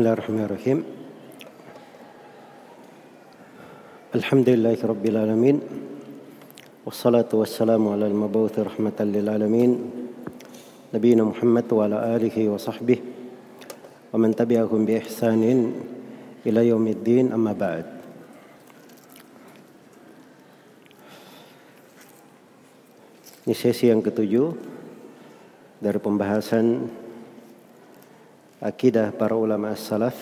Bismillahirrahmanirrahim. 0.00 0.80
Alhamdulillahi 4.16 4.80
Rabbil 4.80 5.12
Alamin. 5.20 5.60
Wassalatu 6.88 7.44
wassalamu 7.44 7.92
ala 7.92 8.08
al-mabawuth 8.08 8.56
rahmatan 8.64 9.12
lil 9.12 9.28
alamin. 9.28 9.76
Nabiina 10.96 11.20
Muhammad 11.20 11.68
wa 11.68 11.84
ala 11.84 12.16
alihi 12.16 12.48
wa 12.48 12.56
sahbihi 12.56 13.02
wa 14.08 14.16
man 14.16 14.32
tabi'ahum 14.32 14.88
bi 14.88 14.96
ihsanin 15.04 15.84
ila 16.48 16.64
yaumiddin 16.64 17.36
amma 17.36 17.52
ba'd. 17.52 17.84
Ini 23.44 23.52
sesi 23.52 23.92
yang 23.92 24.00
ketujuh 24.00 24.48
dari 25.76 26.00
pembahasan 26.00 26.88
akidah 28.60 29.08
para 29.16 29.32
ulama 29.32 29.72
salaf 29.72 30.16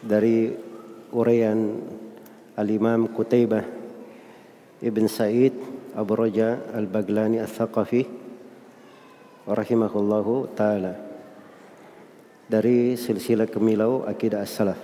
dari 0.00 0.48
uraian 1.12 1.76
Al-Imam 2.56 3.12
Qutaibah 3.12 3.64
Ibn 4.80 5.04
Sa'id 5.04 5.52
Abu 5.92 6.16
Raja 6.16 6.56
Al-Baglani 6.72 7.36
Al-Thaqafi 7.44 8.08
rahimahullahu 9.44 10.56
taala 10.56 10.96
dari 12.48 12.96
silsilah 12.96 13.50
kemilau 13.52 14.08
akidah 14.08 14.40
as-salaf. 14.40 14.80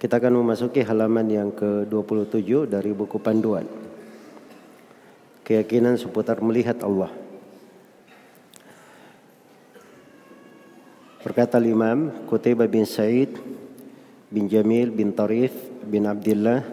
Kita 0.00 0.16
akan 0.16 0.40
memasuki 0.40 0.80
halaman 0.80 1.28
yang 1.28 1.52
ke-27 1.52 2.66
dari 2.66 2.90
buku 2.96 3.20
panduan. 3.20 3.68
Keyakinan 5.44 6.00
seputar 6.00 6.40
melihat 6.40 6.80
Allah. 6.80 7.12
Berkata 11.20 11.60
Imam 11.60 12.08
Qutaibah 12.24 12.64
bin 12.64 12.88
Said 12.88 13.36
bin 14.32 14.48
Jamil 14.48 14.88
bin 14.88 15.12
Tarif 15.12 15.52
bin 15.84 16.08
Abdullah 16.08 16.64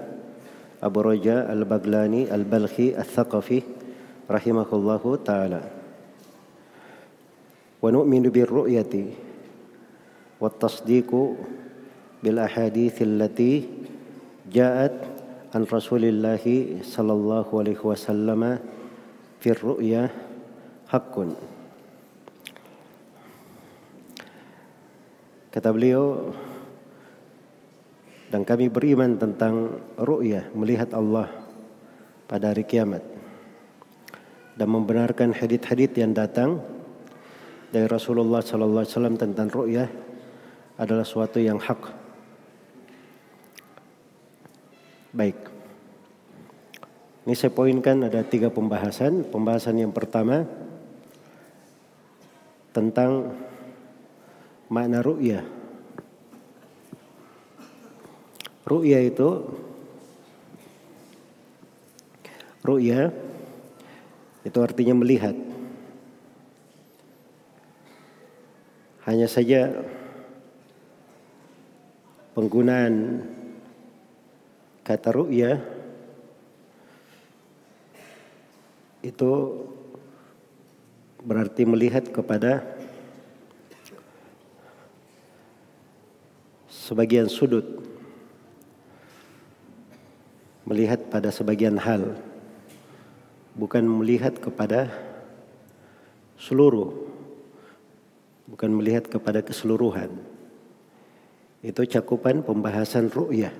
Abu 0.79 1.03
Raja 1.03 1.51
Al-Baglani 1.51 2.31
Al-Balkhi 2.31 2.95
Al-Thaqafi 2.95 3.59
rahimahullahu 4.23 5.19
taala. 5.19 5.67
Wa 7.83 7.91
nu'minu 7.91 8.31
bir 8.31 8.47
ru'yati 8.47 9.11
wa 10.39 10.47
tasdiqu 10.47 11.35
bil 12.23 12.39
ahadits 12.39 13.03
allati 13.03 13.67
ja'at 14.47 14.95
an 15.51 15.67
Rasulillah 15.67 16.39
sallallahu 16.87 17.51
alaihi 17.51 17.83
wasallam 17.83 18.63
fi 19.43 19.49
ru'ya 19.51 20.07
haqqun. 20.87 21.56
Kata 25.47 25.71
beliau, 25.71 26.33
dan 28.27 28.43
kami 28.43 28.67
beriman 28.67 29.15
tentang 29.15 29.79
ru'yah, 29.95 30.51
melihat 30.51 30.91
Allah 30.91 31.31
pada 32.27 32.51
hari 32.51 32.67
kiamat. 32.67 32.99
Dan 34.57 34.67
membenarkan 34.73 35.31
hadith-hadith 35.31 35.95
yang 35.95 36.11
datang 36.11 36.59
dari 37.71 37.87
Rasulullah 37.87 38.43
sallallahu 38.43 38.83
alaihi 38.83 38.93
wasallam 38.95 39.15
tentang 39.15 39.47
ru'yah 39.47 39.87
adalah 40.75 41.07
suatu 41.07 41.39
yang 41.39 41.61
hak. 41.61 41.81
Baik. 45.15 45.39
Ini 47.27 47.35
saya 47.35 47.51
poinkan 47.51 48.07
ada 48.07 48.23
tiga 48.23 48.47
pembahasan. 48.51 49.27
Pembahasan 49.27 49.79
yang 49.79 49.91
pertama 49.91 50.47
tentang 52.71 53.35
makna 54.67 54.99
ru'ya. 54.99 55.43
Ru'ya 58.67 58.99
itu 59.07 59.27
ru'ya 62.67 63.15
itu 64.43 64.59
artinya 64.59 64.95
melihat. 64.99 65.35
Hanya 69.07 69.31
saja 69.31 69.71
penggunaan 72.35 73.23
kata 74.83 75.09
ru'ya 75.15 75.63
itu 78.99 79.31
berarti 81.23 81.63
melihat 81.63 82.11
kepada 82.11 82.76
sebagian 86.87 87.27
sudut 87.27 87.67
melihat 90.63 91.11
pada 91.11 91.27
sebagian 91.35 91.75
hal 91.75 92.15
bukan 93.59 93.83
melihat 93.83 94.39
kepada 94.39 94.87
seluruh 96.39 96.95
bukan 98.47 98.71
melihat 98.71 99.11
kepada 99.11 99.43
keseluruhan. 99.43 100.07
Itu 101.59 101.83
cakupan 101.83 102.47
pembahasan 102.47 103.11
ru'yah. 103.11 103.51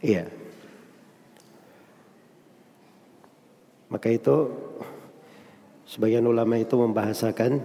Iya. 0.00 0.24
Maka 3.92 4.08
itu 4.08 4.48
sebagian 5.84 6.24
ulama 6.24 6.56
itu 6.56 6.72
membahasakan 6.80 7.60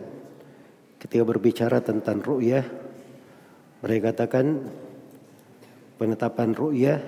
ketika 0.99 1.23
berbicara 1.23 1.79
tentang 1.79 2.19
ru'yah 2.19 2.84
mereka 3.83 4.15
katakan 4.15 4.71
penetapan 5.99 6.55
ru'yah 6.55 6.99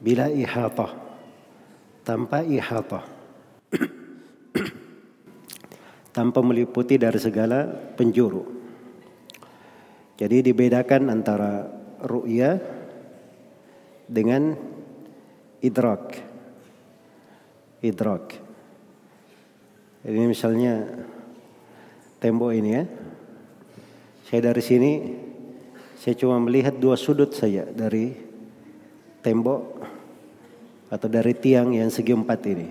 bila 0.00 0.28
ihatah 0.28 0.92
tanpa 2.04 2.44
ihatah 2.44 3.04
tanpa 6.16 6.40
meliputi 6.40 6.96
dari 6.96 7.20
segala 7.20 7.68
penjuru. 7.96 8.44
Jadi 10.16 10.48
dibedakan 10.48 11.12
antara 11.12 11.68
ru'yah 12.00 12.56
dengan 14.08 14.56
idrak. 15.60 16.16
Idrak. 17.84 18.24
Ini 20.06 20.24
misalnya 20.24 20.86
tembok 22.22 22.54
ini 22.54 22.70
ya. 22.72 22.84
Saya 24.26 24.50
dari 24.50 24.62
sini 24.64 24.90
saya 26.06 26.14
cuma 26.22 26.38
melihat 26.38 26.70
dua 26.78 26.94
sudut 26.94 27.34
saja 27.34 27.66
dari 27.66 28.14
tembok 29.26 29.82
atau 30.86 31.10
dari 31.10 31.34
tiang 31.34 31.74
yang 31.74 31.90
segi 31.90 32.14
empat 32.14 32.46
ini. 32.46 32.70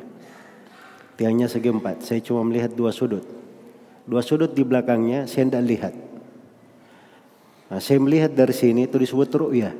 Tiangnya 1.19 1.51
segi 1.51 1.67
empat. 1.67 1.99
Saya 1.99 2.23
cuma 2.23 2.47
melihat 2.47 2.71
dua 2.71 2.95
sudut. 2.95 3.27
Dua 4.07 4.23
sudut 4.23 4.55
di 4.55 4.63
belakangnya 4.63 5.27
saya 5.27 5.51
tidak 5.51 5.67
lihat. 5.67 5.93
Nah, 7.75 7.83
saya 7.83 7.99
melihat 7.99 8.31
dari 8.31 8.55
sini 8.55 8.87
itu 8.87 8.95
disebut 8.95 9.27
ru'yah. 9.27 9.75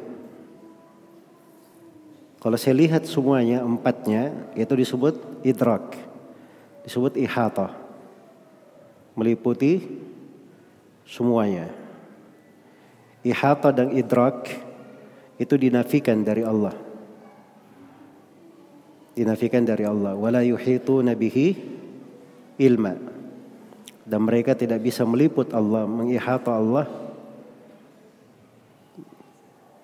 Kalau 2.44 2.60
saya 2.60 2.76
lihat 2.76 3.08
semuanya 3.08 3.64
empatnya 3.64 4.52
itu 4.60 4.76
disebut 4.76 5.16
idrak. 5.48 5.96
Disebut 6.84 7.16
ihatah. 7.16 7.72
Meliputi 9.16 9.80
semuanya 11.08 11.85
ihata 13.26 13.74
dan 13.74 13.90
idrak 13.90 14.54
itu 15.42 15.58
dinafikan 15.58 16.22
dari 16.22 16.46
Allah. 16.46 16.78
Dinafikan 19.18 19.66
dari 19.66 19.84
Allah. 19.84 20.14
Wala 20.14 20.46
yuhitu 20.46 21.02
nabihi 21.02 21.48
ilma. 22.62 22.94
Dan 24.06 24.22
mereka 24.22 24.54
tidak 24.54 24.86
bisa 24.86 25.02
meliput 25.02 25.50
Allah, 25.50 25.90
mengihata 25.90 26.54
Allah 26.54 26.86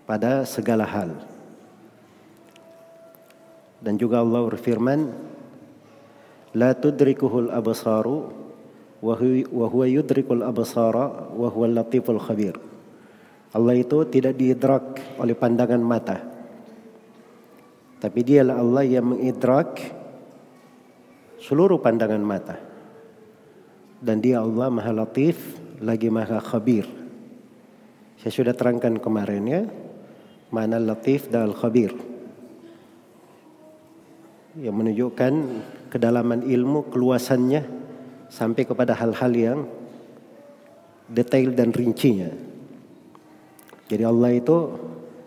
pada 0.05 0.45
segala 0.45 0.85
hal. 0.85 1.17
Dan 3.81 3.97
juga 3.97 4.21
Allah 4.21 4.45
berfirman, 4.45 5.09
La 6.53 6.77
tudrikuhul 6.77 7.49
absaru 7.49 8.29
wa 9.01 9.15
huwa 9.65 9.87
yudrikul 9.89 10.45
absara 10.45 11.33
wa 11.33 11.49
huwa 11.49 11.81
latiful 11.81 12.21
khabir. 12.21 12.70
Allah 13.51 13.75
itu 13.75 14.07
tidak 14.07 14.39
diidrak 14.39 15.19
oleh 15.19 15.35
pandangan 15.35 15.83
mata. 15.83 16.17
Tapi 17.99 18.19
dialah 18.23 18.57
Allah 18.57 18.83
yang 18.87 19.13
mengidrak 19.13 19.77
seluruh 21.43 21.83
pandangan 21.83 22.23
mata. 22.23 22.57
Dan 24.01 24.23
dia 24.23 24.41
Allah 24.41 24.71
maha 24.71 24.95
latif 24.95 25.37
lagi 25.83 26.07
maha 26.07 26.39
khabir. 26.39 26.87
Saya 28.17 28.31
sudah 28.31 28.55
terangkan 28.55 28.97
kemarin 28.97 29.43
ya. 29.45 29.61
Mana 30.49 30.79
latif 30.79 31.27
dan 31.27 31.51
al-khabir. 31.51 31.91
Yang 34.57 34.75
menunjukkan 34.75 35.33
kedalaman 35.91 36.43
ilmu, 36.43 36.91
keluasannya 36.91 37.63
sampai 38.31 38.63
kepada 38.67 38.95
hal-hal 38.95 39.31
yang 39.31 39.59
detail 41.07 41.51
dan 41.55 41.71
rincinya. 41.71 42.50
Jadi 43.91 44.07
Allah 44.07 44.31
itu 44.31 44.57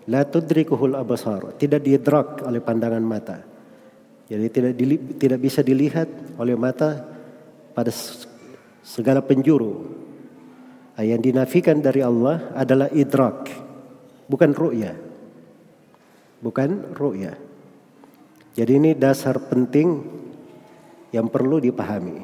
la 0.09 0.25
tudrikuhul 0.25 0.97
abasar, 0.97 1.53
tidak 1.61 1.85
diidrak 1.85 2.41
oleh 2.49 2.65
pandangan 2.65 3.05
mata. 3.05 3.45
Jadi 4.25 4.47
tidak 4.49 4.73
dili, 4.73 4.97
tidak 5.21 5.37
bisa 5.45 5.61
dilihat 5.61 6.09
oleh 6.41 6.57
mata 6.57 6.97
pada 7.77 7.93
segala 8.81 9.21
penjuru. 9.21 10.01
Yang 10.97 11.29
dinafikan 11.29 11.85
dari 11.85 12.01
Allah 12.01 12.57
adalah 12.57 12.89
idrak, 12.89 13.53
bukan 14.33 14.57
ru'ya. 14.57 14.97
Bukan 16.41 16.97
ru'ya. 16.97 17.37
Jadi 18.55 18.73
ini 18.81 18.91
dasar 18.97 19.37
penting 19.45 20.01
yang 21.13 21.29
perlu 21.29 21.61
dipahami. 21.61 22.23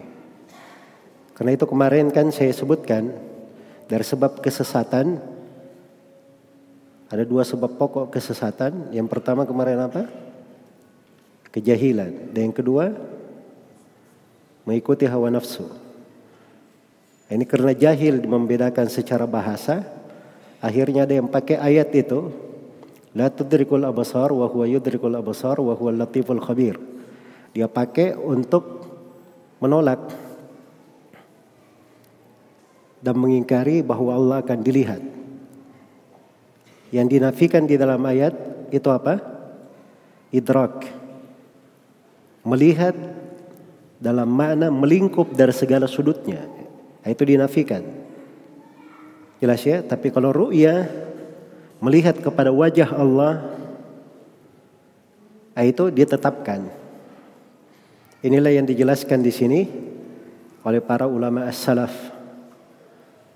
Karena 1.36 1.52
itu 1.52 1.66
kemarin 1.66 2.08
kan 2.14 2.32
saya 2.32 2.54
sebutkan 2.54 3.10
dari 3.90 4.04
sebab 4.06 4.38
kesesatan 4.38 5.18
ada 7.10 7.26
dua 7.26 7.42
sebab 7.42 7.74
pokok 7.74 8.14
kesesatan. 8.14 8.94
Yang 8.94 9.10
pertama 9.10 9.42
kemarin 9.42 9.82
apa? 9.82 10.06
Kejahilan. 11.50 12.30
Dan 12.30 12.50
yang 12.50 12.56
kedua 12.56 12.94
mengikuti 14.62 15.10
hawa 15.10 15.34
nafsu. 15.34 15.66
Ini 17.26 17.42
karena 17.46 17.74
jahil 17.74 18.22
membedakan 18.22 18.86
secara 18.86 19.26
bahasa, 19.26 19.82
akhirnya 20.62 21.06
ada 21.06 21.18
yang 21.18 21.26
pakai 21.26 21.58
ayat 21.58 21.90
itu 21.94 22.30
La 23.10 23.26
tudrikul 23.26 23.82
abasar 23.82 24.30
wa 24.30 24.46
huwa 24.46 24.70
yudrikul 24.70 25.10
abasar 25.18 25.58
wa 25.58 25.74
huwa 25.74 25.90
latiful 25.90 26.38
khabir. 26.38 26.78
Dia 27.50 27.66
pakai 27.66 28.14
untuk 28.14 28.86
menolak 29.58 29.98
dan 33.02 33.18
mengingkari 33.18 33.82
bahwa 33.82 34.14
Allah 34.14 34.36
akan 34.46 34.58
dilihat. 34.62 35.02
Yang 36.90 37.18
dinafikan 37.18 37.64
di 37.66 37.78
dalam 37.78 38.02
ayat 38.02 38.34
itu 38.74 38.88
apa? 38.90 39.22
Idrak. 40.34 40.86
Melihat 42.42 42.94
dalam 44.02 44.26
makna 44.26 44.72
melingkup 44.72 45.30
dari 45.34 45.54
segala 45.54 45.86
sudutnya. 45.86 46.46
Itu 47.06 47.22
dinafikan. 47.22 47.82
Jelas 49.40 49.62
ya? 49.64 49.80
Tapi 49.80 50.12
kalau 50.12 50.34
ru'ya 50.34 50.88
melihat 51.80 52.18
kepada 52.20 52.52
wajah 52.52 52.92
Allah 52.92 53.56
itu 55.60 55.92
ditetapkan. 55.92 56.72
Inilah 58.20 58.52
yang 58.52 58.68
dijelaskan 58.68 59.20
di 59.24 59.32
sini 59.32 59.60
oleh 60.64 60.80
para 60.84 61.08
ulama 61.08 61.48
as-salaf 61.48 61.92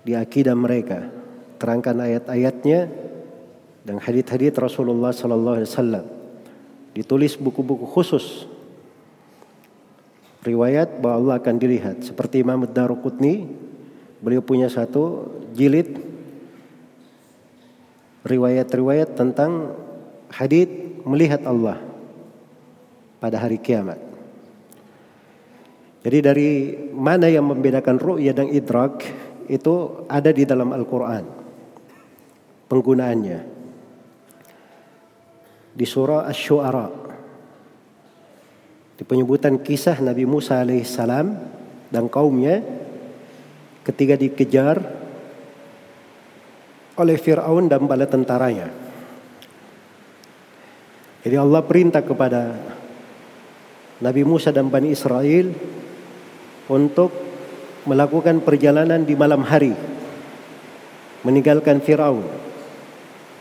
di 0.05 0.13
akidah 0.13 0.53
mereka. 0.53 1.09
Terangkan 1.57 2.05
ayat-ayatnya 2.05 3.04
dan 3.85 4.01
hadith-hadith 4.01 4.57
Rasulullah 4.57 5.13
sallallahu 5.13 5.61
alaihi 5.61 5.69
wasallam. 5.69 6.05
Ditulis 6.97 7.37
buku-buku 7.37 7.85
khusus 7.85 8.49
riwayat 10.41 10.99
bahwa 10.99 11.15
Allah 11.21 11.35
akan 11.37 11.55
dilihat 11.61 12.01
seperti 12.01 12.41
Imam 12.41 12.65
Ad-Daruqutni 12.65 13.45
beliau 14.25 14.41
punya 14.41 14.65
satu 14.73 15.29
jilid 15.53 16.01
riwayat-riwayat 18.25 19.13
tentang 19.13 19.77
hadith 20.33 20.71
melihat 21.05 21.45
Allah 21.45 21.77
pada 23.21 23.37
hari 23.37 23.61
kiamat. 23.61 24.01
Jadi 26.05 26.17
dari 26.21 26.49
mana 26.93 27.25
yang 27.29 27.49
membedakan 27.49 27.97
ru'ya 27.97 28.33
dan 28.33 28.49
idrak 28.49 29.01
itu 29.49 30.05
ada 30.05 30.29
di 30.29 30.45
dalam 30.45 30.73
Al-Quran. 30.73 31.25
Penggunaannya. 32.69 33.54
Di 35.75 35.83
surah 35.83 36.23
Ash-Shu'ara. 36.31 36.87
Di 38.95 39.03
penyebutan 39.03 39.59
kisah 39.59 39.99
Nabi 39.99 40.23
Musa 40.23 40.63
alaihissalam 40.63 41.27
dan 41.91 42.07
kaumnya 42.07 42.63
ketika 43.83 44.15
dikejar 44.15 44.79
oleh 46.95 47.19
Fir'aun 47.19 47.67
dan 47.67 47.83
bala 47.83 48.07
tentaranya. 48.07 48.71
Jadi 51.27 51.35
Allah 51.35 51.61
perintah 51.67 51.99
kepada 51.99 52.55
Nabi 53.99 54.23
Musa 54.23 54.55
dan 54.55 54.71
Bani 54.71 54.95
Israel 54.95 55.51
untuk 56.71 57.11
melakukan 57.83 58.41
perjalanan 58.41 59.03
di 59.03 59.13
malam 59.13 59.43
hari 59.43 59.75
meninggalkan 61.25 61.81
Fir'aun. 61.81 62.25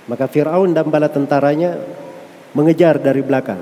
Maka 0.08 0.28
Fir'aun 0.28 0.76
dan 0.76 0.88
bala 0.88 1.08
tentaranya 1.08 1.76
mengejar 2.54 3.02
dari 3.02 3.20
belakang. 3.20 3.60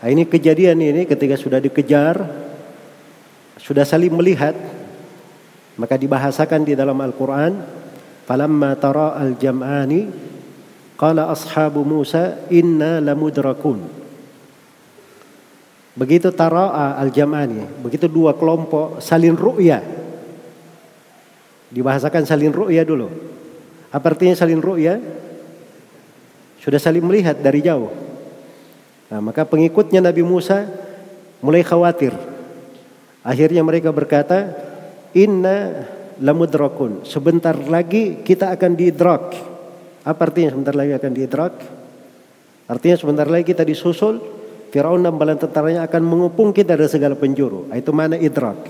Nah, 0.00 0.08
ini 0.08 0.24
kejadian 0.24 0.80
ini 0.80 1.04
ketika 1.04 1.36
sudah 1.36 1.60
dikejar, 1.60 2.16
sudah 3.60 3.84
saling 3.84 4.16
melihat, 4.16 4.56
maka 5.76 6.00
dibahasakan 6.00 6.64
di 6.64 6.72
dalam 6.72 6.96
Al-Quran 6.98 7.80
Falamma 8.30 8.78
tara 8.78 9.18
al-jam'ani 9.18 10.06
qala 10.94 11.34
ashabu 11.34 11.82
Musa 11.82 12.46
inna 12.46 13.02
lamudrakun. 13.02 13.82
Begitu 15.98 16.30
tara'a 16.30 16.94
al-jam'ani, 17.02 17.82
begitu 17.82 18.06
dua 18.06 18.38
kelompok 18.38 19.02
salin 19.02 19.34
ru'ya. 19.34 19.82
Dibahasakan 21.74 22.22
salin 22.22 22.54
ru'ya 22.54 22.86
dulu. 22.86 23.10
Apa 23.90 24.14
artinya 24.14 24.38
salin 24.38 24.62
ru'ya? 24.62 25.02
Sudah 26.60 26.76
saling 26.76 27.02
melihat 27.02 27.40
dari 27.40 27.64
jauh. 27.64 27.88
Nah, 29.10 29.18
maka 29.18 29.48
pengikutnya 29.48 30.04
Nabi 30.04 30.22
Musa 30.22 30.68
mulai 31.40 31.64
khawatir. 31.64 32.12
Akhirnya 33.24 33.64
mereka 33.64 33.90
berkata, 33.90 34.54
"Inna 35.16 35.88
lamudrakun. 36.20 37.08
Sebentar 37.08 37.56
lagi 37.56 38.20
kita 38.20 38.52
akan 38.52 38.76
diidrak. 38.76 39.24
Apa 40.04 40.20
artinya 40.28 40.52
sebentar 40.52 40.76
lagi 40.76 40.92
akan 40.94 41.12
diidrak? 41.16 41.54
Artinya 42.70 42.96
sebentar 42.96 43.26
lagi 43.26 43.44
kita 43.50 43.66
disusul, 43.66 44.20
Firaun 44.70 45.02
dan 45.02 45.18
bala 45.18 45.34
tentaranya 45.34 45.82
akan 45.88 46.02
mengupung 46.06 46.54
kita 46.54 46.78
dari 46.78 46.86
segala 46.86 47.18
penjuru. 47.18 47.66
Ah, 47.72 47.80
itu 47.80 47.90
mana 47.90 48.14
idrak. 48.14 48.62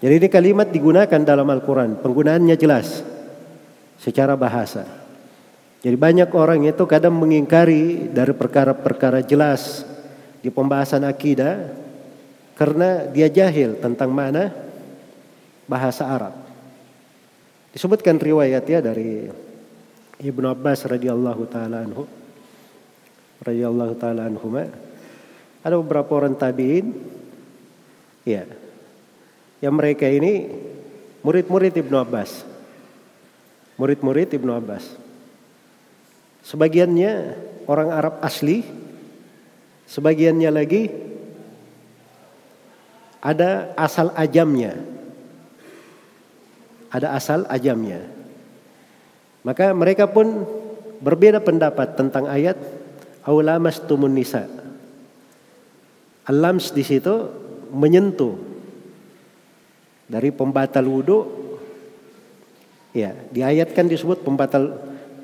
Jadi 0.00 0.14
ini 0.16 0.28
kalimat 0.32 0.72
digunakan 0.72 1.20
dalam 1.20 1.44
Al-Quran. 1.44 2.00
Penggunaannya 2.00 2.56
jelas. 2.56 3.04
Secara 4.00 4.32
bahasa. 4.32 4.99
Jadi 5.80 5.96
banyak 5.96 6.28
orang 6.36 6.60
itu 6.68 6.84
kadang 6.84 7.16
mengingkari 7.16 8.12
dari 8.12 8.36
perkara-perkara 8.36 9.24
jelas 9.24 9.88
di 10.44 10.52
pembahasan 10.52 11.08
akidah 11.08 11.72
karena 12.52 13.08
dia 13.08 13.32
jahil 13.32 13.80
tentang 13.80 14.12
mana 14.12 14.52
bahasa 15.64 16.04
Arab. 16.04 16.36
Disebutkan 17.72 18.20
riwayat 18.20 18.68
ya 18.68 18.84
dari 18.84 19.32
Ibnu 20.20 20.46
Abbas 20.52 20.84
radhiyallahu 20.84 21.48
taala 21.48 21.80
anhu 21.80 22.04
radhiyallahu 23.40 23.96
taala 23.96 24.28
anhuma. 24.28 24.68
Ada 25.64 25.80
beberapa 25.80 26.20
orang 26.20 26.36
tabi'in 26.36 26.92
ya 28.28 28.44
yang 29.64 29.72
mereka 29.72 30.04
ini 30.04 30.44
murid-murid 31.24 31.72
Ibnu 31.72 31.96
Abbas. 31.96 32.44
Murid-murid 33.80 34.28
Ibnu 34.36 34.52
Abbas 34.52 34.99
sebagiannya 36.46 37.12
orang 37.68 37.88
Arab 37.92 38.14
asli 38.24 38.64
sebagiannya 39.86 40.50
lagi 40.50 40.82
ada 43.20 43.76
asal 43.76 44.12
ajamnya 44.16 45.00
ada 46.90 47.14
asal 47.14 47.46
ajamnya. 47.46 48.02
Maka 49.46 49.72
mereka 49.72 50.10
pun 50.10 50.44
berbeda 51.00 51.40
pendapat 51.40 51.96
tentang 51.96 52.28
ayat 52.28 52.58
aulamas 53.24 53.80
tumun 53.80 54.12
nisa. 54.12 54.44
Alams 56.28 56.74
di 56.76 56.84
situ 56.84 57.30
menyentuh 57.72 58.36
dari 60.10 60.34
pembatal 60.34 60.84
wudhu. 60.84 61.40
Ya, 62.90 63.14
di 63.30 63.40
ayat 63.40 63.70
kan 63.70 63.86
disebut 63.86 64.26
pembatal 64.26 64.74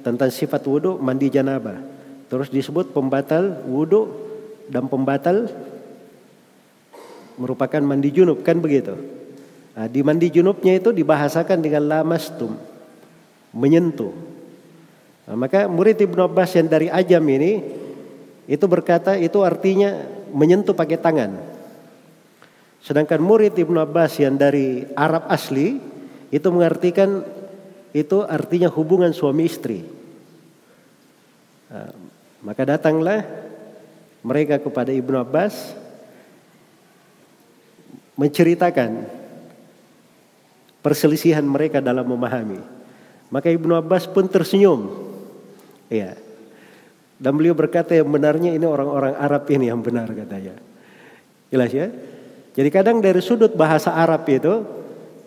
tentang 0.06 0.30
sifat 0.30 0.62
wudhu 0.62 1.02
mandi 1.02 1.26
janabah. 1.26 1.82
Terus 2.30 2.46
disebut 2.46 2.94
pembatal 2.94 3.66
wudhu 3.66 4.06
dan 4.70 4.86
pembatal 4.86 5.50
merupakan 7.34 7.82
mandi 7.82 8.14
junub 8.14 8.46
kan 8.46 8.62
begitu. 8.62 8.94
Nah, 9.74 9.90
di 9.90 10.06
mandi 10.06 10.30
junubnya 10.30 10.78
itu 10.78 10.94
dibahasakan 10.94 11.58
dengan 11.58 11.90
lamastum, 11.90 12.54
menyentuh. 13.50 14.14
Nah, 15.26 15.34
maka 15.34 15.66
murid 15.66 15.98
Ibnu 15.98 16.22
Abbas 16.22 16.54
yang 16.54 16.70
dari 16.70 16.86
Ajam 16.86 17.26
ini 17.26 17.66
itu 18.46 18.64
berkata 18.70 19.18
itu 19.18 19.42
artinya 19.42 20.06
menyentuh 20.30 20.72
pakai 20.72 21.02
tangan. 21.02 21.34
Sedangkan 22.78 23.18
murid 23.18 23.58
Ibnu 23.58 23.82
Abbas 23.82 24.22
yang 24.22 24.38
dari 24.38 24.86
Arab 24.94 25.26
asli 25.26 25.82
itu 26.30 26.48
mengartikan 26.54 27.26
itu 27.90 28.22
artinya 28.22 28.70
hubungan 28.70 29.10
suami 29.10 29.50
istri. 29.50 29.95
Nah, 31.66 31.90
maka 32.42 32.62
datanglah 32.62 33.26
mereka 34.22 34.58
kepada 34.58 34.90
Ibnu 34.90 35.16
Abbas 35.18 35.74
menceritakan 38.16 39.06
perselisihan 40.80 41.44
mereka 41.44 41.82
dalam 41.82 42.06
memahami. 42.06 42.62
Maka 43.28 43.50
Ibnu 43.50 43.74
Abbas 43.74 44.06
pun 44.06 44.30
tersenyum. 44.30 44.90
Ya. 45.90 46.14
Dan 47.16 47.34
beliau 47.34 47.56
berkata 47.56 47.96
yang 47.96 48.06
benarnya 48.06 48.54
ini 48.54 48.66
orang-orang 48.68 49.16
Arab 49.16 49.48
ini 49.50 49.72
yang 49.72 49.80
benar 49.80 50.06
katanya. 50.12 50.54
Jelas 51.48 51.70
ya? 51.72 51.88
Jadi 52.56 52.68
kadang 52.72 53.00
dari 53.00 53.20
sudut 53.20 53.52
bahasa 53.52 53.92
Arab 53.92 54.24
itu 54.28 54.76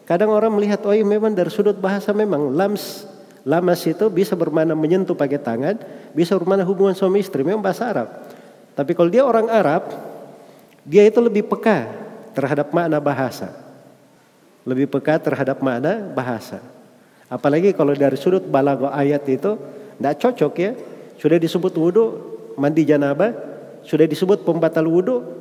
Kadang 0.10 0.34
orang 0.34 0.50
melihat 0.58 0.81
oh 0.89 0.93
iya 0.98 1.05
memang 1.05 1.38
dari 1.38 1.53
sudut 1.53 1.77
bahasa 1.77 2.10
memang 2.10 2.50
lams 2.50 3.05
lamas 3.48 3.84
itu 3.88 4.08
bisa 4.12 4.36
bermana 4.36 4.75
menyentuh 4.75 5.15
pakai 5.15 5.39
tangan, 5.39 5.75
bisa 6.12 6.36
bermana 6.36 6.65
hubungan 6.67 6.96
suami 6.96 7.24
istri 7.24 7.43
memang 7.43 7.63
bahasa 7.63 7.88
Arab. 7.88 8.10
Tapi 8.75 8.91
kalau 8.96 9.10
dia 9.12 9.24
orang 9.24 9.48
Arab, 9.51 9.91
dia 10.88 11.03
itu 11.03 11.19
lebih 11.19 11.48
peka 11.48 11.88
terhadap 12.36 12.72
makna 12.72 12.98
bahasa. 13.03 13.51
Lebih 14.63 14.88
peka 14.91 15.19
terhadap 15.19 15.60
makna 15.60 16.00
bahasa. 16.12 16.63
Apalagi 17.29 17.75
kalau 17.75 17.93
dari 17.93 18.17
sudut 18.17 18.43
balago 18.48 18.89
ayat 18.89 19.24
itu 19.29 19.60
tidak 20.00 20.15
cocok 20.17 20.53
ya. 20.58 20.72
Sudah 21.19 21.36
disebut 21.36 21.75
wudhu, 21.75 22.05
mandi 22.55 22.88
janabah, 22.88 23.36
sudah 23.84 24.08
disebut 24.08 24.48
pembatal 24.48 24.88
wudhu, 24.88 25.39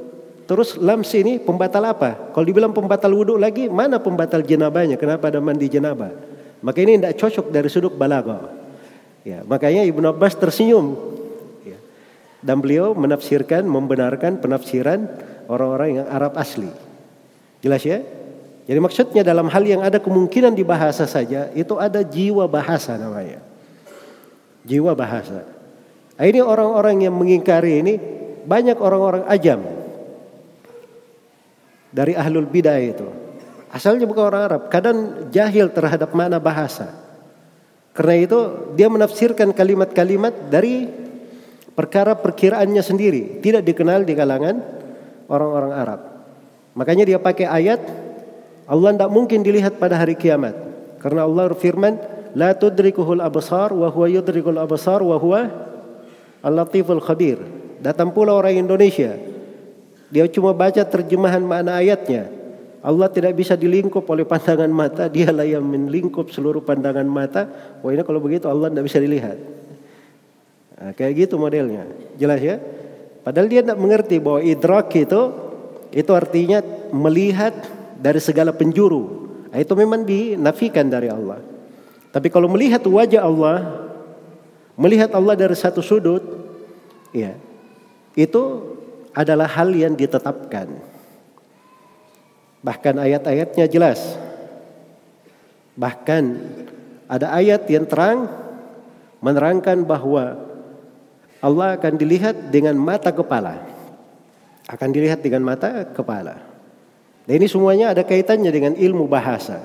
Terus 0.48 0.80
lams 0.80 1.12
ini 1.12 1.36
pembatal 1.36 1.84
apa? 1.92 2.32
Kalau 2.32 2.46
dibilang 2.48 2.72
pembatal 2.72 3.12
wudhu 3.12 3.36
lagi, 3.36 3.68
mana 3.68 4.00
pembatal 4.00 4.40
jenabahnya? 4.40 4.96
Kenapa 4.96 5.28
ada 5.28 5.44
mandi 5.44 5.68
jenabah? 5.68 6.08
Maka 6.58 6.78
ini 6.82 6.98
tidak 6.98 7.14
cocok 7.18 7.46
dari 7.54 7.68
sudut 7.70 7.94
balaga. 7.94 8.50
Ya, 9.22 9.44
makanya 9.46 9.86
Ibnu 9.86 10.08
Abbas 10.10 10.34
tersenyum. 10.34 10.96
Ya. 11.62 11.78
Dan 12.42 12.58
beliau 12.58 12.96
menafsirkan, 12.98 13.66
membenarkan 13.66 14.42
penafsiran 14.42 15.06
orang-orang 15.46 16.02
yang 16.02 16.06
Arab 16.10 16.34
asli. 16.34 16.70
Jelas 17.62 17.82
ya? 17.82 18.02
Jadi 18.68 18.78
maksudnya 18.84 19.22
dalam 19.24 19.48
hal 19.48 19.64
yang 19.64 19.80
ada 19.80 19.96
kemungkinan 19.96 20.52
di 20.52 20.60
bahasa 20.60 21.08
saja, 21.08 21.48
itu 21.56 21.78
ada 21.80 22.04
jiwa 22.04 22.44
bahasa 22.44 23.00
namanya. 23.00 23.40
Jiwa 24.68 24.92
bahasa. 24.92 25.48
Nah, 26.18 26.24
ini 26.26 26.42
orang-orang 26.44 27.08
yang 27.08 27.14
mengingkari 27.16 27.80
ini, 27.80 27.94
banyak 28.44 28.76
orang-orang 28.76 29.24
ajam 29.30 29.64
dari 31.88 32.12
ahlul 32.12 32.44
bidah 32.44 32.76
itu. 32.76 33.08
Asalnya 33.68 34.08
bukan 34.08 34.24
orang 34.32 34.42
Arab, 34.48 34.62
kadang 34.72 35.28
jahil 35.28 35.68
terhadap 35.68 36.16
mana 36.16 36.40
bahasa. 36.40 36.88
Karena 37.92 38.14
itu 38.16 38.38
dia 38.78 38.88
menafsirkan 38.88 39.52
kalimat-kalimat 39.52 40.48
dari 40.48 40.88
perkara 41.74 42.16
perkiraannya 42.16 42.80
sendiri, 42.80 43.42
tidak 43.44 43.66
dikenal 43.66 44.06
di 44.06 44.14
kalangan 44.16 44.62
orang-orang 45.28 45.72
Arab. 45.74 46.00
Makanya 46.78 47.04
dia 47.04 47.18
pakai 47.18 47.44
ayat 47.44 47.80
Allah 48.68 48.94
tidak 48.94 49.10
mungkin 49.10 49.40
dilihat 49.42 49.80
pada 49.80 49.96
hari 49.96 50.14
kiamat. 50.14 50.52
Karena 51.00 51.24
Allah 51.24 51.50
firman, 51.56 51.96
"La 52.36 52.52
tudrikuhul 52.52 53.24
absar 53.24 53.72
wa 53.72 53.88
huwa 53.88 54.06
yudrikul 54.06 54.60
absar 54.60 55.00
wa 55.00 55.16
huwa 55.16 55.48
al-latiful 56.44 57.00
khabir." 57.00 57.40
Datang 57.80 58.12
pula 58.12 58.36
orang 58.36 58.58
Indonesia 58.60 59.16
dia 60.08 60.24
cuma 60.28 60.56
baca 60.56 60.80
terjemahan 60.84 61.44
makna 61.44 61.80
ayatnya. 61.80 62.37
Allah 62.78 63.10
tidak 63.10 63.34
bisa 63.34 63.58
dilingkup 63.58 64.06
oleh 64.06 64.22
pandangan 64.22 64.70
mata, 64.70 65.10
dialah 65.10 65.42
yang 65.42 65.66
melingkup 65.66 66.30
seluruh 66.30 66.62
pandangan 66.62 67.06
mata. 67.06 67.50
Wah 67.82 67.90
ini 67.90 68.06
kalau 68.06 68.22
begitu 68.22 68.46
Allah 68.46 68.70
tidak 68.70 68.86
bisa 68.86 68.98
dilihat. 69.02 69.38
Nah, 70.78 70.94
kayak 70.94 71.26
gitu 71.26 71.42
modelnya, 71.42 71.90
jelas 72.14 72.38
ya. 72.38 72.62
Padahal 73.26 73.50
dia 73.50 73.66
tidak 73.66 73.82
mengerti 73.82 74.22
bahwa 74.22 74.40
idrak 74.46 74.94
itu 74.94 75.20
itu 75.90 76.10
artinya 76.14 76.62
melihat 76.94 77.50
dari 77.98 78.22
segala 78.22 78.54
penjuru. 78.54 79.26
Nah, 79.50 79.58
itu 79.58 79.74
memang 79.74 80.06
dinafikan 80.06 80.86
dari 80.86 81.10
Allah. 81.10 81.42
Tapi 82.14 82.30
kalau 82.30 82.46
melihat 82.46 82.80
wajah 82.86 83.26
Allah, 83.26 83.56
melihat 84.78 85.10
Allah 85.18 85.34
dari 85.34 85.58
satu 85.58 85.82
sudut, 85.82 86.22
ya 87.10 87.34
itu 88.14 88.42
adalah 89.10 89.50
hal 89.50 89.74
yang 89.74 89.98
ditetapkan. 89.98 90.97
Bahkan 92.62 92.94
ayat-ayatnya 92.98 93.66
jelas. 93.70 94.00
Bahkan 95.78 96.24
ada 97.06 97.30
ayat 97.32 97.64
yang 97.70 97.86
terang 97.86 98.26
menerangkan 99.22 99.86
bahwa 99.86 100.36
Allah 101.38 101.78
akan 101.78 101.94
dilihat 101.94 102.50
dengan 102.50 102.74
mata 102.74 103.14
kepala. 103.14 103.62
Akan 104.66 104.90
dilihat 104.90 105.22
dengan 105.22 105.46
mata 105.46 105.86
kepala. 105.86 106.42
Dan 107.24 107.38
ini 107.38 107.46
semuanya 107.46 107.94
ada 107.94 108.02
kaitannya 108.02 108.50
dengan 108.50 108.74
ilmu 108.74 109.06
bahasa. 109.06 109.62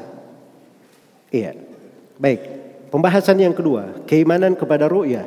Iya. 1.33 1.57
Baik. 2.21 2.41
Pembahasan 2.93 3.41
yang 3.41 3.57
kedua, 3.57 4.05
keimanan 4.05 4.53
kepada 4.53 4.85
ru'yah. 4.85 5.25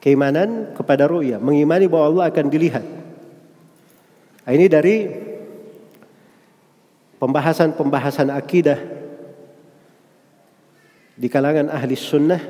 Keimanan 0.00 0.72
kepada 0.72 1.04
ru'yah, 1.04 1.36
mengimani 1.36 1.84
bahwa 1.84 2.08
Allah 2.08 2.24
akan 2.32 2.46
dilihat. 2.48 2.86
Nah, 4.48 4.52
ini 4.56 4.64
dari 4.64 5.27
pembahasan-pembahasan 7.18 8.30
akidah 8.30 8.78
di 11.18 11.26
kalangan 11.26 11.70
ahli 11.70 11.98
sunnah 11.98 12.42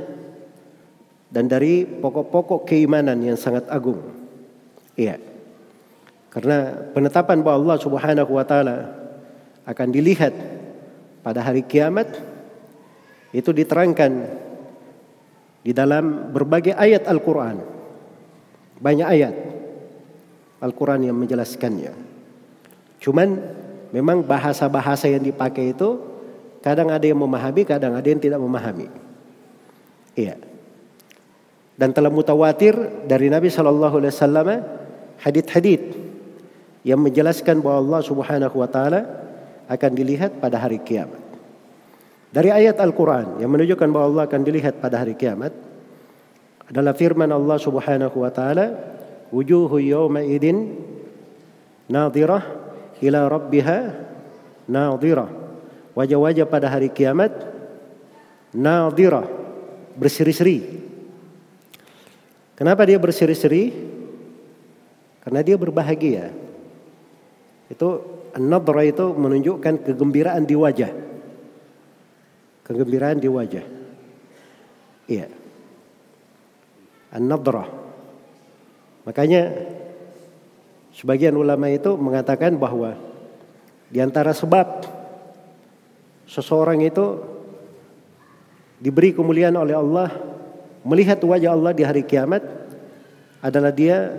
dan 1.28 1.48
dari 1.48 1.84
pokok-pokok 1.84 2.68
keimanan 2.68 3.20
yang 3.20 3.36
sangat 3.36 3.64
agung. 3.68 4.00
Iya. 4.96 5.20
Karena 6.28 6.88
penetapan 6.92 7.40
bahwa 7.40 7.64
Allah 7.64 7.78
Subhanahu 7.80 8.32
wa 8.36 8.44
taala 8.44 8.76
akan 9.64 9.88
dilihat 9.88 10.32
pada 11.24 11.40
hari 11.40 11.64
kiamat 11.64 12.08
itu 13.32 13.52
diterangkan 13.52 14.12
di 15.64 15.72
dalam 15.72 16.32
berbagai 16.32 16.76
ayat 16.76 17.08
Al-Qur'an. 17.08 17.60
Banyak 18.78 19.08
ayat 19.08 19.34
Al-Quran 20.58 21.10
yang 21.10 21.16
menjelaskannya. 21.18 21.92
Cuman 22.98 23.28
memang 23.94 24.24
bahasa-bahasa 24.24 25.08
yang 25.08 25.24
dipakai 25.24 25.72
itu 25.72 26.00
kadang 26.60 26.92
ada 26.92 27.04
yang 27.04 27.18
memahami, 27.18 27.62
kadang 27.64 27.96
ada 27.96 28.04
yang 28.04 28.20
tidak 28.20 28.40
memahami. 28.40 28.90
Iya. 30.18 30.36
Dan 31.78 31.94
telah 31.94 32.10
mutawatir 32.10 32.74
dari 33.06 33.30
Nabi 33.30 33.48
Shallallahu 33.54 34.02
Alaihi 34.02 34.12
Wasallam 34.12 34.48
hadit-hadit 35.22 35.94
yang 36.82 36.98
menjelaskan 36.98 37.62
bahwa 37.62 37.78
Allah 37.86 38.00
Subhanahu 38.02 38.56
Wa 38.58 38.68
Taala 38.68 39.00
akan 39.70 39.90
dilihat 39.94 40.42
pada 40.42 40.58
hari 40.58 40.82
kiamat. 40.82 41.22
Dari 42.28 42.52
ayat 42.52 42.76
Al-Quran 42.82 43.40
yang 43.40 43.48
menunjukkan 43.48 43.88
bahwa 43.88 44.06
Allah 44.10 44.24
akan 44.28 44.40
dilihat 44.42 44.82
pada 44.82 45.00
hari 45.00 45.14
kiamat 45.14 45.54
adalah 46.68 46.92
firman 46.92 47.30
Allah 47.30 47.56
Subhanahu 47.56 48.16
Wa 48.20 48.30
Taala 48.34 48.66
wujuhu 49.30 49.80
yawma 49.80 50.26
idin 50.26 50.76
nadhirah 51.88 52.67
ila 53.02 53.28
rabbiha 53.30 53.78
nadhirah 54.68 55.30
wajah-wajah 55.94 56.46
pada 56.46 56.70
hari 56.70 56.90
kiamat 56.92 57.32
nadhirah 58.54 59.26
berseri-seri. 59.98 60.86
Kenapa 62.54 62.86
dia 62.86 62.98
berseri-seri? 62.98 63.70
Karena 65.22 65.40
dia 65.42 65.54
berbahagia. 65.58 66.30
Itu 67.70 68.02
nadhirah 68.38 68.86
itu 68.86 69.04
menunjukkan 69.14 69.74
kegembiraan 69.86 70.46
di 70.46 70.54
wajah. 70.54 70.92
Kegembiraan 72.66 73.18
di 73.18 73.28
wajah. 73.30 73.64
Iya. 75.08 75.26
An-nadrah 77.08 77.88
Makanya 79.08 79.48
sebagian 80.98 81.38
ulama 81.38 81.70
itu 81.70 81.94
mengatakan 81.94 82.58
bahwa 82.58 82.98
di 83.86 84.02
antara 84.02 84.34
sebab 84.34 84.82
seseorang 86.26 86.82
itu 86.82 87.22
diberi 88.82 89.14
kemuliaan 89.14 89.54
oleh 89.54 89.78
Allah 89.78 90.10
melihat 90.82 91.22
wajah 91.22 91.54
Allah 91.54 91.70
di 91.70 91.86
hari 91.86 92.02
kiamat 92.02 92.42
adalah 93.38 93.70
dia 93.70 94.10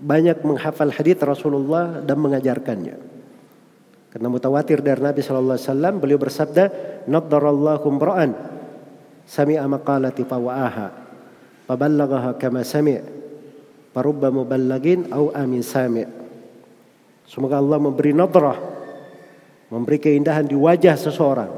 banyak 0.00 0.40
menghafal 0.40 0.88
hadis 0.88 1.20
Rasulullah 1.20 2.00
dan 2.00 2.16
mengajarkannya. 2.16 2.96
Karena 4.10 4.26
mutawatir 4.32 4.80
dari 4.80 4.98
Nabi 4.98 5.20
sallallahu 5.20 5.54
alaihi 5.60 5.68
wasallam 5.68 5.94
beliau 6.00 6.18
bersabda, 6.18 6.64
"Naddarallahu 7.06 7.84
imra'an 7.86 8.32
sami'a 9.28 9.68
maqalati 9.68 10.24
fa 10.24 10.40
wa'aha, 10.40 10.88
fa 11.68 11.74
kama 12.40 12.64
sami'." 12.64 13.19
Parubba 13.90 14.30
muballagin 14.30 15.10
au 15.10 15.34
amin 15.34 15.66
sami. 15.66 16.06
Semoga 17.26 17.58
Allah 17.58 17.78
memberi 17.78 18.14
nadrah, 18.14 18.58
memberi 19.70 19.98
keindahan 20.02 20.46
di 20.46 20.58
wajah 20.58 20.98
seseorang 20.98 21.50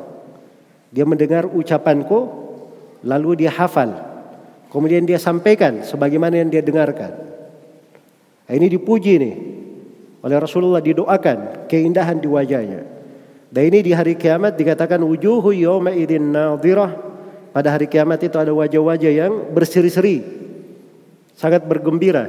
Dia 0.92 1.08
mendengar 1.08 1.48
ucapanku 1.48 2.28
lalu 3.04 3.44
dia 3.44 3.52
hafal. 3.52 3.96
Kemudian 4.68 5.08
dia 5.08 5.16
sampaikan 5.16 5.80
sebagaimana 5.84 6.40
yang 6.40 6.52
dia 6.52 6.60
dengarkan. 6.60 7.12
Nah, 8.48 8.52
ini 8.52 8.68
dipuji 8.68 9.16
nih 9.16 9.36
oleh 10.20 10.36
Rasulullah 10.36 10.84
didoakan 10.84 11.68
keindahan 11.68 12.20
di 12.20 12.28
wajahnya. 12.28 12.80
Dan 13.52 13.62
ini 13.68 13.84
di 13.84 13.92
hari 13.92 14.16
kiamat 14.16 14.56
dikatakan 14.56 15.00
wujuhu 15.00 15.52
yawma 15.52 15.92
idin 15.92 16.32
nadhirah. 16.32 17.12
Pada 17.52 17.68
hari 17.68 17.84
kiamat 17.84 18.24
itu 18.24 18.36
ada 18.40 18.48
wajah-wajah 18.48 19.12
yang 19.12 19.52
berseri-seri. 19.52 20.41
Sangat 21.36 21.64
bergembira. 21.64 22.28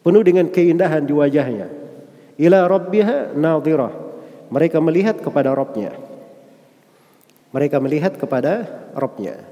Penuh 0.00 0.22
dengan 0.24 0.48
keindahan 0.48 1.04
di 1.04 1.12
wajahnya. 1.12 1.68
Ila 2.40 2.64
rabbiha 2.64 3.36
nadhirah. 3.36 3.92
Mereka 4.50 4.80
melihat 4.80 5.20
kepada 5.20 5.52
Rabbnya. 5.52 5.94
Mereka 7.52 7.76
melihat 7.82 8.16
kepada 8.16 8.66
Rabbnya. 8.96 9.42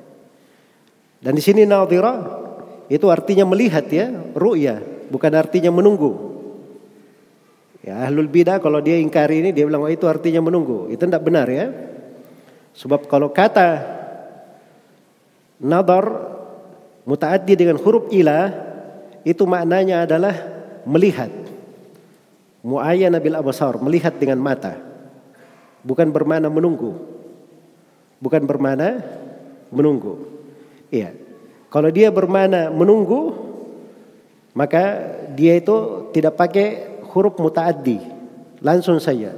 Dan 1.19 1.35
di 1.35 1.43
sini 1.43 1.67
nadhirah 1.69 2.47
itu 2.89 3.07
artinya 3.13 3.45
melihat 3.45 3.85
ya, 3.93 4.09
ru'ya, 4.33 4.81
bukan 5.13 5.33
artinya 5.37 5.69
menunggu. 5.69 6.29
Ya, 7.85 8.05
ahlul 8.05 8.29
bidah 8.29 8.59
kalau 8.59 8.81
dia 8.83 8.99
ingkari 8.99 9.45
ini 9.45 9.51
dia 9.55 9.65
bilang 9.69 9.85
oh, 9.85 9.93
itu 9.93 10.09
artinya 10.09 10.43
menunggu. 10.43 10.89
Itu 10.89 11.05
tidak 11.05 11.23
benar 11.25 11.47
ya. 11.47 11.71
Sebab 12.75 13.07
kalau 13.07 13.31
kata 13.31 13.85
nadar 15.63 16.38
mutaaddi 17.09 17.57
dengan 17.57 17.81
huruf 17.81 18.13
ila 18.13 18.53
itu 19.25 19.49
maknanya 19.49 20.05
adalah 20.05 20.37
melihat. 20.85 21.33
Muayyana 22.61 23.17
bil 23.17 23.39
abasar, 23.39 23.81
melihat 23.81 24.13
dengan 24.21 24.37
mata. 24.37 24.77
Bukan 25.81 26.13
bermana 26.13 26.53
menunggu. 26.53 27.01
Bukan 28.21 28.45
bermana 28.45 29.01
menunggu. 29.73 30.21
Iya. 30.93 31.17
Kalau 31.73 31.89
dia 31.89 32.13
bermana 32.13 32.69
menunggu 32.69 33.49
maka 34.53 35.15
dia 35.33 35.55
itu 35.57 36.09
tidak 36.13 36.35
pakai 36.37 36.99
huruf 37.09 37.39
mutaaddi. 37.39 38.03
Langsung 38.59 38.99
saja. 38.99 39.33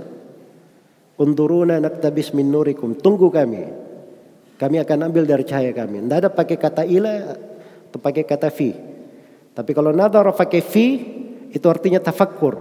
Unduruna 1.21 1.77
naktabis 1.77 2.33
min 2.33 2.49
nurikum. 2.49 2.97
Tunggu 2.97 3.29
kami. 3.29 3.69
Kami 4.57 4.77
akan 4.81 5.13
ambil 5.13 5.29
dari 5.29 5.45
cahaya 5.45 5.77
kami. 5.77 6.01
Tidak 6.01 6.19
ada 6.25 6.31
pakai 6.33 6.57
kata 6.57 6.89
ila 6.89 7.37
atau 7.91 7.99
pakai 7.99 8.23
kata 8.23 8.47
fi. 8.55 8.71
Tapi 9.51 9.75
kalau 9.75 9.91
nadar 9.91 10.31
pakai 10.31 10.63
fi 10.63 10.87
itu 11.51 11.67
artinya 11.67 11.99
tafakkur. 11.99 12.55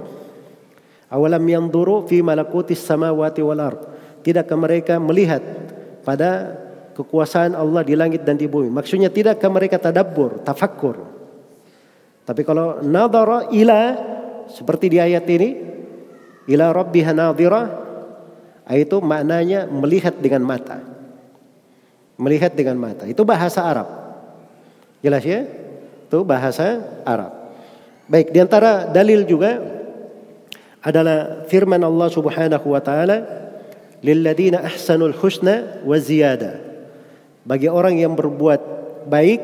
Awalam 1.13 1.45
yang 1.45 1.69
duru 1.69 2.01
fi 2.09 2.25
malakutis 2.25 2.81
samawati 2.81 3.45
wal 3.45 3.61
ard. 3.61 3.81
Tidakkah 4.25 4.57
mereka 4.57 4.97
melihat 4.97 5.41
pada 6.01 6.57
kekuasaan 6.97 7.53
Allah 7.53 7.85
di 7.85 7.93
langit 7.93 8.25
dan 8.25 8.35
di 8.35 8.49
bumi? 8.49 8.73
Maksudnya 8.73 9.13
tidakkah 9.13 9.47
mereka 9.53 9.77
tadabbur, 9.77 10.41
tafakkur? 10.41 10.97
Tapi 12.25 12.41
kalau 12.41 12.81
nadara 12.81 13.49
ila 13.53 13.81
seperti 14.49 14.85
di 14.91 14.97
ayat 14.97 15.25
ini, 15.29 15.49
ila 16.49 16.73
rabbiha 16.73 17.13
nadhira, 17.13 17.61
itu 18.69 18.97
maknanya 19.01 19.65
melihat 19.69 20.17
dengan 20.17 20.45
mata. 20.45 20.77
Melihat 22.19 22.53
dengan 22.53 22.77
mata. 22.77 23.09
Itu 23.09 23.25
bahasa 23.25 23.65
Arab. 23.65 24.08
Jelas 24.99 25.23
ya? 25.23 25.47
Itu 26.09 26.25
bahasa 26.27 26.81
Arab. 27.07 27.31
Baik, 28.09 28.33
di 28.33 28.39
antara 28.41 28.89
dalil 28.89 29.23
juga 29.23 29.61
adalah 30.81 31.45
firman 31.45 31.79
Allah 31.79 32.09
Subhanahu 32.09 32.67
wa 32.73 32.81
taala, 32.81 33.17
"Lilladzina 34.01 34.65
ahsanul 34.65 35.13
husna 35.13 35.83
wa 35.85 35.97
ziyada." 36.01 36.57
Bagi 37.45 37.69
orang 37.69 38.01
yang 38.01 38.17
berbuat 38.17 38.61
baik 39.07 39.41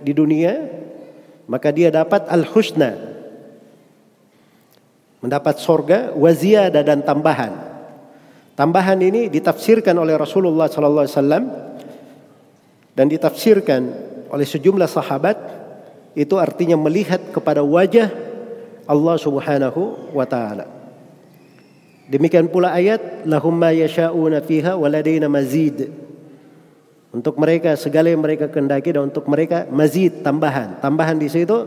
di 0.00 0.12
dunia, 0.14 0.64
maka 1.50 1.68
dia 1.74 1.92
dapat 1.92 2.24
al-husna, 2.30 2.96
mendapat 5.20 5.56
sorga 5.56 6.12
waziyada 6.12 6.84
dan 6.84 7.00
tambahan. 7.00 7.52
Tambahan 8.54 9.00
ini 9.02 9.26
ditafsirkan 9.32 9.96
oleh 9.98 10.14
Rasulullah 10.14 10.70
sallallahu 10.70 11.08
alaihi 11.08 11.48
dan 12.94 13.06
ditafsirkan 13.10 13.82
oleh 14.34 14.42
sejumlah 14.42 14.90
sahabat 14.90 15.38
itu 16.18 16.34
artinya 16.42 16.74
melihat 16.74 17.22
kepada 17.30 17.62
wajah 17.62 18.10
Allah 18.90 19.16
Subhanahu 19.16 20.10
wa 20.10 20.26
taala. 20.26 20.66
Demikian 22.10 22.50
pula 22.50 22.74
ayat 22.74 23.24
lahum 23.24 23.54
ma 23.54 23.70
yasha'una 23.70 24.42
fiha 24.42 24.74
waladaina 24.74 25.30
mazid. 25.30 25.88
Untuk 27.14 27.38
mereka 27.38 27.78
segala 27.78 28.10
yang 28.10 28.26
mereka 28.26 28.50
kendaki 28.50 28.90
dan 28.90 29.06
untuk 29.06 29.30
mereka 29.30 29.70
mazid 29.70 30.26
tambahan. 30.26 30.82
Tambahan 30.82 31.14
di 31.14 31.30
situ 31.30 31.64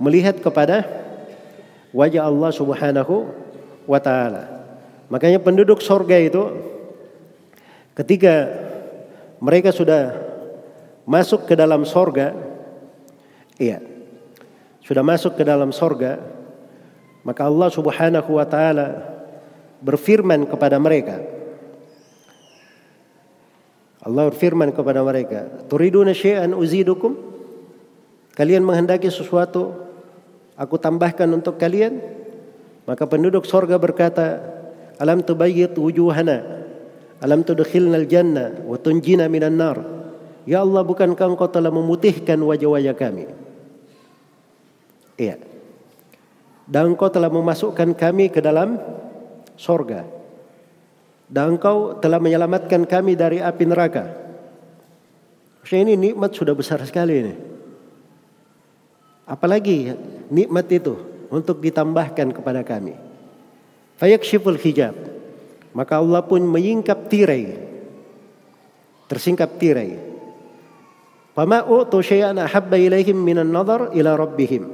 melihat 0.00 0.40
kepada 0.40 0.80
wajah 1.92 2.24
Allah 2.24 2.50
Subhanahu 2.56 3.28
wa 3.84 4.00
taala. 4.00 4.48
Makanya 5.12 5.38
penduduk 5.38 5.84
sorga 5.84 6.16
itu 6.18 6.40
ketika 7.94 8.48
mereka 9.38 9.70
sudah 9.70 10.25
masuk 11.06 11.46
ke 11.46 11.54
dalam 11.54 11.86
sorga, 11.86 12.34
iya, 13.56 13.80
sudah 14.82 15.06
masuk 15.06 15.38
ke 15.38 15.42
dalam 15.46 15.70
sorga, 15.70 16.20
maka 17.22 17.46
Allah 17.46 17.70
Subhanahu 17.70 18.30
wa 18.36 18.46
taala 18.46 18.88
berfirman 19.80 20.44
kepada 20.50 20.76
mereka. 20.76 21.22
Allah 24.02 24.30
berfirman 24.30 24.70
kepada 24.70 25.02
mereka, 25.02 25.66
"Turiduna 25.66 26.14
syai'an 26.14 26.54
uzidukum?" 26.54 27.14
Kalian 28.36 28.62
menghendaki 28.62 29.08
sesuatu 29.08 29.86
Aku 30.56 30.80
tambahkan 30.80 31.28
untuk 31.36 31.60
kalian. 31.60 32.00
Maka 32.88 33.04
penduduk 33.04 33.44
sorga 33.44 33.76
berkata, 33.76 34.40
Alam 34.96 35.20
tubayyit 35.20 35.76
wujuhana. 35.76 36.64
Alam 37.20 37.44
tudkhilna 37.44 38.00
al-jannah 38.00 38.64
wa 38.64 38.76
tunjina 38.80 39.28
minan 39.28 39.60
nar. 39.60 39.76
Ya 40.46 40.62
Allah 40.62 40.86
bukankah 40.86 41.26
engkau 41.34 41.50
telah 41.50 41.74
memutihkan 41.74 42.38
wajah-wajah 42.38 42.94
kami? 42.94 43.26
Iya. 45.18 45.42
Dan 46.70 46.94
engkau 46.94 47.10
telah 47.10 47.26
memasukkan 47.26 47.98
kami 47.98 48.30
ke 48.30 48.38
dalam 48.38 48.78
sorga. 49.58 50.06
Dan 51.26 51.58
engkau 51.58 51.98
telah 51.98 52.22
menyelamatkan 52.22 52.86
kami 52.86 53.18
dari 53.18 53.42
api 53.42 53.64
neraka. 53.66 54.06
Maksudnya 55.66 55.82
ini 55.90 55.94
nikmat 55.98 56.30
sudah 56.30 56.54
besar 56.54 56.78
sekali 56.86 57.14
ini. 57.26 57.34
Apalagi 59.26 59.98
nikmat 60.30 60.70
itu 60.70 60.94
untuk 61.26 61.58
ditambahkan 61.58 62.30
kepada 62.30 62.62
kami. 62.62 62.94
Fayakshiful 63.98 64.54
hijab. 64.62 64.94
Maka 65.74 65.98
Allah 65.98 66.22
pun 66.22 66.38
menyingkap 66.38 67.10
tirai. 67.10 67.58
Tersingkap 69.10 69.58
tirai. 69.58 70.15
Fama 71.36 71.60
utu 71.68 72.00
syai'an 72.00 72.40
ahabba 72.40 72.80
ilaihim 72.80 73.20
minan 73.20 73.52
nadar 73.52 73.92
ila 73.92 74.16
rabbihim. 74.16 74.72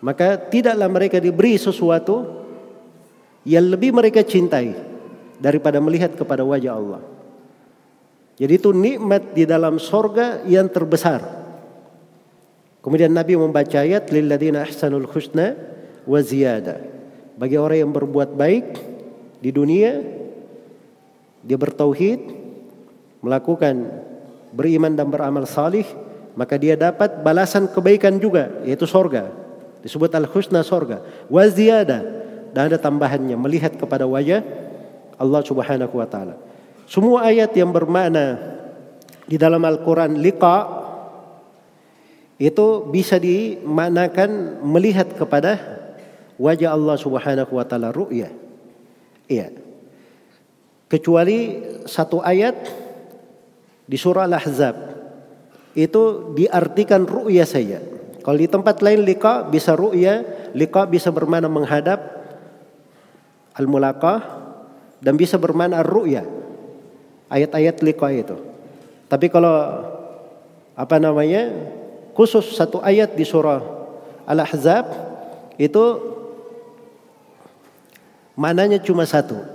Maka 0.00 0.40
tidaklah 0.40 0.88
mereka 0.88 1.20
diberi 1.20 1.60
sesuatu 1.60 2.24
yang 3.44 3.68
lebih 3.68 3.92
mereka 3.92 4.24
cintai 4.24 4.72
daripada 5.36 5.84
melihat 5.84 6.16
kepada 6.16 6.40
wajah 6.40 6.72
Allah. 6.72 7.04
Jadi 8.40 8.52
itu 8.56 8.72
nikmat 8.72 9.36
di 9.36 9.44
dalam 9.44 9.76
sorga 9.76 10.40
yang 10.48 10.72
terbesar. 10.72 11.20
Kemudian 12.80 13.12
Nabi 13.12 13.36
membaca 13.36 13.84
ayat 13.84 14.08
lilladzina 14.08 14.64
ahsanul 14.64 15.04
husna 15.04 15.52
wa 16.08 16.20
ziyada. 16.24 16.80
Bagi 17.36 17.60
orang 17.60 17.84
yang 17.84 17.92
berbuat 17.92 18.32
baik 18.32 18.66
di 19.44 19.52
dunia 19.52 20.00
dia 21.44 21.60
bertauhid, 21.60 22.20
melakukan 23.20 24.04
beriman 24.54 24.94
dan 24.94 25.10
beramal 25.10 25.44
salih, 25.50 25.84
maka 26.38 26.54
dia 26.54 26.78
dapat 26.78 27.20
balasan 27.26 27.66
kebaikan 27.66 28.22
juga 28.22 28.62
yaitu 28.62 28.86
sorga. 28.86 29.34
Disebut 29.82 30.14
al-husna 30.14 30.62
sorga. 30.62 31.02
Wa 31.26 31.44
ziyada 31.50 32.00
dan 32.54 32.70
ada 32.70 32.78
tambahannya 32.78 33.34
melihat 33.34 33.74
kepada 33.74 34.06
wajah 34.06 34.40
Allah 35.18 35.42
Subhanahu 35.42 35.94
wa 35.98 36.06
taala. 36.06 36.38
Semua 36.86 37.26
ayat 37.26 37.50
yang 37.58 37.74
bermakna 37.74 38.38
di 39.26 39.36
dalam 39.40 39.60
Al-Qur'an 39.64 40.14
liqa 40.14 40.84
itu 42.38 42.90
bisa 42.90 43.18
dimaknakan 43.18 44.60
melihat 44.62 45.10
kepada 45.14 45.58
wajah 46.38 46.74
Allah 46.74 46.96
Subhanahu 46.98 47.52
wa 47.54 47.64
taala 47.66 47.94
ru'ya. 47.94 48.30
Iya. 49.30 49.54
Kecuali 50.90 51.58
satu 51.88 52.20
ayat 52.20 52.83
di 53.84 53.96
surah 54.00 54.24
Al-Ahzab 54.24 54.76
itu 55.74 56.32
diartikan 56.38 57.04
ru'ya 57.04 57.44
saja. 57.44 57.82
Kalau 58.24 58.38
di 58.40 58.48
tempat 58.48 58.80
lain 58.80 59.04
liqa 59.04 59.44
bisa 59.50 59.76
ru'ya, 59.76 60.24
liqa 60.56 60.88
bisa 60.88 61.12
bermakna 61.12 61.50
menghadap 61.50 62.00
al-mulaqah 63.52 64.20
dan 65.04 65.14
bisa 65.18 65.36
bermakna 65.36 65.84
ru'ya. 65.84 66.24
ayat-ayat 67.28 67.82
liqa 67.82 68.08
itu. 68.14 68.36
Tapi 69.10 69.26
kalau 69.26 69.52
apa 70.78 70.96
namanya 71.02 71.50
khusus 72.14 72.54
satu 72.54 72.78
ayat 72.78 73.18
di 73.18 73.26
surah 73.26 73.58
Al-Ahzab 74.24 74.86
itu 75.58 75.84
mananya 78.38 78.78
cuma 78.78 79.06
satu. 79.06 79.53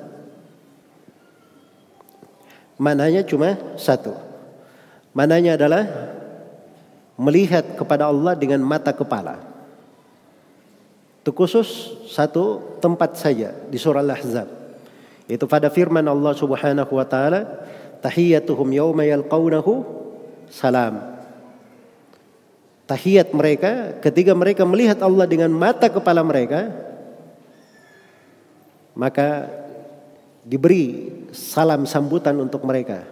Mananya 2.79 3.27
cuma 3.27 3.59
satu. 3.75 4.15
Mananya 5.11 5.59
adalah 5.59 5.83
melihat 7.19 7.75
kepada 7.75 8.07
Allah 8.07 8.39
dengan 8.39 8.63
mata 8.63 8.95
kepala. 8.95 9.43
Itu 11.19 11.35
khusus 11.35 11.99
satu 12.07 12.79
tempat 12.79 13.19
saja 13.19 13.51
di 13.67 13.75
surah 13.75 13.99
Al-Ahzab. 13.99 14.47
Itu 15.27 15.43
pada 15.45 15.67
firman 15.67 16.07
Allah 16.07 16.31
Subhanahu 16.31 16.95
wa 16.95 17.03
taala, 17.03 17.67
"Tahiyyatuhum 17.99 18.71
yawma 18.71 19.03
yalqawnahu 19.03 19.83
salam." 20.47 21.19
Tahiyat 22.89 23.35
mereka 23.35 24.01
ketika 24.01 24.33
mereka 24.33 24.65
melihat 24.65 24.97
Allah 25.05 25.29
dengan 25.29 25.53
mata 25.53 25.91
kepala 25.91 26.25
mereka, 26.25 26.73
maka 28.97 29.45
diberi 30.41 31.18
salam 31.33 31.85
sambutan 31.89 32.37
untuk 32.39 32.63
mereka, 32.65 33.05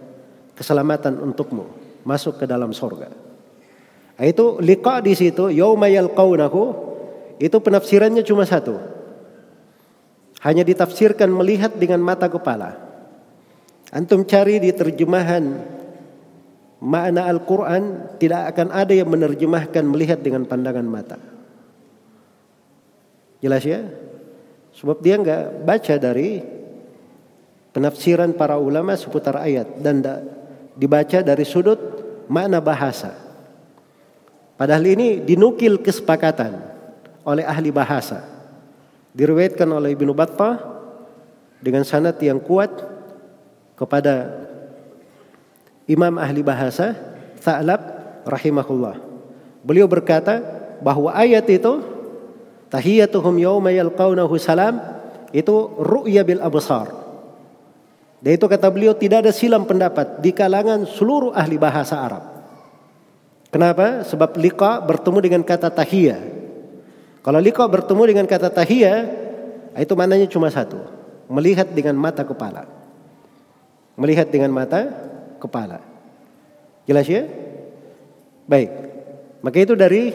keselamatan 0.54 1.18
untukmu 1.18 1.68
masuk 2.06 2.40
ke 2.40 2.44
dalam 2.48 2.72
sorga. 2.72 3.12
Itu 4.18 4.58
liqa 4.58 4.98
di 4.98 5.14
situ, 5.14 5.52
yauma 5.54 5.86
yalqawnahu 5.86 6.62
itu 7.38 7.56
penafsirannya 7.62 8.26
cuma 8.26 8.42
satu. 8.42 8.74
Hanya 10.42 10.66
ditafsirkan 10.66 11.30
melihat 11.30 11.74
dengan 11.78 12.02
mata 12.02 12.26
kepala. 12.26 12.78
Antum 13.94 14.26
cari 14.26 14.58
di 14.58 14.70
terjemahan 14.74 15.42
makna 16.82 17.26
Al-Quran 17.30 18.14
tidak 18.18 18.54
akan 18.54 18.68
ada 18.74 18.94
yang 18.94 19.10
menerjemahkan 19.10 19.84
melihat 19.86 20.18
dengan 20.22 20.46
pandangan 20.46 20.86
mata. 20.86 21.18
Jelas 23.38 23.62
ya? 23.62 23.86
Sebab 24.74 24.98
dia 25.02 25.18
nggak 25.18 25.66
baca 25.66 25.94
dari 25.98 26.57
penafsiran 27.72 28.32
para 28.34 28.56
ulama 28.56 28.96
seputar 28.96 29.38
ayat 29.38 29.78
dan 29.80 30.02
dibaca 30.74 31.20
dari 31.20 31.44
sudut 31.44 31.78
makna 32.30 32.60
bahasa. 32.62 33.14
Padahal 34.58 34.84
ini 34.90 35.22
dinukil 35.22 35.78
kesepakatan 35.78 36.58
oleh 37.22 37.46
ahli 37.46 37.70
bahasa. 37.70 38.26
Diriwayatkan 39.14 39.66
oleh 39.70 39.94
Ibnu 39.94 40.12
Battah 40.14 40.58
dengan 41.62 41.82
sanad 41.82 42.18
yang 42.22 42.38
kuat 42.42 42.70
kepada 43.78 44.46
Imam 45.86 46.18
ahli 46.18 46.42
bahasa 46.42 46.94
Tha'lab 47.38 47.80
rahimahullah. 48.26 48.98
Beliau 49.62 49.86
berkata 49.88 50.42
bahwa 50.82 51.14
ayat 51.14 51.46
itu 51.48 51.80
tahiyatuhum 52.68 53.40
yawma 53.40 53.72
yalqawnahu 53.72 54.36
salam 54.36 54.78
itu 55.32 55.54
ru'ya 55.80 56.22
bil 56.26 56.42
absar. 56.42 57.07
Dan 58.18 58.34
itu 58.34 58.46
kata 58.50 58.66
beliau 58.70 58.94
tidak 58.98 59.26
ada 59.26 59.32
silam 59.32 59.62
pendapat 59.62 60.18
di 60.18 60.34
kalangan 60.34 60.86
seluruh 60.86 61.30
ahli 61.34 61.54
bahasa 61.54 62.02
Arab. 62.02 62.24
Kenapa? 63.48 64.02
Sebab 64.04 64.36
liqa 64.36 64.82
bertemu 64.82 65.18
dengan 65.22 65.42
kata 65.46 65.70
tahiyah 65.70 66.38
kalau 67.28 67.44
liqa 67.44 67.68
bertemu 67.68 68.02
dengan 68.08 68.24
kata 68.24 68.48
tahiyah, 68.48 68.98
itu 69.76 69.92
maknanya 69.92 70.24
cuma 70.32 70.48
satu. 70.48 70.80
Melihat 71.28 71.68
dengan 71.76 71.92
mata 71.98 72.24
kepala. 72.24 72.64
Melihat 74.00 74.32
dengan 74.32 74.48
mata 74.48 74.88
kepala. 75.36 75.84
Jelas 76.88 77.04
ya? 77.04 77.28
Baik. 78.48 78.72
Maka 79.44 79.60
itu 79.60 79.76
dari 79.76 80.08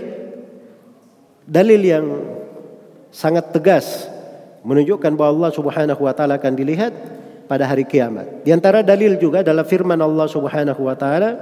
dalil 1.46 1.82
yang 1.86 2.06
sangat 3.13 3.54
tegas 3.54 4.10
menunjukkan 4.66 5.13
bahwa 5.13 5.38
Allah 5.38 5.52
Subhanahu 5.54 6.02
wa 6.02 6.18
taala 6.18 6.42
akan 6.42 6.58
dilihat 6.58 6.98
pada 7.54 7.70
hari 7.70 7.86
kiamat. 7.86 8.42
Di 8.42 8.50
antara 8.50 8.82
dalil 8.82 9.22
juga 9.22 9.46
adalah 9.46 9.62
firman 9.62 10.02
Allah 10.02 10.26
Subhanahu 10.26 10.89
wa 10.89 10.98
taala, 10.98 11.38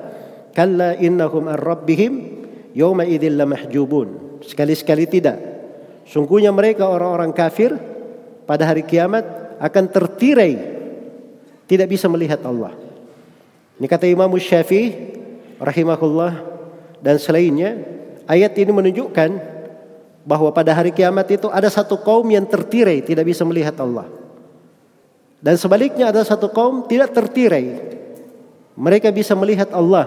"Kalla 0.51 0.99
innahum 0.99 1.47
ar-rabbihim 1.47 2.13
yawma 2.75 3.07
idzil 3.07 3.39
lamahjubun." 3.39 4.43
Sekali-sekali 4.43 5.07
tidak 5.07 5.51
Sungguhnya 6.11 6.51
mereka 6.51 6.91
orang-orang 6.91 7.31
kafir 7.31 7.71
pada 8.43 8.67
hari 8.67 8.83
kiamat 8.83 9.23
akan 9.63 9.85
tertirai 9.87 10.53
tidak 11.69 11.87
bisa 11.87 12.11
melihat 12.11 12.43
Allah. 12.43 12.75
Ini 13.79 13.87
kata 13.87 14.11
Imam 14.11 14.27
Syafi'i 14.35 14.91
rahimahullah 15.55 16.33
dan 16.99 17.15
selainnya 17.15 17.79
ayat 18.27 18.51
ini 18.59 18.75
menunjukkan 18.75 19.29
bahwa 20.27 20.51
pada 20.51 20.75
hari 20.75 20.91
kiamat 20.91 21.31
itu 21.31 21.47
ada 21.47 21.71
satu 21.71 21.97
kaum 22.03 22.27
yang 22.27 22.43
tertirai 22.43 22.99
tidak 23.01 23.25
bisa 23.31 23.47
melihat 23.47 23.73
Allah. 23.79 24.20
Dan 25.41 25.57
sebaliknya 25.57 26.13
ada 26.13 26.21
satu 26.21 26.53
kaum 26.53 26.85
tidak 26.85 27.17
tertirai. 27.17 27.97
Mereka 28.77 29.09
bisa 29.09 29.33
melihat 29.33 29.73
Allah 29.73 30.05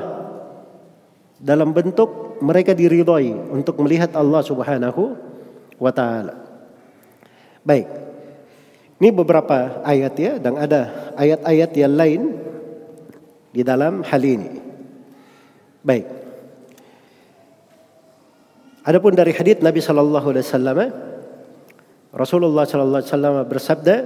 dalam 1.42 1.75
bentuk 1.75 2.38
mereka 2.38 2.70
diridhoi 2.73 3.35
untuk 3.51 3.83
melihat 3.83 4.14
Allah 4.14 4.40
Subhanahu 4.47 5.18
wa 5.77 5.90
taala. 5.90 6.38
Baik. 7.66 7.87
Ini 9.03 9.11
beberapa 9.11 9.83
ayat 9.83 10.14
ya 10.16 10.33
dan 10.38 10.55
ada 10.55 11.12
ayat-ayat 11.18 11.70
yang 11.77 11.94
lain 11.99 12.20
di 13.51 13.61
dalam 13.66 14.07
hal 14.07 14.23
ini. 14.23 14.49
Baik. 15.83 16.07
Adapun 18.85 19.12
dari 19.18 19.35
hadis 19.35 19.59
Nabi 19.64 19.81
sallallahu 19.83 20.27
alaihi 20.31 20.47
wasallam 20.47 20.79
Rasulullah 22.14 22.64
sallallahu 22.68 23.01
alaihi 23.01 23.11
wasallam 23.11 23.35
bersabda 23.49 23.97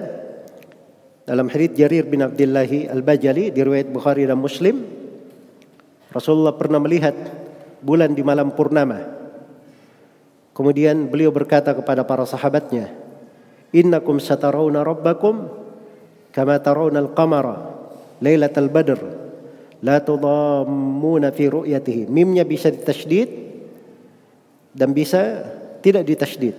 dalam 1.28 1.52
hadis 1.52 1.76
Jarir 1.76 2.08
bin 2.08 2.24
Abdullah 2.24 2.64
Al-Bajali 2.64 3.52
di 3.52 3.60
riwayat 3.60 3.92
Bukhari 3.92 4.24
dan 4.24 4.40
Muslim 4.40 4.80
Rasulullah 6.08 6.56
pernah 6.56 6.80
melihat 6.80 7.12
bulan 7.84 8.16
di 8.16 8.24
malam 8.24 8.56
purnama 8.56 9.18
Kemudian 10.58 11.06
beliau 11.06 11.30
berkata 11.30 11.70
kepada 11.70 12.02
para 12.02 12.26
sahabatnya, 12.26 12.90
"Innakum 13.70 14.18
satarawna 14.18 14.82
rabbakum 14.82 15.46
kama 16.34 16.58
tarawna 16.58 16.98
al-qamara 16.98 17.78
lailatal 18.18 18.66
badr 18.66 18.98
la 19.86 20.02
tudammuna 20.02 21.30
fi 21.30 21.46
ru'yatihi." 21.46 22.10
Mimnya 22.10 22.42
bisa 22.42 22.74
ditasydid 22.74 23.30
dan 24.74 24.90
bisa 24.90 25.46
tidak 25.78 26.02
ditasydid. 26.10 26.58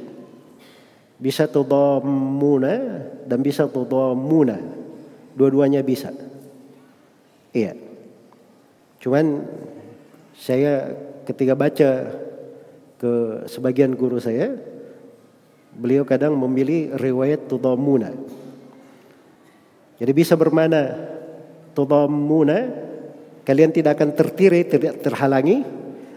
Bisa 1.20 1.52
tudammuna 1.52 3.04
dan 3.28 3.44
bisa 3.44 3.68
tudammuna. 3.68 4.56
Dua-duanya 5.36 5.84
bisa. 5.84 6.16
Iya. 7.52 7.76
Cuman 9.04 9.44
saya 10.36 10.96
ketika 11.28 11.54
baca 11.60 11.90
ke 13.00 13.14
sebagian 13.48 13.96
guru 13.96 14.20
saya, 14.20 14.56
beliau 15.76 16.08
kadang 16.08 16.36
memilih 16.36 16.96
riwayat 16.96 17.48
tudamuna. 17.48 18.16
Jadi 20.00 20.12
bisa 20.16 20.40
bermana 20.40 20.96
tudamuna, 21.76 22.72
kalian 23.44 23.72
tidak 23.76 24.00
akan 24.00 24.16
tertirai, 24.16 24.64
tidak 24.68 25.04
terhalangi, 25.04 25.64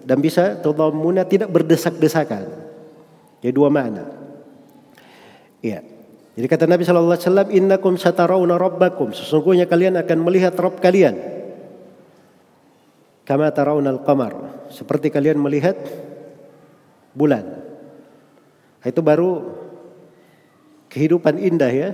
dan 0.02 0.18
bisa 0.18 0.58
tudamuna 0.58 1.26
tidak 1.26 1.50
berdesak-desakan. 1.50 2.46
Jadi 3.42 3.52
dua 3.54 3.70
makna. 3.70 4.21
Iya. 5.62 5.80
Jadi 6.32 6.46
kata 6.50 6.64
Nabi 6.66 6.82
Shallallahu 6.82 7.14
Alaihi 7.14 7.28
Wasallam, 7.28 7.48
Innakum 7.54 7.94
satarawna 7.94 8.58
rabbakum. 8.58 9.14
Sesungguhnya 9.14 9.70
kalian 9.70 9.94
akan 9.96 10.18
melihat 10.26 10.58
Rabb 10.58 10.82
kalian. 10.82 11.14
Kama 13.22 13.48
tarawna 13.54 13.94
al-qamar. 13.94 14.66
Seperti 14.74 15.14
kalian 15.14 15.38
melihat 15.38 15.78
bulan. 17.14 17.62
Itu 18.82 19.04
baru 19.04 19.54
kehidupan 20.90 21.38
indah 21.38 21.70
ya. 21.70 21.90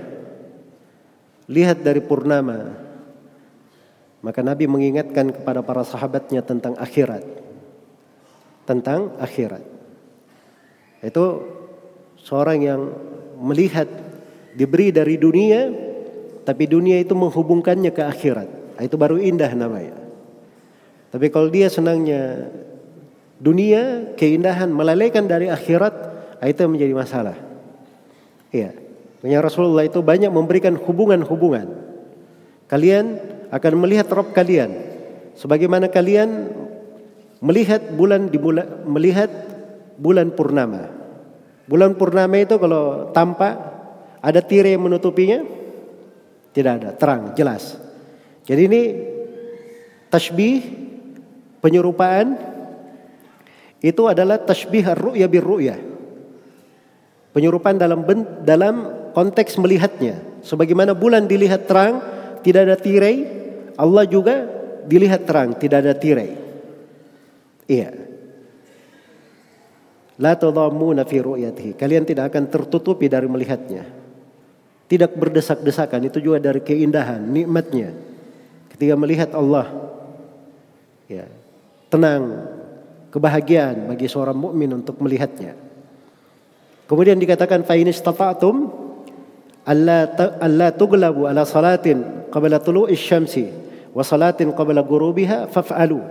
Lihat 1.45 1.85
dari 1.85 2.01
purnama. 2.01 2.73
Maka 4.19 4.41
Nabi 4.41 4.65
mengingatkan 4.65 5.31
kepada 5.31 5.61
para 5.61 5.85
sahabatnya 5.85 6.41
tentang 6.41 6.79
akhirat. 6.79 7.23
Tentang 8.65 9.13
akhirat. 9.19 9.63
Itu 11.03 11.43
seorang 12.19 12.59
yang 12.59 12.81
melihat 13.39 13.87
diberi 14.53 14.91
dari 14.91 15.15
dunia 15.15 15.71
tapi 16.43 16.65
dunia 16.65 16.97
itu 16.97 17.13
menghubungkannya 17.13 17.93
ke 17.93 18.01
akhirat. 18.01 18.49
Itu 18.81 18.97
baru 18.97 19.21
indah 19.21 19.53
namanya. 19.53 19.93
Tapi 21.13 21.29
kalau 21.29 21.45
dia 21.49 21.69
senangnya 21.69 22.49
dunia, 23.37 24.13
keindahan 24.17 24.69
melalaikan 24.69 25.29
dari 25.29 25.45
akhirat, 25.45 25.93
itu 26.41 26.59
yang 26.65 26.73
menjadi 26.73 26.93
masalah. 26.97 27.37
Iya. 28.49 28.73
Punya 29.19 29.43
Rasulullah 29.43 29.85
itu 29.85 29.99
banyak 30.01 30.31
memberikan 30.31 30.73
hubungan-hubungan. 30.73 31.69
Kalian 32.65 33.19
akan 33.53 33.73
melihat 33.81 34.07
Rob 34.09 34.33
kalian 34.33 34.73
sebagaimana 35.37 35.89
kalian 35.89 36.49
melihat 37.43 37.81
bulan 37.93 38.29
di 38.31 38.37
bulan 38.41 38.89
melihat 38.89 39.29
bulan 40.01 40.31
purnama. 40.33 40.98
Bulan 41.69 41.93
purnama 41.93 42.41
itu 42.41 42.57
kalau 42.57 43.13
tampak 43.13 43.53
ada 44.25 44.41
tirai 44.41 44.73
menutupinya? 44.73 45.45
Tidak 46.49 46.73
ada, 46.81 46.89
terang, 46.97 47.37
jelas. 47.37 47.77
Jadi 48.41 48.61
ini 48.65 48.81
tasbih 50.09 50.65
penyerupaan 51.61 52.33
itu 53.85 54.01
adalah 54.09 54.41
tasbih 54.41 54.81
ar-ru'ya 54.81 55.29
bir-ru'ya. 55.29 55.77
Penyerupaan 57.37 57.77
dalam 57.77 58.01
dalam 58.41 58.75
konteks 59.13 59.61
melihatnya. 59.61 60.41
Sebagaimana 60.41 60.97
bulan 60.97 61.29
dilihat 61.29 61.69
terang, 61.69 62.01
tidak 62.41 62.65
ada 62.65 62.77
tirai, 62.81 63.17
Allah 63.77 64.09
juga 64.09 64.41
dilihat 64.89 65.29
terang, 65.29 65.53
tidak 65.53 65.85
ada 65.85 65.93
tirai. 65.93 66.33
Iya. 67.69 68.08
La 70.19 70.35
tadhammuna 70.35 71.07
fi 71.07 71.23
ru'yatihi. 71.23 71.79
Kalian 71.79 72.03
tidak 72.03 72.35
akan 72.35 72.51
tertutupi 72.51 73.07
dari 73.07 73.25
melihatnya. 73.31 73.87
Tidak 74.89 75.15
berdesak-desakan, 75.15 76.11
itu 76.11 76.19
juga 76.19 76.43
dari 76.43 76.59
keindahan, 76.59 77.23
nikmatnya. 77.23 77.95
Ketika 78.73 78.93
melihat 78.99 79.31
Allah, 79.37 79.69
ya, 81.07 81.23
tenang, 81.87 82.51
kebahagiaan 83.09 83.89
bagi 83.89 84.11
seorang 84.11 84.37
mukmin 84.37 84.69
untuk 84.75 84.99
melihatnya. 85.01 85.57
Kemudian 86.89 87.21
dikatakan 87.21 87.65
fa 87.65 87.77
in 87.77 87.89
istata'tum 87.89 88.55
alla 89.69 90.09
alla 90.41 90.73
tuglabu 90.73 91.29
ala 91.29 91.45
salatin 91.45 92.25
qabla 92.33 92.57
tulu'i 92.57 92.97
syamsi 92.97 93.45
wa 93.93 94.01
salatin 94.01 94.49
qabla 94.57 94.81
ghurubiha 94.81 95.49
faf'alu. 95.53 96.01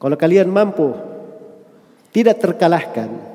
Kalau 0.00 0.16
kalian 0.18 0.50
mampu 0.50 0.90
tidak 2.10 2.42
terkalahkan 2.42 3.30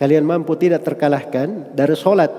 kalian 0.00 0.24
mampu 0.24 0.56
tidak 0.56 0.80
terkalahkan 0.80 1.76
dari 1.76 1.92
solat 1.92 2.32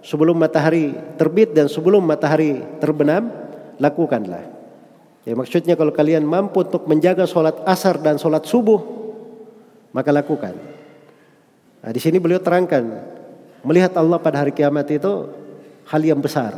sebelum 0.00 0.40
matahari 0.40 0.96
terbit 1.20 1.52
dan 1.52 1.68
sebelum 1.68 2.00
matahari 2.00 2.64
terbenam 2.80 3.28
lakukanlah. 3.76 4.40
Ya 5.28 5.36
maksudnya 5.36 5.76
kalau 5.76 5.92
kalian 5.92 6.24
mampu 6.24 6.64
untuk 6.64 6.88
menjaga 6.88 7.28
solat 7.28 7.60
asar 7.68 8.00
dan 8.00 8.16
solat 8.16 8.48
subuh 8.48 8.80
maka 9.92 10.12
lakukan. 10.12 10.56
Nah, 11.84 11.92
di 11.92 12.00
sini 12.00 12.16
beliau 12.16 12.40
terangkan 12.40 12.84
melihat 13.64 13.92
Allah 14.00 14.16
pada 14.16 14.40
hari 14.40 14.56
kiamat 14.56 14.88
itu 14.88 15.28
hal 15.92 16.00
yang 16.00 16.24
besar. 16.24 16.56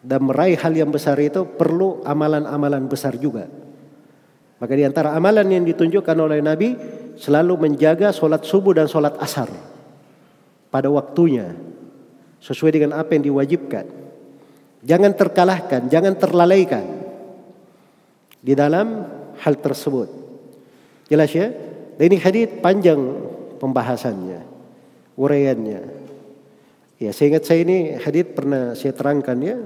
Dan 0.00 0.24
meraih 0.24 0.56
hal 0.56 0.72
yang 0.72 0.88
besar 0.88 1.20
itu 1.20 1.44
perlu 1.44 2.00
amalan-amalan 2.08 2.88
besar 2.88 3.20
juga. 3.20 3.44
Maka 4.58 4.72
di 4.74 4.82
antara 4.82 5.14
amalan 5.14 5.46
yang 5.46 5.64
ditunjukkan 5.66 6.16
oleh 6.18 6.42
Nabi 6.42 6.74
selalu 7.14 7.68
menjaga 7.68 8.10
solat 8.10 8.42
subuh 8.42 8.74
dan 8.74 8.90
solat 8.90 9.14
asar 9.22 9.46
pada 10.70 10.90
waktunya 10.90 11.54
sesuai 12.42 12.74
dengan 12.74 12.98
apa 12.98 13.14
yang 13.14 13.30
diwajibkan. 13.30 13.86
Jangan 14.82 15.12
terkalahkan, 15.14 15.90
jangan 15.90 16.14
terlalaikan 16.14 16.86
di 18.38 18.54
dalam 18.54 19.06
hal 19.42 19.54
tersebut. 19.58 20.06
Jelas 21.10 21.30
ya? 21.34 21.50
Dan 21.98 22.14
ini 22.14 22.16
hadis 22.22 22.46
panjang 22.62 22.98
pembahasannya, 23.58 24.46
uraiannya. 25.18 25.80
Ya, 26.98 27.10
saya 27.14 27.34
ingat 27.34 27.46
saya 27.46 27.62
ini 27.62 27.98
hadis 27.98 28.26
pernah 28.30 28.74
saya 28.74 28.94
terangkan 28.94 29.38
ya 29.38 29.58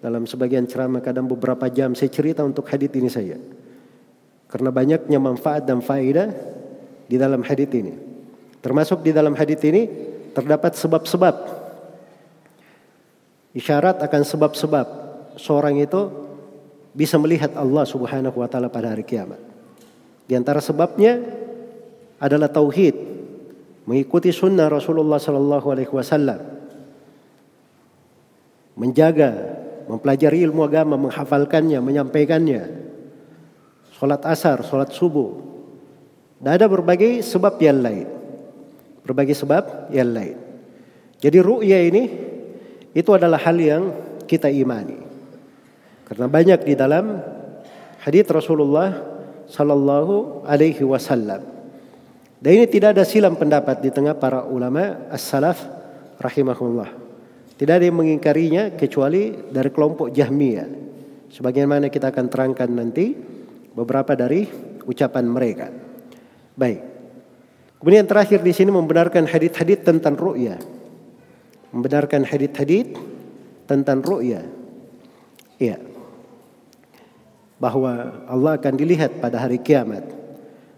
dalam 0.00 0.24
sebagian 0.24 0.68
ceramah 0.68 1.00
kadang 1.00 1.28
beberapa 1.28 1.68
jam 1.72 1.96
saya 1.96 2.08
cerita 2.08 2.40
untuk 2.44 2.64
hadis 2.68 2.88
ini 2.96 3.08
saya. 3.12 3.36
Karena 4.48 4.72
banyaknya 4.72 5.18
manfaat 5.20 5.68
dan 5.68 5.84
faedah 5.84 6.32
di 7.04 7.16
dalam 7.20 7.44
hadis 7.44 7.68
ini. 7.72 7.92
Termasuk 8.64 9.04
di 9.04 9.12
dalam 9.12 9.36
hadis 9.36 9.60
ini 9.64 9.88
terdapat 10.32 10.76
sebab-sebab 10.76 11.34
isyarat 13.56 14.00
akan 14.02 14.22
sebab-sebab 14.24 14.86
seorang 15.40 15.80
itu 15.80 16.08
bisa 16.92 17.16
melihat 17.20 17.54
Allah 17.54 17.84
Subhanahu 17.86 18.40
wa 18.40 18.48
taala 18.50 18.72
pada 18.72 18.92
hari 18.92 19.04
kiamat. 19.04 19.40
Di 20.28 20.36
antara 20.36 20.60
sebabnya 20.60 21.20
adalah 22.20 22.50
tauhid, 22.52 22.96
mengikuti 23.88 24.34
sunnah 24.34 24.68
Rasulullah 24.68 25.16
Sallallahu 25.16 25.66
Alaihi 25.72 25.92
Wasallam, 25.94 26.40
menjaga, 28.76 29.30
mempelajari 29.88 30.44
ilmu 30.44 30.66
agama, 30.66 31.00
menghafalkannya, 31.00 31.80
menyampaikannya, 31.80 32.87
sholat 33.98 34.22
asar, 34.24 34.62
sholat 34.62 34.94
subuh, 34.94 35.34
dan 36.38 36.56
ada 36.56 36.70
berbagai 36.70 37.20
sebab 37.26 37.58
yang 37.58 37.82
lain, 37.82 38.06
berbagai 39.02 39.34
sebab 39.34 39.90
yang 39.90 40.14
lain. 40.14 40.38
Jadi 41.18 41.38
ru'ya 41.42 41.82
ini 41.82 42.04
itu 42.94 43.10
adalah 43.10 43.42
hal 43.42 43.58
yang 43.58 43.90
kita 44.30 44.46
imani. 44.46 45.02
Karena 46.06 46.30
banyak 46.30 46.62
di 46.62 46.78
dalam 46.78 47.18
hadis 48.00 48.24
Rasulullah 48.30 48.94
sallallahu 49.50 50.46
alaihi 50.46 50.86
wasallam 50.86 51.58
dan 52.38 52.50
ini 52.54 52.70
tidak 52.70 52.94
ada 52.94 53.02
silam 53.02 53.34
pendapat 53.34 53.82
di 53.82 53.90
tengah 53.90 54.14
para 54.14 54.46
ulama 54.46 55.10
as-salaf 55.10 55.58
rahimahullah. 56.22 56.86
Tidak 57.58 57.74
ada 57.74 57.82
yang 57.82 57.98
mengingkarinya 57.98 58.78
kecuali 58.78 59.34
dari 59.50 59.74
kelompok 59.74 60.14
Jahmiyah. 60.14 60.70
Sebagaimana 61.34 61.90
kita 61.90 62.14
akan 62.14 62.26
terangkan 62.30 62.70
nanti 62.70 63.18
beberapa 63.78 64.18
dari 64.18 64.42
ucapan 64.82 65.24
mereka. 65.30 65.70
Baik. 66.58 66.82
Kemudian 67.78 68.10
terakhir 68.10 68.42
di 68.42 68.50
sini 68.50 68.74
membenarkan 68.74 69.30
hadith-hadith 69.30 69.86
tentang 69.86 70.18
ru'ya. 70.18 70.58
Membenarkan 71.70 72.26
hadith-hadith 72.26 72.98
tentang 73.70 74.02
ru'ya. 74.02 74.42
Iya. 75.62 75.78
Bahwa 77.62 78.26
Allah 78.26 78.58
akan 78.58 78.74
dilihat 78.74 79.22
pada 79.22 79.38
hari 79.46 79.62
kiamat. 79.62 80.02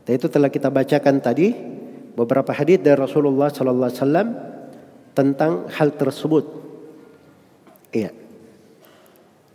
Dan 0.05 0.13
itu 0.21 0.29
telah 0.29 0.53
kita 0.53 0.69
bacakan 0.69 1.25
tadi 1.25 1.57
beberapa 2.13 2.53
hadis 2.53 2.85
dari 2.85 3.01
Rasulullah 3.01 3.49
sallallahu 3.49 3.89
alaihi 3.89 4.01
wasallam 4.05 4.29
tentang 5.17 5.73
hal 5.73 5.97
tersebut. 5.97 6.45
Iya. 7.97 8.13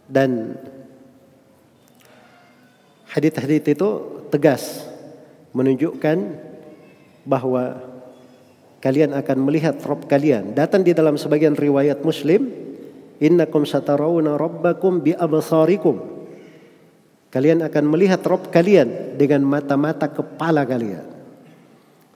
Dan 0.09 0.57
hadis-hadis 3.15 3.63
itu 3.63 3.89
tegas 4.27 4.83
menunjukkan 5.55 6.35
bahwa 7.23 7.79
kalian 8.83 9.15
akan 9.15 9.37
melihat 9.47 9.79
Rabb 9.79 10.11
kalian. 10.11 10.51
Datang 10.51 10.83
di 10.83 10.91
dalam 10.91 11.15
sebagian 11.15 11.55
riwayat 11.55 12.03
Muslim, 12.03 12.51
innakum 13.23 13.63
satarawna 13.63 14.35
rabbakum 14.35 14.99
bi 14.99 15.15
absarikum. 15.15 16.15
Kalian 17.31 17.67
akan 17.67 17.83
melihat 17.91 18.23
Rob 18.23 18.47
kalian 18.47 19.19
dengan 19.19 19.43
mata-mata 19.43 20.07
kepala 20.07 20.63
kalian. 20.63 21.03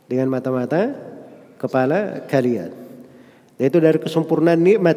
Dengan 0.08 0.32
mata-mata 0.32 0.96
kepala 1.60 2.24
kalian. 2.24 2.72
Yaitu 3.60 3.84
dari 3.84 4.00
kesempurnaan 4.00 4.64
nikmat. 4.64 4.96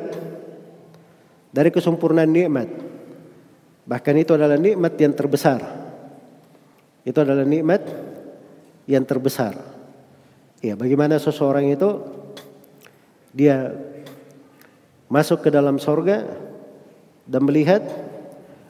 Dari 1.51 1.75
kesempurnaan 1.75 2.31
nikmat. 2.31 2.71
Bahkan 3.83 4.15
itu 4.23 4.39
adalah 4.39 4.55
nikmat 4.55 4.95
yang 4.95 5.11
terbesar. 5.11 5.82
Itu 7.03 7.19
adalah 7.23 7.43
nikmat 7.43 7.83
yang 8.87 9.03
terbesar. 9.03 9.59
Ya, 10.63 10.79
bagaimana 10.79 11.19
seseorang 11.19 11.75
itu 11.75 11.91
dia 13.35 13.75
masuk 15.11 15.43
ke 15.43 15.51
dalam 15.51 15.83
sorga 15.83 16.23
dan 17.27 17.43
melihat 17.43 17.83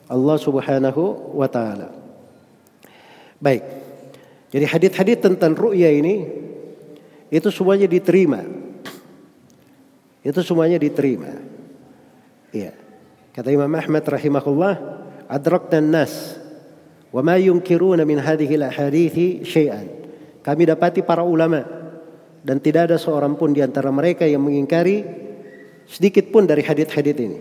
Allah 0.09 0.37
Subhanahu 0.41 1.33
wa 1.37 1.45
taala. 1.45 1.93
Baik. 3.37 3.63
Jadi 4.53 4.65
hadis-hadis 4.69 5.17
tentang 5.21 5.53
ru'ya 5.53 5.89
ini 5.93 6.25
itu 7.33 7.49
semuanya 7.49 7.89
diterima. 7.89 8.45
Itu 10.21 10.39
semuanya 10.45 10.77
diterima. 10.77 11.33
Iya. 12.53 12.77
Kata 13.33 13.49
Imam 13.49 13.73
Ahmad 13.73 14.05
rahimahullah, 14.05 14.73
adrakna 15.25 15.81
nas 15.81 16.37
wa 17.13 17.21
ma 17.21 17.37
yunkiruna 17.37 18.01
min 18.03 18.17
hadhihi 18.17 18.57
al-ahadithi 18.57 19.45
syai'an. 19.45 19.87
Kami 20.41 20.63
dapati 20.67 21.05
para 21.05 21.21
ulama 21.23 21.61
dan 22.43 22.59
tidak 22.59 22.91
ada 22.91 22.97
seorang 22.99 23.37
pun 23.39 23.53
di 23.55 23.63
antara 23.63 23.87
mereka 23.93 24.27
yang 24.27 24.43
mengingkari 24.43 25.05
sedikit 25.87 26.33
pun 26.33 26.43
dari 26.43 26.65
hadis-hadis 26.65 27.15
ini 27.15 27.39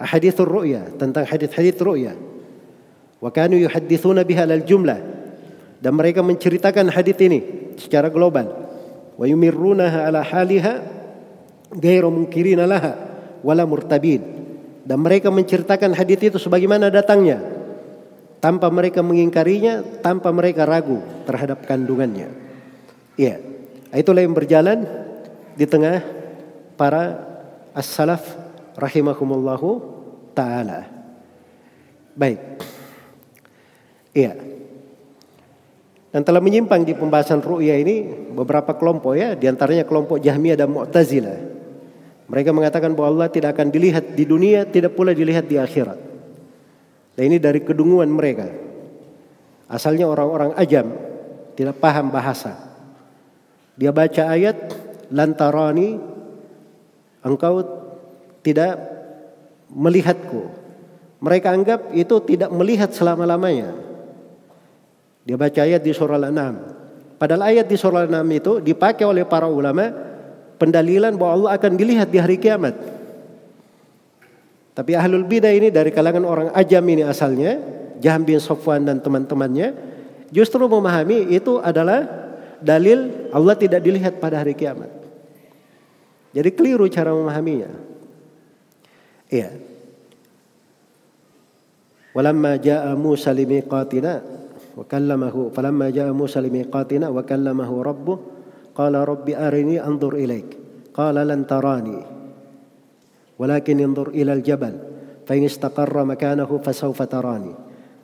ahadithur 0.00 0.48
ru'ya 0.48 0.96
tentang 0.96 1.28
hadith-hadith 1.28 1.76
ru'ya. 1.84 2.16
Wa 3.20 3.28
kanu 3.28 3.60
yuhaddithuna 3.60 4.24
biha 4.24 4.48
lal 4.48 4.64
jumlah. 4.64 5.20
Dan 5.80 5.96
mereka 5.96 6.24
menceritakan 6.24 6.92
hadith 6.92 7.20
ini 7.20 7.40
secara 7.76 8.08
global. 8.08 8.48
Wa 9.16 9.24
yumirrunaha 9.28 10.08
ala 10.08 10.24
haliha 10.24 10.74
ghairu 11.76 12.08
munkirina 12.08 12.64
laha 12.64 12.96
wala 13.44 13.64
murtabin. 13.68 14.40
dan 14.80 14.96
mereka 14.96 15.28
menceritakan 15.28 15.92
hadis 15.92 16.18
itu 16.18 16.38
sebagaimana 16.40 16.88
datangnya 16.88 17.59
tanpa 18.40 18.72
mereka 18.72 19.04
mengingkarinya, 19.04 20.00
tanpa 20.00 20.32
mereka 20.32 20.64
ragu 20.64 21.04
terhadap 21.28 21.68
kandungannya. 21.68 22.32
Iya, 23.20 23.36
itulah 23.92 24.24
yang 24.24 24.32
berjalan 24.32 24.88
di 25.54 25.68
tengah 25.68 26.00
para 26.80 27.20
as-salaf 27.76 28.24
rahimahumullahu 28.80 29.68
taala. 30.32 30.88
Baik. 32.16 32.40
Iya. 34.16 34.34
Dan 36.10 36.26
telah 36.26 36.42
menyimpang 36.42 36.82
di 36.82 36.90
pembahasan 36.90 37.38
ru'ya 37.38 37.78
ini 37.78 38.02
beberapa 38.34 38.74
kelompok 38.74 39.14
ya, 39.14 39.38
di 39.38 39.46
antaranya 39.46 39.86
kelompok 39.86 40.18
Jahmiyah 40.18 40.58
dan 40.58 40.74
Mu'tazilah. 40.74 41.38
Mereka 42.26 42.50
mengatakan 42.50 42.98
bahwa 42.98 43.14
Allah 43.14 43.28
tidak 43.30 43.54
akan 43.54 43.70
dilihat 43.70 44.18
di 44.18 44.26
dunia, 44.26 44.66
tidak 44.66 44.98
pula 44.98 45.14
dilihat 45.14 45.46
di 45.46 45.54
akhirat. 45.54 46.09
Dan 47.20 47.36
ini 47.36 47.36
dari 47.36 47.60
kedunguan 47.60 48.08
mereka. 48.08 48.48
Asalnya 49.68 50.08
orang-orang 50.08 50.56
ajam, 50.56 50.88
tidak 51.52 51.76
paham 51.76 52.08
bahasa. 52.08 52.56
Dia 53.76 53.92
baca 53.92 54.24
ayat, 54.24 54.56
lantarani, 55.12 56.00
engkau 57.20 57.60
tidak 58.40 58.80
melihatku. 59.68 60.48
Mereka 61.20 61.48
anggap 61.52 61.92
itu 61.92 62.24
tidak 62.24 62.56
melihat 62.56 62.88
selama-lamanya. 62.88 63.76
Dia 65.28 65.36
baca 65.36 65.60
ayat 65.60 65.84
di 65.84 65.92
surah 65.92 66.16
Al-An'am. 66.16 66.56
Padahal 67.20 67.52
ayat 67.52 67.68
di 67.68 67.76
surah 67.76 68.08
Al-An'am 68.08 68.32
itu 68.32 68.64
dipakai 68.64 69.04
oleh 69.04 69.28
para 69.28 69.44
ulama 69.44 69.92
pendalilan 70.56 71.20
bahwa 71.20 71.36
Allah 71.36 71.50
akan 71.60 71.72
dilihat 71.76 72.08
di 72.08 72.16
hari 72.16 72.40
kiamat. 72.40 72.99
Tapi 74.70 74.94
ahlul 74.94 75.26
bidah 75.26 75.50
ini 75.50 75.68
dari 75.68 75.90
kalangan 75.90 76.24
orang 76.24 76.48
ajam 76.54 76.84
ini 76.86 77.02
asalnya, 77.02 77.58
Jaham 77.98 78.22
bin 78.24 78.38
Sofwan 78.38 78.86
dan 78.86 79.02
teman-temannya, 79.02 79.74
justru 80.30 80.64
memahami 80.64 81.30
itu 81.34 81.58
adalah 81.58 82.06
dalil 82.62 83.30
Allah 83.34 83.56
tidak 83.58 83.82
dilihat 83.82 84.22
pada 84.22 84.40
hari 84.40 84.54
kiamat. 84.54 84.88
Jadi 86.30 86.50
keliru 86.54 86.86
cara 86.86 87.10
memahaminya. 87.10 87.70
Iya. 89.30 89.50
Walamma 92.14 92.58
jaa 92.58 92.94
Musa 92.98 93.30
limiqatina 93.30 94.22
wa 94.74 94.84
kallamahu 94.86 95.54
falamma 95.54 95.94
jaa 95.94 96.10
Musa 96.10 96.42
limiqatina 96.42 97.10
wa 97.10 97.22
kallamahu 97.22 97.74
rabbuh 97.86 98.18
qala 98.74 99.06
rabbi 99.06 99.34
arini 99.34 99.78
anzur 99.78 100.18
ilaik 100.18 100.58
qala 100.90 101.22
lan 101.22 101.46
tarani 101.46 102.19
ولكن 103.39 103.75
انظر 103.79 104.07
إلى 104.15 104.33
الجبل 104.33 104.73
فإن 105.27 105.43
استقر 105.43 105.95
مكانه 106.05 106.49
فسوف 106.63 106.99
تراني 107.01 107.53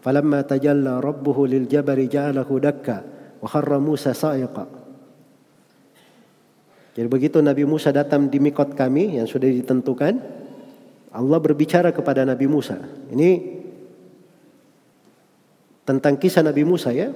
فلما 0.01 0.41
تجلى 0.41 0.99
ربه 0.99 1.37
للجبل 1.47 1.99
جعله 2.09 2.49
دكا 2.49 2.97
وخر 3.41 3.71
موسى 3.79 4.13
صائقا 4.13 4.65
Jadi 6.91 7.07
begitu 7.07 7.39
Nabi 7.39 7.63
Musa 7.63 7.95
datang 7.95 8.27
di 8.27 8.35
mikot 8.35 8.75
kami 8.75 9.15
yang 9.15 9.23
sudah 9.23 9.47
ditentukan, 9.47 10.11
Allah 11.15 11.39
berbicara 11.39 11.95
kepada 11.95 12.27
Nabi 12.27 12.51
Musa. 12.51 12.83
Ini 13.15 13.29
tentang 15.87 16.19
kisah 16.19 16.43
Nabi 16.43 16.67
Musa 16.67 16.91
ya. 16.91 17.15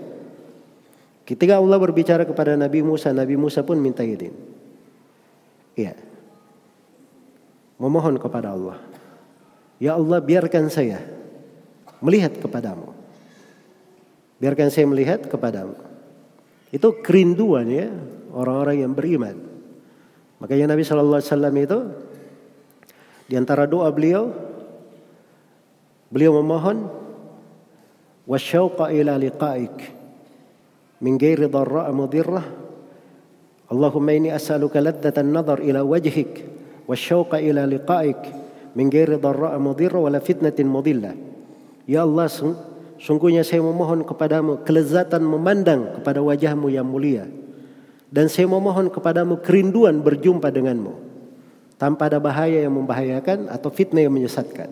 Ketika 1.28 1.60
Allah 1.60 1.76
berbicara 1.76 2.24
kepada 2.24 2.56
Nabi 2.56 2.88
Musa, 2.88 3.12
Nabi 3.12 3.36
Musa 3.36 3.68
pun 3.68 3.76
minta 3.76 4.00
izin. 4.00 4.32
Iya. 5.76 6.09
memohon 7.81 8.21
kepada 8.21 8.53
Allah. 8.53 8.77
Ya 9.81 9.97
Allah 9.97 10.21
biarkan 10.21 10.69
saya 10.69 11.01
melihat 12.05 12.37
kepadamu. 12.37 12.93
Biarkan 14.37 14.69
saya 14.69 14.85
melihat 14.85 15.25
kepadamu. 15.25 15.77
Itu 16.69 17.01
kerinduan 17.01 17.67
ya 17.73 17.89
orang-orang 18.37 18.85
yang 18.85 18.93
beriman. 18.93 19.37
Makanya 20.41 20.77
Nabi 20.77 20.85
saw 20.85 21.01
itu 21.57 21.79
di 23.29 23.35
antara 23.37 23.65
doa 23.69 23.89
beliau, 23.93 24.33
beliau 26.13 26.37
memohon 26.41 26.89
wasyauqa 28.29 28.93
ila 28.97 29.17
liqa'ik 29.21 29.77
min 31.01 31.17
ghairi 31.17 31.49
dharra' 31.49 31.89
mudirrah 31.91 32.47
Allahumma 33.71 34.11
inni 34.19 34.35
as'aluka 34.35 34.83
ladzatan 34.83 35.31
nadhar 35.31 35.63
ila 35.63 35.87
wajhik 35.87 36.60
والشوق 36.90 37.34
إلى 37.36 37.66
لقائك 37.66 38.22
من 38.78 38.94
غير 38.94 39.18
ضراء 39.18 39.58
مضرة 39.58 39.98
ولا 40.00 40.20
فتنة 40.22 40.58
مضلة 40.62 41.14
Ya 41.86 42.02
Allah 42.02 42.26
sungguhnya 42.98 43.46
saya 43.46 43.62
memohon 43.62 44.02
kepadamu 44.10 44.66
kelezatan 44.66 45.22
memandang 45.22 46.02
kepada 46.02 46.18
wajahmu 46.18 46.74
yang 46.74 46.90
mulia 46.90 47.30
dan 48.10 48.26
saya 48.26 48.50
memohon 48.50 48.90
kepadamu 48.90 49.38
kerinduan 49.38 50.02
berjumpa 50.02 50.50
denganmu 50.50 50.98
tanpa 51.76 52.08
ada 52.08 52.18
bahaya 52.18 52.64
yang 52.64 52.74
membahayakan 52.74 53.52
atau 53.52 53.70
fitnah 53.70 54.02
yang 54.02 54.14
menyesatkan. 54.16 54.72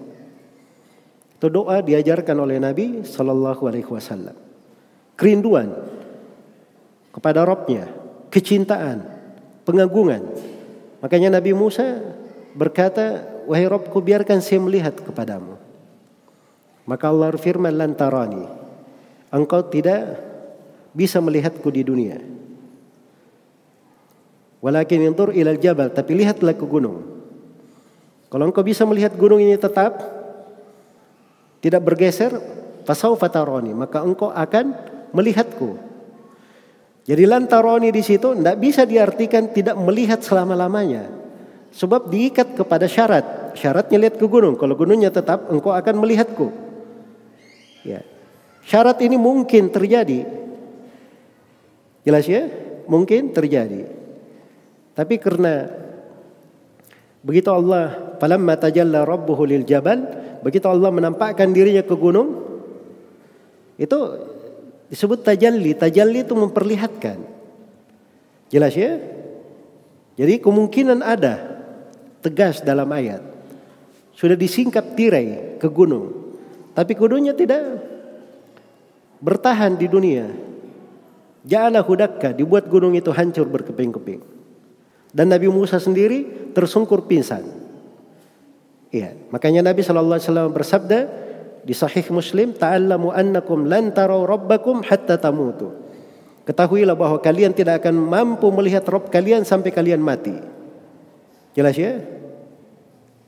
Itu 1.38 1.52
doa 1.52 1.84
diajarkan 1.84 2.38
oleh 2.40 2.58
Nabi 2.58 3.04
Shallallahu 3.04 3.62
Alaihi 3.68 3.90
Wasallam. 3.92 4.36
Kerinduan 5.20 5.76
kepada 7.12 7.44
Robnya, 7.44 7.92
kecintaan, 8.32 9.04
pengagungan. 9.68 10.24
Makanya 10.99 11.39
Nabi 11.39 11.55
Musa 11.55 12.03
berkata, 12.59 13.23
wahai 13.47 13.71
Robku 13.71 14.03
biarkan 14.03 14.43
saya 14.43 14.59
melihat 14.59 14.99
kepadamu. 14.99 15.55
Maka 16.89 17.05
Allah 17.13 17.31
firman 17.37 17.75
lantarani, 17.77 18.49
engkau 19.31 19.63
tidak 19.69 20.19
bisa 20.97 21.21
melihatku 21.21 21.69
di 21.71 21.85
dunia. 21.85 22.19
Walakin 24.59 25.07
yantur 25.07 25.31
ilal 25.31 25.61
jabal, 25.61 25.95
tapi 25.95 26.19
lihatlah 26.19 26.57
ke 26.57 26.67
gunung. 26.67 27.05
Kalau 28.29 28.45
engkau 28.51 28.67
bisa 28.67 28.83
melihat 28.83 29.15
gunung 29.15 29.39
ini 29.39 29.55
tetap, 29.55 30.03
tidak 31.63 31.83
bergeser, 31.87 32.35
fasau 32.83 33.15
fataroni, 33.15 33.71
maka 33.71 34.03
engkau 34.03 34.35
akan 34.35 34.75
melihatku. 35.15 35.88
Jadi 37.09 37.25
lantaroni 37.25 37.89
di 37.89 38.05
situ 38.05 38.37
tidak 38.37 38.61
bisa 38.61 38.85
diartikan 38.85 39.49
tidak 39.49 39.81
melihat 39.81 40.21
selama-lamanya. 40.21 41.09
Sebab 41.73 42.13
diikat 42.13 42.53
kepada 42.53 42.85
syarat. 42.85 43.57
Syaratnya 43.57 43.97
lihat 43.97 44.21
ke 44.21 44.27
gunung. 44.29 44.61
Kalau 44.61 44.77
gunungnya 44.77 45.09
tetap, 45.09 45.49
engkau 45.49 45.73
akan 45.73 46.05
melihatku. 46.05 46.53
Ya. 47.81 48.05
Syarat 48.69 49.01
ini 49.01 49.17
mungkin 49.17 49.73
terjadi. 49.73 50.29
Jelas 52.05 52.29
ya? 52.29 52.45
Mungkin 52.85 53.33
terjadi. 53.33 53.89
Tapi 54.93 55.17
karena 55.17 55.73
begitu 57.25 57.49
Allah, 57.49 58.17
falamma 58.21 58.61
tajalla 58.61 59.09
rabbuhu 59.09 59.49
lil 59.49 59.65
jabal, 59.65 60.05
begitu 60.45 60.69
Allah 60.69 60.93
menampakkan 60.93 61.57
dirinya 61.57 61.81
ke 61.81 61.97
gunung, 61.97 62.45
itu 63.81 63.97
disebut 64.89 65.25
tajalli. 65.25 65.77
Tajalli 65.77 66.25
itu 66.25 66.35
memperlihatkan. 66.35 67.19
Jelas 68.49 68.73
ya? 68.75 68.97
Jadi 70.19 70.43
kemungkinan 70.43 71.05
ada 71.05 71.63
tegas 72.25 72.65
dalam 72.65 72.89
ayat. 72.91 73.23
Sudah 74.17 74.35
disingkap 74.35 74.99
tirai 74.99 75.61
ke 75.63 75.69
gunung. 75.71 76.35
Tapi 76.75 76.93
gunungnya 76.99 77.37
tidak 77.37 77.63
bertahan 79.23 79.79
di 79.79 79.87
dunia. 79.87 80.27
Ja'ala 81.47 81.87
hudakka, 81.87 82.35
dibuat 82.35 82.67
gunung 82.67 82.99
itu 82.99 83.15
hancur 83.15 83.47
berkeping-keping. 83.47 84.21
Dan 85.15 85.31
Nabi 85.31 85.49
Musa 85.49 85.79
sendiri 85.79 86.51
tersungkur 86.53 87.07
pingsan. 87.07 87.47
Iya, 88.89 89.15
makanya 89.31 89.71
Nabi 89.71 89.85
sallallahu 89.85 90.19
alaihi 90.19 90.29
wasallam 90.29 90.51
bersabda 90.53 90.99
di 91.63 91.75
sahih 91.75 92.05
Muslim, 92.11 92.55
"Ta'allamu 92.55 93.11
annakum 93.15 93.67
lan 93.67 93.91
tarau 93.95 94.27
rabbakum 94.27 94.83
hatta 94.85 95.19
tamutu." 95.19 95.89
Ketahuilah 96.49 96.97
bahwa 96.97 97.21
kalian 97.21 97.53
tidak 97.53 97.85
akan 97.85 98.01
mampu 98.01 98.49
melihat 98.49 98.81
Rob 98.89 99.13
kalian 99.13 99.45
sampai 99.45 99.69
kalian 99.69 100.01
mati. 100.01 100.33
Jelas 101.53 101.77
ya? 101.77 102.01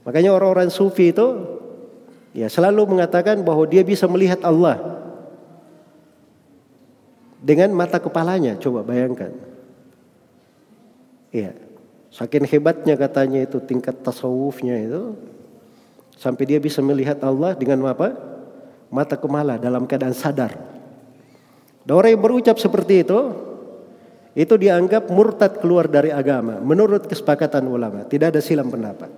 Makanya 0.09 0.33
orang-orang 0.33 0.73
sufi 0.73 1.13
itu 1.13 1.45
ya 2.33 2.49
selalu 2.49 2.97
mengatakan 2.97 3.45
bahwa 3.45 3.69
dia 3.69 3.85
bisa 3.85 4.09
melihat 4.09 4.41
Allah 4.41 4.81
dengan 7.45 7.77
mata 7.77 8.01
kepalanya. 8.01 8.57
Coba 8.57 8.81
bayangkan. 8.81 9.37
Iya. 11.29 11.53
Saking 12.09 12.49
hebatnya 12.49 12.97
katanya 12.97 13.45
itu 13.45 13.61
tingkat 13.63 14.01
tasawufnya 14.01 14.81
itu 14.81 15.15
Sampai 16.21 16.45
dia 16.45 16.61
bisa 16.61 16.85
melihat 16.85 17.17
Allah 17.25 17.57
dengan 17.57 17.81
apa? 17.89 18.13
Mata 18.93 19.17
kemala 19.17 19.57
dalam 19.57 19.89
keadaan 19.89 20.13
sadar. 20.13 20.53
Dan 21.81 21.97
orang 21.97 22.13
yang 22.13 22.21
berucap 22.21 22.61
seperti 22.61 23.09
itu, 23.09 23.33
itu 24.37 24.55
dianggap 24.61 25.09
murtad 25.09 25.57
keluar 25.65 25.89
dari 25.89 26.13
agama. 26.13 26.61
Menurut 26.61 27.09
kesepakatan 27.09 27.65
ulama, 27.65 28.05
tidak 28.05 28.37
ada 28.37 28.41
silam 28.45 28.69
pendapat. 28.69 29.09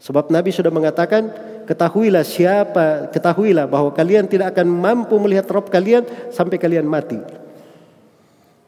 Sebab 0.00 0.32
Nabi 0.32 0.48
sudah 0.48 0.72
mengatakan, 0.72 1.28
ketahuilah 1.68 2.24
siapa, 2.24 3.12
ketahuilah 3.12 3.68
bahwa 3.68 3.92
kalian 3.92 4.24
tidak 4.24 4.56
akan 4.56 4.64
mampu 4.64 5.20
melihat 5.20 5.44
Rob 5.52 5.68
kalian 5.68 6.08
sampai 6.32 6.56
kalian 6.56 6.88
mati. 6.88 7.20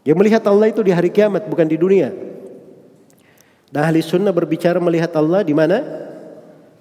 Yang 0.04 0.16
melihat 0.20 0.42
Allah 0.44 0.68
itu 0.68 0.84
di 0.84 0.92
hari 0.92 1.08
kiamat, 1.08 1.48
bukan 1.48 1.64
di 1.64 1.80
dunia. 1.80 2.12
Dan 3.72 3.80
ahli 3.80 4.04
sunnah 4.04 4.34
berbicara 4.34 4.76
melihat 4.76 5.16
Allah 5.16 5.40
di 5.40 5.56
mana? 5.56 6.09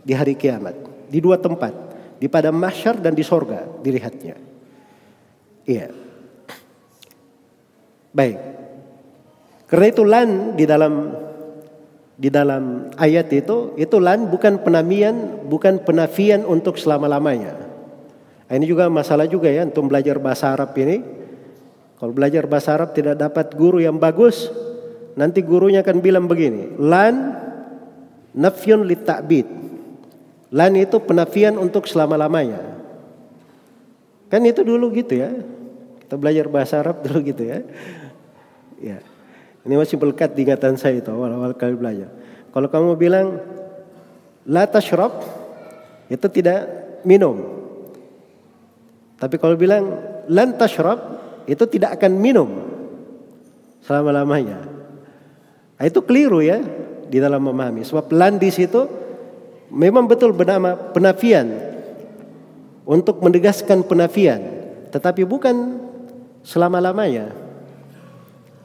Di 0.04 0.14
hari 0.16 0.36
kiamat. 0.36 0.76
Di 1.10 1.20
dua 1.20 1.40
tempat. 1.40 1.72
Di 2.20 2.28
padang 2.28 2.56
mahsyar 2.60 3.00
dan 3.00 3.16
di 3.16 3.24
sorga 3.24 3.64
dilihatnya. 3.80 4.36
Iya. 5.64 5.88
Baik. 8.12 8.38
Karena 9.70 9.86
itu 9.86 10.04
lan 10.04 10.30
di 10.58 10.66
dalam 10.66 10.94
di 12.20 12.28
dalam 12.28 12.92
ayat 13.00 13.32
itu 13.32 13.78
itu 13.80 13.96
lan 14.02 14.28
bukan 14.28 14.60
penamian, 14.60 15.48
bukan 15.48 15.80
penafian 15.86 16.44
untuk 16.44 16.76
selama-lamanya. 16.76 17.56
Nah, 18.50 18.54
ini 18.58 18.66
juga 18.66 18.90
masalah 18.90 19.30
juga 19.30 19.48
ya 19.48 19.64
untuk 19.64 19.88
belajar 19.88 20.18
bahasa 20.18 20.52
Arab 20.52 20.74
ini. 20.76 21.00
Kalau 22.02 22.12
belajar 22.12 22.50
bahasa 22.50 22.76
Arab 22.76 22.92
tidak 22.98 23.16
dapat 23.16 23.54
guru 23.54 23.78
yang 23.78 24.02
bagus, 24.02 24.50
nanti 25.14 25.46
gurunya 25.46 25.86
akan 25.86 25.98
bilang 26.02 26.26
begini, 26.26 26.76
lan 26.82 27.38
nafyun 28.34 28.88
li 28.88 28.98
ta'bid. 28.98 29.48
Lan 30.50 30.74
itu 30.78 30.98
penafian 30.98 31.58
untuk 31.62 31.86
selama-lamanya. 31.86 32.80
Kan 34.30 34.42
itu 34.46 34.66
dulu 34.66 34.90
gitu 34.94 35.18
ya. 35.18 35.30
Kita 36.06 36.18
belajar 36.18 36.46
bahasa 36.50 36.82
Arab 36.82 37.02
dulu 37.06 37.22
gitu 37.22 37.46
ya. 37.46 37.60
Ya. 38.82 38.98
Ini 39.66 39.76
masih 39.78 40.00
melekat 40.02 40.34
di 40.34 40.48
ingatan 40.48 40.80
saya 40.80 40.98
itu 40.98 41.10
awal-awal 41.14 41.54
kali 41.54 41.78
belajar. 41.78 42.10
Kalau 42.50 42.66
kamu 42.66 42.98
bilang 42.98 43.38
la 44.50 44.66
tashrab 44.66 45.22
itu 46.10 46.26
tidak 46.34 46.66
minum. 47.06 47.62
Tapi 49.20 49.36
kalau 49.38 49.54
bilang 49.60 50.00
lan 50.32 50.56
tashrab 50.58 50.98
itu 51.46 51.66
tidak 51.70 52.00
akan 52.00 52.18
minum 52.18 52.50
selama-lamanya. 53.84 54.66
Nah, 55.80 55.86
itu 55.86 56.00
keliru 56.04 56.42
ya 56.42 56.60
di 57.10 57.18
dalam 57.18 57.42
memahami. 57.42 57.84
Sebab 57.86 58.10
lan 58.16 58.38
di 58.38 58.50
situ 58.50 58.86
memang 59.70 60.10
betul 60.10 60.34
bernama 60.34 60.76
penafian 60.76 61.50
untuk 62.90 63.22
menegaskan 63.22 63.86
penafian, 63.86 64.42
tetapi 64.90 65.22
bukan 65.26 65.78
selama-lamanya. 66.42 67.34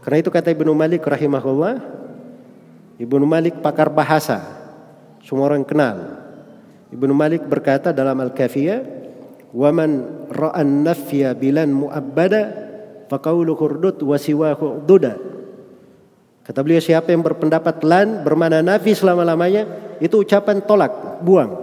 Karena 0.00 0.16
itu 0.20 0.32
kata 0.32 0.52
Ibnu 0.52 0.72
Malik 0.72 1.04
rahimahullah, 1.04 1.80
Ibnu 3.00 3.24
Malik 3.28 3.60
pakar 3.60 3.92
bahasa, 3.92 4.40
semua 5.24 5.48
orang 5.52 5.64
kenal. 5.64 6.24
Ibnu 6.88 7.12
Malik 7.12 7.44
berkata 7.44 7.92
dalam 7.92 8.16
Al-Kafiyah, 8.20 8.80
"Wa 9.52 9.72
man 9.72 10.24
ra'an 10.32 10.84
nafya 10.84 11.36
bilan 11.36 11.72
mu'abbada 11.72 12.42
faqaulu 13.08 13.52
hurdud 13.56 14.00
wa 14.04 14.16
siwahu 14.16 14.84
duda." 14.84 15.33
Kata 16.44 16.60
beliau 16.60 16.80
siapa 16.80 17.08
yang 17.08 17.24
berpendapat 17.24 17.80
lan 17.88 18.20
bermana 18.20 18.60
nafi 18.60 18.92
selama-lamanya 18.92 19.64
itu 19.96 20.20
ucapan 20.20 20.60
tolak, 20.60 21.24
buang. 21.24 21.56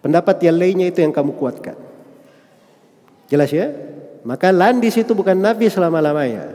Pendapat 0.00 0.40
yang 0.40 0.56
lainnya 0.56 0.88
itu 0.88 1.04
yang 1.04 1.12
kamu 1.12 1.36
kuatkan. 1.36 1.76
Jelas 3.28 3.52
ya? 3.52 3.68
Maka 4.24 4.48
lan 4.48 4.80
di 4.80 4.88
situ 4.88 5.12
bukan 5.12 5.36
nafi 5.36 5.68
selama-lamanya. 5.68 6.48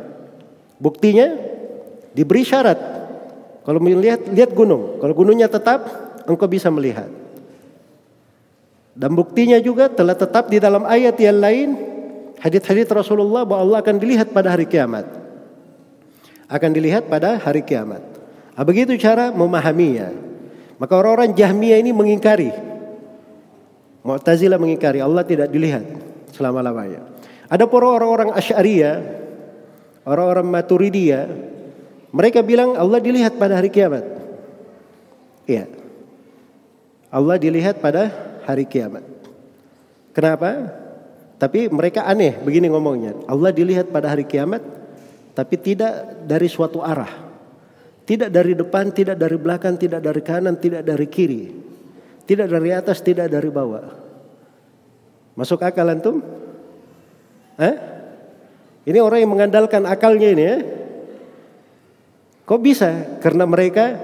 Buktinya 0.82 1.38
diberi 2.18 2.42
syarat. 2.42 2.82
Kalau 3.62 3.78
melihat 3.78 4.26
lihat 4.26 4.58
gunung, 4.58 4.98
kalau 4.98 5.14
gunungnya 5.14 5.46
tetap, 5.46 5.86
engkau 6.26 6.50
bisa 6.50 6.74
melihat. 6.74 7.10
Dan 8.98 9.14
buktinya 9.14 9.62
juga 9.62 9.94
telah 9.94 10.18
tetap 10.18 10.50
di 10.50 10.58
dalam 10.58 10.90
ayat 10.90 11.14
yang 11.22 11.38
lain 11.38 11.70
hadits-hadits 12.42 12.90
Rasulullah 12.90 13.46
bahwa 13.46 13.62
Allah 13.62 13.78
akan 13.86 13.96
dilihat 14.02 14.34
pada 14.34 14.50
hari 14.50 14.66
kiamat. 14.66 15.06
Akan 16.50 16.74
dilihat 16.74 17.06
pada 17.06 17.38
hari 17.38 17.62
kiamat. 17.62 18.02
Nah, 18.58 18.66
begitu 18.66 18.97
cara 18.97 19.30
memahaminya. 19.30 20.12
Maka 20.82 20.93
orang-orang 20.97 21.38
Jahmiyah 21.38 21.80
ini 21.80 21.93
mengingkari. 21.93 22.50
Mu'tazilah 24.04 24.58
mengingkari 24.58 25.00
Allah 25.00 25.22
tidak 25.24 25.54
dilihat 25.54 25.86
selama-lamanya. 26.34 27.06
Ada 27.47 27.70
para 27.70 27.88
orang-orang 27.88 28.34
Asy'ariyah 28.34 29.20
orang-orang 30.10 30.47
Maturidiyah, 30.50 31.26
mereka 32.10 32.41
bilang 32.41 32.74
Allah 32.74 32.97
dilihat 32.97 33.38
pada 33.38 33.62
hari 33.62 33.70
kiamat. 33.70 34.02
Iya. 35.45 35.70
Allah 37.10 37.36
dilihat 37.41 37.82
pada 37.82 38.10
hari 38.45 38.66
kiamat. 38.66 39.06
Kenapa? 40.14 40.74
Tapi 41.38 41.70
mereka 41.70 42.06
aneh 42.06 42.38
begini 42.41 42.70
ngomongnya. 42.70 43.18
Allah 43.30 43.54
dilihat 43.54 43.93
pada 43.93 44.12
hari 44.12 44.26
kiamat 44.26 44.62
tapi 45.40 45.56
tidak 45.56 46.28
dari 46.28 46.52
suatu 46.52 46.84
arah. 46.84 47.32
Tidak 48.04 48.28
dari 48.28 48.60
depan, 48.60 48.92
tidak 48.92 49.16
dari 49.16 49.40
belakang, 49.40 49.80
tidak 49.80 50.04
dari 50.04 50.20
kanan, 50.20 50.60
tidak 50.60 50.84
dari 50.84 51.08
kiri. 51.08 51.48
Tidak 52.28 52.44
dari 52.44 52.76
atas, 52.76 53.00
tidak 53.00 53.32
dari 53.32 53.48
bawah. 53.48 53.88
Masuk 55.40 55.64
akal 55.64 55.88
antum? 55.88 56.20
Eh? 57.56 57.76
Ini 58.84 59.00
orang 59.00 59.24
yang 59.24 59.32
mengandalkan 59.32 59.88
akalnya 59.88 60.28
ini 60.28 60.44
ya. 60.44 60.58
Kok 62.44 62.60
bisa? 62.60 62.92
Karena 63.24 63.48
mereka 63.48 63.96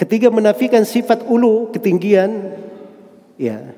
ketika 0.00 0.32
menafikan 0.32 0.88
sifat 0.88 1.28
ulu, 1.28 1.68
ketinggian, 1.68 2.56
ya 3.36 3.76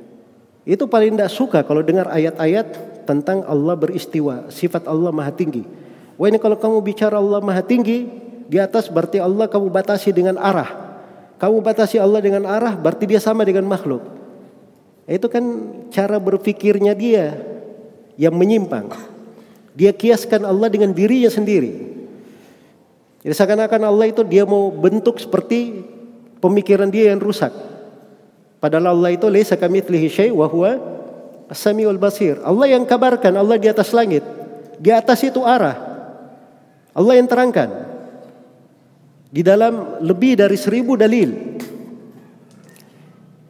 itu 0.62 0.86
paling 0.86 1.18
tidak 1.18 1.34
suka 1.34 1.66
kalau 1.66 1.82
dengar 1.82 2.06
ayat-ayat 2.14 3.02
tentang 3.02 3.42
Allah 3.50 3.74
beristiwa, 3.74 4.46
sifat 4.52 4.86
Allah 4.86 5.10
maha 5.10 5.34
tinggi. 5.34 5.87
Wah 6.18 6.26
ini 6.26 6.42
kalau 6.42 6.58
kamu 6.58 6.82
bicara 6.82 7.22
Allah 7.22 7.38
maha 7.38 7.62
tinggi, 7.62 8.10
di 8.50 8.58
atas 8.58 8.90
berarti 8.90 9.22
Allah 9.22 9.46
kamu 9.46 9.70
batasi 9.70 10.10
dengan 10.10 10.34
arah. 10.34 10.66
Kamu 11.38 11.62
batasi 11.62 12.02
Allah 12.02 12.18
dengan 12.18 12.42
arah, 12.42 12.74
berarti 12.74 13.06
dia 13.06 13.22
sama 13.22 13.46
dengan 13.46 13.62
makhluk. 13.70 14.02
Itu 15.06 15.30
kan 15.30 15.44
cara 15.94 16.18
berpikirnya 16.18 16.92
dia 16.98 17.38
yang 18.18 18.34
menyimpang. 18.34 18.90
Dia 19.78 19.94
kiaskan 19.94 20.42
Allah 20.42 20.66
dengan 20.66 20.90
dirinya 20.90 21.30
sendiri. 21.30 21.70
Jadi 23.22 23.34
seakan-akan 23.38 23.82
Allah 23.86 24.10
itu 24.10 24.26
dia 24.26 24.42
mau 24.42 24.74
bentuk 24.74 25.22
seperti 25.22 25.86
pemikiran 26.42 26.90
dia 26.90 27.14
yang 27.14 27.22
rusak. 27.22 27.54
Padahal 28.58 28.90
Allah 28.90 29.14
itu 29.14 29.30
laisa 29.30 29.54
kamitslihi 29.54 30.08
syai' 30.10 30.34
wa 30.34 30.50
huwa 30.50 30.82
basir. 31.94 32.42
Allah 32.42 32.66
yang 32.74 32.82
kabarkan, 32.82 33.38
Allah 33.38 33.54
di 33.54 33.70
atas 33.70 33.94
langit. 33.94 34.26
Di 34.82 34.90
atas 34.90 35.22
itu 35.22 35.46
arah. 35.46 35.87
Allah 36.98 37.14
yang 37.14 37.30
terangkan. 37.30 37.70
Di 39.30 39.46
dalam 39.46 40.02
lebih 40.02 40.34
dari 40.34 40.58
seribu 40.58 40.98
dalil. 40.98 41.30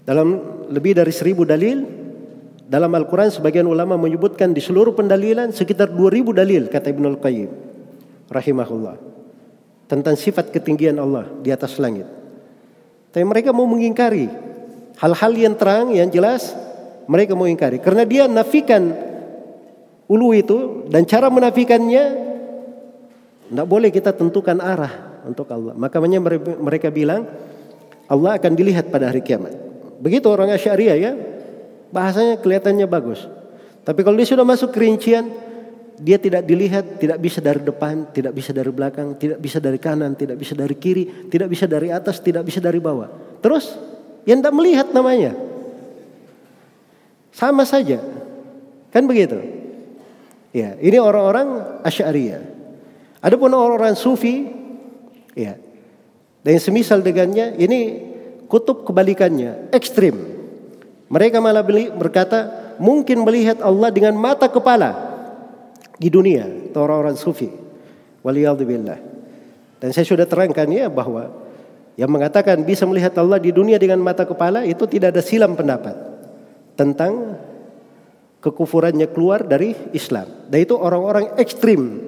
Dalam 0.04 0.28
lebih 0.68 0.92
dari 0.92 1.12
seribu 1.12 1.48
dalil 1.48 1.84
dalam 2.68 2.92
Al-Quran 2.92 3.32
sebagian 3.32 3.64
ulama 3.64 3.96
menyebutkan 3.96 4.52
di 4.52 4.60
seluruh 4.60 4.92
pendalilan 4.92 5.48
sekitar 5.56 5.88
2000 5.88 6.36
dalil 6.36 6.68
kata 6.68 6.92
Ibnul 6.92 7.16
Qayyim 7.16 7.50
rahimahullah 8.28 8.96
tentang 9.88 10.16
sifat 10.20 10.52
ketinggian 10.52 11.00
Allah 11.00 11.32
di 11.40 11.48
atas 11.48 11.80
langit. 11.80 12.04
Tapi 13.08 13.24
mereka 13.24 13.56
mau 13.56 13.64
mengingkari 13.64 14.28
hal-hal 15.00 15.32
yang 15.32 15.56
terang 15.56 15.96
yang 15.96 16.12
jelas 16.12 16.52
mereka 17.08 17.32
mau 17.32 17.48
ingkari 17.48 17.80
karena 17.80 18.04
dia 18.04 18.28
nafikan 18.28 18.92
ulu 20.04 20.36
itu 20.36 20.84
dan 20.92 21.08
cara 21.08 21.32
menafikannya 21.32 22.27
tidak 23.48 23.66
boleh 23.68 23.88
kita 23.88 24.12
tentukan 24.12 24.60
arah 24.60 25.20
untuk 25.24 25.48
Allah. 25.48 25.72
Makanya 25.72 26.20
mereka 26.60 26.92
bilang 26.92 27.24
Allah 28.08 28.36
akan 28.36 28.52
dilihat 28.52 28.92
pada 28.92 29.08
hari 29.08 29.24
kiamat. 29.24 29.52
Begitu 30.00 30.28
orang 30.28 30.52
Asy'ariyah 30.52 30.96
ya, 30.96 31.12
bahasanya 31.92 32.40
kelihatannya 32.40 32.86
bagus. 32.88 33.24
Tapi 33.84 34.00
kalau 34.04 34.20
dia 34.20 34.28
sudah 34.28 34.44
masuk 34.44 34.72
kerincian, 34.72 35.28
dia 35.98 36.20
tidak 36.20 36.44
dilihat, 36.44 37.00
tidak 37.00 37.18
bisa 37.18 37.40
dari 37.40 37.64
depan, 37.64 38.12
tidak 38.12 38.36
bisa 38.36 38.52
dari 38.52 38.70
belakang, 38.70 39.16
tidak 39.16 39.40
bisa 39.40 39.58
dari 39.58 39.80
kanan, 39.80 40.12
tidak 40.14 40.36
bisa 40.36 40.52
dari 40.52 40.76
kiri, 40.76 41.28
tidak 41.32 41.48
bisa 41.48 41.64
dari 41.64 41.88
atas, 41.88 42.20
tidak 42.20 42.44
bisa 42.44 42.60
dari 42.60 42.78
bawah. 42.78 43.08
Terus 43.40 43.74
yang 44.28 44.44
tidak 44.44 44.54
melihat 44.54 44.86
namanya. 44.92 45.32
Sama 47.32 47.64
saja. 47.64 48.00
Kan 48.92 49.08
begitu? 49.08 49.40
Ya, 50.52 50.76
ini 50.80 50.96
orang-orang 51.00 51.80
Asy'ariyah. 51.84 52.57
Adapun 53.18 53.50
orang-orang 53.50 53.98
Sufi, 53.98 54.46
ya. 55.34 55.58
Dan 56.42 56.56
semisal 56.62 57.02
dengannya, 57.02 57.58
ini 57.58 57.80
kutub 58.46 58.86
kebalikannya, 58.86 59.74
ekstrim. 59.74 60.16
Mereka 61.08 61.42
malah 61.42 61.64
beli, 61.64 61.90
berkata 61.92 62.74
mungkin 62.78 63.26
melihat 63.26 63.60
Allah 63.60 63.90
dengan 63.90 64.14
mata 64.16 64.48
kepala 64.48 64.96
di 65.98 66.08
dunia. 66.08 66.46
Orang-orang 66.78 67.18
sufi. 67.18 67.50
Waliyadzubillah. 68.22 68.98
Dan 69.82 69.90
saya 69.90 70.06
sudah 70.06 70.26
terangkan 70.30 70.70
ya 70.70 70.86
bahwa 70.86 71.26
yang 71.98 72.10
mengatakan 72.10 72.62
bisa 72.62 72.86
melihat 72.86 73.18
Allah 73.18 73.42
di 73.42 73.50
dunia 73.50 73.74
dengan 73.82 73.98
mata 73.98 74.22
kepala 74.22 74.62
itu 74.62 74.86
tidak 74.86 75.10
ada 75.10 75.22
silam 75.22 75.58
pendapat 75.58 75.98
tentang 76.78 77.34
kekufurannya 78.38 79.10
keluar 79.10 79.42
dari 79.42 79.74
Islam. 79.90 80.46
Dan 80.46 80.58
itu 80.62 80.78
orang-orang 80.78 81.34
ekstrim 81.34 81.98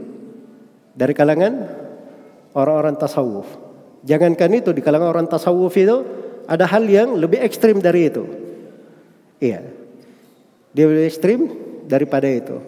dari 1.00 1.16
kalangan 1.16 1.64
orang-orang 2.52 3.00
tasawuf. 3.00 3.48
Jangankan 4.04 4.52
itu 4.52 4.76
di 4.76 4.84
kalangan 4.84 5.08
orang 5.16 5.24
tasawuf 5.32 5.72
itu 5.80 6.04
ada 6.44 6.68
hal 6.68 6.84
yang 6.84 7.16
lebih 7.16 7.40
ekstrim 7.40 7.80
dari 7.80 8.12
itu. 8.12 8.28
Iya. 9.40 9.64
Dia 10.76 10.84
lebih 10.84 11.08
ekstrim 11.08 11.40
daripada 11.88 12.28
itu. 12.28 12.60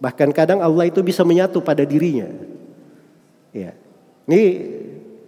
Bahkan 0.00 0.32
kadang 0.32 0.64
Allah 0.64 0.88
itu 0.88 1.04
bisa 1.04 1.20
menyatu 1.20 1.60
pada 1.60 1.84
dirinya. 1.84 2.32
Iya. 3.52 3.76
Ini 4.24 4.42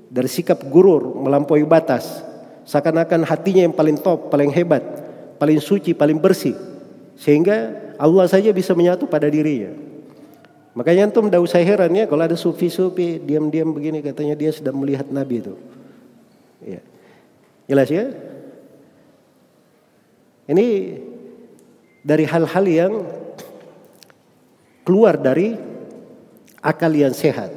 dari 0.09 0.29
sikap 0.33 0.65
gurur 0.73 1.21
melampaui 1.21 1.69
batas. 1.69 2.25
Seakan-akan 2.65 3.29
hatinya 3.29 3.69
yang 3.69 3.77
paling 3.77 4.01
top, 4.01 4.33
paling 4.33 4.53
hebat, 4.53 4.85
paling 5.37 5.61
suci, 5.61 5.93
paling 5.93 6.17
bersih. 6.17 6.57
Sehingga 7.17 7.77
Allah 8.01 8.25
saja 8.25 8.53
bisa 8.57 8.73
menyatu 8.73 9.05
pada 9.05 9.29
dirinya. 9.29 9.88
Makanya 10.79 11.11
antum 11.11 11.27
tidak 11.27 11.43
usah 11.43 11.59
heran 11.59 11.91
ya 11.91 12.07
kalau 12.07 12.23
ada 12.23 12.39
sufi-sufi 12.39 13.19
diam-diam 13.19 13.75
begini 13.75 13.99
katanya 13.99 14.39
dia 14.39 14.55
sedang 14.55 14.79
melihat 14.79 15.11
Nabi 15.11 15.43
itu. 15.43 15.59
Ya. 16.63 16.79
Jelas 17.67 17.91
ya? 17.91 18.15
Ini 20.47 20.67
dari 22.07 22.25
hal-hal 22.31 22.65
yang 22.71 22.93
keluar 24.87 25.19
dari 25.19 25.59
akal 26.63 26.95
yang 26.95 27.11
sehat. 27.11 27.51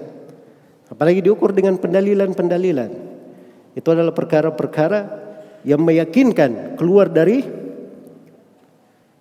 Apalagi 0.90 1.22
diukur 1.22 1.54
dengan 1.54 1.78
pendalilan-pendalilan. 1.78 2.92
Itu 3.78 3.94
adalah 3.94 4.18
perkara-perkara 4.18 5.00
yang 5.62 5.86
meyakinkan 5.86 6.74
keluar 6.74 7.06
dari 7.06 7.46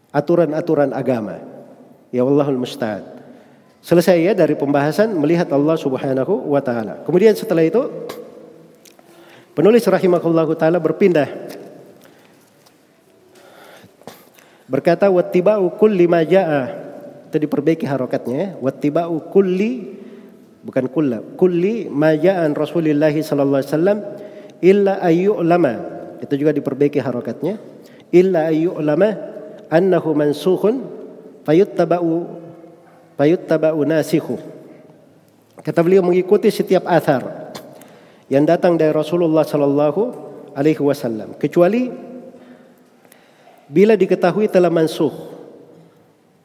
aturan-aturan 0.08 0.96
agama. 0.96 1.36
Ya 2.10 2.24
Allahul 2.24 2.64
musta'an. 2.64 3.19
Selesai 3.80 4.20
ya 4.20 4.32
dari 4.36 4.52
pembahasan 4.56 5.16
melihat 5.16 5.48
Allah 5.56 5.76
Subhanahu 5.80 6.52
wa 6.52 6.60
taala. 6.60 7.00
Kemudian 7.08 7.32
setelah 7.32 7.64
itu 7.64 7.80
penulis 9.56 9.84
rahimahullahu 9.88 10.52
taala 10.56 10.76
berpindah 10.76 11.28
berkata 14.70 15.10
wattiba'u 15.10 15.74
kulli 15.74 16.06
ma 16.06 16.22
jaa 16.22 16.70
itu 17.30 17.36
diperbaiki 17.42 17.86
harokatnya 17.86 18.36
ya. 18.38 18.48
wattiba'u 18.62 19.30
kulli 19.30 19.98
bukan 20.62 20.86
kulla 20.86 21.18
kulli 21.34 21.90
maja'an 21.90 22.54
Rasulullah 22.54 23.10
sallallahu 23.10 23.60
alaihi 23.60 23.72
wasallam 23.74 23.98
illa 24.62 24.92
ayyulama 25.02 25.72
itu 26.22 26.34
juga 26.38 26.54
diperbaiki 26.54 27.02
harokatnya 27.02 27.58
illa 28.14 28.46
ayyulama 28.50 29.08
annahu 29.72 30.14
mansukhun 30.14 30.86
fayuttaba'u 31.42 32.12
fayuttaba'u 33.20 33.84
nasikhu 33.84 34.40
kata 35.60 35.84
beliau 35.84 36.00
mengikuti 36.00 36.48
setiap 36.48 36.88
athar 36.88 37.52
yang 38.32 38.48
datang 38.48 38.80
dari 38.80 38.96
Rasulullah 38.96 39.44
sallallahu 39.44 40.00
alaihi 40.56 40.80
wasallam 40.80 41.36
kecuali 41.36 41.92
bila 43.68 43.92
diketahui 43.92 44.48
telah 44.48 44.72
mansuh 44.72 45.30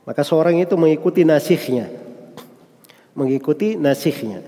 maka 0.05 0.21
seorang 0.21 0.61
itu 0.61 0.77
mengikuti 0.77 1.25
nasihnya. 1.25 1.89
Mengikuti 3.17 3.73
nasihnya. 3.73 4.45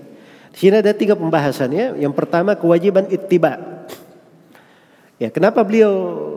Di 0.54 0.58
sini 0.58 0.78
ada 0.78 0.94
tiga 0.94 1.18
pembahasannya. 1.18 1.98
Yang 1.98 2.14
pertama 2.14 2.54
kewajiban 2.54 3.10
ittiba. 3.10 3.58
Ya, 5.18 5.34
kenapa 5.34 5.66
beliau 5.66 5.92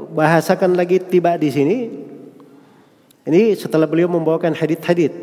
bahasakan 0.10 0.74
lagi 0.74 0.98
ittiba 0.98 1.38
di 1.38 1.50
sini? 1.54 1.78
Ini 3.30 3.54
setelah 3.54 3.86
beliau 3.86 4.10
membawakan 4.10 4.58
hadit-hadit 4.58 5.14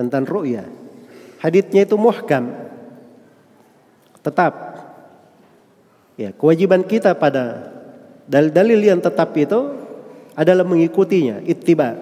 tentang 0.00 0.24
ru'ya. 0.24 0.64
Haditnya 1.44 1.84
itu 1.84 2.00
muhkam. 2.00 2.48
Tetap. 4.24 4.52
Ya, 6.16 6.32
kewajiban 6.32 6.80
kita 6.88 7.12
pada 7.20 7.68
dalil-dalil 8.24 8.80
yang 8.80 9.00
tetap 9.00 9.36
itu 9.36 9.76
adalah 10.32 10.64
mengikutinya, 10.64 11.44
ittiba. 11.44 11.96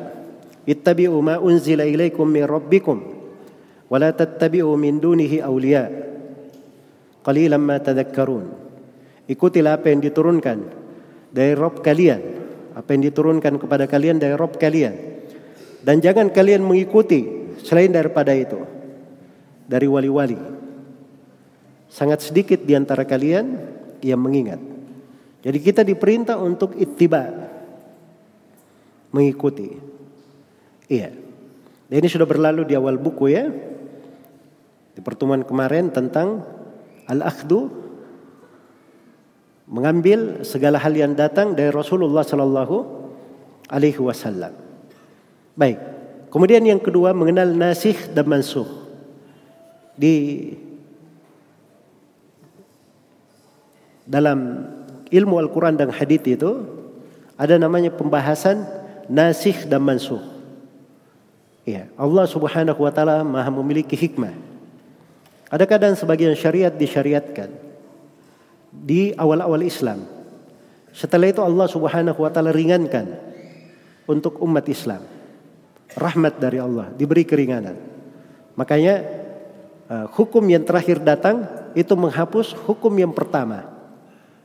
Ittabi'u 0.63 1.19
ma 1.19 1.43
unzila 1.43 1.83
ilaikum 1.83 2.29
min 2.29 2.47
rabbikum 2.47 2.99
wa 3.89 3.97
la 3.99 4.15
tattabi'u 4.15 4.75
min 4.79 5.03
dunihi 5.03 5.43
awliya. 5.43 5.91
Qalilan 7.27 7.63
ma 7.63 7.83
tadhakkarun. 7.83 8.47
Ikutilah 9.27 9.79
apa 9.79 9.91
yang 9.91 10.01
diturunkan 10.01 10.59
dari 11.31 11.53
Rabb 11.53 11.85
kalian, 11.85 12.21
apa 12.75 12.89
yang 12.95 13.03
diturunkan 13.11 13.61
kepada 13.61 13.85
kalian 13.85 14.17
dari 14.19 14.35
Rabb 14.35 14.57
kalian. 14.57 14.95
Dan 15.79 16.03
jangan 16.03 16.35
kalian 16.35 16.67
mengikuti 16.67 17.38
selain 17.69 17.93
daripada 17.93 18.33
itu 18.33 18.65
dari 19.69 19.85
wali-wali. 19.85 20.41
Sangat 21.93 22.25
sedikit 22.25 22.65
di 22.65 22.73
antara 22.73 23.05
kalian 23.05 23.61
yang 24.01 24.21
mengingat. 24.21 24.61
Jadi 25.45 25.59
kita 25.61 25.85
diperintah 25.85 26.41
untuk 26.41 26.73
ittiba 26.81 27.29
mengikuti. 29.13 29.69
Iya. 30.89 31.13
Dan 31.89 31.95
ini 32.01 32.09
sudah 32.09 32.25
berlalu 32.25 32.65
di 32.65 32.73
awal 32.77 32.97
buku 32.97 33.33
ya. 33.33 33.49
Di 34.97 35.01
pertemuan 35.05 35.45
kemarin 35.45 35.93
tentang 35.93 36.45
al-akhdu 37.09 37.69
mengambil 39.69 40.45
segala 40.49 40.81
hal 40.81 40.97
yang 40.97 41.13
datang 41.13 41.53
dari 41.53 41.69
Rasulullah 41.69 42.25
sallallahu 42.25 42.77
alaihi 43.69 44.01
wasallam. 44.01 44.57
Baik. 45.57 45.98
Kemudian 46.29 46.61
yang 46.65 46.81
kedua 46.81 47.17
mengenal 47.17 47.49
nasih 47.57 47.97
dan 48.13 48.29
mansuh. 48.29 48.69
Di 49.99 50.53
dalam 54.05 54.65
ilmu 55.09 55.41
Al-Quran 55.41 55.77
dan 55.77 55.89
hadith 55.93 56.25
itu 56.29 56.65
ada 57.37 57.57
namanya 57.57 57.93
pembahasan 57.93 58.65
nasih 59.09 59.69
dan 59.69 59.81
mansuh. 59.85 60.21
Ya, 61.69 61.89
Allah 62.01 62.25
Subhanahu 62.25 62.81
wa 62.81 62.93
taala 62.93 63.21
Maha 63.25 63.53
memiliki 63.53 63.93
hikmah. 63.93 64.33
Ada 65.49 65.65
kadang 65.65 65.97
sebagian 65.97 66.37
syariat 66.37 66.73
disyariatkan 66.73 67.53
di 68.73 69.17
awal-awal 69.17 69.65
Islam. 69.65 70.05
Setelah 70.93 71.29
itu 71.33 71.41
Allah 71.41 71.69
Subhanahu 71.69 72.21
wa 72.21 72.31
taala 72.33 72.53
ringankan 72.53 73.17
untuk 74.09 74.41
umat 74.45 74.65
Islam. 74.69 75.18
Rahmat 75.97 76.37
dari 76.37 76.61
Allah, 76.61 76.93
diberi 76.93 77.25
keringanan. 77.25 77.77
Makanya 78.59 78.95
uh, 79.89 80.07
hukum 80.13 80.45
yang 80.45 80.67
terakhir 80.67 81.01
datang 81.01 81.47
itu 81.73 81.95
menghapus 81.97 82.53
hukum 82.67 82.93
yang 82.99 83.15
pertama. 83.15 83.65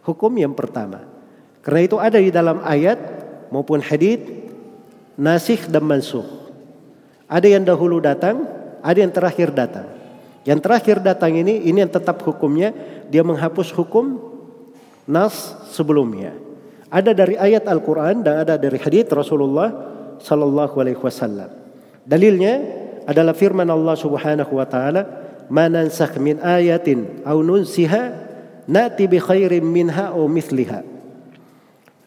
Hukum 0.06 0.32
yang 0.38 0.56
pertama. 0.56 1.04
Karena 1.64 1.82
itu 1.84 1.98
ada 2.00 2.20
di 2.20 2.32
dalam 2.32 2.60
ayat 2.64 3.00
maupun 3.52 3.80
hadith 3.80 4.24
nasih 5.20 5.60
dan 5.68 5.84
mansuh. 5.84 6.26
Ada 7.28 7.48
yang 7.58 7.64
dahulu 7.64 8.04
datang, 8.04 8.46
ada 8.84 9.00
yang 9.00 9.12
terakhir 9.12 9.50
datang. 9.56 9.88
Yang 10.44 10.60
terakhir 10.60 10.98
datang 11.00 11.40
ini, 11.40 11.64
ini 11.64 11.88
yang 11.88 11.92
tetap 11.92 12.20
hukumnya, 12.22 12.76
dia 13.08 13.24
menghapus 13.24 13.72
hukum 13.72 14.20
nas 15.08 15.56
sebelumnya. 15.72 16.36
Ada 16.92 17.16
dari 17.16 17.40
ayat 17.40 17.66
Al-Quran 17.66 18.22
dan 18.22 18.44
ada 18.44 18.60
dari 18.60 18.78
hadits 18.78 19.10
Rasulullah 19.10 19.93
Sallallahu 20.24 20.80
Alaihi 20.80 21.00
Wasallam. 21.04 21.52
Dalilnya 22.08 22.64
adalah 23.04 23.36
firman 23.36 23.68
Allah 23.68 24.00
Subhanahu 24.00 24.56
Wa 24.56 24.64
Taala, 24.64 25.02
"Manansakh 25.52 26.16
min 26.24 26.40
ayatin 26.40 27.20
au 27.28 27.44
nunsiha 27.44 28.16
nati 28.64 29.04
bi 29.12 29.20
khairin 29.20 29.68
minha 29.68 30.16
au 30.16 30.32
mithliha." 30.32 30.80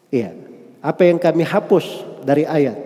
Iya. 0.09 0.33
Apa 0.81 1.05
yang 1.05 1.21
kami 1.21 1.45
hapus 1.45 2.07
dari 2.25 2.49
ayat 2.49 2.79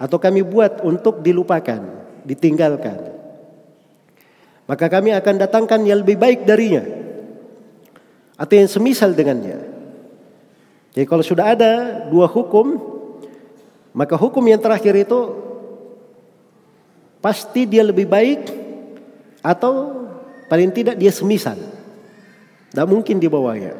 atau 0.00 0.16
kami 0.16 0.40
buat 0.40 0.80
untuk 0.80 1.20
dilupakan, 1.20 1.80
ditinggalkan. 2.24 3.12
Maka 4.64 4.88
kami 4.88 5.12
akan 5.12 5.34
datangkan 5.36 5.84
yang 5.84 6.00
lebih 6.00 6.16
baik 6.16 6.48
darinya 6.48 6.80
atau 8.40 8.54
yang 8.56 8.70
semisal 8.70 9.12
dengannya. 9.12 9.60
Jadi 10.94 11.04
kalau 11.10 11.26
sudah 11.26 11.52
ada 11.52 12.06
dua 12.08 12.30
hukum, 12.30 12.93
maka 13.94 14.18
hukum 14.18 14.42
yang 14.42 14.58
terakhir 14.58 15.06
itu 15.06 15.18
pasti 17.22 17.62
dia 17.62 17.86
lebih 17.86 18.10
baik 18.10 18.42
atau 19.38 20.04
paling 20.50 20.74
tidak 20.74 20.98
dia 20.98 21.14
semisal. 21.14 21.56
Tidak 22.74 22.86
mungkin 22.90 23.22
di 23.22 23.30
bawahnya. 23.30 23.78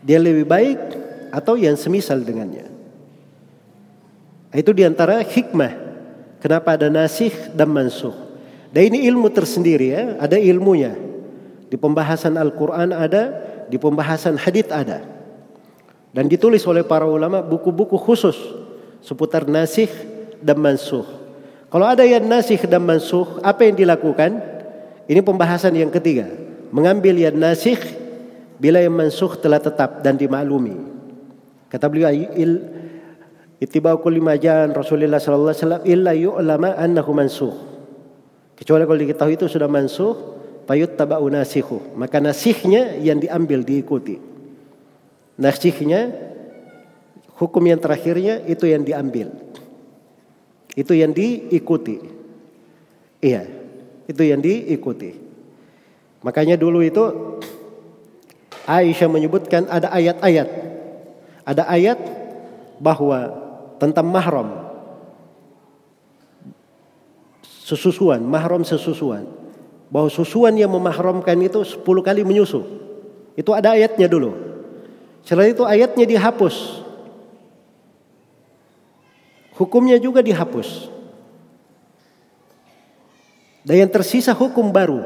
Dia 0.00 0.16
lebih 0.16 0.48
baik 0.48 0.80
atau 1.28 1.60
yang 1.60 1.76
semisal 1.76 2.24
dengannya. 2.24 2.72
Itu 4.56 4.72
di 4.72 4.88
antara 4.88 5.20
hikmah. 5.20 5.84
Kenapa 6.40 6.80
ada 6.80 6.88
nasih 6.88 7.52
dan 7.52 7.68
mansuh. 7.68 8.16
Dan 8.72 8.96
ini 8.96 9.04
ilmu 9.12 9.28
tersendiri 9.28 9.92
ya, 9.92 10.02
ada 10.16 10.40
ilmunya. 10.40 10.96
Di 11.68 11.76
pembahasan 11.76 12.40
Al-Quran 12.40 12.96
ada 12.96 13.22
di 13.68 13.76
pembahasan 13.76 14.40
hadith 14.40 14.72
ada. 14.72 15.04
Dan 16.16 16.32
ditulis 16.32 16.64
oleh 16.64 16.80
para 16.80 17.04
ulama 17.04 17.44
buku-buku 17.44 18.00
khusus 18.00 18.65
seputar 19.02 19.48
nasikh 19.48 19.90
dan 20.40 20.60
mansuh. 20.60 21.04
Kalau 21.66 21.86
ada 21.86 22.06
yang 22.06 22.24
nasikh 22.24 22.64
dan 22.70 22.86
mansuh, 22.86 23.42
apa 23.42 23.66
yang 23.66 23.76
dilakukan? 23.76 24.38
Ini 25.06 25.20
pembahasan 25.22 25.74
yang 25.74 25.90
ketiga. 25.90 26.30
Mengambil 26.70 27.14
yang 27.18 27.34
nasikh 27.34 27.78
bila 28.56 28.80
yang 28.82 28.94
mansuh 28.94 29.36
telah 29.38 29.60
tetap 29.60 30.02
dan 30.02 30.18
dimaklumi. 30.18 30.78
Kata 31.66 31.90
beliau 31.90 32.10
il 32.14 32.52
ittiba'u 33.58 33.98
kulli 34.00 34.22
ma 34.22 34.38
Rasulullah 34.72 35.18
sallallahu 35.18 35.52
alaihi 35.52 35.62
wasallam 35.62 35.84
illa 35.84 36.12
yu'lama 36.14 36.70
annahu 36.78 37.10
mansuh. 37.12 37.54
Kecuali 38.56 38.88
kalau 38.88 38.98
diketahui 38.98 39.36
itu 39.36 39.46
sudah 39.52 39.68
mansuh, 39.68 40.14
payut 40.64 40.96
taba'u 40.96 41.28
nasikhu. 41.28 41.94
Maka 41.94 42.18
nasihnya 42.18 42.96
yang 42.98 43.20
diambil 43.20 43.60
diikuti. 43.60 44.16
Nasihnya 45.36 46.08
hukum 47.36 47.62
yang 47.64 47.80
terakhirnya 47.80 48.44
itu 48.48 48.64
yang 48.68 48.82
diambil. 48.82 49.32
Itu 50.76 50.92
yang 50.92 51.12
diikuti. 51.12 51.96
Iya, 53.24 53.48
itu 54.04 54.22
yang 54.24 54.40
diikuti. 54.44 55.16
Makanya 56.20 56.60
dulu 56.60 56.84
itu 56.84 57.04
Aisyah 58.66 59.08
menyebutkan 59.08 59.70
ada 59.70 59.88
ayat-ayat. 59.94 60.48
Ada 61.46 61.62
ayat 61.70 61.98
bahwa 62.82 63.30
tentang 63.78 64.10
mahram 64.10 64.48
sesusuan, 67.62 68.20
mahram 68.26 68.66
sesusuan. 68.66 69.24
Bahwa 69.86 70.10
susuan 70.10 70.58
yang 70.58 70.74
memahramkan 70.74 71.38
itu 71.46 71.62
10 71.62 72.02
kali 72.02 72.26
menyusu. 72.26 72.66
Itu 73.38 73.54
ada 73.54 73.78
ayatnya 73.78 74.10
dulu. 74.10 74.34
Setelah 75.22 75.46
itu 75.46 75.62
ayatnya 75.62 76.02
dihapus. 76.02 76.85
Hukumnya 79.56 79.96
juga 79.96 80.20
dihapus. 80.20 80.92
Dan 83.66 83.82
yang 83.82 83.90
tersisa 83.90 84.36
hukum 84.36 84.70
baru. 84.70 85.02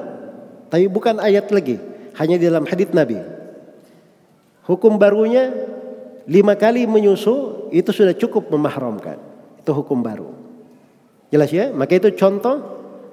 Tapi 0.68 0.90
bukan 0.90 1.16
ayat 1.22 1.48
lagi. 1.48 1.80
Hanya 2.18 2.36
di 2.36 2.44
dalam 2.44 2.66
hadits 2.66 2.92
Nabi. 2.92 3.16
Hukum 4.66 5.00
barunya 5.00 5.48
lima 6.28 6.54
kali 6.58 6.84
menyusu 6.84 7.66
itu 7.72 7.90
sudah 7.94 8.12
cukup 8.12 8.52
memahramkan. 8.52 9.16
Itu 9.62 9.72
hukum 9.72 10.04
baru. 10.04 10.28
Jelas 11.30 11.48
ya? 11.54 11.70
Maka 11.70 11.96
itu 11.96 12.12
contoh 12.18 12.60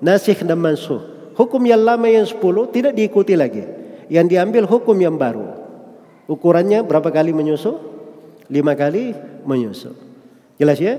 nasikh 0.03 0.43
dan 0.43 0.59
mansuh. 0.59 1.31
Hukum 1.37 1.61
yang 1.63 1.85
lama 1.85 2.09
yang 2.09 2.25
10 2.25 2.41
tidak 2.73 2.97
diikuti 2.97 3.37
lagi. 3.37 3.61
Yang 4.09 4.25
diambil 4.33 4.63
hukum 4.65 4.97
yang 4.97 5.15
baru. 5.15 5.53
Ukurannya 6.27 6.81
berapa 6.83 7.13
kali 7.13 7.31
menyusu? 7.31 7.77
Lima 8.49 8.73
kali 8.73 9.13
menyusu. 9.45 9.93
Jelas 10.57 10.81
ya? 10.81 10.97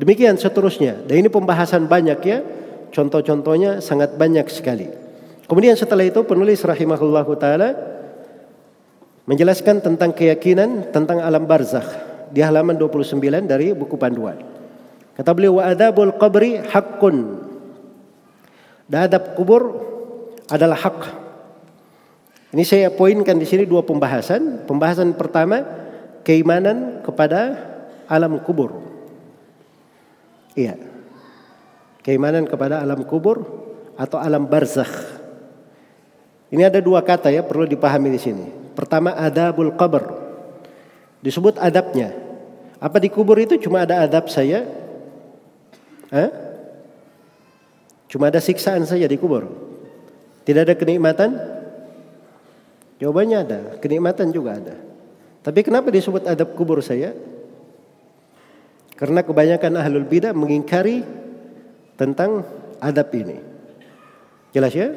Demikian 0.00 0.40
seterusnya. 0.40 1.04
Dan 1.04 1.20
ini 1.20 1.28
pembahasan 1.28 1.84
banyak 1.84 2.20
ya. 2.24 2.40
Contoh-contohnya 2.88 3.84
sangat 3.84 4.16
banyak 4.16 4.48
sekali. 4.48 4.88
Kemudian 5.44 5.76
setelah 5.76 6.08
itu 6.08 6.24
penulis 6.24 6.64
rahimahullah 6.64 7.26
taala 7.36 7.68
menjelaskan 9.28 9.84
tentang 9.84 10.16
keyakinan 10.16 10.88
tentang 10.88 11.20
alam 11.20 11.44
barzakh 11.44 11.86
di 12.32 12.40
halaman 12.40 12.80
29 12.80 13.20
dari 13.44 13.76
buku 13.76 14.00
panduan. 14.00 14.40
Kata 15.14 15.36
beliau 15.36 15.60
wa 15.60 15.68
adabul 15.68 16.16
qabri 16.16 16.56
haqqun. 16.64 17.16
Dan 18.88 19.06
adab 19.06 19.36
kubur 19.36 19.62
adalah 20.50 20.80
hak. 20.80 21.00
Ini 22.50 22.64
saya 22.66 22.88
poinkan 22.90 23.38
di 23.38 23.46
sini 23.46 23.68
dua 23.68 23.86
pembahasan. 23.86 24.66
Pembahasan 24.66 25.14
pertama 25.14 25.62
keimanan 26.26 27.04
kepada 27.06 27.54
alam 28.10 28.42
kubur. 28.42 28.89
Iya. 30.60 30.76
Keimanan 32.04 32.44
kepada 32.44 32.84
alam 32.84 33.00
kubur 33.08 33.44
atau 33.96 34.20
alam 34.20 34.44
barzakh. 34.44 34.92
Ini 36.52 36.68
ada 36.68 36.84
dua 36.84 37.00
kata 37.00 37.32
ya 37.32 37.40
perlu 37.40 37.64
dipahami 37.64 38.12
di 38.12 38.20
sini. 38.20 38.44
Pertama 38.76 39.16
adabul 39.16 39.72
qabr. 39.72 40.04
Disebut 41.24 41.56
adabnya. 41.56 42.12
Apa 42.80 43.00
di 43.00 43.08
kubur 43.12 43.36
itu 43.40 43.56
cuma 43.60 43.84
ada 43.84 44.04
adab 44.04 44.28
saya 44.32 44.80
Hah? 46.10 46.30
Cuma 48.10 48.26
ada 48.28 48.42
siksaan 48.42 48.82
saja 48.82 49.06
di 49.06 49.14
kubur. 49.14 49.46
Tidak 50.42 50.66
ada 50.66 50.74
kenikmatan? 50.74 51.38
Jawabannya 52.98 53.38
ada, 53.38 53.60
kenikmatan 53.78 54.34
juga 54.34 54.58
ada. 54.58 54.76
Tapi 55.40 55.62
kenapa 55.62 55.88
disebut 55.94 56.26
adab 56.26 56.52
kubur 56.58 56.82
saya? 56.82 57.14
Karena 59.00 59.24
kebanyakan 59.24 59.80
ahlul 59.80 60.04
bidah 60.04 60.36
mengingkari 60.36 61.00
tentang 61.96 62.44
adab 62.84 63.08
ini. 63.16 63.40
Jelas 64.52 64.76
ya? 64.76 64.92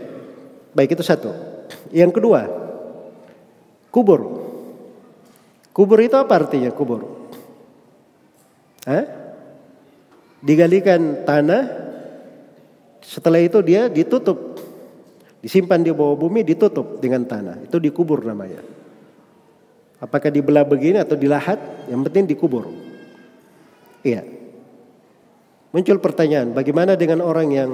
Baik 0.76 1.00
itu 1.00 1.04
satu. 1.08 1.32
Yang 1.96 2.20
kedua, 2.20 2.52
kubur. 3.88 4.44
Kubur 5.72 6.00
itu 6.04 6.20
apa 6.20 6.36
artinya 6.36 6.70
kubur? 6.76 7.32
Hah? 8.84 9.24
digalikan 10.44 11.24
tanah, 11.24 11.64
setelah 13.00 13.40
itu 13.40 13.64
dia 13.64 13.88
ditutup, 13.88 14.60
disimpan 15.40 15.80
di 15.80 15.96
bawah 15.96 16.20
bumi, 16.20 16.44
ditutup 16.44 17.00
dengan 17.00 17.24
tanah. 17.24 17.64
Itu 17.64 17.80
dikubur 17.80 18.28
namanya. 18.28 18.60
Apakah 20.04 20.28
dibelah 20.28 20.68
begini 20.68 21.00
atau 21.00 21.16
dilahat, 21.16 21.88
yang 21.88 22.04
penting 22.04 22.28
dikubur. 22.28 22.68
Iya. 24.04 24.22
Muncul 25.74 25.98
pertanyaan, 25.98 26.54
bagaimana 26.54 26.94
dengan 26.94 27.26
orang 27.26 27.50
yang 27.50 27.72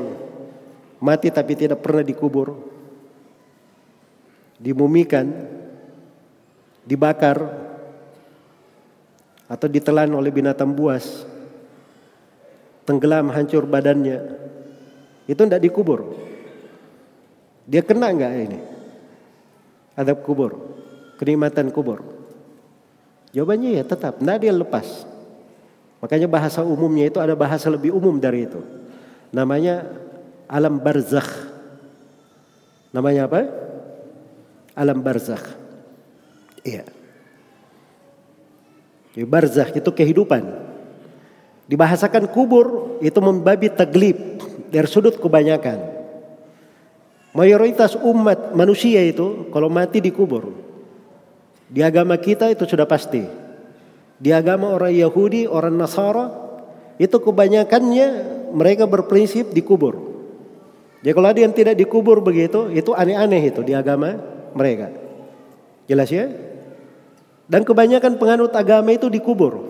mati 1.03 1.27
tapi 1.33 1.57
tidak 1.59 1.83
pernah 1.83 2.05
dikubur? 2.05 2.55
Dimumikan, 4.55 5.27
dibakar, 6.87 7.37
atau 9.49 9.67
ditelan 9.67 10.13
oleh 10.15 10.31
binatang 10.31 10.71
buas. 10.71 11.27
Tenggelam 12.87 13.33
hancur 13.33 13.67
badannya. 13.67 14.19
Itu 15.27 15.43
tidak 15.45 15.61
dikubur. 15.65 16.15
Dia 17.69 17.83
kena 17.85 18.13
nggak 18.13 18.33
ini? 18.47 18.59
Adab 19.99 20.23
kubur 20.23 20.69
kenikmatan 21.19 21.75
kubur. 21.75 21.99
Jawabannya 23.35 23.75
ya 23.75 23.83
tetap 23.83 24.23
tidak 24.23 24.39
dia 24.39 24.55
lepas 24.55 25.03
makanya 25.99 26.27
bahasa 26.31 26.63
umumnya 26.63 27.07
itu 27.07 27.19
ada 27.19 27.35
bahasa 27.35 27.67
lebih 27.67 27.91
umum 27.95 28.15
dari 28.19 28.47
itu 28.47 28.59
namanya 29.31 29.85
alam 30.49 30.79
barzakh 30.79 31.27
namanya 32.91 33.29
apa 33.29 33.47
alam 34.73 34.99
barzakh 34.99 35.43
iya 36.63 36.87
barzakh 39.19 39.75
itu 39.75 39.91
kehidupan 39.91 40.69
Dibahasakan 41.69 42.33
kubur 42.33 42.97
itu 42.97 43.21
membabi 43.21 43.69
taglib 43.69 44.17
dari 44.73 44.89
sudut 44.89 45.21
kebanyakan. 45.21 45.77
Mayoritas 47.29 47.93
umat 47.93 48.57
manusia 48.57 49.05
itu 49.05 49.45
kalau 49.53 49.69
mati 49.69 50.01
dikubur. 50.01 50.49
Di 51.69 51.85
agama 51.85 52.17
kita 52.17 52.49
itu 52.49 52.65
sudah 52.65 52.89
pasti. 52.89 53.21
Di 54.19 54.35
agama 54.35 54.75
orang 54.75 54.91
Yahudi, 54.91 55.47
orang 55.47 55.79
Nasara 55.79 56.27
itu 56.99 57.15
kebanyakannya 57.15 58.07
mereka 58.51 58.83
berprinsip 58.83 59.55
dikubur. 59.55 59.95
Jadi 60.99 61.15
kalau 61.15 61.31
ada 61.31 61.39
yang 61.39 61.55
tidak 61.55 61.79
dikubur 61.79 62.19
begitu, 62.19 62.67
itu 62.75 62.91
aneh-aneh 62.91 63.39
itu 63.39 63.63
di 63.63 63.71
agama 63.71 64.19
mereka. 64.51 64.91
Jelas 65.87 66.11
ya? 66.11 66.27
Dan 67.47 67.63
kebanyakan 67.63 68.19
penganut 68.19 68.51
agama 68.51 68.91
itu 68.91 69.07
dikubur. 69.07 69.63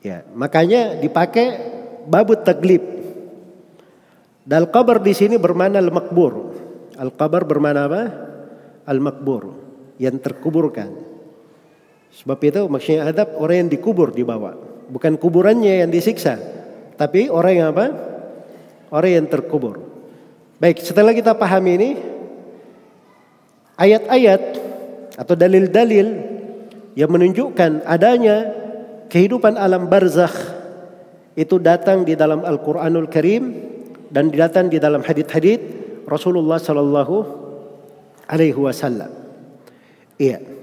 Ya, 0.00 0.24
makanya 0.32 0.96
dipakai 0.96 1.46
babut 2.08 2.42
taglib. 2.42 2.82
Dal 4.46 4.70
kabar 4.72 5.02
di 5.02 5.12
sini 5.12 5.36
bermana 5.36 5.82
al-makbur. 5.82 6.56
Al-kabar 6.96 7.44
bermana 7.44 7.90
apa? 7.90 8.02
Al-makbur, 8.88 9.52
yang 10.00 10.16
terkuburkan. 10.16 11.05
Sebab 12.16 12.38
itu 12.40 12.64
maksudnya 12.64 13.12
adab 13.12 13.36
orang 13.36 13.66
yang 13.66 13.70
dikubur 13.70 14.08
di 14.08 14.24
bawah, 14.24 14.56
bukan 14.88 15.20
kuburannya 15.20 15.84
yang 15.84 15.90
disiksa, 15.92 16.40
tapi 16.96 17.28
orang 17.28 17.54
yang 17.54 17.68
apa? 17.76 17.86
Orang 18.88 19.12
yang 19.12 19.26
terkubur. 19.28 19.84
Baik, 20.56 20.80
setelah 20.80 21.12
kita 21.12 21.36
pahami 21.36 21.72
ini 21.76 21.90
ayat-ayat 23.76 24.42
atau 25.20 25.34
dalil-dalil 25.36 26.08
yang 26.96 27.10
menunjukkan 27.12 27.84
adanya 27.84 28.48
kehidupan 29.12 29.60
alam 29.60 29.92
barzakh 29.92 30.32
itu 31.36 31.60
datang 31.60 32.08
di 32.08 32.16
dalam 32.16 32.40
Al-Qur'anul 32.40 33.12
Karim 33.12 33.52
dan 34.08 34.32
datang 34.32 34.72
di 34.72 34.80
dalam 34.80 35.04
hadith-hadith 35.04 35.60
Rasulullah 36.08 36.56
sallallahu 36.56 37.14
alaihi 38.24 38.56
wasallam. 38.56 39.12
Iya. 40.16 40.55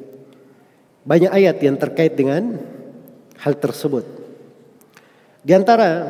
Banyak 1.04 1.32
ayat 1.32 1.60
yang 1.60 1.76
terkait 1.76 2.16
dengan 2.16 2.60
hal 3.44 3.60
tersebut. 3.60 4.08
Di 5.44 5.52
antara 5.52 6.08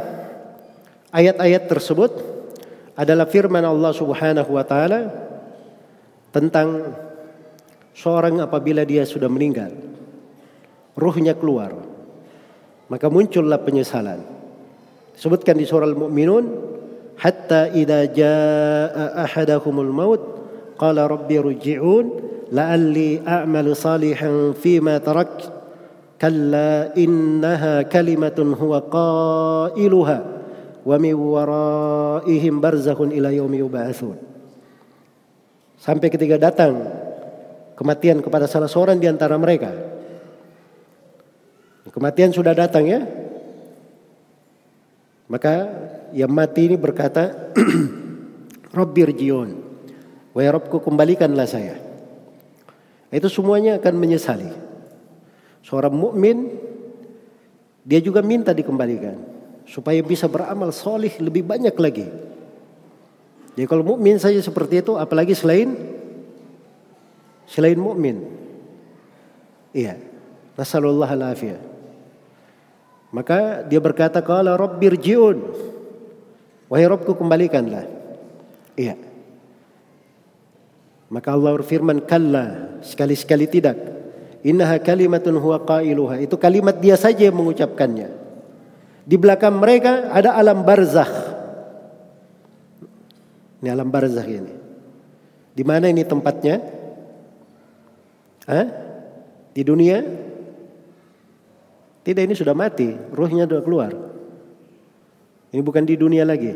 ayat-ayat 1.10 1.66
tersebut 1.66 2.14
adalah 2.94 3.26
firman 3.26 3.66
Allah 3.66 3.90
Subhanahu 3.90 4.54
wa 4.54 4.62
taala 4.62 5.10
tentang 6.30 6.94
seorang 7.98 8.38
apabila 8.46 8.86
dia 8.86 9.02
sudah 9.06 9.26
meninggal, 9.26 9.74
ruhnya 10.94 11.34
keluar, 11.34 11.74
maka 12.86 13.10
muncullah 13.10 13.58
penyesalan. 13.66 14.22
Sebutkan 15.18 15.58
di 15.58 15.66
surah 15.66 15.90
Al-Mu'minun, 15.90 16.46
hatta 17.18 17.74
idza 17.74 18.10
jaa 18.14 19.26
ahadakumul 19.26 19.90
maut 19.90 20.22
qala 20.78 21.10
rabbi 21.10 21.42
rji'un 21.42 22.06
a'malu 22.50 23.72
salihan 23.78 24.52
fima 24.58 25.00
tarak 25.00 25.48
kalla 26.18 26.92
innaha 26.98 27.86
kalimatun 27.88 28.58
huwa 28.58 28.84
qailuha 28.88 30.18
wa 30.84 30.96
min 31.00 31.14
waraihim 31.16 32.60
barzakhun 32.60 33.16
ila 33.16 33.32
yaumi 33.32 33.64
yub'atsun 33.64 34.20
sampai 35.80 36.08
ketika 36.12 36.40
datang 36.40 37.04
kematian 37.76 38.24
kepada 38.24 38.48
salah 38.48 38.72
seorang 38.72 38.96
di 39.02 39.12
antara 39.12 39.36
mereka. 39.36 39.92
Kematian 41.92 42.32
sudah 42.32 42.56
datang 42.56 42.88
ya. 42.88 43.04
Maka 45.28 45.68
yang 46.16 46.32
mati 46.32 46.72
ini 46.72 46.80
berkata, 46.80 47.54
Rabbir 48.78 49.14
jion, 49.14 49.60
wahai 50.32 50.50
Rabbku 50.50 50.80
kembalikanlah 50.80 51.46
saya. 51.46 51.83
Itu 53.14 53.30
semuanya 53.30 53.78
akan 53.78 53.94
menyesali. 53.94 54.50
Seorang 55.62 55.94
mukmin 55.94 56.58
dia 57.86 58.02
juga 58.02 58.26
minta 58.26 58.50
dikembalikan 58.50 59.22
supaya 59.70 60.02
bisa 60.02 60.26
beramal 60.26 60.74
solih 60.74 61.14
lebih 61.22 61.46
banyak 61.46 61.76
lagi. 61.78 62.10
Jadi 63.54 63.70
kalau 63.70 63.86
mukmin 63.86 64.18
saja 64.18 64.42
seperti 64.42 64.82
itu, 64.82 64.98
apalagi 64.98 65.38
selain 65.38 65.78
selain 67.46 67.78
mukmin. 67.78 68.26
Iya. 69.78 70.02
Nasallallahu 70.58 71.14
alaihi 71.14 71.58
maka 73.14 73.62
dia 73.70 73.78
berkata, 73.78 74.26
"Qala 74.26 74.58
rabbirji'un." 74.58 75.38
Wahai 76.66 76.90
Rabbku 76.90 77.14
kembalikanlah. 77.14 77.86
Iya. 78.74 78.98
Maka 81.14 81.30
Allah 81.30 81.62
berfirman, 81.62 82.02
"Kalla." 82.10 82.82
Sekali-sekali 82.82 83.46
tidak. 83.46 83.78
Innaha 84.42 84.82
kalimatun 84.82 85.38
huwa 85.38 85.62
qailuha. 85.62 86.18
Itu 86.26 86.42
kalimat 86.42 86.82
dia 86.82 86.98
saja 86.98 87.30
yang 87.30 87.38
mengucapkannya. 87.38 88.10
Di 89.06 89.16
belakang 89.16 89.54
mereka 89.62 90.10
ada 90.10 90.34
alam 90.34 90.66
barzakh. 90.66 91.14
Ini 93.62 93.70
alam 93.70 93.94
barzakh 93.94 94.26
ini. 94.26 94.54
Di 95.54 95.64
mana 95.64 95.88
ini 95.88 96.02
tempatnya? 96.02 96.60
Hah? 98.50 98.68
Di 99.54 99.62
dunia? 99.62 100.02
Tidak 102.04 102.20
ini 102.20 102.36
sudah 102.36 102.52
mati, 102.52 102.92
ruhnya 103.16 103.48
sudah 103.48 103.64
keluar. 103.64 103.92
Ini 105.54 105.62
bukan 105.64 105.86
di 105.88 105.96
dunia 105.96 106.26
lagi. 106.28 106.52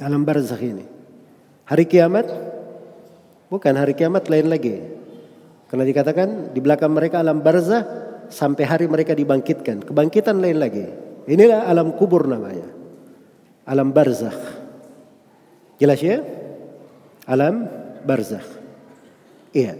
Alam 0.00 0.26
barzakh 0.26 0.58
ini. 0.64 0.82
Hari 1.70 1.84
kiamat 1.86 2.53
bukan 3.48 3.74
hari 3.76 3.96
kiamat 3.96 4.28
lain 4.28 4.48
lagi. 4.48 4.76
Karena 5.68 5.84
dikatakan 5.84 6.54
di 6.54 6.60
belakang 6.62 6.92
mereka 6.94 7.18
alam 7.18 7.42
barzakh 7.42 7.84
sampai 8.30 8.64
hari 8.64 8.86
mereka 8.86 9.16
dibangkitkan. 9.16 9.82
Kebangkitan 9.82 10.38
lain 10.38 10.58
lagi. 10.60 10.86
Inilah 11.26 11.66
alam 11.66 11.96
kubur 11.96 12.28
namanya. 12.28 12.68
Alam 13.64 13.90
barzakh. 13.90 14.38
Jelas 15.80 16.00
ya? 16.04 16.20
Alam 17.24 17.66
barzakh. 18.04 18.44
Iya. 19.56 19.74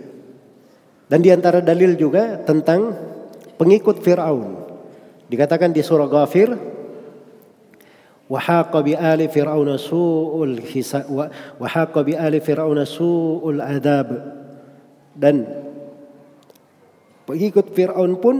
Dan 1.04 1.20
di 1.20 1.30
antara 1.30 1.60
dalil 1.60 1.94
juga 1.94 2.40
tentang 2.42 2.96
pengikut 3.60 4.00
Fir'aun. 4.00 4.64
Dikatakan 5.28 5.70
di 5.70 5.84
surah 5.84 6.08
Ghafir, 6.08 6.74
وحاق 8.30 8.74
بآل 8.80 9.22
فرعون 9.30 9.70
سوء 9.78 10.43
الحساب 10.43 11.05
وحاق 11.57 11.95
بآل 11.97 12.34
فرعون 12.41 12.80
سوء 12.86 13.41
العذاب 13.41 14.09
dan 15.17 15.43
pengikut 17.26 17.74
Fir'aun 17.76 18.15
pun 18.22 18.38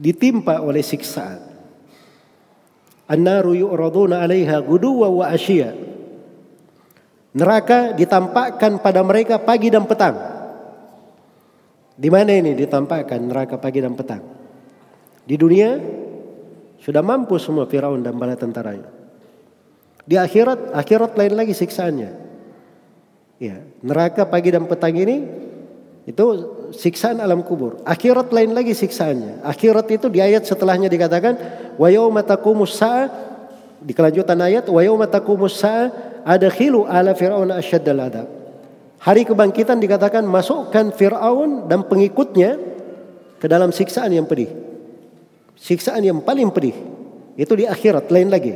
ditimpa 0.00 0.62
oleh 0.64 0.80
siksaan. 0.80 1.52
An-naru 3.04 3.52
yu'raduna 3.52 4.24
'alaiha 4.24 4.64
guduwa 4.64 5.12
wa 5.12 5.24
ashiya. 5.28 5.76
Neraka 7.34 7.92
ditampakkan 7.92 8.80
pada 8.80 9.04
mereka 9.04 9.36
pagi 9.42 9.68
dan 9.68 9.84
petang. 9.84 10.16
Di 11.94 12.08
mana 12.08 12.32
ini 12.32 12.56
ditampakkan 12.56 13.20
neraka 13.20 13.60
pagi 13.60 13.84
dan 13.84 13.92
petang? 13.92 14.22
Di 15.28 15.36
dunia 15.36 15.76
sudah 16.79 17.03
mampu 17.03 17.35
semua 17.37 17.67
Firaun 17.67 17.99
dan 18.03 18.15
bala 18.15 18.39
tentaranya. 18.39 18.87
Di 20.09 20.17
akhirat, 20.17 20.73
akhirat 20.73 21.13
lain 21.13 21.33
lagi 21.37 21.53
siksaannya. 21.53 22.11
Ya, 23.39 23.61
neraka 23.85 24.27
pagi 24.27 24.51
dan 24.51 24.67
petang 24.67 24.95
ini 24.97 25.23
itu 26.09 26.25
siksaan 26.73 27.21
alam 27.21 27.45
kubur. 27.45 27.79
Akhirat 27.85 28.33
lain 28.33 28.57
lagi 28.57 28.73
siksaannya. 28.73 29.45
Akhirat 29.45 29.85
itu 29.93 30.09
di 30.09 30.19
ayat 30.19 30.43
setelahnya 30.49 30.89
dikatakan 30.89 31.37
wa 31.77 31.87
yauma 31.87 32.25
di 33.79 33.93
kelanjutan 33.95 34.39
ayat 34.41 34.67
wa 34.67 34.81
yauma 34.83 35.07
taqumus 35.07 35.61
adkhilu 36.25 36.83
ala 36.89 37.15
fir'auna 37.15 37.61
asyaddal 37.61 38.01
adab. 38.01 38.27
Hari 38.99 39.23
kebangkitan 39.23 39.79
dikatakan 39.79 40.27
masukkan 40.27 40.91
Fir'aun 40.91 41.71
dan 41.71 41.87
pengikutnya 41.87 42.59
ke 43.39 43.47
dalam 43.47 43.71
siksaan 43.71 44.11
yang 44.11 44.27
pedih. 44.27 44.68
Siksaan 45.59 46.01
yang 46.01 46.23
paling 46.23 46.49
pedih. 46.55 46.75
Itu 47.35 47.59
di 47.59 47.67
akhirat, 47.67 48.07
lain 48.07 48.31
lagi. 48.31 48.55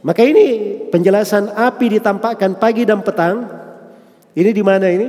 Maka 0.00 0.24
ini 0.24 0.78
penjelasan 0.88 1.52
api 1.52 2.00
ditampakkan 2.00 2.56
pagi 2.56 2.86
dan 2.86 3.02
petang. 3.04 3.44
Ini 4.32 4.50
di 4.54 4.62
mana 4.62 4.86
ini? 4.88 5.08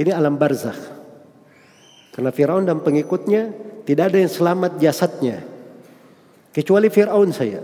Ini 0.00 0.10
alam 0.10 0.40
barzakh. 0.40 0.80
Karena 2.16 2.32
Fir'aun 2.32 2.64
dan 2.66 2.82
pengikutnya 2.82 3.52
tidak 3.86 4.10
ada 4.10 4.18
yang 4.18 4.32
selamat 4.32 4.80
jasadnya. 4.80 5.44
Kecuali 6.50 6.88
Fir'aun 6.90 7.30
saya. 7.30 7.62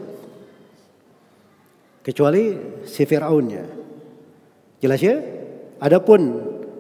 Kecuali 2.07 2.55
si 2.87 3.03
Fir'aunnya. 3.03 3.65
Jelas 4.79 5.01
ya? 5.03 5.19
Adapun 5.83 6.21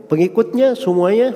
pengikutnya 0.06 0.78
semuanya 0.78 1.34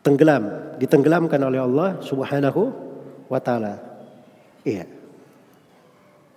tenggelam, 0.00 0.76
ditenggelamkan 0.80 1.40
oleh 1.40 1.60
Allah 1.60 2.00
Subhanahu 2.00 2.72
wa 3.28 3.40
taala. 3.40 3.80
Iya. 4.64 4.88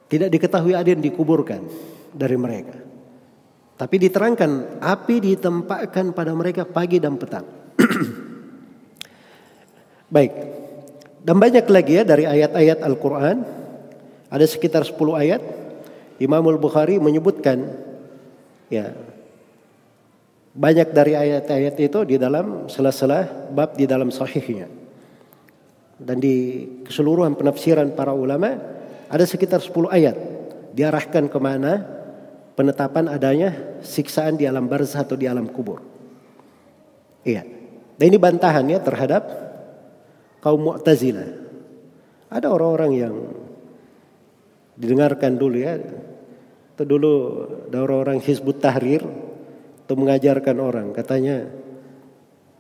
Tidak 0.08 0.30
diketahui 0.30 0.78
ada 0.78 0.86
yang 0.86 1.02
dikuburkan 1.02 1.66
dari 2.14 2.38
mereka. 2.38 2.78
Tapi 3.74 3.96
diterangkan 3.98 4.80
api 4.80 5.16
ditempatkan 5.34 6.14
pada 6.14 6.32
mereka 6.38 6.64
pagi 6.64 7.02
dan 7.02 7.18
petang. 7.18 7.44
Baik. 10.14 10.32
Dan 11.24 11.42
banyak 11.42 11.66
lagi 11.66 11.98
ya 11.98 12.04
dari 12.06 12.30
ayat-ayat 12.30 12.86
Al-Qur'an. 12.86 13.42
Ada 14.30 14.46
sekitar 14.46 14.86
10 14.86 14.94
ayat. 15.18 15.42
Imam 16.22 16.46
Al-Bukhari 16.46 17.02
menyebutkan 17.02 17.66
Ya. 18.74 18.90
Banyak 20.54 20.94
dari 20.94 21.18
ayat-ayat 21.18 21.76
itu 21.82 22.00
di 22.06 22.22
dalam 22.22 22.70
sela-sela 22.70 23.50
bab 23.50 23.74
di 23.74 23.90
dalam 23.90 24.14
sahihnya. 24.14 24.70
Dan 25.98 26.22
di 26.22 26.66
keseluruhan 26.86 27.34
penafsiran 27.34 27.98
para 27.98 28.14
ulama 28.14 28.54
ada 29.10 29.26
sekitar 29.26 29.62
10 29.62 29.90
ayat 29.90 30.18
diarahkan 30.78 31.26
ke 31.30 31.40
mana 31.42 31.86
penetapan 32.54 33.10
adanya 33.10 33.82
siksaan 33.82 34.38
di 34.38 34.46
alam 34.46 34.70
barzah 34.70 35.02
atau 35.02 35.18
di 35.18 35.26
alam 35.26 35.50
kubur. 35.50 35.82
Iya. 37.26 37.46
Dan 37.98 38.06
ini 38.10 38.18
bantahan 38.22 38.66
ya 38.70 38.78
terhadap 38.82 39.24
kaum 40.42 40.62
Mu'tazilah. 40.62 41.30
Ada 42.30 42.50
orang-orang 42.50 42.92
yang 42.94 43.16
didengarkan 44.74 45.38
dulu 45.38 45.58
ya 45.62 45.78
itu 46.74 46.84
dulu 46.90 47.14
ada 47.70 47.86
orang-orang 47.86 48.18
Hizbut 48.18 48.58
Tahrir 48.58 49.06
itu 49.94 50.02
mengajarkan 50.02 50.58
orang 50.58 50.90
katanya 50.90 51.46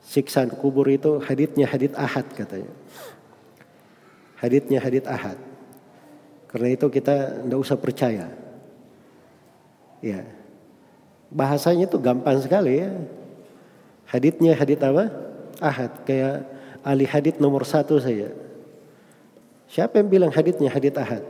siksaan 0.05 0.53
kubur 0.53 0.86
itu 0.86 1.17
haditnya 1.17 1.65
hadit 1.65 1.97
ahad 1.97 2.29
katanya. 2.29 2.69
Haditnya 4.38 4.77
hadit 4.77 5.09
ahad. 5.09 5.41
Karena 6.45 6.77
itu 6.77 6.86
kita 6.93 7.41
tidak 7.41 7.57
usah 7.57 7.73
percaya. 7.73 8.29
Ya. 10.03 10.21
bahasanya 11.34 11.89
itu 11.89 11.97
gampang 11.97 12.38
sekali 12.38 12.86
ya. 12.86 12.93
Haditnya 14.05 14.53
hadit 14.53 14.77
apa? 14.86 15.09
Ahad. 15.57 16.05
Kayak 16.05 16.45
ahli 16.86 17.09
hadit 17.09 17.41
nomor 17.41 17.65
satu 17.65 17.97
saja. 17.97 18.29
Siapa 19.65 19.97
yang 19.97 20.13
bilang 20.13 20.29
haditnya 20.29 20.69
hadit 20.69 20.93
ahad? 21.01 21.25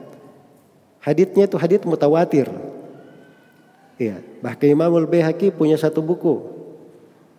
Haditnya 1.00 1.48
itu 1.48 1.56
hadit 1.56 1.88
mutawatir. 1.88 2.73
Iya. 4.04 4.18
Bahkan 4.44 4.68
Imamul 4.68 5.08
Bayhaqi 5.08 5.56
punya 5.56 5.80
satu 5.80 6.04
buku 6.04 6.44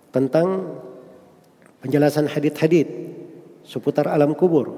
tentang 0.09 0.81
penjelasan 1.85 2.25
hadit-hadit 2.25 2.89
seputar 3.69 4.09
alam 4.09 4.33
kubur. 4.33 4.73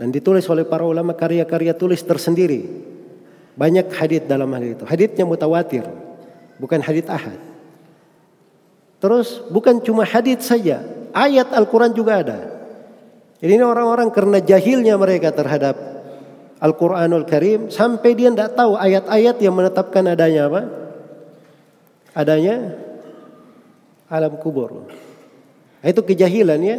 Dan 0.00 0.10
ditulis 0.10 0.48
oleh 0.48 0.64
para 0.64 0.82
ulama 0.82 1.12
karya-karya 1.12 1.76
tulis 1.76 2.00
tersendiri. 2.02 2.66
Banyak 3.54 3.92
hadit 3.94 4.26
dalam 4.26 4.50
hal 4.50 4.64
itu. 4.74 4.82
Haditnya 4.82 5.22
mutawatir, 5.22 5.86
bukan 6.58 6.80
hadit 6.82 7.06
ahad. 7.06 7.38
Terus 8.98 9.44
bukan 9.52 9.78
cuma 9.84 10.02
hadit 10.02 10.42
saja, 10.42 10.82
ayat 11.14 11.54
Al-Quran 11.54 11.94
juga 11.94 12.24
ada. 12.24 12.38
Jadi 13.38 13.60
ini 13.60 13.62
orang-orang 13.62 14.10
karena 14.10 14.42
jahilnya 14.42 14.98
mereka 14.98 15.30
terhadap 15.30 15.76
Al-Quranul 16.64 17.28
Karim 17.28 17.68
sampai 17.68 18.16
dia 18.16 18.32
tidak 18.32 18.56
tahu 18.56 18.80
ayat-ayat 18.80 19.36
yang 19.36 19.52
menetapkan 19.52 20.00
adanya 20.08 20.48
apa? 20.48 20.62
Adanya 22.16 22.72
alam 24.08 24.40
kubur. 24.40 24.88
Nah, 25.84 25.88
itu 25.92 26.00
kejahilan 26.00 26.60
ya. 26.64 26.78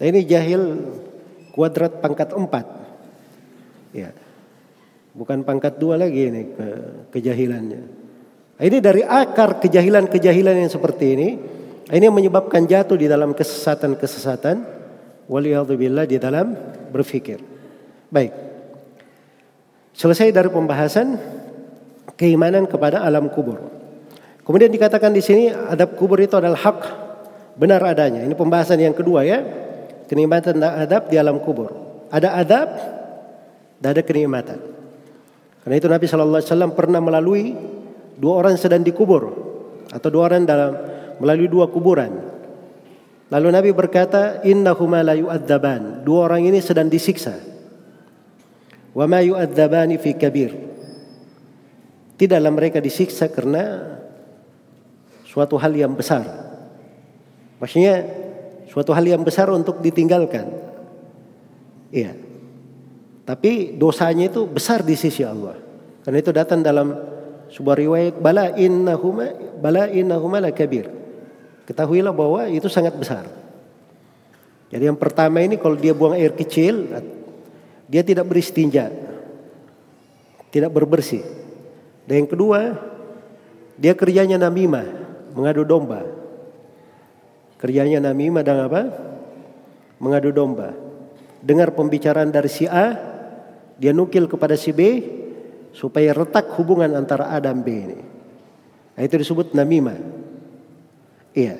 Nah, 0.00 0.06
ini 0.08 0.24
jahil 0.24 0.62
kuadrat 1.52 2.00
pangkat 2.00 2.32
empat. 2.32 2.64
Ya. 3.92 4.16
Bukan 5.12 5.44
pangkat 5.44 5.76
dua 5.76 6.00
lagi 6.00 6.32
ini 6.32 6.42
ke, 6.56 6.66
kejahilannya. 7.12 7.82
Ini 8.56 8.78
dari 8.80 9.04
akar 9.04 9.60
kejahilan-kejahilan 9.60 10.64
yang 10.64 10.72
seperti 10.72 11.06
ini, 11.12 11.28
ini 11.92 12.02
yang 12.08 12.16
menyebabkan 12.16 12.64
jatuh 12.64 12.96
di 12.96 13.04
dalam 13.04 13.36
kesesatan-kesesatan, 13.36 14.56
waliyadzubillah 15.28 16.08
di 16.08 16.16
dalam 16.16 16.56
berfikir. 16.88 17.36
Baik. 18.08 18.47
Selesai 19.98 20.30
dari 20.30 20.46
pembahasan 20.46 21.18
keimanan 22.14 22.70
kepada 22.70 23.02
alam 23.02 23.26
kubur. 23.26 23.58
Kemudian 24.46 24.70
dikatakan 24.70 25.10
di 25.10 25.18
sini 25.18 25.50
adab 25.50 25.98
kubur 25.98 26.22
itu 26.22 26.38
adalah 26.38 26.54
hak 26.54 26.78
benar 27.58 27.82
adanya. 27.82 28.22
Ini 28.22 28.38
pembahasan 28.38 28.78
yang 28.78 28.94
kedua 28.94 29.26
ya. 29.26 29.42
Kenikmatan 30.06 30.62
dan 30.62 30.86
adab 30.86 31.10
di 31.10 31.18
alam 31.18 31.42
kubur. 31.42 31.74
Ada 32.14 32.30
adab 32.38 32.68
dan 33.82 33.88
ada 33.90 34.02
kenikmatan. 34.06 34.62
Karena 35.66 35.74
itu 35.82 35.90
Nabi 35.90 36.06
Shallallahu 36.06 36.38
Alaihi 36.40 36.50
Wasallam 36.54 36.72
pernah 36.78 37.00
melalui 37.02 37.58
dua 38.14 38.46
orang 38.46 38.54
sedang 38.54 38.86
dikubur 38.86 39.34
atau 39.90 40.08
dua 40.14 40.30
orang 40.30 40.46
dalam 40.46 40.78
melalui 41.18 41.50
dua 41.50 41.66
kuburan. 41.74 42.38
Lalu 43.34 43.48
Nabi 43.50 43.70
berkata, 43.74 44.46
"Innahuma 44.46 45.02
la 45.02 45.18
yu'adzaban." 45.18 46.06
Dua 46.06 46.30
orang 46.30 46.46
ini 46.48 46.62
sedang 46.62 46.86
disiksa. 46.86 47.57
Wa 48.98 49.06
ma 49.06 49.22
yu'adzabani 49.22 49.94
fi 50.02 50.18
kabir. 50.18 50.50
Tidaklah 52.18 52.50
mereka 52.50 52.82
disiksa 52.82 53.30
karena 53.30 53.94
suatu 55.22 55.54
hal 55.54 55.70
yang 55.70 55.94
besar. 55.94 56.26
Maksudnya 57.62 58.02
suatu 58.66 58.90
hal 58.90 59.06
yang 59.06 59.22
besar 59.22 59.54
untuk 59.54 59.78
ditinggalkan. 59.78 60.50
Iya. 61.94 62.18
Tapi 63.22 63.78
dosanya 63.78 64.26
itu 64.26 64.50
besar 64.50 64.82
di 64.82 64.98
sisi 64.98 65.22
Allah. 65.22 65.54
Karena 66.02 66.18
itu 66.18 66.34
datang 66.34 66.58
dalam 66.66 66.90
sebuah 67.54 67.78
riwayat 67.78 68.14
bala 68.18 68.50
innahuma 68.58 69.30
bala 69.62 69.86
innahuma 69.86 70.42
kabir. 70.50 70.90
Ketahuilah 71.70 72.10
bahwa 72.10 72.50
itu 72.50 72.66
sangat 72.66 72.98
besar. 72.98 73.30
Jadi 74.74 74.90
yang 74.90 74.98
pertama 74.98 75.38
ini 75.38 75.54
kalau 75.54 75.78
dia 75.78 75.94
buang 75.94 76.18
air 76.18 76.34
kecil, 76.34 76.88
dia 77.88 78.04
tidak 78.04 78.28
beristinja. 78.28 78.92
Tidak 80.52 80.68
berbersih. 80.68 81.24
Dan 82.04 82.24
yang 82.24 82.30
kedua, 82.30 82.60
dia 83.80 83.96
kerjanya 83.96 84.36
namimah, 84.36 84.86
mengadu 85.32 85.64
domba. 85.64 86.04
Kerjanya 87.58 88.00
namimah 88.00 88.44
dan 88.44 88.68
apa? 88.68 88.82
Mengadu 89.98 90.30
domba. 90.30 90.76
Dengar 91.40 91.72
pembicaraan 91.72 92.28
dari 92.28 92.48
si 92.52 92.68
A, 92.68 92.96
dia 93.80 93.92
nukil 93.96 94.28
kepada 94.28 94.56
si 94.56 94.72
B, 94.72 94.80
supaya 95.72 96.12
retak 96.12 96.48
hubungan 96.60 96.92
antara 96.96 97.32
A 97.32 97.40
dan 97.40 97.64
B 97.64 97.68
ini. 97.72 97.98
Nah, 98.96 99.02
itu 99.04 99.20
disebut 99.20 99.52
namimah. 99.56 100.00
Iya. 101.36 101.56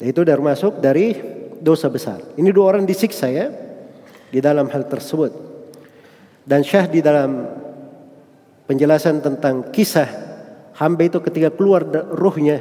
Dan 0.00 0.06
itu 0.08 0.20
termasuk 0.24 0.82
dari 0.82 1.14
dosa 1.62 1.86
besar. 1.88 2.20
Ini 2.34 2.50
dua 2.50 2.74
orang 2.74 2.82
disiksa 2.82 3.30
ya 3.30 3.63
di 4.34 4.42
dalam 4.42 4.66
hal 4.66 4.90
tersebut. 4.90 5.30
Dan 6.42 6.66
Syah 6.66 6.90
di 6.90 6.98
dalam 6.98 7.46
penjelasan 8.66 9.22
tentang 9.22 9.70
kisah 9.70 10.10
hamba 10.74 11.06
itu 11.06 11.22
ketika 11.22 11.54
keluar 11.54 11.86
ruhnya 12.10 12.58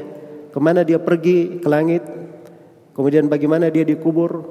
ke 0.53 0.59
mana 0.61 0.85
dia 0.85 1.01
pergi 1.01 1.57
ke 1.57 1.65
langit, 1.65 2.05
kemudian 2.93 3.25
bagaimana 3.25 3.73
dia 3.73 3.81
dikubur 3.81 4.45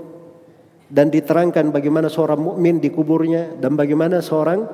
dan 0.91 1.15
diterangkan 1.15 1.71
bagaimana 1.71 2.11
seorang 2.11 2.43
mukmin 2.43 2.83
dikuburnya 2.83 3.55
dan 3.63 3.79
bagaimana 3.79 4.19
seorang 4.19 4.67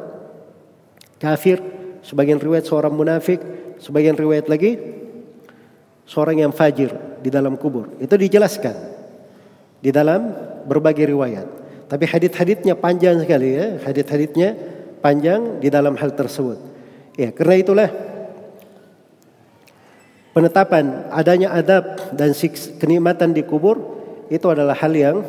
kafir, 1.20 1.60
sebagian 2.00 2.40
riwayat 2.40 2.64
seorang 2.64 2.96
munafik, 2.96 3.44
sebagian 3.76 4.16
riwayat 4.16 4.48
lagi 4.48 4.80
seorang 6.08 6.48
yang 6.48 6.56
fajir 6.56 7.20
di 7.20 7.28
dalam 7.28 7.60
kubur. 7.60 7.92
Itu 8.00 8.16
dijelaskan 8.16 8.74
di 9.84 9.92
dalam 9.92 10.32
berbagai 10.64 11.04
riwayat. 11.04 11.57
Tapi 11.88 12.04
hadit-haditnya 12.04 12.76
panjang 12.76 13.16
sekali 13.24 13.56
ya, 13.56 13.80
hadit-haditnya 13.80 14.52
panjang 15.00 15.56
di 15.56 15.72
dalam 15.72 15.96
hal 15.96 16.12
tersebut. 16.12 16.60
Ya, 17.16 17.32
karena 17.32 17.56
itulah 17.56 17.88
penetapan 20.36 21.08
adanya 21.10 21.56
adab 21.56 22.12
dan 22.12 22.36
kenikmatan 22.78 23.32
di 23.32 23.42
kubur 23.42 23.80
itu 24.28 24.44
adalah 24.52 24.76
hal 24.76 24.92
yang 24.92 25.24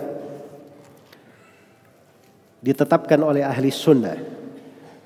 ditetapkan 2.59 3.23
oleh 3.23 3.41
ahli 3.41 3.71
sunnah. 3.71 4.19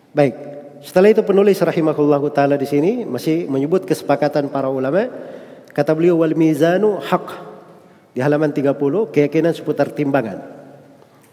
Baik, 0.10 0.36
setelah 0.82 1.14
itu 1.14 1.22
penulis 1.22 1.62
rahimahullahu 1.62 2.34
taala 2.34 2.58
di 2.58 2.66
sini 2.66 3.06
masih 3.06 3.46
menyebut 3.46 3.86
kesepakatan 3.86 4.50
para 4.50 4.74
ulama. 4.74 5.06
Kata 5.70 5.94
beliau 5.94 6.22
wal 6.22 6.34
mizanu 6.34 6.98
haq 6.98 7.30
di 8.14 8.22
halaman 8.22 8.50
30 8.54 8.74
keyakinan 9.14 9.54
seputar 9.54 9.90
timbangan. 9.94 10.63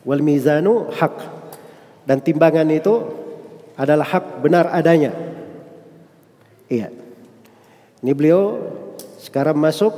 Wal 0.05 0.25
mizanu 0.25 0.89
haq 0.97 1.41
dan 2.09 2.25
timbangan 2.25 2.67
itu 2.73 3.05
adalah 3.77 4.05
hak 4.05 4.41
benar 4.41 4.73
adanya. 4.73 5.13
Iya. 6.67 6.89
Ini 8.01 8.13
beliau 8.17 8.57
sekarang 9.21 9.61
masuk 9.61 9.93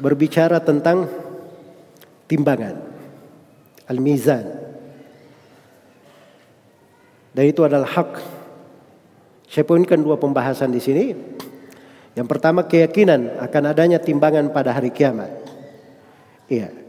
berbicara 0.00 0.58
tentang 0.64 1.04
timbangan. 2.24 2.80
Al-mizan. 3.84 4.46
Dan 7.36 7.44
itu 7.46 7.60
adalah 7.62 7.86
hak. 7.86 8.10
Saya 9.50 9.66
poinkan 9.66 10.00
dua 10.00 10.16
pembahasan 10.16 10.72
di 10.72 10.80
sini. 10.80 11.12
Yang 12.14 12.26
pertama 12.26 12.66
keyakinan 12.66 13.38
akan 13.38 13.62
adanya 13.70 13.98
timbangan 14.02 14.50
pada 14.50 14.74
hari 14.74 14.90
kiamat. 14.90 15.30
Iya. 16.50 16.79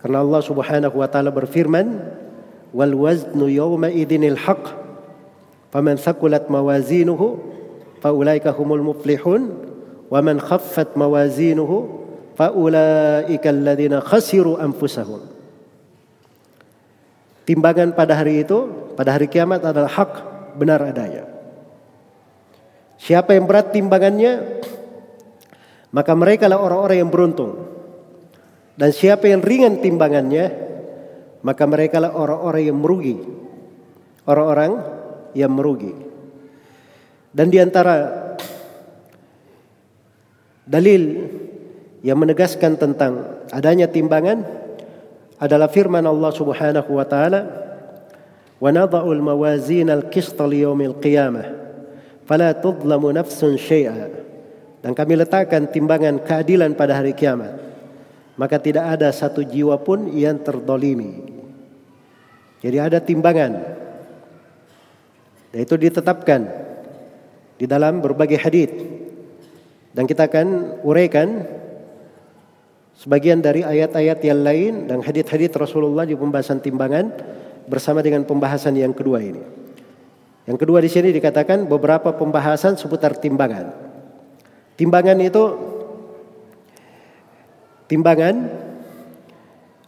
Karena 0.00 0.24
Allah 0.24 0.40
Subhanahu 0.40 0.96
wa 0.96 1.08
taala 1.08 1.28
berfirman, 1.28 2.00
"Wal 2.72 2.94
waznu 2.96 3.46
yawma 3.52 3.92
idinil 3.92 4.36
haq." 4.36 4.76
Faman 5.70 6.00
thaqulat 6.00 6.50
mawazinuhu 6.50 7.38
faulaika 8.02 8.50
humul 8.50 8.82
muflihun 8.82 9.54
wa 10.10 10.18
man 10.18 10.42
khaffat 10.42 10.98
mawazinuhu 10.98 12.02
faulaika 12.34 13.48
alladziina 13.54 14.02
khasiru 14.02 14.58
anfusahum. 14.58 15.22
Timbangan 17.46 17.94
pada 17.94 18.18
hari 18.18 18.42
itu, 18.42 18.66
pada 18.98 19.14
hari 19.14 19.30
kiamat 19.30 19.62
adalah 19.62 19.90
hak 19.90 20.12
benar 20.58 20.82
adanya. 20.82 21.26
Siapa 23.00 23.32
yang 23.32 23.48
berat 23.48 23.72
timbangannya, 23.72 24.60
maka 25.90 26.12
mereka 26.14 26.46
lah 26.46 26.60
orang-orang 26.60 27.00
yang 27.00 27.10
beruntung. 27.10 27.69
Dan 28.80 28.96
siapa 28.96 29.28
yang 29.28 29.44
ringan 29.44 29.84
timbangannya, 29.84 30.48
maka 31.44 31.68
mereka 31.68 32.00
lah 32.00 32.16
orang-orang 32.16 32.64
yang 32.64 32.80
merugi. 32.80 33.20
Orang-orang 34.24 34.80
yang 35.36 35.52
merugi. 35.52 35.92
Dan 37.28 37.52
di 37.52 37.60
antara 37.60 38.08
dalil 40.64 41.28
yang 42.00 42.16
menegaskan 42.16 42.80
tentang 42.80 43.44
adanya 43.52 43.84
timbangan 43.84 44.48
adalah 45.36 45.68
firman 45.68 46.08
Allah 46.08 46.32
Subhanahu 46.32 46.90
wa 46.96 47.04
taala 47.04 47.40
wa 48.56 48.70
nadha'u 48.72 49.12
al-mawazin 49.12 49.92
al-qist 49.92 50.40
li 50.48 50.64
yaumil 50.64 50.96
qiyamah 51.00 51.48
fala 52.24 52.56
tudlamu 52.56 53.12
nafsun 53.12 53.56
syai'a 53.60 54.08
dan 54.80 54.92
kami 54.96 55.20
letakkan 55.20 55.68
timbangan 55.68 56.24
keadilan 56.24 56.72
pada 56.72 57.00
hari 57.00 57.12
kiamat 57.12 57.69
maka 58.40 58.56
tidak 58.56 58.96
ada 58.96 59.12
satu 59.12 59.44
jiwa 59.44 59.76
pun 59.84 60.08
yang 60.16 60.40
terdolimi 60.40 61.20
jadi 62.64 62.88
ada 62.88 62.98
timbangan 63.04 63.60
dan 65.52 65.58
itu 65.60 65.76
ditetapkan 65.76 66.48
di 67.60 67.68
dalam 67.68 68.00
berbagai 68.00 68.40
hadis 68.40 68.72
dan 69.92 70.08
kita 70.08 70.30
akan 70.30 70.80
uraikan 70.86 71.44
sebagian 73.00 73.42
dari 73.42 73.66
ayat-ayat 73.66 74.18
yang 74.22 74.40
lain 74.44 74.72
dan 74.86 75.00
hadis-hadis 75.00 75.50
Rasulullah 75.56 76.06
di 76.06 76.14
pembahasan 76.14 76.62
timbangan 76.62 77.10
bersama 77.66 78.04
dengan 78.04 78.22
pembahasan 78.28 78.76
yang 78.76 78.92
kedua 78.92 79.24
ini. 79.24 79.42
Yang 80.44 80.58
kedua 80.66 80.78
di 80.84 80.90
sini 80.92 81.08
dikatakan 81.08 81.64
beberapa 81.64 82.12
pembahasan 82.12 82.76
seputar 82.76 83.16
timbangan. 83.16 83.72
Timbangan 84.76 85.18
itu 85.20 85.42
timbangan 87.90 88.46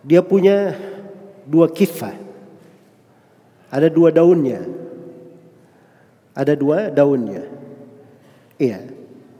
dia 0.02 0.18
punya 0.18 0.74
dua 1.46 1.70
kifah. 1.70 2.18
Ada 3.70 3.86
dua 3.86 4.10
daunnya. 4.10 4.66
Ada 6.34 6.58
dua 6.58 6.90
daunnya. 6.90 7.46
Iya. 8.58 8.82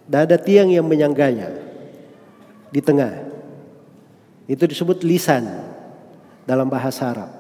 Dan 0.07 0.19
ada 0.31 0.39
tiang 0.39 0.71
yang 0.71 0.87
menyangganya 0.87 1.51
di 2.71 2.79
tengah. 2.79 3.29
Itu 4.47 4.65
disebut 4.71 5.03
lisan 5.03 5.47
dalam 6.47 6.71
bahasa 6.71 7.11
Arab. 7.11 7.31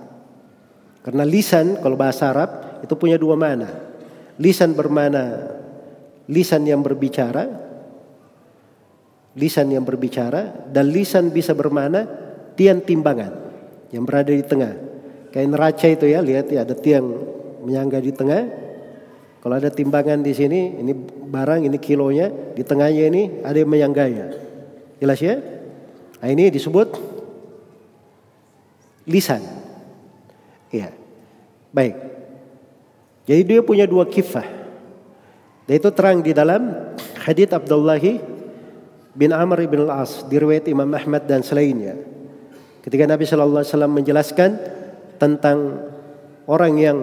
Karena 1.03 1.27
lisan 1.27 1.79
kalau 1.79 1.95
bahasa 1.99 2.31
Arab 2.31 2.83
itu 2.83 2.95
punya 2.99 3.19
dua 3.19 3.39
mana. 3.39 3.71
Lisan 4.39 4.75
bermana 4.75 5.55
lisan 6.31 6.63
yang 6.67 6.81
berbicara, 6.81 7.51
lisan 9.37 9.73
yang 9.73 9.85
berbicara, 9.85 10.69
dan 10.69 10.93
lisan 10.93 11.33
bisa 11.33 11.57
bermana 11.57 12.05
tiang 12.57 12.85
timbangan 12.85 13.33
yang 13.93 14.05
berada 14.05 14.33
di 14.33 14.45
tengah. 14.45 14.73
Kayak 15.33 15.49
neraca 15.49 15.87
itu 15.89 16.05
ya, 16.09 16.21
lihat 16.21 16.53
ya 16.53 16.65
ada 16.65 16.77
tiang 16.77 17.07
menyangga 17.65 17.99
di 18.05 18.13
tengah. 18.13 18.43
Kalau 19.43 19.55
ada 19.59 19.73
timbangan 19.73 20.23
di 20.23 20.33
sini, 20.37 20.79
ini 20.79 20.93
barang, 21.33 21.67
ini 21.67 21.79
kilonya, 21.81 22.55
di 22.55 22.63
tengahnya 22.63 23.05
ini 23.11 23.23
ada 23.43 23.57
yang 23.57 23.71
menyangganya. 23.73 24.27
Jelas 25.03 25.19
ya? 25.19 25.41
Nah, 26.23 26.29
ini 26.31 26.53
disebut 26.53 26.95
lisan. 29.11 29.43
Iya. 30.71 30.95
Baik. 31.75 31.97
Jadi 33.27 33.43
dia 33.43 33.61
punya 33.67 33.89
dua 33.89 34.07
kifah. 34.07 34.47
Dan 35.67 35.75
itu 35.79 35.91
terang 35.91 36.23
di 36.23 36.31
dalam 36.31 36.95
hadits 37.23 37.55
Abdullah 37.55 37.99
bin 39.13 39.31
Amr 39.33 39.69
bin 39.69 39.85
Al-As 39.89 40.25
diriwayat 40.29 40.69
Imam 40.69 40.89
Ahmad 40.93 41.29
dan 41.29 41.45
selainnya. 41.45 41.97
Ketika 42.83 43.07
Nabi 43.07 43.25
Shallallahu 43.29 43.63
Alaihi 43.63 43.73
Wasallam 43.73 43.95
menjelaskan 43.95 44.51
tentang 45.21 45.59
orang 46.51 46.75
yang 46.81 46.99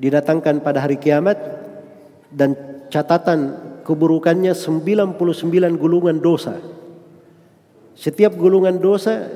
didatangkan 0.00 0.64
pada 0.64 0.80
hari 0.80 0.96
kiamat 0.96 1.36
dan 2.32 2.56
catatan 2.88 3.60
keburukannya 3.84 4.56
99 4.56 5.76
gulungan 5.76 6.16
dosa. 6.22 6.56
Setiap 7.92 8.32
gulungan 8.34 8.80
dosa 8.80 9.28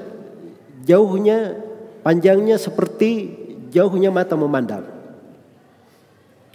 jauhnya 0.89 1.61
panjangnya 2.01 2.57
seperti 2.57 3.37
jauhnya 3.69 4.09
mata 4.09 4.33
memandang. 4.39 4.89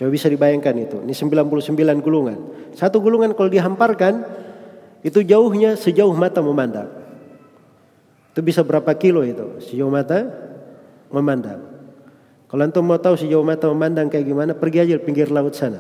Coba 0.01 0.09
bisa 0.09 0.25
dibayangkan 0.25 0.75
itu. 0.81 0.97
Ini 1.05 1.13
99 1.13 2.01
gulungan. 2.01 2.39
Satu 2.73 2.97
gulungan 2.97 3.37
kalau 3.37 3.53
dihamparkan 3.53 4.25
itu 5.01 5.25
jauhnya 5.25 5.73
sejauh 5.73 6.13
mata 6.13 6.41
memandang. 6.45 6.89
Itu 8.31 8.39
bisa 8.45 8.61
berapa 8.61 8.93
kilo 8.95 9.25
itu? 9.25 9.59
Sejauh 9.65 9.89
mata 9.89 10.29
memandang. 11.09 11.59
Kalau 12.47 12.61
antum 12.67 12.83
mau 12.85 12.99
tahu 12.99 13.17
sejauh 13.17 13.43
mata 13.43 13.65
memandang 13.71 14.07
kayak 14.07 14.25
gimana, 14.27 14.51
pergi 14.53 14.83
aja 14.85 14.93
di 14.99 15.03
pinggir 15.03 15.33
laut 15.33 15.57
sana. 15.57 15.79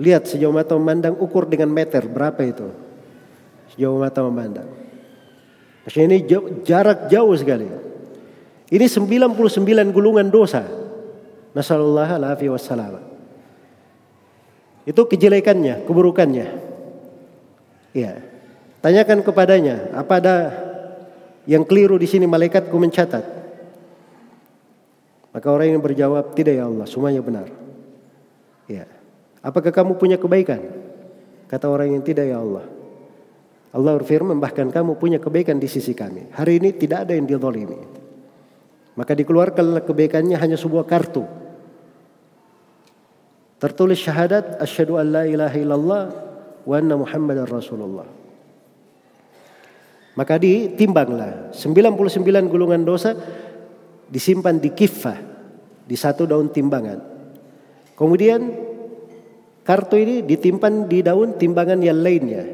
Lihat 0.00 0.26
sejauh 0.26 0.50
mata 0.50 0.74
memandang 0.74 1.14
ukur 1.20 1.46
dengan 1.46 1.70
meter 1.70 2.02
berapa 2.08 2.40
itu? 2.42 2.68
Sejauh 3.72 4.00
mata 4.00 4.24
memandang. 4.26 4.66
Maksudnya 5.86 6.06
ini 6.08 6.18
jarak 6.64 7.12
jauh 7.12 7.36
sekali. 7.36 7.68
Ini 8.72 8.86
99 8.88 9.94
gulungan 9.94 10.26
dosa. 10.32 10.64
Nasallallahu 11.54 12.12
alaihi 12.18 12.50
wasallam. 12.50 13.04
Itu 14.88 15.06
kejelekannya, 15.06 15.86
keburukannya. 15.86 16.63
Iya. 17.94 18.20
Tanyakan 18.82 19.24
kepadanya, 19.24 19.94
apa 19.96 20.20
ada 20.20 20.36
yang 21.48 21.64
keliru 21.64 21.96
di 21.96 22.04
sini 22.04 22.28
malaikatku 22.28 22.74
mencatat? 22.74 23.24
Maka 25.32 25.46
orang 25.48 25.78
yang 25.78 25.82
berjawab, 25.82 26.36
tidak 26.36 26.60
ya 26.60 26.68
Allah, 26.68 26.84
semuanya 26.84 27.24
benar. 27.24 27.48
Ya. 28.68 28.84
Apakah 29.40 29.72
kamu 29.72 29.96
punya 29.96 30.20
kebaikan? 30.20 30.60
Kata 31.48 31.70
orang 31.70 31.96
yang 31.96 32.02
tidak 32.04 32.28
ya 32.28 32.42
Allah. 32.42 32.66
Allah 33.74 33.92
berfirman 33.98 34.38
bahkan 34.38 34.68
kamu 34.70 34.98
punya 35.00 35.18
kebaikan 35.18 35.58
di 35.58 35.66
sisi 35.66 35.96
kami. 35.96 36.30
Hari 36.34 36.62
ini 36.62 36.70
tidak 36.76 37.08
ada 37.08 37.16
yang 37.16 37.26
dizalimi. 37.26 37.78
Maka 38.94 39.16
dikeluarkan 39.18 39.82
kebaikannya 39.82 40.38
hanya 40.38 40.54
sebuah 40.54 40.86
kartu 40.86 41.26
Tertulis 43.64 43.96
syahadat 43.96 44.60
asyhadu 44.60 45.00
an 45.00 45.06
la 45.08 45.24
ilaha 45.24 45.56
illallah 45.56 46.02
wa 46.64 46.74
anna 46.76 46.96
muhammadar 46.96 47.48
rasulullah. 47.48 48.08
Maka 50.14 50.38
ditimbanglah 50.38 51.50
99 51.52 52.52
gulungan 52.52 52.82
dosa 52.86 53.14
disimpan 54.08 54.62
di 54.62 54.70
kifah 54.70 55.18
di 55.84 55.96
satu 55.98 56.24
daun 56.24 56.48
timbangan. 56.50 57.02
Kemudian 57.98 58.40
kartu 59.66 59.98
ini 59.98 60.22
ditimpan 60.22 60.86
di 60.86 61.02
daun 61.02 61.34
timbangan 61.34 61.82
yang 61.82 61.98
lainnya. 61.98 62.46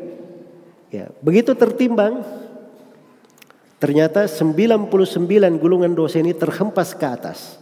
Ya, 0.91 1.13
begitu 1.21 1.53
tertimbang 1.55 2.25
ternyata 3.77 4.25
99 4.25 4.89
gulungan 5.61 5.93
dosa 5.93 6.19
ini 6.19 6.33
terhempas 6.33 6.97
ke 6.97 7.07
atas. 7.07 7.61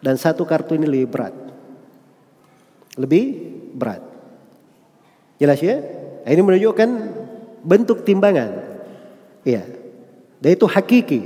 Dan 0.00 0.16
satu 0.16 0.48
kartu 0.48 0.76
ini 0.76 0.88
lebih 0.88 1.08
berat 1.12 1.50
lebih 3.00 3.24
berat. 3.72 4.09
Jelas 5.40 5.58
ya? 5.64 5.80
Ini 6.28 6.44
menunjukkan 6.44 6.90
bentuk 7.64 8.04
timbangan. 8.04 8.60
Iya. 9.40 9.64
Dan 10.36 10.50
itu 10.52 10.68
hakiki. 10.68 11.22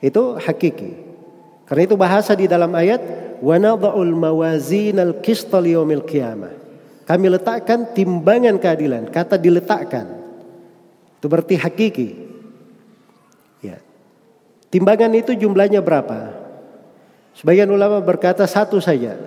Itu 0.00 0.40
hakiki. 0.40 0.96
Karena 1.68 1.82
itu 1.84 1.96
bahasa 2.00 2.32
di 2.32 2.48
dalam 2.48 2.72
ayat 2.72 3.04
wa 3.44 3.56
nadha'ul 3.60 4.16
mawazin 4.16 4.96
al-qista 4.96 5.60
liyaumil 5.60 6.08
qiyamah. 6.08 6.56
Kami 7.04 7.26
letakkan 7.28 7.92
timbangan 7.92 8.56
keadilan. 8.56 9.12
Kata 9.12 9.36
diletakkan. 9.36 10.08
Itu 11.20 11.28
berarti 11.28 11.54
hakiki. 11.60 12.08
Ya. 13.60 13.76
Timbangan 14.72 15.12
itu 15.12 15.36
jumlahnya 15.36 15.84
berapa? 15.84 16.32
Sebagian 17.36 17.68
ulama 17.68 18.00
berkata 18.00 18.48
satu 18.48 18.80
saja 18.80 19.20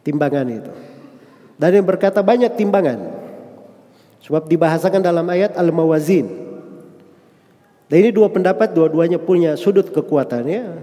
timbangan 0.00 0.48
itu. 0.48 0.72
Dan 1.54 1.70
yang 1.80 1.86
berkata 1.86 2.20
banyak 2.20 2.54
timbangan. 2.58 2.98
Sebab 4.24 4.48
dibahasakan 4.48 5.04
dalam 5.04 5.26
ayat 5.28 5.54
Al-Mawazin. 5.54 6.26
Dan 7.86 7.96
ini 8.00 8.10
dua 8.10 8.32
pendapat, 8.32 8.72
dua-duanya 8.72 9.20
punya 9.20 9.54
sudut 9.54 9.92
kekuatannya. 9.92 10.80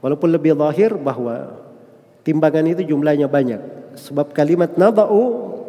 Walaupun 0.00 0.30
lebih 0.30 0.54
lahir 0.54 0.94
bahwa 0.94 1.58
timbangan 2.22 2.64
itu 2.70 2.94
jumlahnya 2.94 3.28
banyak. 3.28 3.60
Sebab 3.98 4.32
kalimat 4.32 4.78
naba'u 4.78 5.22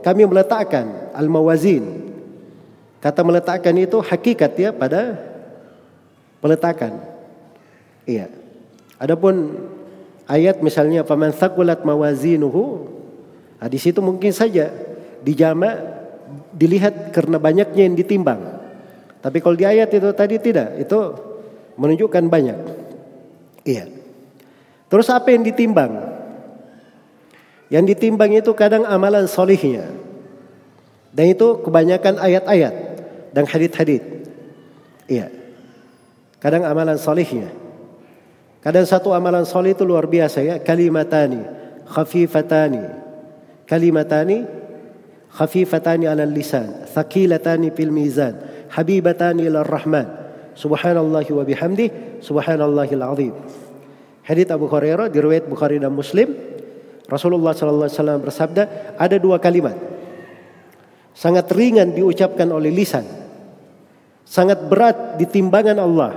kami 0.06 0.30
meletakkan 0.30 1.12
Al-Mawazin. 1.18 2.14
Kata 3.02 3.22
meletakkan 3.22 3.76
itu 3.78 4.00
hakikat 4.02 4.54
ya 4.58 4.70
pada 4.72 5.18
peletakan. 6.42 7.02
Iya. 8.06 8.30
Adapun 9.02 9.66
ayat 10.30 10.62
misalnya 10.62 11.02
faman 11.02 11.34
thaqulat 11.34 11.82
mawazinuhu 11.82 12.95
nah, 13.60 13.68
di 13.72 13.80
situ 13.80 14.00
mungkin 14.04 14.32
saja 14.32 14.72
dijama 15.26 15.74
dilihat 16.54 17.12
karena 17.12 17.38
banyaknya 17.42 17.84
yang 17.86 17.98
ditimbang. 17.98 18.42
Tapi 19.20 19.38
kalau 19.42 19.58
di 19.58 19.66
ayat 19.66 19.90
itu 19.90 20.10
tadi 20.14 20.38
tidak 20.38 20.78
itu 20.78 21.00
menunjukkan 21.76 22.24
banyak. 22.30 22.60
Iya. 23.66 23.90
Terus 24.86 25.10
apa 25.10 25.34
yang 25.34 25.42
ditimbang? 25.42 25.92
Yang 27.74 27.98
ditimbang 27.98 28.32
itu 28.38 28.54
kadang 28.54 28.86
amalan 28.86 29.26
solihnya. 29.26 29.90
Dan 31.10 31.32
itu 31.34 31.64
kebanyakan 31.64 32.22
ayat-ayat 32.22 32.74
dan 33.32 33.44
hadit-hadit 33.48 34.04
iya. 35.10 35.32
Kadang 36.38 36.68
amalan 36.68 37.02
solihnya. 37.02 37.50
Kadang 38.62 38.86
satu 38.86 39.14
amalan 39.14 39.46
soleh 39.46 39.74
itu 39.74 39.82
luar 39.86 40.06
biasa 40.06 40.42
ya. 40.42 40.56
Kalimatani. 40.62 41.58
khafifatani 41.86 43.05
kalimatani 43.66 44.46
khafifatani 45.34 46.06
ala 46.08 46.24
lisan 46.24 46.86
thaqilatani 46.88 47.74
fil 47.74 47.92
mizan 47.92 48.38
habibatani 48.72 49.50
ila 49.50 49.66
rahman. 49.66 50.24
Subhanallahi 50.56 51.36
wa 51.36 51.44
bihamdi 51.44 51.86
subhanallahil 52.24 53.04
azim. 53.04 53.34
Hadits 54.24 54.50
Abu 54.50 54.72
Hurairah 54.72 55.12
diriwayat 55.12 55.52
Bukhari 55.52 55.78
dan 55.78 55.92
Muslim. 55.92 56.32
Rasulullah 57.06 57.52
sallallahu 57.54 57.86
alaihi 57.92 58.00
wasallam 58.00 58.20
bersabda 58.24 58.64
ada 58.96 59.16
dua 59.20 59.38
kalimat. 59.38 59.76
Sangat 61.12 61.52
ringan 61.52 61.92
diucapkan 61.92 62.48
oleh 62.50 62.72
lisan. 62.72 63.04
Sangat 64.26 64.64
berat 64.66 65.20
di 65.20 65.28
timbangan 65.28 65.78
Allah. 65.78 66.12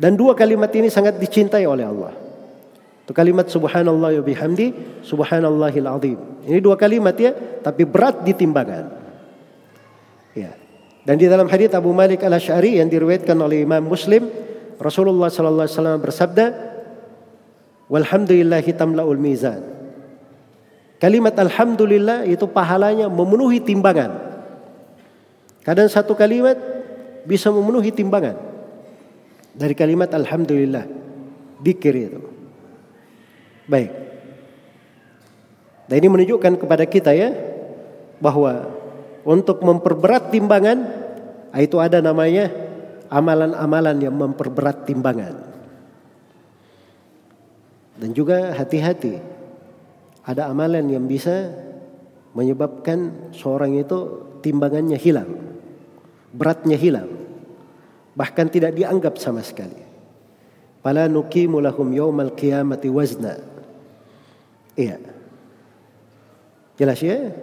Dan 0.00 0.16
dua 0.16 0.32
kalimat 0.32 0.72
ini 0.72 0.88
sangat 0.88 1.20
dicintai 1.20 1.68
oleh 1.68 1.84
Allah 1.84 2.29
itu 3.10 3.18
kalimat 3.18 3.50
subhanallah 3.50 4.14
wa 4.14 4.22
bihamdi 4.22 4.70
subhanallahil 5.02 5.88
azim. 5.90 6.18
Ini 6.46 6.62
dua 6.62 6.78
kalimat 6.78 7.18
ya, 7.18 7.34
tapi 7.58 7.82
berat 7.82 8.22
di 8.22 8.30
timbangan. 8.30 8.86
Ya. 10.30 10.54
Dan 11.02 11.18
di 11.18 11.26
dalam 11.26 11.50
hadis 11.50 11.74
Abu 11.74 11.90
Malik 11.90 12.22
Al-Asy'ari 12.22 12.78
yang 12.78 12.86
diriwayatkan 12.86 13.34
oleh 13.34 13.66
Imam 13.66 13.82
Muslim, 13.82 14.30
Rasulullah 14.78 15.26
sallallahu 15.26 15.66
alaihi 15.66 15.74
wasallam 15.74 15.98
bersabda, 15.98 16.46
"Walhamdulillahi 17.90 18.70
tamlaul 18.78 19.18
mizan." 19.18 19.58
Kalimat 21.02 21.34
alhamdulillah 21.34 22.30
itu 22.30 22.46
pahalanya 22.46 23.10
memenuhi 23.10 23.58
timbangan. 23.58 24.38
Kadang 25.66 25.90
satu 25.90 26.14
kalimat 26.14 26.54
bisa 27.26 27.50
memenuhi 27.50 27.90
timbangan. 27.90 28.38
Dari 29.50 29.74
kalimat 29.74 30.14
alhamdulillah. 30.14 30.86
Dikir 31.58 31.94
itu. 31.98 32.29
Baik. 33.70 33.90
Dan 35.86 35.94
ini 36.02 36.08
menunjukkan 36.10 36.58
kepada 36.58 36.82
kita 36.86 37.14
ya 37.14 37.30
bahwa 38.18 38.66
untuk 39.22 39.62
memperberat 39.62 40.34
timbangan 40.34 40.78
itu 41.54 41.78
ada 41.78 42.02
namanya 42.02 42.50
amalan-amalan 43.10 43.96
yang 43.98 44.14
memperberat 44.14 44.86
timbangan. 44.86 45.34
Dan 48.00 48.10
juga 48.16 48.54
hati-hati 48.54 49.18
ada 50.24 50.46
amalan 50.48 50.86
yang 50.88 51.04
bisa 51.04 51.52
menyebabkan 52.32 53.30
seorang 53.34 53.74
itu 53.76 53.98
timbangannya 54.46 54.96
hilang, 54.96 55.28
beratnya 56.30 56.78
hilang, 56.78 57.10
bahkan 58.14 58.46
tidak 58.46 58.78
dianggap 58.78 59.18
sama 59.18 59.42
sekali. 59.42 59.90
Fala 60.80 61.10
nuqimu 61.10 61.60
lahum 61.60 61.90
yaumal 61.92 62.32
qiyamati 62.32 62.88
wazna. 62.88 63.49
Iya. 64.80 64.96
Jelas 66.80 66.98
ya? 67.04 67.36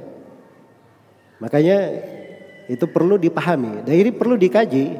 Makanya 1.37 1.77
itu 2.65 2.85
perlu 2.89 3.21
dipahami 3.21 3.85
dan 3.85 3.93
ini 3.93 4.09
perlu 4.09 4.33
dikaji 4.35 4.97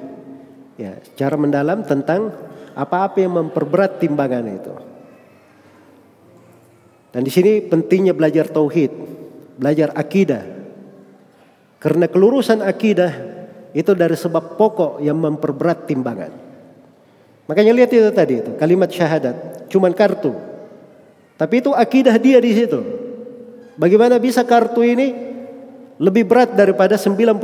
ya 0.78 1.02
secara 1.02 1.36
mendalam 1.36 1.82
tentang 1.82 2.30
apa-apa 2.78 3.18
yang 3.18 3.34
memperberat 3.34 3.98
timbangan 3.98 4.46
itu. 4.46 4.74
Dan 7.10 7.26
di 7.26 7.34
sini 7.34 7.66
pentingnya 7.66 8.14
belajar 8.14 8.46
tauhid, 8.46 8.94
belajar 9.58 9.90
akidah. 9.98 10.46
Karena 11.82 12.06
kelurusan 12.06 12.62
akidah 12.62 13.10
itu 13.74 13.98
dari 13.98 14.14
sebab 14.14 14.54
pokok 14.54 15.02
yang 15.02 15.18
memperberat 15.18 15.90
timbangan. 15.90 16.30
Makanya 17.50 17.74
lihat 17.74 17.90
itu 17.90 18.12
tadi 18.14 18.46
itu 18.46 18.54
kalimat 18.62 18.94
syahadat, 18.94 19.66
cuman 19.74 19.98
kartu. 19.98 20.47
Tapi 21.38 21.62
itu 21.62 21.72
akidah 21.72 22.18
dia 22.18 22.42
di 22.42 22.52
situ. 22.52 22.82
Bagaimana 23.78 24.18
bisa 24.18 24.42
kartu 24.42 24.82
ini 24.82 25.14
lebih 26.02 26.26
berat 26.26 26.58
daripada 26.58 26.98
99 26.98 27.38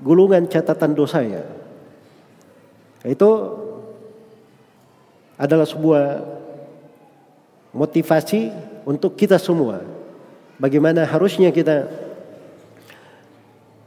gulungan 0.00 0.48
catatan 0.48 0.96
dosanya. 0.96 1.44
Itu 3.04 3.28
adalah 5.36 5.68
sebuah 5.68 6.04
motivasi 7.76 8.52
untuk 8.88 9.16
kita 9.16 9.36
semua. 9.36 9.84
Bagaimana 10.60 11.04
harusnya 11.08 11.52
kita 11.52 11.88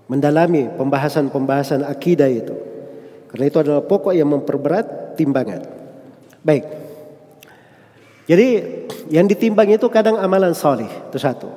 mendalami 0.10 0.70
pembahasan-pembahasan 0.78 1.86
akidah 1.86 2.30
itu. 2.30 2.54
Karena 3.30 3.45
itu 3.49 3.58
adalah 3.58 3.82
pokok 3.82 4.14
yang 4.14 4.30
memperberat 4.30 5.18
timbangan. 5.18 5.66
Baik. 6.45 6.82
Jadi 8.24 8.47
yang 9.11 9.28
ditimbang 9.28 9.67
itu 9.67 9.88
kadang 9.91 10.15
amalan 10.15 10.55
soleh, 10.55 10.88
itu 10.88 11.19
satu. 11.19 11.51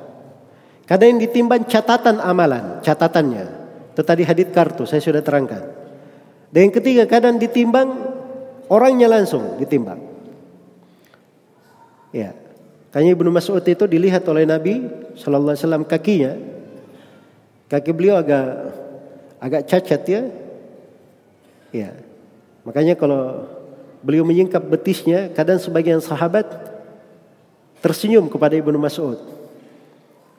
Kadang 0.83 1.15
yang 1.15 1.21
ditimbang 1.23 1.63
catatan 1.67 2.19
amalan, 2.19 2.83
catatannya. 2.83 3.45
Itu 3.95 4.01
tadi 4.03 4.27
hadit 4.27 4.51
kartu, 4.51 4.83
saya 4.83 4.99
sudah 4.99 5.23
terangkan. 5.23 5.63
Dan 6.51 6.69
yang 6.69 6.73
ketiga 6.75 7.03
kadang 7.07 7.39
ditimbang 7.39 7.87
orangnya 8.71 9.07
langsung 9.11 9.59
ditimbang. 9.59 9.99
Ya. 12.15 12.35
Kayaknya 12.87 13.11
Ibnu 13.19 13.29
Mas'ud 13.35 13.63
itu 13.67 13.83
dilihat 13.83 14.23
oleh 14.31 14.47
Nabi 14.47 14.79
Shallallahu 15.19 15.53
Alaihi 15.53 15.63
Wasallam 15.63 15.83
kakinya, 15.83 16.33
kaki 17.67 17.91
beliau 17.91 18.15
agak 18.15 18.47
agak 19.43 19.61
cacat 19.67 20.01
ya. 20.07 20.21
Ya. 21.75 21.89
Makanya 22.63 22.95
kalau 22.95 23.43
beliau 24.01 24.23
menyingkap 24.25 24.61
betisnya, 24.61 25.29
kadang 25.33 25.57
sebagian 25.61 26.01
sahabat 26.01 26.45
tersenyum 27.81 28.27
kepada 28.29 28.57
Ibnu 28.57 28.77
Mas'ud. 28.77 29.17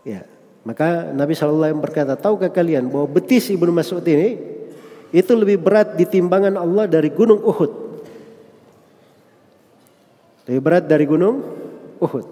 Ya, 0.03 0.25
maka 0.67 1.11
Nabi 1.15 1.33
SAW 1.33 1.79
berkata, 1.79 2.19
tahukah 2.19 2.51
kalian 2.51 2.89
bahwa 2.91 3.09
betis 3.09 3.49
Ibnu 3.49 3.71
Mas'ud 3.73 4.05
ini 4.05 4.37
itu 5.09 5.33
lebih 5.33 5.57
berat 5.57 5.97
di 5.97 6.05
timbangan 6.05 6.61
Allah 6.61 6.85
dari 6.85 7.09
gunung 7.09 7.41
Uhud. 7.41 7.73
Lebih 10.49 10.63
berat 10.65 10.85
dari 10.85 11.05
gunung 11.09 11.45
Uhud. 12.01 12.27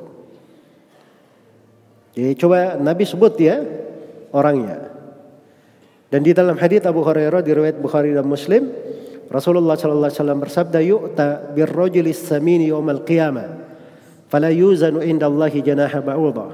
Jadi 2.17 2.33
coba 2.41 2.81
Nabi 2.81 3.05
sebut 3.05 3.37
ya 3.37 3.61
orangnya. 4.33 4.89
Dan 6.09 6.25
di 6.25 6.33
dalam 6.33 6.57
hadis 6.57 6.81
Abu 6.89 7.05
Hurairah 7.05 7.45
di 7.45 7.51
riwayat 7.53 7.77
Bukhari 7.77 8.17
dan 8.17 8.25
Muslim, 8.25 8.73
Rasulullah 9.27 9.75
sallallahu 9.75 10.07
alaihi 10.11 10.21
wasallam 10.23 10.41
bersabda 10.43 10.79
yu'ta 10.83 11.29
birrajuli 11.51 12.15
samini 12.15 12.71
yaumal 12.71 13.03
qiyamah 13.03 13.49
fala 14.31 14.51
yuzanu 14.55 15.03
indallahi 15.03 15.63
janaha 15.63 15.99
ba'udha 16.03 16.49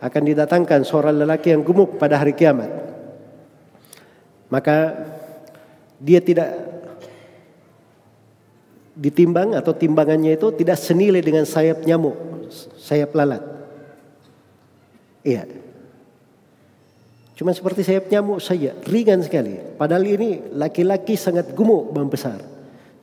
akan 0.00 0.22
didatangkan 0.24 0.80
seorang 0.84 1.16
lelaki 1.24 1.52
yang 1.52 1.64
gemuk 1.64 2.00
pada 2.00 2.20
hari 2.20 2.32
kiamat 2.32 2.68
maka 4.48 4.94
dia 6.00 6.20
tidak 6.20 6.52
ditimbang 8.96 9.52
atau 9.52 9.76
timbangannya 9.76 10.40
itu 10.40 10.48
tidak 10.56 10.80
senilai 10.80 11.20
dengan 11.20 11.44
sayap 11.44 11.84
nyamuk, 11.84 12.16
sayap 12.80 13.12
lalat. 13.12 13.44
Iya. 15.20 15.44
Cuma 17.36 17.52
seperti 17.52 17.84
sayap 17.84 18.08
nyamuk 18.08 18.40
saja, 18.40 18.72
ringan 18.88 19.20
sekali. 19.20 19.60
Padahal 19.76 20.08
ini 20.08 20.56
laki-laki 20.56 21.20
sangat 21.20 21.52
gemuk 21.52 21.92
membesar. 21.92 22.40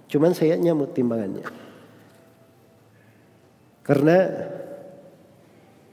Cuman 0.09 0.33
sayap 0.33 0.57
nyamuk 0.57 0.89
timbangannya. 0.97 1.45
Karena 3.85 4.17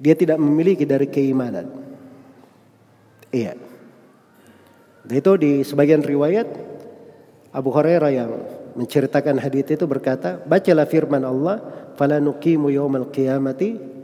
dia 0.00 0.16
tidak 0.16 0.40
memiliki 0.40 0.88
dari 0.88 1.04
keimanan. 1.12 1.68
Iya. 3.28 3.60
Dan 5.04 5.14
itu 5.20 5.32
di 5.36 5.60
sebagian 5.60 6.00
riwayat 6.00 6.48
Abu 7.52 7.68
Hurairah 7.68 8.10
yang 8.14 8.30
menceritakan 8.72 9.36
hadis 9.36 9.68
itu 9.68 9.84
berkata, 9.84 10.40
bacalah 10.48 10.88
firman 10.88 11.20
Allah, 11.28 11.60
"Fala 12.00 12.16
nuqimu 12.16 12.72
qiyamati 13.12 13.99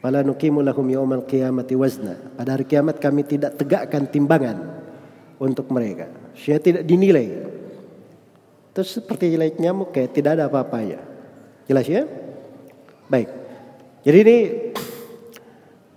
Fala 0.00 0.24
nuqimu 0.24 0.64
lahum 0.64 0.88
yaumal 0.88 1.28
qiyamati 1.28 1.76
wazna. 1.76 2.16
Pada 2.36 2.56
hari 2.56 2.64
kiamat 2.64 2.96
kami 2.96 3.20
tidak 3.28 3.60
tegakkan 3.60 4.08
timbangan 4.08 4.56
untuk 5.36 5.68
mereka. 5.68 6.08
Saya 6.32 6.56
tidak 6.56 6.88
dinilai. 6.88 7.36
Terus 8.72 8.96
seperti 8.96 9.36
jelek 9.36 9.60
nyamuk 9.60 9.92
kayak 9.92 10.16
tidak 10.16 10.40
ada 10.40 10.48
apa-apanya. 10.48 11.04
Jelas 11.68 11.84
ya? 11.84 12.08
Baik. 13.12 13.28
Jadi 14.00 14.18
ini 14.24 14.36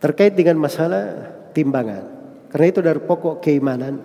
terkait 0.03 0.35
dengan 0.35 0.59
masalah 0.59 1.31
timbangan. 1.55 2.03
Karena 2.51 2.65
itu 2.67 2.79
dari 2.83 2.99
pokok 2.99 3.39
keimanan 3.39 4.03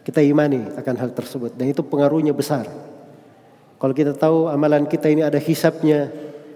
kita 0.00 0.24
imani 0.24 0.64
akan 0.80 0.94
hal 0.96 1.10
tersebut 1.12 1.52
dan 1.60 1.68
itu 1.68 1.84
pengaruhnya 1.84 2.32
besar. 2.32 2.64
Kalau 3.76 3.92
kita 3.92 4.16
tahu 4.16 4.48
amalan 4.48 4.88
kita 4.88 5.12
ini 5.12 5.20
ada 5.20 5.36
hisapnya, 5.36 6.08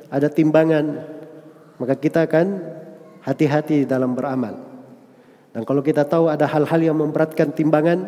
ada 0.08 0.32
timbangan, 0.32 1.04
maka 1.80 1.96
kita 1.96 2.28
akan 2.28 2.60
hati-hati 3.24 3.88
dalam 3.88 4.12
beramal. 4.12 4.52
Dan 5.50 5.64
kalau 5.64 5.80
kita 5.80 6.04
tahu 6.04 6.28
ada 6.28 6.44
hal-hal 6.44 6.80
yang 6.92 6.96
memberatkan 7.00 7.50
timbangan, 7.56 8.04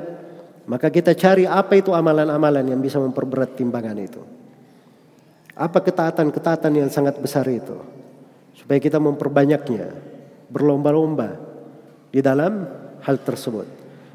maka 0.68 0.92
kita 0.92 1.16
cari 1.16 1.48
apa 1.48 1.74
itu 1.80 1.90
amalan-amalan 1.90 2.68
yang 2.68 2.80
bisa 2.84 3.00
memperberat 3.00 3.56
timbangan 3.56 3.96
itu. 3.98 4.22
Apa 5.56 5.80
ketaatan-ketaatan 5.82 6.72
yang 6.84 6.88
sangat 6.92 7.18
besar 7.18 7.48
itu? 7.48 7.80
Supaya 8.54 8.78
kita 8.78 9.00
memperbanyaknya, 9.00 9.90
berlomba-lomba 10.52 11.40
di 12.12 12.20
dalam 12.20 12.68
hal 13.02 13.16
tersebut. 13.24 13.66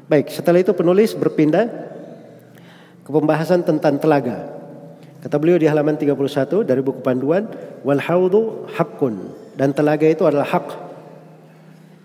Baik, 0.08 0.32
setelah 0.32 0.62
itu 0.62 0.72
penulis 0.72 1.12
berpindah 1.12 1.68
ke 3.04 3.10
pembahasan 3.12 3.60
tentang 3.60 4.00
telaga. 4.00 4.56
Kata 5.20 5.36
beliau 5.36 5.60
di 5.60 5.68
halaman 5.68 5.98
31 5.98 6.14
dari 6.64 6.80
buku 6.80 7.04
panduan, 7.04 7.44
wal 7.84 8.00
haqqun 8.00 9.47
dan 9.58 9.74
telaga 9.74 10.06
itu 10.06 10.22
adalah 10.22 10.46
hak. 10.46 10.66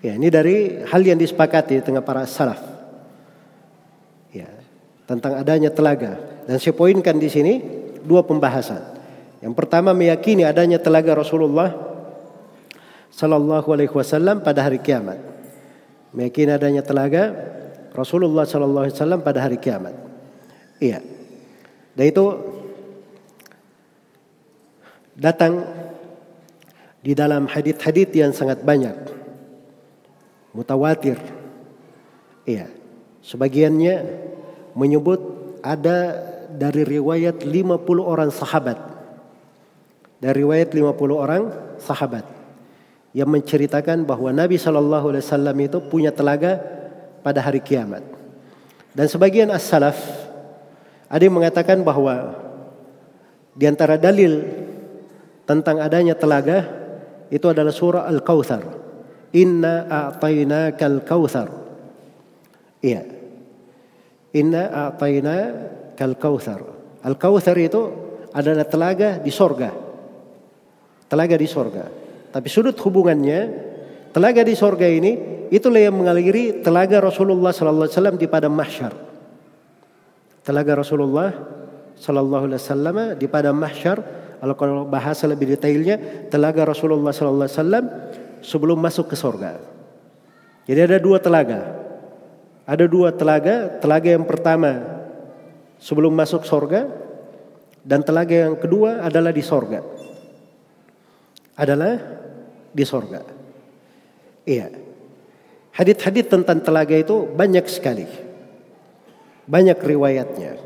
Ya, 0.02 0.18
ini 0.18 0.34
dari 0.34 0.82
hal 0.90 1.06
yang 1.06 1.22
disepakati 1.22 1.78
di 1.78 1.84
tengah 1.86 2.02
para 2.02 2.26
salaf. 2.26 2.58
Ya, 4.34 4.50
tentang 5.06 5.38
adanya 5.38 5.70
telaga. 5.70 6.18
Dan 6.50 6.58
saya 6.58 6.74
poinkan 6.74 7.22
di 7.22 7.30
sini 7.30 7.62
dua 8.02 8.26
pembahasan. 8.26 8.82
Yang 9.46 9.54
pertama 9.54 9.94
meyakini 9.94 10.42
adanya 10.42 10.82
telaga 10.82 11.14
Rasulullah 11.14 11.70
Sallallahu 13.14 13.70
Alaihi 13.70 13.94
Wasallam 13.94 14.42
pada 14.42 14.66
hari 14.66 14.82
kiamat. 14.82 15.22
Meyakini 16.10 16.58
adanya 16.58 16.82
telaga 16.82 17.30
Rasulullah 17.94 18.50
Sallallahu 18.50 18.90
Alaihi 18.90 18.98
Wasallam 18.98 19.22
pada 19.22 19.46
hari 19.46 19.62
kiamat. 19.62 19.94
Iya. 20.82 21.06
Dan 21.94 22.06
itu 22.10 22.26
datang 25.14 25.62
di 27.04 27.12
dalam 27.12 27.46
hadit-hadit 27.52 28.10
yang 28.16 28.32
sangat 28.32 28.64
banyak. 28.64 28.96
Mutawatir. 30.56 31.20
Iya. 32.48 32.72
Sebagiannya 33.24 33.96
menyebut 34.74 35.20
ada 35.60 36.16
dari 36.48 36.88
riwayat 36.88 37.44
50 37.44 37.52
orang 38.04 38.32
sahabat 38.32 38.94
dari 40.24 40.40
riwayat 40.40 40.72
50 40.72 40.96
orang 41.20 41.44
sahabat 41.84 42.24
yang 43.12 43.28
menceritakan 43.28 44.08
bahwa 44.08 44.32
Nabi 44.32 44.56
Shallallahu 44.56 45.12
Alaihi 45.12 45.24
Wasallam 45.28 45.58
itu 45.60 45.84
punya 45.84 46.16
telaga 46.16 46.64
pada 47.20 47.44
hari 47.44 47.60
kiamat. 47.60 48.08
Dan 48.96 49.12
sebagian 49.12 49.52
as-salaf 49.52 50.00
ada 51.12 51.20
yang 51.20 51.36
mengatakan 51.36 51.84
bahwa 51.84 52.40
di 53.52 53.68
antara 53.68 54.00
dalil 54.00 54.48
tentang 55.44 55.84
adanya 55.84 56.16
telaga 56.16 56.83
itu 57.34 57.46
adalah 57.50 57.74
surah 57.74 58.06
Al-Kautsar. 58.06 58.64
Inna 59.34 59.90
a'tainakal 59.90 61.02
kautsar. 61.02 61.50
Iya. 62.86 63.02
Inna 64.38 64.70
a'tainakal 64.70 66.14
kautsar. 66.22 66.62
Al-Kautsar 67.02 67.58
itu 67.58 67.82
adalah 68.30 68.70
telaga 68.70 69.18
di 69.18 69.34
sorga 69.34 69.84
telaga 71.14 71.38
di 71.38 71.46
sorga. 71.46 71.86
Tapi 72.34 72.50
sudut 72.50 72.74
hubungannya 72.82 73.40
telaga 74.10 74.42
di 74.42 74.58
sorga 74.58 74.90
ini 74.90 75.46
itulah 75.54 75.78
yang 75.78 75.94
mengaliri 75.94 76.66
telaga 76.66 76.98
Rasulullah 76.98 77.54
Sallallahu 77.54 77.86
Alaihi 77.86 77.98
Wasallam 78.02 78.18
di 78.18 78.26
padang 78.26 78.58
mahsyar. 78.58 78.94
Telaga 80.42 80.82
Rasulullah 80.82 81.30
Sallallahu 81.94 82.44
Alaihi 82.50 82.62
Wasallam 82.66 82.98
di 83.22 83.28
padang 83.30 83.62
mahsyar. 83.62 84.23
Kalau 84.44 84.84
bahasa 84.84 85.24
lebih 85.24 85.56
detailnya, 85.56 86.28
telaga 86.28 86.68
Rasulullah 86.68 87.16
Sallallahu 87.16 87.48
Alaihi 87.48 87.60
Wasallam 87.64 87.86
sebelum 88.44 88.76
masuk 88.76 89.08
ke 89.08 89.16
sorga. 89.16 89.56
Jadi 90.68 90.80
ada 90.84 90.98
dua 91.00 91.24
telaga. 91.24 91.80
Ada 92.68 92.86
dua 92.92 93.16
telaga. 93.16 93.80
Telaga 93.80 94.10
yang 94.12 94.28
pertama 94.28 94.84
sebelum 95.80 96.12
masuk 96.12 96.44
sorga 96.44 96.92
dan 97.88 98.04
telaga 98.04 98.52
yang 98.52 98.56
kedua 98.60 99.04
adalah 99.04 99.32
di 99.32 99.44
sorga 99.44 99.84
adalah 101.54 102.02
di 102.74 102.84
sorga. 102.86 103.22
Iya. 104.44 104.74
Hadit-hadit 105.74 106.30
tentang 106.30 106.62
telaga 106.62 106.94
itu 106.94 107.26
banyak 107.30 107.66
sekali. 107.70 108.06
Banyak 109.50 109.78
riwayatnya. 109.82 110.58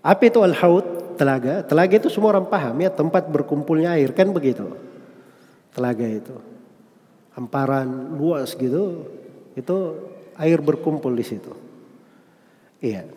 Apa 0.00 0.22
itu 0.28 0.40
al-haud? 0.40 0.95
Telaga. 1.16 1.64
Telaga 1.64 1.94
itu 1.96 2.08
semua 2.12 2.36
orang 2.36 2.46
paham 2.46 2.76
ya 2.78 2.92
tempat 2.92 3.26
berkumpulnya 3.26 3.96
air 3.96 4.12
kan 4.12 4.28
begitu. 4.30 4.68
Telaga 5.72 6.06
itu. 6.06 6.36
Hamparan 7.32 8.16
luas 8.16 8.52
gitu. 8.52 9.08
Itu 9.56 9.76
air 10.36 10.60
berkumpul 10.60 11.16
di 11.16 11.24
situ. 11.24 11.52
Iya. 12.84 13.08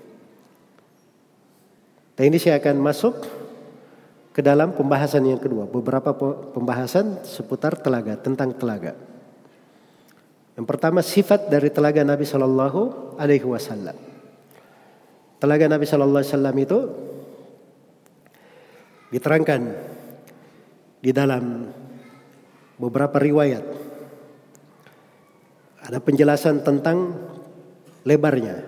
Dan 2.16 2.24
ini 2.32 2.38
saya 2.40 2.60
akan 2.60 2.76
masuk 2.80 3.16
ke 4.36 4.44
dalam 4.44 4.72
pembahasan 4.72 5.24
yang 5.28 5.40
kedua, 5.40 5.68
beberapa 5.68 6.16
pembahasan 6.56 7.24
seputar 7.28 7.76
telaga, 7.80 8.16
tentang 8.16 8.56
telaga. 8.56 8.96
Yang 10.60 10.68
pertama 10.68 11.00
sifat 11.00 11.48
dari 11.48 11.72
telaga 11.72 12.04
Nabi 12.04 12.28
Shallallahu 12.28 13.16
Alaihi 13.16 13.48
Wasallam. 13.48 13.96
Telaga 15.40 15.66
Nabi 15.72 15.88
Shallallahu 15.88 16.20
Alaihi 16.20 16.32
Wasallam 16.36 16.56
itu 16.60 16.78
diterangkan 19.10 19.62
di 21.02 21.12
dalam 21.14 21.70
beberapa 22.80 23.18
riwayat. 23.18 23.66
Ada 25.90 25.98
penjelasan 25.98 26.62
tentang 26.62 27.18
lebarnya. 28.06 28.62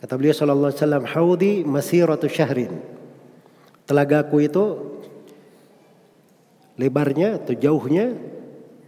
Kata 0.00 0.12
beliau 0.16 0.34
Shallallahu 0.36 0.70
Alaihi 0.72 0.80
Wasallam, 0.80 1.04
"Haudi 1.12 1.52
masiratu 1.64 2.28
syahrin." 2.28 2.72
Telagaku 3.84 4.36
itu 4.40 4.64
lebarnya 6.80 7.40
atau 7.40 7.52
jauhnya 7.52 8.16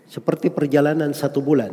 seperti 0.09 0.49
perjalanan 0.49 1.13
satu 1.13 1.45
bulan. 1.45 1.73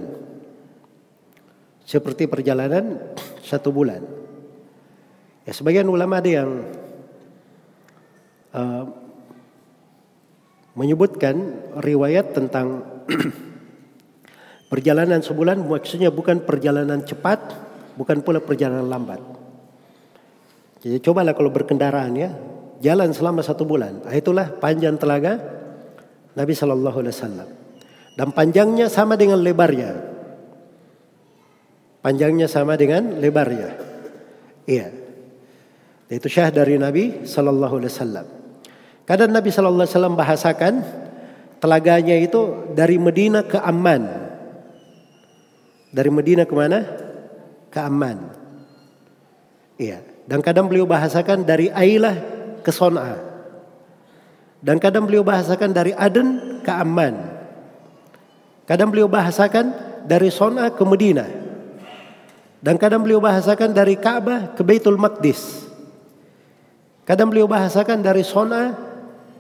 Seperti 1.83 2.27
perjalanan 2.27 2.99
satu 3.43 3.71
bulan. 3.71 4.03
Ya 5.43 5.51
sebagian 5.51 5.87
ulama 5.91 6.23
ada 6.23 6.31
yang 6.31 6.51
uh, 8.53 8.83
menyebutkan 10.73 11.35
riwayat 11.77 12.33
tentang 12.33 12.81
perjalanan 14.73 15.21
sebulan 15.21 15.61
maksudnya 15.61 16.09
bukan 16.09 16.41
perjalanan 16.41 17.05
cepat, 17.05 17.39
bukan 17.93 18.25
pula 18.25 18.41
perjalanan 18.41 18.89
lambat. 18.89 19.21
Jadi 20.81 20.97
cobalah 20.99 21.37
kalau 21.37 21.53
berkendaraan 21.53 22.13
ya, 22.17 22.29
jalan 22.83 23.13
selama 23.13 23.45
satu 23.45 23.63
bulan. 23.63 24.03
Ah, 24.03 24.17
itulah 24.17 24.51
panjang 24.59 24.99
telaga 24.99 25.39
Nabi 26.35 26.53
Shallallahu 26.57 26.97
Alaihi 26.99 27.15
Wasallam. 27.15 27.49
Dan 28.13 28.29
panjangnya 28.35 28.91
sama 28.91 29.15
dengan 29.15 29.39
lebarnya. 29.39 30.11
Panjangnya 32.03 32.51
sama 32.51 32.75
dengan 32.75 33.15
lebarnya. 33.15 33.69
Iya. 34.67 34.87
Itu 36.11 36.27
syah 36.27 36.51
dari 36.51 36.75
Nabi 36.75 37.23
Shallallahu 37.23 37.75
Alaihi 37.79 37.93
Wasallam. 37.93 38.42
Kadang 39.03 39.35
Nabi 39.35 39.51
Shallallahu 39.51 39.83
Alaihi 39.83 39.95
Wasallam 39.99 40.15
bahasakan 40.15 40.73
telaganya 41.59 42.15
itu 42.15 42.71
dari 42.71 42.95
Medina 42.95 43.43
ke 43.43 43.59
Amman. 43.59 44.07
Dari 45.91 46.09
Medina 46.09 46.47
ke 46.47 46.55
mana? 46.55 46.87
Ke 47.67 47.83
Amman. 47.83 48.31
Iya. 49.75 49.99
Dan 50.23 50.39
kadang 50.39 50.71
beliau 50.71 50.87
bahasakan 50.87 51.43
dari 51.43 51.67
Ailah 51.67 52.15
ke 52.63 52.71
Son'a. 52.71 53.19
Dan 54.63 54.79
kadang 54.79 55.03
beliau 55.03 55.27
bahasakan 55.27 55.75
dari 55.75 55.91
Aden 55.91 56.59
ke 56.63 56.71
Amman. 56.71 57.43
Kadang 58.63 58.87
beliau 58.87 59.11
bahasakan 59.11 59.75
dari 60.07 60.31
Son'a 60.31 60.71
ke 60.71 60.83
Medina. 60.87 61.27
Dan 62.63 62.79
kadang 62.79 63.03
beliau 63.03 63.19
bahasakan 63.19 63.75
dari 63.75 63.99
Ka'bah 63.99 64.55
ke 64.55 64.63
Baitul 64.63 64.95
Maqdis. 64.95 65.67
Kadang 67.03 67.27
beliau 67.27 67.51
bahasakan 67.51 67.99
dari 67.99 68.23
Son'a 68.23 68.92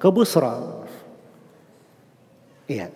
ke 0.03 0.11
Busra. 0.11 0.83
Iya. 2.67 2.91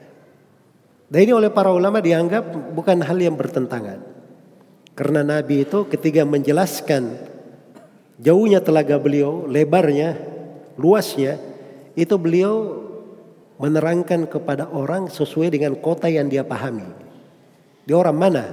Dan 1.08 1.20
ini 1.24 1.32
oleh 1.32 1.48
para 1.48 1.72
ulama 1.72 2.04
dianggap 2.04 2.52
bukan 2.76 3.00
hal 3.00 3.16
yang 3.16 3.40
bertentangan. 3.40 4.04
Karena 4.92 5.24
Nabi 5.24 5.64
itu 5.64 5.88
ketika 5.88 6.28
menjelaskan 6.28 7.16
jauhnya 8.20 8.60
telaga 8.60 9.00
beliau, 9.00 9.48
lebarnya, 9.48 10.20
luasnya, 10.76 11.40
itu 11.96 12.12
beliau 12.20 12.84
menerangkan 13.56 14.28
kepada 14.28 14.68
orang 14.68 15.08
sesuai 15.08 15.56
dengan 15.56 15.80
kota 15.80 16.12
yang 16.12 16.28
dia 16.28 16.44
pahami. 16.44 16.92
Dia 17.88 17.96
orang 17.96 18.18
mana? 18.20 18.44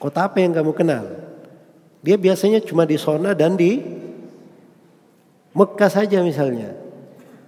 Kota 0.00 0.32
apa 0.32 0.40
yang 0.40 0.56
kamu 0.56 0.72
kenal? 0.72 1.04
Dia 2.00 2.16
biasanya 2.16 2.64
cuma 2.64 2.88
di 2.88 2.96
zona 2.96 3.36
dan 3.36 3.52
di 3.52 3.84
Mekah 5.52 5.92
saja 5.92 6.24
misalnya. 6.24 6.89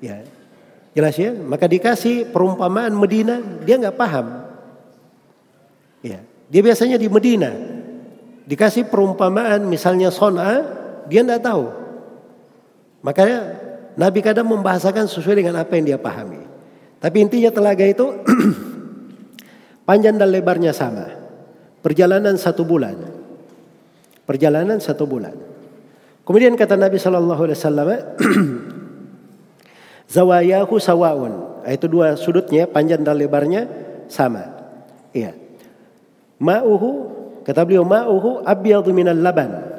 Ya, 0.02 0.26
jelas 0.98 1.14
ya. 1.14 1.30
Maka 1.30 1.70
dikasih 1.70 2.34
perumpamaan 2.34 2.90
Medina, 2.98 3.38
dia 3.62 3.78
nggak 3.78 3.94
paham. 3.94 4.26
Ya, 6.02 6.18
dia 6.50 6.60
biasanya 6.60 6.98
di 6.98 7.06
Medina. 7.06 7.54
Dikasih 8.42 8.90
perumpamaan 8.90 9.62
misalnya 9.70 10.10
Sona, 10.10 10.66
dia 11.06 11.22
tidak 11.22 11.46
tahu. 11.46 11.70
Makanya 13.06 13.38
Nabi 13.94 14.18
kadang 14.18 14.50
membahasakan 14.50 15.06
sesuai 15.06 15.38
dengan 15.38 15.62
apa 15.62 15.78
yang 15.78 15.94
dia 15.94 15.98
pahami. 16.02 16.42
Tapi 16.98 17.16
intinya 17.22 17.54
telaga 17.54 17.86
itu 17.86 18.06
panjang 19.88 20.18
dan 20.18 20.30
lebarnya 20.30 20.74
sama. 20.74 21.06
Perjalanan 21.82 22.34
satu 22.34 22.66
bulan. 22.66 22.98
Perjalanan 24.26 24.78
satu 24.78 25.06
bulan. 25.06 25.34
Kemudian 26.22 26.54
kata 26.54 26.78
Nabi 26.78 27.02
Shallallahu 27.02 27.42
Alaihi 27.42 27.58
Wasallam, 27.58 27.88
zawayahu 30.12 30.76
sawaun. 30.76 31.64
Itu 31.64 31.88
dua 31.88 32.20
sudutnya, 32.20 32.68
panjang 32.68 33.00
dan 33.00 33.16
lebarnya 33.16 33.64
sama. 34.12 34.52
Iya. 35.16 35.32
Ma'uhu, 36.36 36.90
kata 37.48 37.64
beliau, 37.64 37.86
ma'uhu 37.86 38.44
abyadu 38.44 38.92
minal 38.92 39.16
laban. 39.16 39.72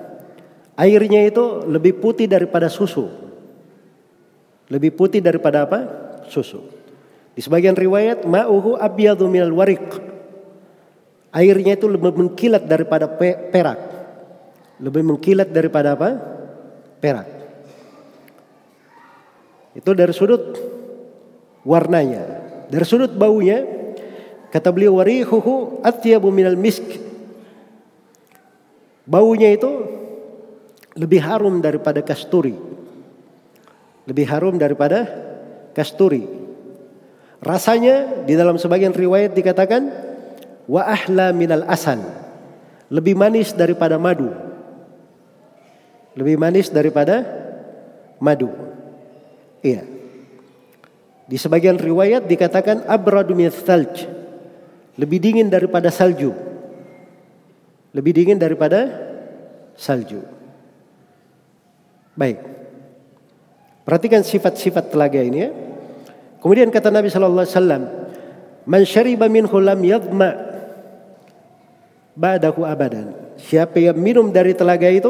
Airnya 0.73 1.21
itu 1.29 1.61
lebih 1.69 2.01
putih 2.01 2.25
daripada 2.25 2.65
susu. 2.65 3.05
Lebih 4.73 4.97
putih 4.97 5.21
daripada 5.21 5.69
apa? 5.69 5.79
Susu. 6.31 6.65
Di 7.37 7.41
sebagian 7.43 7.77
riwayat, 7.77 8.25
ma'uhu 8.25 8.79
abyadu 8.79 9.29
minal 9.29 9.53
warik. 9.53 9.85
Airnya 11.33 11.77
itu 11.77 11.85
lebih 11.89 12.13
mengkilat 12.13 12.65
daripada 12.65 13.05
perak. 13.53 13.79
Lebih 14.81 15.03
mengkilat 15.05 15.49
daripada 15.53 15.93
apa? 15.93 16.09
perak. 17.03 17.27
Itu 19.73 19.97
dari 19.97 20.13
sudut 20.13 20.53
warnanya, 21.65 22.23
dari 22.69 22.85
sudut 22.85 23.13
baunya 23.13 23.65
kata 24.53 24.69
beliau 24.69 25.01
warihuhu 25.01 25.81
atyabu 25.81 26.29
minal 26.29 26.53
misk. 26.53 26.85
Baunya 29.03 29.49
itu 29.51 29.69
lebih 30.93 31.19
harum 31.25 31.57
daripada 31.59 32.05
kasturi. 32.05 32.53
Lebih 34.05 34.25
harum 34.29 34.55
daripada 34.61 35.09
kasturi. 35.73 36.23
Rasanya 37.43 38.23
di 38.23 38.37
dalam 38.37 38.55
sebagian 38.55 38.95
riwayat 38.95 39.35
dikatakan 39.35 39.89
wa 40.69 40.81
ahla 40.85 41.35
minal 41.35 41.65
asal. 41.67 41.99
Lebih 42.93 43.17
manis 43.17 43.51
daripada 43.57 43.97
madu. 43.97 44.29
Lebih 46.13 46.37
manis 46.37 46.69
daripada 46.69 47.25
madu. 48.21 48.53
Iya. 49.63 49.87
Di 51.23 51.39
sebagian 51.39 51.79
riwayat 51.79 52.27
dikatakan 52.27 52.83
abradu 52.83 53.31
thalj. 53.49 54.05
Lebih 54.99 55.17
dingin 55.23 55.47
daripada 55.49 55.89
salju. 55.89 56.35
Lebih 57.95 58.11
dingin 58.13 58.37
daripada 58.37 58.91
salju. 59.73 60.21
Baik. 62.13 62.43
Perhatikan 63.87 64.21
sifat-sifat 64.21 64.93
telaga 64.93 65.17
ini 65.17 65.39
ya. 65.47 65.49
Kemudian 66.43 66.69
kata 66.69 66.91
Nabi 66.91 67.09
sallallahu 67.09 67.47
alaihi 67.47 67.57
wasallam, 67.57 67.83
"Man 68.67 68.83
syariba 68.83 69.25
minhu 69.31 69.57
lam 69.57 69.79
yadma 69.81 70.29
ba'dahu 72.13 72.67
abadan." 72.67 73.15
Siapa 73.39 73.81
yang 73.81 73.97
minum 73.97 74.29
dari 74.29 74.53
telaga 74.53 74.87
itu, 74.87 75.09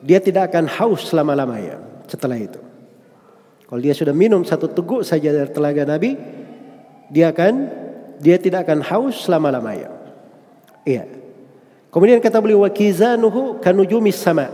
dia 0.00 0.22
tidak 0.22 0.54
akan 0.54 0.66
haus 0.66 1.12
selama-lamanya 1.12 1.78
setelah 2.08 2.38
itu. 2.40 2.65
Kalau 3.66 3.80
dia 3.82 3.94
sudah 3.98 4.14
minum 4.14 4.46
satu 4.46 4.70
teguk 4.70 5.02
saja 5.02 5.34
dari 5.34 5.50
telaga 5.50 5.82
Nabi, 5.82 6.14
dia 7.10 7.34
akan 7.34 7.54
dia 8.22 8.38
tidak 8.38 8.66
akan 8.66 8.80
haus 8.86 9.26
selama-lamanya. 9.26 9.90
Iya. 10.86 11.10
Kemudian 11.90 12.22
kata 12.22 12.38
beliau 12.38 12.62
wa 12.62 12.70
kizanuhu 12.70 13.58
kanujumis 13.58 14.22
sama. 14.22 14.46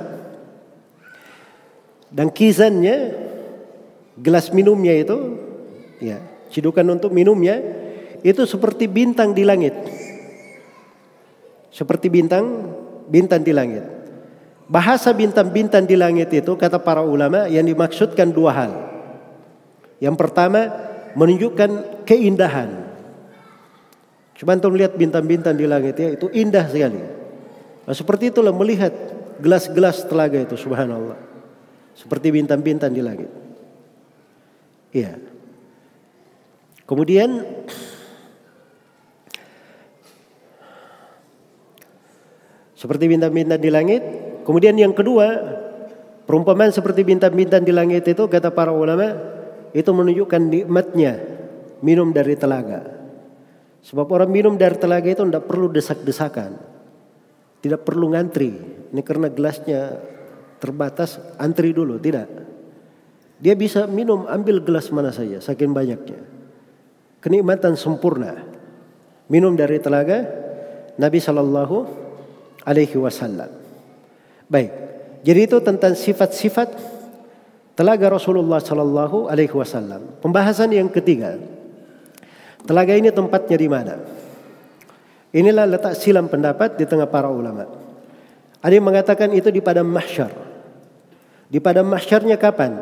Dan 2.12 2.32
kizannya 2.32 3.12
gelas 4.16 4.52
minumnya 4.52 4.92
itu 4.96 5.16
ya, 6.00 6.20
cidukan 6.52 6.84
untuk 6.92 7.12
minumnya 7.12 7.60
itu 8.20 8.44
seperti 8.48 8.88
bintang 8.88 9.32
di 9.36 9.44
langit. 9.44 9.72
Seperti 11.72 12.12
bintang 12.12 12.44
bintang 13.08 13.40
di 13.44 13.52
langit. 13.52 13.84
Bahasa 14.68 15.12
bintang-bintang 15.12 15.84
di 15.84 16.00
langit 16.00 16.32
itu 16.32 16.56
kata 16.56 16.80
para 16.80 17.04
ulama 17.04 17.44
yang 17.48 17.64
dimaksudkan 17.64 18.32
dua 18.32 18.52
hal. 18.56 18.91
Yang 20.02 20.16
pertama 20.18 20.66
menunjukkan 21.14 22.02
keindahan. 22.02 22.90
Coba 24.34 24.58
antum 24.58 24.74
lihat 24.74 24.98
bintang-bintang 24.98 25.54
di 25.54 25.70
langit 25.70 25.94
ya 25.94 26.18
itu 26.18 26.26
indah 26.34 26.66
sekali. 26.66 26.98
Nah, 27.86 27.94
seperti 27.94 28.34
itulah 28.34 28.50
melihat 28.50 28.90
gelas-gelas 29.38 30.02
telaga 30.10 30.42
itu 30.42 30.58
subhanallah. 30.58 31.14
Seperti 31.94 32.34
bintang-bintang 32.34 32.90
di 32.90 33.02
langit. 33.04 33.30
Iya. 34.90 35.22
Kemudian 36.82 37.46
seperti 42.74 43.04
bintang-bintang 43.06 43.62
di 43.62 43.70
langit 43.70 44.02
Kemudian 44.42 44.74
yang 44.74 44.90
kedua, 44.90 45.26
perumpamaan 46.26 46.74
seperti 46.74 47.06
bintang-bintang 47.06 47.62
di 47.62 47.70
langit 47.70 48.02
itu 48.10 48.26
kata 48.26 48.50
para 48.50 48.74
ulama 48.74 49.14
itu 49.72 49.90
menunjukkan 49.92 50.42
nikmatnya 50.48 51.12
minum 51.80 52.12
dari 52.12 52.36
telaga. 52.36 53.02
Sebab 53.82 54.06
orang 54.14 54.30
minum 54.30 54.54
dari 54.54 54.78
telaga 54.78 55.10
itu 55.10 55.26
tidak 55.26 55.44
perlu 55.50 55.66
desak-desakan. 55.72 56.54
Tidak 57.58 57.80
perlu 57.82 58.14
ngantri. 58.14 58.54
Ini 58.94 59.02
karena 59.02 59.26
gelasnya 59.32 59.98
terbatas, 60.62 61.18
antri 61.40 61.74
dulu. 61.74 61.98
Tidak. 61.98 62.28
Dia 63.42 63.58
bisa 63.58 63.90
minum, 63.90 64.30
ambil 64.30 64.62
gelas 64.62 64.86
mana 64.94 65.10
saja, 65.10 65.42
saking 65.42 65.74
banyaknya. 65.74 66.22
Kenikmatan 67.18 67.74
sempurna. 67.74 68.38
Minum 69.26 69.58
dari 69.58 69.82
telaga 69.82 70.22
Nabi 70.94 71.18
Shallallahu 71.18 71.76
Alaihi 72.62 72.98
Wasallam. 72.98 73.50
Baik. 74.46 74.70
Jadi 75.22 75.40
itu 75.42 75.58
tentang 75.62 75.94
sifat-sifat 75.94 76.91
telaga 77.72 78.12
Rasulullah 78.12 78.60
Sallallahu 78.60 79.28
Alaihi 79.28 79.52
Wasallam. 79.52 80.20
Pembahasan 80.20 80.72
yang 80.72 80.88
ketiga, 80.92 81.40
telaga 82.64 82.92
ini 82.96 83.08
tempatnya 83.08 83.56
di 83.56 83.68
mana? 83.68 83.94
Inilah 85.32 85.64
letak 85.64 85.96
silam 85.96 86.28
pendapat 86.28 86.76
di 86.76 86.84
tengah 86.84 87.08
para 87.08 87.32
ulama. 87.32 87.64
Ada 88.60 88.72
yang 88.76 88.86
mengatakan 88.86 89.32
itu 89.32 89.48
di 89.48 89.64
padang 89.64 89.88
mahsyar. 89.88 90.30
Di 91.48 91.58
padang 91.58 91.88
mahsyarnya 91.88 92.36
kapan? 92.36 92.76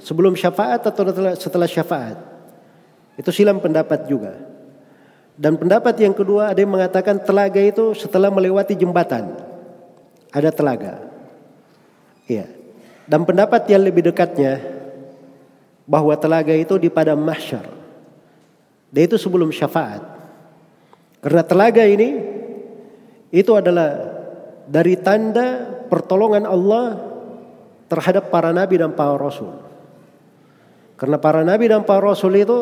Sebelum 0.00 0.36
syafaat 0.36 0.84
atau 0.84 1.02
setelah 1.36 1.68
syafaat? 1.68 2.16
Itu 3.16 3.32
silam 3.32 3.60
pendapat 3.60 4.06
juga. 4.06 4.36
Dan 5.40 5.56
pendapat 5.56 5.96
yang 6.04 6.12
kedua 6.12 6.52
ada 6.52 6.60
yang 6.60 6.68
mengatakan 6.68 7.16
telaga 7.24 7.64
itu 7.64 7.96
setelah 7.96 8.28
melewati 8.28 8.76
jembatan 8.76 9.50
ada 10.30 10.50
telaga. 10.54 11.00
Iya. 12.30 12.59
Dan 13.10 13.26
pendapat 13.26 13.66
yang 13.66 13.82
lebih 13.82 14.06
dekatnya 14.06 14.62
bahwa 15.82 16.14
telaga 16.14 16.54
itu 16.54 16.78
di 16.78 16.86
padang 16.86 17.18
mahsyar. 17.18 17.66
Dan 18.94 19.00
itu 19.02 19.18
sebelum 19.18 19.50
syafaat. 19.50 19.98
Karena 21.18 21.42
telaga 21.42 21.82
ini 21.82 22.22
itu 23.34 23.50
adalah 23.58 23.98
dari 24.70 24.94
tanda 24.94 25.66
pertolongan 25.90 26.46
Allah 26.46 26.86
terhadap 27.90 28.30
para 28.30 28.54
nabi 28.54 28.78
dan 28.78 28.94
para 28.94 29.18
rasul. 29.18 29.58
Karena 30.94 31.18
para 31.18 31.42
nabi 31.42 31.66
dan 31.66 31.82
para 31.82 32.14
rasul 32.14 32.38
itu 32.38 32.58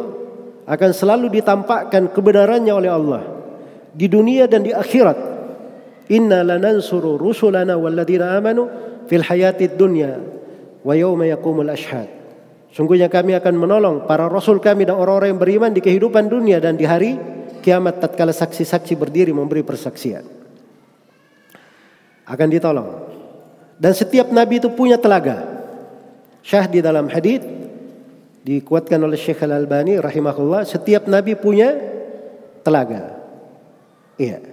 akan 0.65 0.91
selalu 0.97 1.29
ditampakkan 1.29 2.09
kebenarannya 2.09 2.73
oleh 2.73 2.89
Allah 2.89 3.23
di 3.93 4.09
dunia 4.09 4.49
dan 4.49 4.65
di 4.65 4.73
akhirat 4.73 5.17
Inna 6.09 6.41
lanansuru 6.41 7.21
rusulana 7.21 7.77
walladzina 7.77 8.37
amanu 8.37 8.88
fil 9.09 9.25
hayatid 9.25 9.75
dunya 9.75 10.21
wa 10.85 10.93
yawma 10.95 11.27
yaqumul 11.27 11.73
ashhad. 11.73 12.07
Sungguhnya 12.69 13.09
kami 13.09 13.33
akan 13.33 13.55
menolong 13.57 13.97
para 14.05 14.29
rasul 14.29 14.61
kami 14.61 14.85
dan 14.85 15.01
orang-orang 15.01 15.35
yang 15.35 15.41
beriman 15.41 15.71
di 15.73 15.81
kehidupan 15.81 16.29
dunia 16.29 16.61
dan 16.61 16.77
di 16.77 16.85
hari 16.85 17.17
kiamat 17.65 17.99
tatkala 17.99 18.31
saksi-saksi 18.31 18.95
berdiri 18.95 19.33
memberi 19.33 19.65
persaksian. 19.65 20.23
Akan 22.29 22.53
ditolong. 22.53 23.09
Dan 23.81 23.97
setiap 23.97 24.29
nabi 24.29 24.61
itu 24.61 24.69
punya 24.69 25.01
telaga. 25.01 25.65
Syah 26.45 26.69
di 26.69 26.85
dalam 26.85 27.09
hadis 27.09 27.41
dikuatkan 28.45 29.01
oleh 29.01 29.17
Syekh 29.17 29.45
Al-Albani 29.45 29.97
rahimahullah, 29.97 30.69
setiap 30.69 31.09
nabi 31.09 31.37
punya 31.41 31.73
telaga. 32.61 33.17
Iya. 34.21 34.45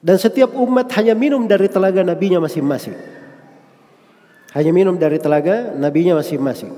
Dan 0.00 0.16
setiap 0.16 0.52
umat 0.56 0.88
hanya 0.96 1.12
minum 1.12 1.44
dari 1.44 1.68
telaga 1.68 2.00
nabinya 2.00 2.40
masing-masing. 2.40 3.19
Hanya 4.50 4.74
minum 4.74 4.98
dari 4.98 5.22
telaga 5.22 5.70
nabinya 5.78 6.18
masing-masing. 6.18 6.74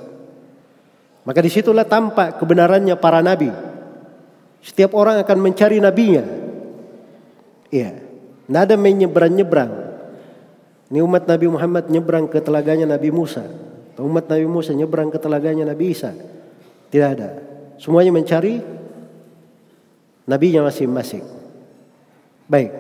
Maka 1.23 1.39
di 1.41 1.49
situlah 1.49 1.87
tampak 1.87 2.37
kebenarannya 2.37 2.99
para 2.99 3.25
nabi. 3.25 3.49
Setiap 4.63 4.93
orang 4.95 5.23
akan 5.23 5.39
mencari 5.41 5.79
nabinya. 5.81 6.23
Iya. 7.73 7.99
Nada 8.51 8.77
menyeberang-nyebrang. 8.77 9.71
Ini 10.93 11.01
umat 11.01 11.25
Nabi 11.25 11.47
Muhammad 11.49 11.89
nyebrang 11.89 12.29
ke 12.29 12.37
telaganya 12.45 12.85
Nabi 12.85 13.09
Musa. 13.09 13.49
Umat 13.97 14.29
Nabi 14.29 14.45
Musa 14.45 14.77
nyebrang 14.77 15.09
ke 15.09 15.17
telaganya 15.17 15.65
Nabi 15.65 15.97
Isa. 15.97 16.13
Tidak 16.93 17.09
ada. 17.09 17.31
Semuanya 17.81 18.13
mencari 18.13 18.61
nabinya 20.29 20.69
masing-masing. 20.69 21.25
Baik. 22.45 22.71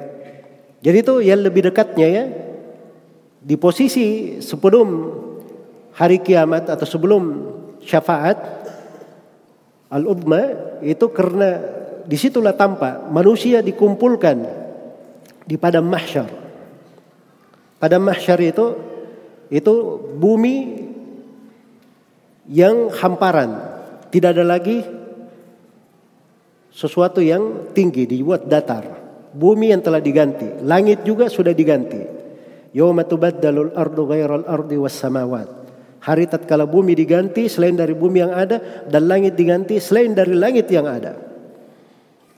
Jadi 0.85 0.97
itu 1.01 1.15
yang 1.25 1.41
lebih 1.41 1.73
dekatnya 1.73 2.07
ya 2.11 2.25
di 3.43 3.59
posisi 3.59 4.39
sebelum 4.39 4.89
hari 5.99 6.23
kiamat 6.23 6.71
atau 6.71 6.87
sebelum 6.87 7.23
syafaat 7.83 8.39
al-udma 9.91 10.41
itu 10.81 11.11
karena 11.11 11.59
di 12.07 12.15
situlah 12.15 12.55
tampak 12.55 13.11
manusia 13.11 13.61
dikumpulkan 13.61 14.39
di 15.43 15.59
padang 15.59 15.87
mahsyar. 15.87 16.31
Padang 17.83 18.07
mahsyar 18.07 18.39
itu 18.39 18.67
itu 19.51 19.75
bumi 20.17 20.87
yang 22.47 22.91
hamparan, 22.95 23.59
tidak 24.15 24.39
ada 24.39 24.45
lagi 24.47 24.87
sesuatu 26.73 27.21
yang 27.21 27.75
tinggi 27.77 28.09
dibuat 28.09 28.47
datar. 28.49 29.03
Bumi 29.33 29.73
yang 29.73 29.81
telah 29.81 30.01
diganti, 30.01 30.61
langit 30.65 31.05
juga 31.09 31.29
sudah 31.29 31.57
diganti. 31.57 32.12
Yawma 32.73 33.05
tubaddalul 33.05 33.77
ardu 33.77 34.03
ghairal 34.09 34.45
ardi 34.49 34.77
was 34.81 34.97
samawat. 34.97 35.49
Hari 36.03 36.27
tatkala 36.27 36.67
bumi 36.67 36.99
diganti 36.99 37.47
selain 37.47 37.79
dari 37.79 37.95
bumi 37.95 38.19
yang 38.27 38.35
ada 38.35 38.85
dan 38.91 39.07
langit 39.07 39.39
diganti 39.39 39.79
selain 39.79 40.17
dari 40.17 40.35
langit 40.35 40.67
yang 40.73 40.89
ada. 40.89 41.15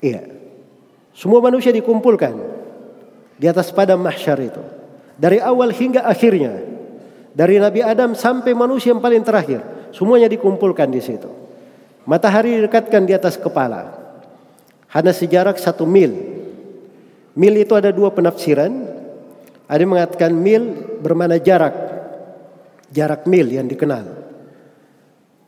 Iya. 0.05 0.29
Semua 1.17 1.41
manusia 1.41 1.73
dikumpulkan 1.73 2.35
di 3.41 3.47
atas 3.49 3.73
padang 3.73 4.03
mahsyar 4.03 4.37
itu. 4.43 4.61
Dari 5.17 5.41
awal 5.41 5.73
hingga 5.73 6.05
akhirnya. 6.05 6.75
Dari 7.35 7.59
Nabi 7.59 7.83
Adam 7.83 8.15
sampai 8.15 8.53
manusia 8.53 8.93
yang 8.93 9.01
paling 9.01 9.25
terakhir. 9.25 9.91
Semuanya 9.95 10.29
dikumpulkan 10.29 10.91
di 10.91 11.01
situ. 11.01 11.31
Matahari 12.05 12.59
didekatkan 12.61 13.03
di 13.07 13.15
atas 13.15 13.41
kepala. 13.41 13.97
Hanya 14.93 15.11
sejarak 15.11 15.59
satu 15.59 15.89
mil 15.89 16.35
Mil 17.35 17.55
itu 17.59 17.75
ada 17.75 17.91
dua 17.91 18.15
penafsiran. 18.15 18.71
Ada 19.65 19.81
yang 19.81 19.93
mengatakan 19.97 20.33
mil 20.35 20.63
bermana 21.01 21.41
jarak. 21.41 21.73
Jarak 22.93 23.25
mil 23.25 23.49
yang 23.49 23.65
dikenal. 23.65 24.05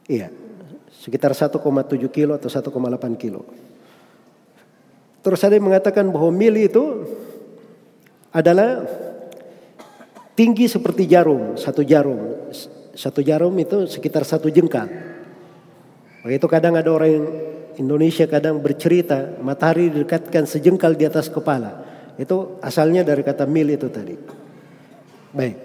Iya. 0.08 0.32
Sekitar 0.90 1.36
1,7 1.36 1.62
kilo 2.10 2.34
atau 2.34 2.50
1,8 2.50 3.14
kilo. 3.14 3.46
Terus 5.22 5.40
ada 5.42 5.54
yang 5.54 5.66
mengatakan 5.70 6.06
bahwa 6.10 6.30
mil 6.30 6.54
itu 6.54 7.06
adalah 8.34 8.82
tinggi 10.34 10.66
seperti 10.66 11.06
jarum, 11.06 11.54
satu 11.54 11.82
jarum. 11.86 12.50
Satu 12.96 13.20
jarum 13.20 13.52
itu 13.60 13.86
sekitar 13.86 14.24
satu 14.24 14.48
jengkal. 14.50 14.88
Itu 16.26 16.50
kadang 16.50 16.74
ada 16.74 16.90
orang 16.90 17.22
Indonesia 17.78 18.26
kadang 18.26 18.58
bercerita 18.58 19.38
matahari 19.38 19.92
didekatkan 19.92 20.48
sejengkal 20.48 20.98
di 20.98 21.06
atas 21.06 21.30
kepala. 21.30 21.85
Itu 22.16 22.60
asalnya 22.64 23.04
dari 23.04 23.20
kata 23.20 23.44
mil 23.44 23.68
itu 23.68 23.88
tadi. 23.92 24.16
Baik. 25.36 25.56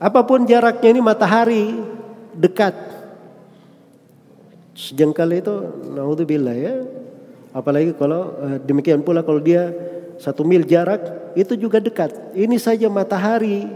Apa 0.00 0.24
pun 0.24 0.48
jaraknya 0.48 0.88
ini 0.96 1.00
matahari 1.04 1.76
dekat. 2.32 2.72
Sejengkal 4.72 5.28
itu 5.36 5.54
naudzubillah 5.92 6.56
ya. 6.56 6.74
Apalagi 7.52 7.92
kalau 8.00 8.32
eh, 8.48 8.58
demikian 8.64 9.04
pula 9.04 9.20
kalau 9.20 9.44
dia 9.44 9.68
satu 10.16 10.40
mil 10.40 10.64
jarak 10.64 11.32
itu 11.36 11.52
juga 11.56 11.80
dekat. 11.80 12.32
Ini 12.32 12.56
saja 12.56 12.88
matahari 12.88 13.68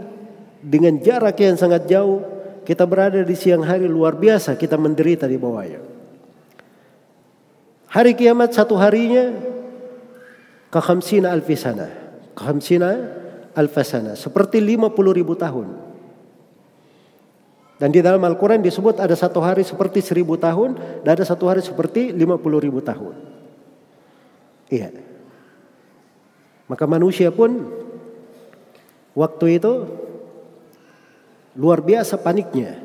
dengan 0.65 0.97
jarak 0.97 1.37
yang 1.37 1.57
sangat 1.61 1.85
jauh 1.85 2.25
kita 2.65 2.89
berada 2.89 3.21
di 3.21 3.37
siang 3.37 3.61
hari 3.61 3.85
luar 3.85 4.17
biasa 4.17 4.57
kita 4.57 4.73
menderita 4.81 5.29
di 5.29 5.37
bawahnya. 5.37 5.81
Hari 7.93 8.17
kiamat 8.17 8.51
satu 8.51 8.73
harinya 8.75 9.29
ke 10.73 10.79
khamsina 10.81 11.31
alfisana. 11.31 12.04
Khamsina 12.35 12.91
alfasana. 13.55 14.13
Seperti 14.19 14.59
50 14.59 14.91
ribu 15.15 15.33
tahun. 15.33 15.67
Dan 17.75 17.91
di 17.91 17.99
dalam 17.99 18.23
Al-Quran 18.23 18.63
disebut 18.63 19.03
ada 19.03 19.15
satu 19.15 19.43
hari 19.43 19.63
seperti 19.63 19.99
seribu 19.99 20.35
tahun. 20.39 21.01
Dan 21.03 21.09
ada 21.15 21.25
satu 21.25 21.47
hari 21.47 21.63
seperti 21.63 22.11
50 22.11 22.65
ribu 22.65 22.79
tahun. 22.83 23.15
Iya. 24.69 24.91
Maka 26.67 26.85
manusia 26.89 27.29
pun 27.29 27.71
waktu 29.15 29.61
itu 29.61 29.73
luar 31.55 31.79
biasa 31.79 32.19
paniknya 32.19 32.83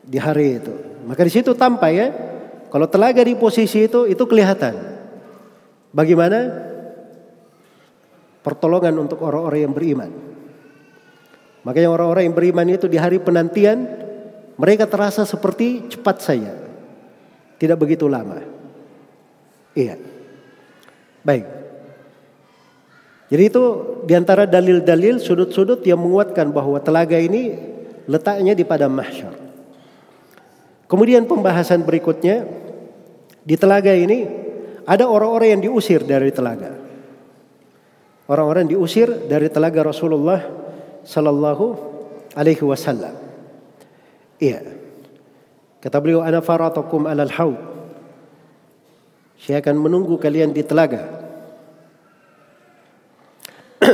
di 0.00 0.16
hari 0.16 0.62
itu. 0.62 0.74
Maka 1.04 1.26
di 1.26 1.32
situ 1.34 1.52
tampak 1.52 1.92
ya 1.92 2.08
kalau 2.72 2.88
telaga 2.88 3.20
di 3.20 3.36
posisi 3.36 3.84
itu, 3.84 4.08
itu 4.08 4.24
kelihatan. 4.24 4.72
Bagaimana 5.92 6.71
pertolongan 8.42 8.94
untuk 8.98 9.22
orang-orang 9.22 9.60
yang 9.64 9.74
beriman. 9.74 10.10
Makanya 11.62 11.88
orang-orang 11.94 12.26
yang 12.26 12.36
beriman 12.36 12.66
itu 12.74 12.90
di 12.90 12.98
hari 12.98 13.22
penantian, 13.22 13.86
mereka 14.58 14.90
terasa 14.90 15.22
seperti 15.22 15.86
cepat 15.86 16.16
saja. 16.18 16.52
Tidak 17.56 17.78
begitu 17.78 18.10
lama. 18.10 18.42
Iya. 19.78 19.94
Baik. 21.22 21.46
Jadi 23.30 23.42
itu 23.48 23.64
di 24.04 24.12
antara 24.12 24.44
dalil-dalil 24.44 25.22
sudut-sudut 25.22 25.80
yang 25.86 26.02
menguatkan 26.02 26.52
bahwa 26.52 26.76
telaga 26.82 27.16
ini 27.16 27.54
letaknya 28.10 28.52
di 28.52 28.66
padang 28.66 28.92
mahsyar. 28.92 29.32
Kemudian 30.90 31.24
pembahasan 31.24 31.86
berikutnya 31.86 32.44
di 33.40 33.56
telaga 33.56 33.94
ini 33.96 34.28
ada 34.84 35.08
orang-orang 35.08 35.56
yang 35.56 35.62
diusir 35.70 36.04
dari 36.04 36.28
telaga. 36.34 36.81
Orang-orang 38.30 38.70
diusir 38.70 39.26
dari 39.26 39.50
telaga 39.50 39.82
Rasulullah 39.82 40.40
sallallahu 41.02 41.64
alaihi 42.38 42.62
wasallam. 42.62 43.14
Iya. 44.38 44.62
Kata 45.82 45.98
beliau 45.98 46.22
ana 46.22 46.38
faratakum 46.38 47.10
alal 47.10 47.32
haud. 47.34 47.58
Saya 49.42 49.58
akan 49.58 49.74
menunggu 49.82 50.14
kalian 50.22 50.54
di 50.54 50.62
telaga. 50.62 51.02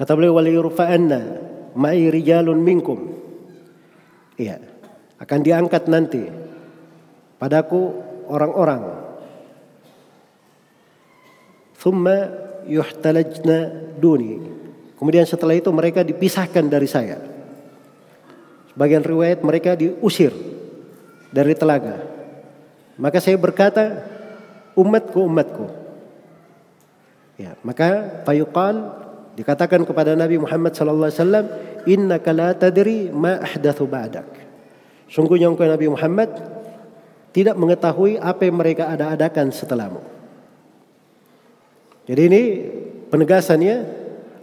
Kata 0.00 0.12
beliau 0.16 0.40
wal 0.40 0.48
yurfa'anna 0.48 1.20
ma'i 1.76 2.08
rijalun 2.08 2.56
minkum. 2.64 3.12
Iya 4.40 4.70
akan 5.20 5.40
diangkat 5.44 5.84
nanti 5.92 6.24
padaku 7.36 7.92
orang-orang 8.32 8.82
thumma 11.76 12.18
yuhtalajna 12.66 13.92
duni. 13.96 14.40
Kemudian 15.00 15.24
setelah 15.24 15.56
itu 15.56 15.72
mereka 15.72 16.04
dipisahkan 16.04 16.68
dari 16.68 16.84
saya. 16.84 17.16
Sebagian 18.72 19.04
riwayat 19.04 19.40
mereka 19.40 19.72
diusir 19.76 20.32
dari 21.32 21.56
telaga. 21.56 22.04
Maka 23.00 23.16
saya 23.20 23.40
berkata 23.40 24.04
umatku 24.76 25.20
umatku. 25.24 25.66
Ya 27.40 27.56
maka 27.64 28.20
fayuqal 28.28 28.76
dikatakan 29.40 29.88
kepada 29.88 30.12
Nabi 30.12 30.36
Muhammad 30.36 30.76
sallallahu 30.76 31.08
alaihi 31.08 31.20
wasallam 31.24 31.46
innaka 31.88 32.30
la 32.36 32.52
tadri 32.52 33.08
ma 33.08 33.40
ahdathu 33.40 33.88
ba'dak. 33.88 34.28
Sungguhnya 35.08 35.48
engkau 35.48 35.64
Nabi 35.64 35.88
Muhammad 35.88 36.28
tidak 37.32 37.56
mengetahui 37.56 38.20
apa 38.20 38.42
yang 38.44 38.60
mereka 38.60 38.90
ada-adakan 38.92 39.48
setelahmu. 39.48 40.19
Jadi 42.10 42.22
ini 42.26 42.42
penegasannya 43.06 43.76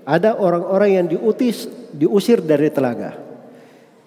ada 0.07 0.39
orang-orang 0.39 0.89
yang 0.95 1.06
diutis, 1.11 1.68
diusir 1.91 2.39
dari 2.39 2.72
telaga. 2.72 3.11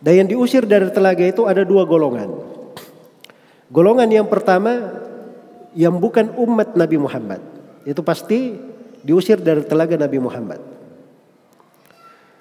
Dan 0.01 0.25
yang 0.25 0.29
diusir 0.33 0.65
dari 0.65 0.89
telaga 0.89 1.29
itu 1.29 1.45
ada 1.45 1.61
dua 1.61 1.85
golongan. 1.85 2.41
Golongan 3.69 4.09
yang 4.09 4.33
pertama 4.33 4.97
yang 5.77 5.93
bukan 6.01 6.33
umat 6.41 6.73
Nabi 6.73 6.97
Muhammad. 6.97 7.45
Itu 7.85 8.01
pasti 8.01 8.57
diusir 9.05 9.45
dari 9.45 9.61
telaga 9.69 10.01
Nabi 10.01 10.17
Muhammad. 10.17 10.61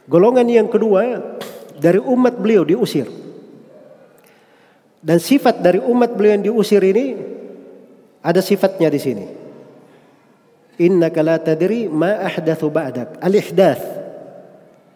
Golongan 0.07 0.47
yang 0.47 0.71
kedua 0.71 1.35
dari 1.75 1.99
umat 1.99 2.39
beliau 2.39 2.63
diusir. 2.63 3.11
Dan 5.03 5.19
sifat 5.19 5.59
dari 5.59 5.83
umat 5.83 6.15
beliau 6.15 6.39
yang 6.39 6.47
diusir 6.47 6.79
ini 6.79 7.19
ada 8.23 8.39
sifatnya 8.39 8.87
di 8.87 8.99
sini. 9.03 9.38
Innaka 10.79 11.19
la 11.19 11.35
tadri 11.37 11.91
ma 11.91 12.23
ahdathu 12.23 12.71
ba'dak. 12.71 13.19
Al-ihdath. 13.19 13.83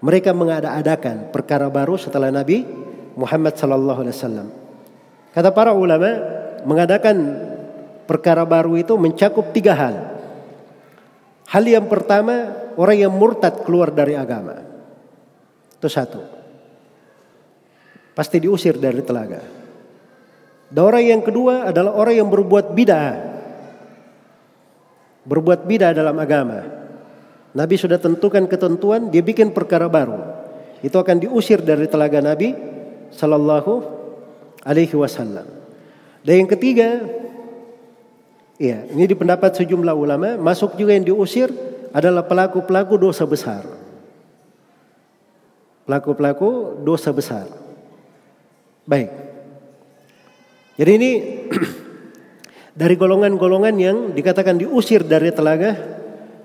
Mereka 0.04 0.32
mengada-adakan 0.32 1.32
perkara 1.32 1.68
baru 1.68 2.00
setelah 2.00 2.32
Nabi 2.32 2.64
Muhammad 3.20 3.56
sallallahu 3.56 4.00
alaihi 4.04 4.16
wasallam. 4.16 4.48
Kata 5.36 5.50
para 5.52 5.72
ulama, 5.76 6.12
mengadakan 6.64 7.16
perkara 8.08 8.44
baru 8.44 8.80
itu 8.80 8.96
mencakup 8.96 9.52
tiga 9.52 9.76
hal. 9.76 9.96
Hal 11.48 11.64
yang 11.68 11.88
pertama, 11.88 12.52
orang 12.80 12.98
yang 13.08 13.14
murtad 13.14 13.64
keluar 13.64 13.92
dari 13.92 14.16
agama. 14.16 14.60
Itu 15.80 15.88
satu. 15.92 16.22
Pasti 18.14 18.38
diusir 18.40 18.78
dari 18.78 19.02
telaga. 19.02 19.42
Dan 20.70 20.84
orang 20.84 21.04
yang 21.06 21.22
kedua 21.22 21.70
adalah 21.70 21.98
orang 21.98 22.16
yang 22.24 22.30
berbuat 22.30 22.72
bid'ah. 22.72 23.33
Berbuat 25.24 25.64
bid'ah 25.64 25.96
dalam 25.96 26.20
agama. 26.20 26.64
Nabi 27.54 27.76
sudah 27.78 28.02
tentukan 28.02 28.50
ketentuan, 28.50 29.14
dia 29.14 29.22
bikin 29.22 29.54
perkara 29.54 29.86
baru. 29.88 30.20
Itu 30.84 31.00
akan 31.00 31.22
diusir 31.24 31.64
dari 31.64 31.88
telaga 31.88 32.20
Nabi 32.20 32.52
sallallahu 33.14 33.74
alaihi 34.66 34.98
wasallam. 34.98 35.48
Dan 36.26 36.44
yang 36.44 36.50
ketiga, 36.50 37.04
ya, 38.58 38.84
ini 38.90 39.06
di 39.06 39.16
pendapat 39.16 39.54
sejumlah 39.54 39.96
ulama, 39.96 40.36
masuk 40.36 40.76
juga 40.76 40.98
yang 40.98 41.06
diusir 41.08 41.52
adalah 41.94 42.26
pelaku-pelaku 42.26 42.98
dosa 42.98 43.24
besar. 43.30 43.64
Pelaku-pelaku 45.86 46.82
dosa 46.82 47.12
besar. 47.14 47.46
Baik. 48.88 49.12
Jadi 50.80 50.92
ini 50.98 51.12
dari 52.74 52.98
golongan-golongan 52.98 53.76
yang 53.78 53.98
dikatakan 54.18 54.58
diusir 54.58 55.06
dari 55.06 55.30
telaga 55.30 55.78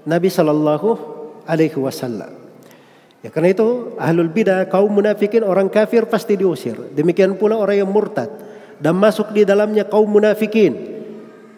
Nabi 0.04 0.28
Shallallahu 0.28 0.88
Alaihi 1.48 1.76
Wasallam. 1.80 2.32
Ya 3.24 3.34
karena 3.34 3.50
itu 3.50 3.98
ahlul 3.98 4.30
bidah 4.30 4.68
kaum 4.70 4.92
munafikin 4.92 5.42
orang 5.42 5.66
kafir 5.72 6.06
pasti 6.06 6.38
diusir. 6.38 6.76
Demikian 6.94 7.34
pula 7.34 7.58
orang 7.58 7.82
yang 7.82 7.90
murtad 7.90 8.30
dan 8.78 8.94
masuk 8.94 9.34
di 9.34 9.42
dalamnya 9.42 9.88
kaum 9.88 10.06
munafikin. 10.06 11.00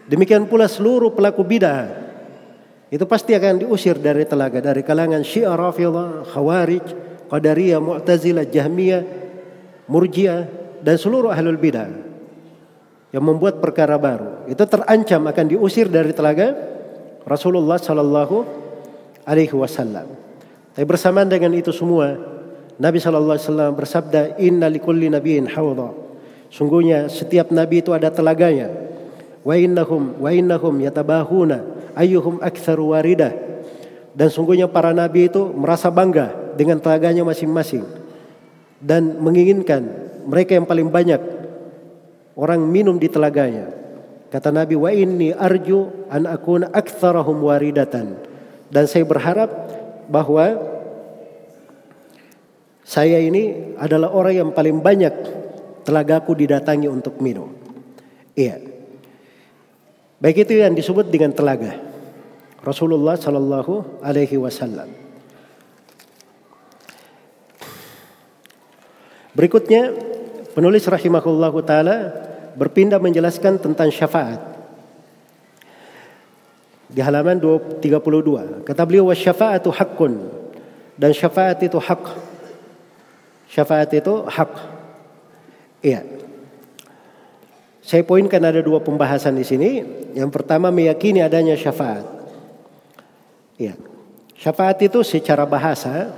Demikian 0.09 0.49
pula 0.49 0.67
seluruh 0.67 1.13
pelaku 1.13 1.45
bidah 1.45 1.91
itu 2.91 3.05
pasti 3.07 3.37
akan 3.39 3.63
diusir 3.63 3.95
dari 4.01 4.27
telaga 4.27 4.59
dari 4.59 4.83
kalangan 4.83 5.23
Syiah 5.23 5.55
Rafidhah, 5.55 6.27
Khawarij, 6.27 6.87
Qadariyah, 7.31 7.79
Mu'tazilah, 7.79 8.51
Jahmiyah, 8.51 9.03
Murji'ah 9.87 10.41
dan 10.83 10.97
seluruh 10.99 11.31
ahlul 11.31 11.61
bidah 11.61 12.10
yang 13.11 13.25
membuat 13.27 13.59
perkara 13.59 13.99
baru. 13.99 14.47
Itu 14.47 14.63
terancam 14.67 15.27
akan 15.27 15.47
diusir 15.51 15.91
dari 15.91 16.15
telaga 16.15 16.55
Rasulullah 17.27 17.79
sallallahu 17.79 18.37
alaihi 19.27 19.55
wasallam. 19.55 20.07
Tapi 20.75 20.87
bersamaan 20.87 21.27
dengan 21.27 21.51
itu 21.55 21.75
semua, 21.75 22.15
Nabi 22.79 23.03
sallallahu 23.03 23.37
alaihi 23.37 23.47
wasallam 23.51 23.73
bersabda, 23.75 24.21
"Inna 24.41 24.71
likulli 24.71 25.11
nabiyyin 25.11 25.51
hawdha." 25.51 25.93
Sungguhnya 26.51 27.07
setiap 27.07 27.55
nabi 27.55 27.79
itu 27.83 27.95
ada 27.95 28.11
telaganya. 28.11 28.71
Wa 29.47 29.55
innahum 29.55 30.19
wa 30.19 30.31
innahum 30.35 30.75
yatabahuna 30.83 31.63
ayyuhum 31.95 32.43
aktsaru 32.43 32.91
waridah. 32.91 33.31
Dan 34.11 34.29
sungguhnya 34.35 34.67
para 34.67 34.91
nabi 34.91 35.31
itu 35.31 35.47
merasa 35.55 35.87
bangga 35.89 36.35
dengan 36.59 36.83
telaganya 36.83 37.23
masing-masing 37.23 37.87
dan 38.83 39.23
menginginkan 39.23 39.87
mereka 40.27 40.59
yang 40.59 40.67
paling 40.67 40.91
banyak 40.91 41.40
orang 42.37 42.61
minum 42.67 42.99
di 42.99 43.09
telaganya. 43.11 43.71
Kata 44.31 44.55
Nabi, 44.55 44.79
"Wa 44.79 44.91
inni 44.95 45.35
arju 45.35 46.07
an 46.07 46.27
akuna 46.31 46.71
aktsarahum 46.71 47.43
waridatan." 47.43 48.15
Dan 48.71 48.85
saya 48.87 49.03
berharap 49.03 49.51
bahwa 50.07 50.55
saya 52.87 53.19
ini 53.23 53.75
adalah 53.79 54.11
orang 54.15 54.35
yang 54.35 54.51
paling 54.51 54.79
banyak 54.83 55.15
telagaku 55.83 56.39
didatangi 56.39 56.87
untuk 56.87 57.19
minum. 57.19 57.51
Iya. 58.35 58.63
Baik 60.21 60.47
itu 60.47 60.61
yang 60.61 60.75
disebut 60.77 61.11
dengan 61.11 61.35
telaga. 61.35 61.81
Rasulullah 62.61 63.17
Sallallahu 63.17 64.05
Alaihi 64.05 64.37
Wasallam. 64.37 64.93
Berikutnya 69.33 69.95
penulis 70.53 70.85
rahimahullah 70.87 71.55
taala 71.63 71.97
berpindah 72.55 72.99
menjelaskan 72.99 73.59
tentang 73.63 73.89
syafaat. 73.89 74.41
Di 76.91 76.99
halaman 76.99 77.39
32 77.39 78.67
kata 78.67 78.83
beliau 78.83 79.07
wa 79.09 79.15
syafaatu 79.15 79.71
haqqun 79.71 80.41
dan 80.99 81.17
syafaat 81.17 81.63
itu 81.65 81.79
hak. 81.81 82.03
Syafaat 83.49 83.91
itu 83.95 84.15
hak. 84.27 84.53
Iya. 85.81 86.05
Saya 87.81 88.05
poinkan 88.05 88.45
ada 88.45 88.61
dua 88.61 88.85
pembahasan 88.85 89.35
di 89.35 89.43
sini. 89.43 89.71
Yang 90.13 90.31
pertama 90.31 90.69
meyakini 90.69 91.25
adanya 91.25 91.57
syafaat. 91.57 92.05
Ya. 93.57 93.75
Syafaat 94.37 94.77
itu 94.85 95.01
secara 95.01 95.49
bahasa 95.49 96.13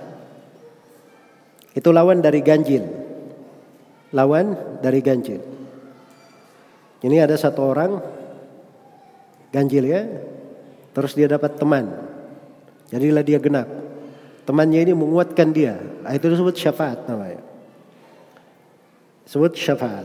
itu 1.73 1.89
lawan 1.95 2.19
dari 2.19 2.43
ganjil. 2.43 3.02
Lawan 4.13 4.79
dari 4.85 5.01
ganjil. 5.01 5.41
Ini 7.03 7.25
ada 7.25 7.35
satu 7.35 7.65
orang 7.65 7.99
ganjil 9.51 9.85
ya. 9.89 10.03
Terus 10.93 11.17
dia 11.17 11.27
dapat 11.27 11.57
teman. 11.57 11.89
Jadilah 12.93 13.25
dia 13.25 13.41
genap. 13.41 13.69
Temannya 14.45 14.85
ini 14.85 14.93
menguatkan 14.93 15.49
dia. 15.55 15.81
Nah, 16.05 16.13
itu 16.13 16.29
disebut 16.29 16.53
syafaat 16.53 17.09
namanya. 17.09 17.41
Sebut 19.25 19.57
syafaat. 19.57 20.05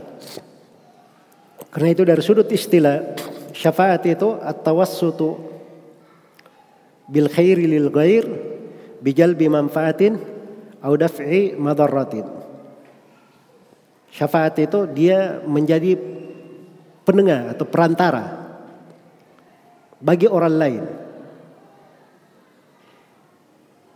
Karena 1.68 1.88
itu 1.92 2.02
dari 2.06 2.22
sudut 2.24 2.48
istilah 2.48 3.12
syafaat 3.52 4.08
itu 4.08 4.40
at-tawassutu 4.40 5.36
bil 7.10 7.28
khairi 7.28 7.68
lil 7.68 7.92
ghair 7.92 8.24
bijalbi 9.04 9.52
manfaatin 9.52 10.16
au 10.80 10.96
daf'i 10.96 11.58
madarratin. 11.58 12.37
Syafaat 14.08 14.56
itu 14.58 14.88
dia 14.88 15.40
menjadi 15.44 15.94
penengah 17.04 17.56
atau 17.56 17.64
perantara 17.68 18.24
bagi 20.00 20.26
orang 20.28 20.54
lain. 20.54 20.84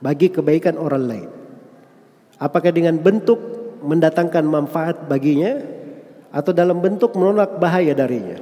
Bagi 0.02 0.28
kebaikan 0.34 0.76
orang 0.76 1.04
lain. 1.06 1.28
Apakah 2.42 2.74
dengan 2.74 2.98
bentuk 2.98 3.38
mendatangkan 3.82 4.46
manfaat 4.46 5.06
baginya 5.06 5.58
atau 6.32 6.54
dalam 6.54 6.80
bentuk 6.80 7.12
menolak 7.18 7.60
bahaya 7.60 7.92
darinya. 7.92 8.40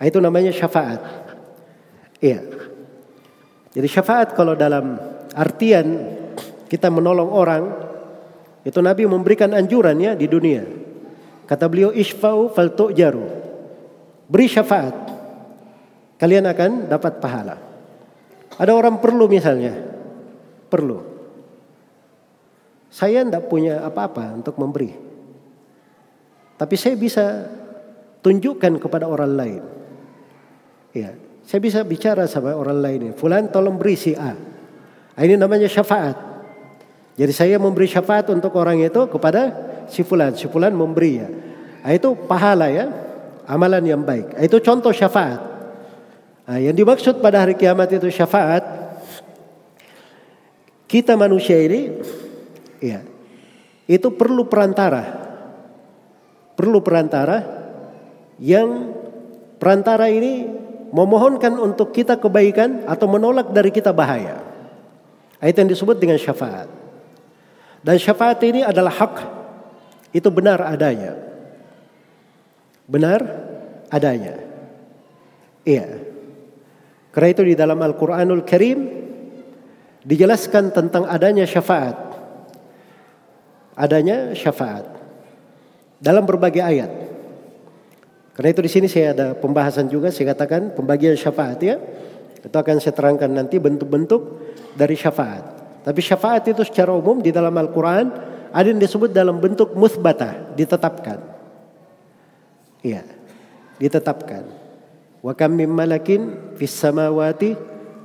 Nah, 0.00 0.04
itu 0.08 0.18
namanya 0.18 0.50
syafaat. 0.50 1.00
Iya. 2.18 2.40
Jadi 3.70 3.88
syafaat 3.88 4.34
kalau 4.34 4.58
dalam 4.58 4.98
artian 5.36 6.18
kita 6.66 6.90
menolong 6.90 7.30
orang 7.30 7.62
itu 8.60 8.78
Nabi 8.84 9.08
memberikan 9.08 9.50
anjuran 9.56 9.96
ya 9.96 10.12
di 10.12 10.28
dunia. 10.28 10.64
Kata 11.48 11.66
beliau 11.66 11.90
isfa'u 11.90 12.52
fal 12.52 12.76
tu'jaru. 12.76 13.24
Beri 14.30 14.46
syafaat. 14.46 14.96
Kalian 16.20 16.46
akan 16.46 16.86
dapat 16.86 17.18
pahala. 17.18 17.56
Ada 18.60 18.72
orang 18.76 19.00
perlu 19.00 19.26
misalnya. 19.26 19.74
Perlu. 20.68 21.02
Saya 22.92 23.24
tidak 23.24 23.48
punya 23.50 23.82
apa-apa 23.82 24.36
untuk 24.36 24.54
memberi. 24.60 24.92
Tapi 26.60 26.74
saya 26.76 26.94
bisa 26.94 27.48
tunjukkan 28.20 28.76
kepada 28.76 29.08
orang 29.08 29.32
lain. 29.32 29.62
Ya, 30.92 31.16
saya 31.42 31.58
bisa 31.58 31.80
bicara 31.82 32.28
sama 32.28 32.54
orang 32.54 32.78
lain. 32.78 33.00
Fulan 33.16 33.48
tolong 33.48 33.80
beri 33.80 33.96
si 33.96 34.12
A. 34.14 34.36
Nah, 34.36 35.22
ini 35.24 35.34
namanya 35.34 35.66
syafaat. 35.66 36.29
Jadi 37.20 37.32
saya 37.36 37.56
memberi 37.60 37.84
syafaat 37.84 38.32
untuk 38.32 38.56
orang 38.56 38.80
itu 38.80 39.04
kepada 39.12 39.52
si 39.92 40.00
fulan. 40.00 40.32
Si 40.32 40.48
fulan 40.48 40.72
memberi 40.72 41.20
ya. 41.20 41.28
Nah, 41.84 41.92
itu 41.92 42.16
pahala 42.24 42.72
ya. 42.72 42.88
Amalan 43.44 43.84
yang 43.84 44.00
baik. 44.00 44.40
Nah, 44.40 44.42
itu 44.48 44.56
contoh 44.64 44.88
syafaat. 44.88 45.40
Nah, 46.48 46.56
yang 46.56 46.72
dimaksud 46.72 47.20
pada 47.20 47.44
hari 47.44 47.60
kiamat 47.60 47.92
itu 47.92 48.08
syafaat. 48.08 48.64
Kita 50.88 51.14
manusia 51.14 51.60
ini 51.60 52.00
ya, 52.82 53.04
itu 53.86 54.10
perlu 54.10 54.48
perantara 54.48 55.30
perlu 56.60 56.84
perantara 56.84 57.40
yang 58.36 58.92
perantara 59.56 60.12
ini 60.12 60.44
memohonkan 60.92 61.56
untuk 61.56 61.96
kita 61.96 62.20
kebaikan 62.20 62.84
atau 62.84 63.08
menolak 63.08 63.48
dari 63.48 63.72
kita 63.72 63.96
bahaya. 63.96 64.44
Itu 65.40 65.56
yang 65.56 65.72
disebut 65.72 65.96
dengan 65.96 66.20
syafaat. 66.20 66.68
Dan 67.80 67.96
syafaat 67.96 68.40
ini 68.44 68.60
adalah 68.60 68.92
hak. 68.92 69.14
Itu 70.12 70.28
benar 70.28 70.60
adanya. 70.64 71.16
Benar 72.84 73.20
adanya. 73.88 74.36
Iya. 75.64 75.86
Karena 77.10 77.28
itu 77.32 77.42
di 77.42 77.54
dalam 77.58 77.78
Al-Quranul 77.80 78.44
Karim 78.44 78.78
dijelaskan 80.04 80.70
tentang 80.70 81.08
adanya 81.08 81.44
syafaat. 81.48 81.96
Adanya 83.80 84.36
syafaat 84.36 84.84
dalam 86.00 86.24
berbagai 86.24 86.60
ayat. 86.60 86.90
Karena 88.36 88.48
itu 88.56 88.62
di 88.64 88.70
sini 88.72 88.86
saya 88.88 89.12
ada 89.12 89.26
pembahasan 89.36 89.88
juga 89.92 90.08
saya 90.08 90.32
katakan 90.32 90.72
pembagian 90.72 91.16
syafaat 91.16 91.60
ya. 91.60 91.76
Itu 92.40 92.56
akan 92.56 92.80
saya 92.80 92.96
terangkan 92.96 93.28
nanti 93.28 93.60
bentuk-bentuk 93.60 94.40
dari 94.72 94.96
syafaat. 94.96 95.59
Tapi 95.80 96.00
syafaat 96.04 96.44
itu 96.52 96.60
secara 96.64 96.92
umum 96.92 97.24
di 97.24 97.32
dalam 97.32 97.52
Al-Quran 97.56 98.12
ada 98.50 98.66
yang 98.66 98.82
disebut 98.82 99.14
dalam 99.14 99.38
bentuk 99.38 99.72
musbata, 99.72 100.52
ditetapkan. 100.58 101.22
Iya, 102.84 103.06
ditetapkan. 103.80 104.44
Wa 105.20 105.32
kam 105.36 105.56
min 105.56 105.68
malakin 105.68 106.52
fis 106.56 106.72
samawati 106.72 107.56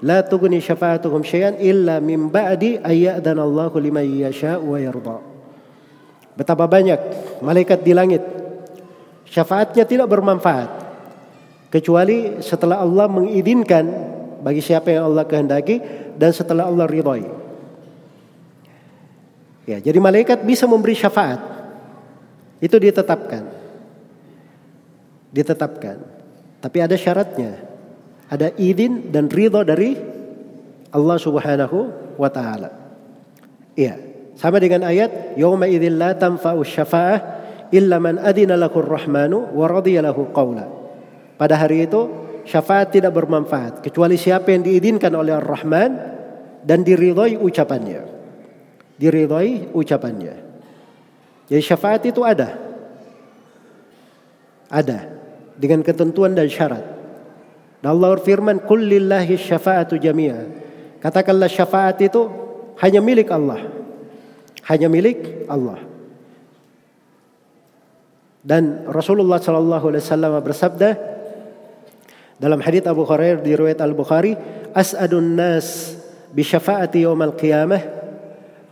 la 0.03 0.23
tughni 0.23 0.59
syafa'atuhum 0.59 1.23
syai'an 1.23 1.55
illa 1.59 2.03
min 2.03 2.27
ba'di 2.27 2.79
ayyadana 2.83 3.43
Allahu 3.43 3.79
liman 3.79 4.03
yasha 4.03 4.59
wa 4.59 4.75
yarda. 4.75 5.23
Betapa 6.35 6.67
banyak 6.67 6.99
malaikat 7.39 7.79
di 7.83 7.95
langit 7.95 8.23
syafaatnya 9.27 9.87
tidak 9.87 10.11
bermanfaat 10.11 10.67
kecuali 11.71 12.39
setelah 12.43 12.83
Allah 12.83 13.07
mengizinkan 13.07 13.87
bagi 14.43 14.59
siapa 14.59 14.91
yang 14.91 15.11
Allah 15.11 15.23
kehendaki 15.23 15.79
dan 16.19 16.31
setelah 16.35 16.67
Allah 16.67 16.87
ridhoi. 16.87 17.34
Ya, 19.65 19.81
jadi 19.81 19.97
malaikat 19.97 20.45
bisa 20.45 20.69
memberi 20.69 20.93
syafaat. 20.93 21.41
Itu 22.61 22.77
ditetapkan. 22.77 23.43
Ditetapkan. 25.33 25.97
Tapi 26.61 26.77
ada 26.81 26.93
syaratnya. 26.93 27.65
Ada 28.29 28.53
izin 28.57 29.09
dan 29.09 29.29
ridho 29.29 29.61
dari 29.65 29.97
Allah 30.93 31.17
Subhanahu 31.17 31.77
wa 32.17 32.29
taala. 32.29 32.69
Iya. 33.75 34.01
Sama 34.35 34.59
dengan 34.59 34.85
ayat 34.85 35.37
yauma 35.39 35.65
idzil 35.69 35.95
la 35.95 36.11
tanfa'u 36.15 36.59
syafa'ah 36.63 37.19
illa 37.71 37.97
man 37.99 38.19
adina 38.19 38.59
lahu 38.59 38.83
rahmanu 38.83 39.55
wa 39.55 39.65
radiya 39.65 40.03
lahu 40.05 40.29
qawla. 40.31 40.65
Pada 41.35 41.55
hari 41.59 41.87
itu 41.87 42.07
syafaat 42.47 42.95
tidak 42.95 43.11
bermanfaat 43.15 43.83
kecuali 43.83 44.15
siapa 44.15 44.53
yang 44.53 44.63
diizinkan 44.63 45.11
oleh 45.15 45.35
Ar-Rahman 45.35 45.91
dan 46.63 46.83
diridhoi 46.83 47.35
ucapannya. 47.39 48.14
Diridhoi 48.95 49.75
ucapannya. 49.75 50.35
Jadi 51.51 51.61
syafaat 51.61 52.01
itu 52.07 52.23
ada. 52.23 52.55
Ada 54.71 55.11
dengan 55.59 55.85
ketentuan 55.85 56.33
dan 56.33 56.49
syarat. 56.49 56.83
Dan 57.83 57.89
Allah 57.91 58.17
berfirman, 58.17 58.63
"Kullillahi 58.65 59.37
syafa'atu 59.37 59.99
jami'a." 59.99 60.47
Katakanlah 61.03 61.51
syafaat 61.51 62.01
itu 62.01 62.25
hanya 62.81 62.97
milik 62.97 63.29
Allah 63.29 63.75
hanya 64.65 64.89
milik 64.89 65.45
Allah. 65.45 65.81
Dan 68.45 68.85
Rasulullah 68.85 69.41
sallallahu 69.41 69.89
alaihi 69.89 70.03
wasallam 70.05 70.33
bersabda 70.41 70.89
dalam 72.37 72.61
hadits 72.61 72.85
Abu 72.85 73.05
Hurairah 73.05 73.41
di 73.41 73.57
riwayat 73.57 73.81
Al-Bukhari, 73.81 74.37
"As'adun 74.73 75.33
nas 75.33 75.97
bi 76.29 76.45
syafaati 76.45 77.05
yaumil 77.05 77.33
qiyamah 77.33 77.81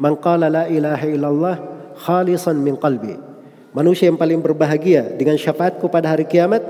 man 0.04 0.20
la 0.52 0.68
ilaha 0.68 1.08
illallah 1.08 1.56
khalisan 2.04 2.60
min 2.60 2.76
qalbi." 2.76 3.16
Manusia 3.72 4.12
yang 4.12 4.20
paling 4.20 4.44
berbahagia 4.44 5.16
dengan 5.16 5.40
syafaatku 5.40 5.88
pada 5.88 6.12
hari 6.12 6.28
kiamat 6.28 6.62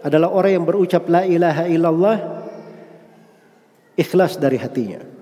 adalah 0.00 0.32
orang 0.32 0.56
yang 0.56 0.64
berucap 0.64 1.04
la 1.06 1.22
ilaha 1.28 1.68
illallah 1.68 2.16
ikhlas 3.94 4.40
dari 4.40 4.56
hatinya 4.58 5.12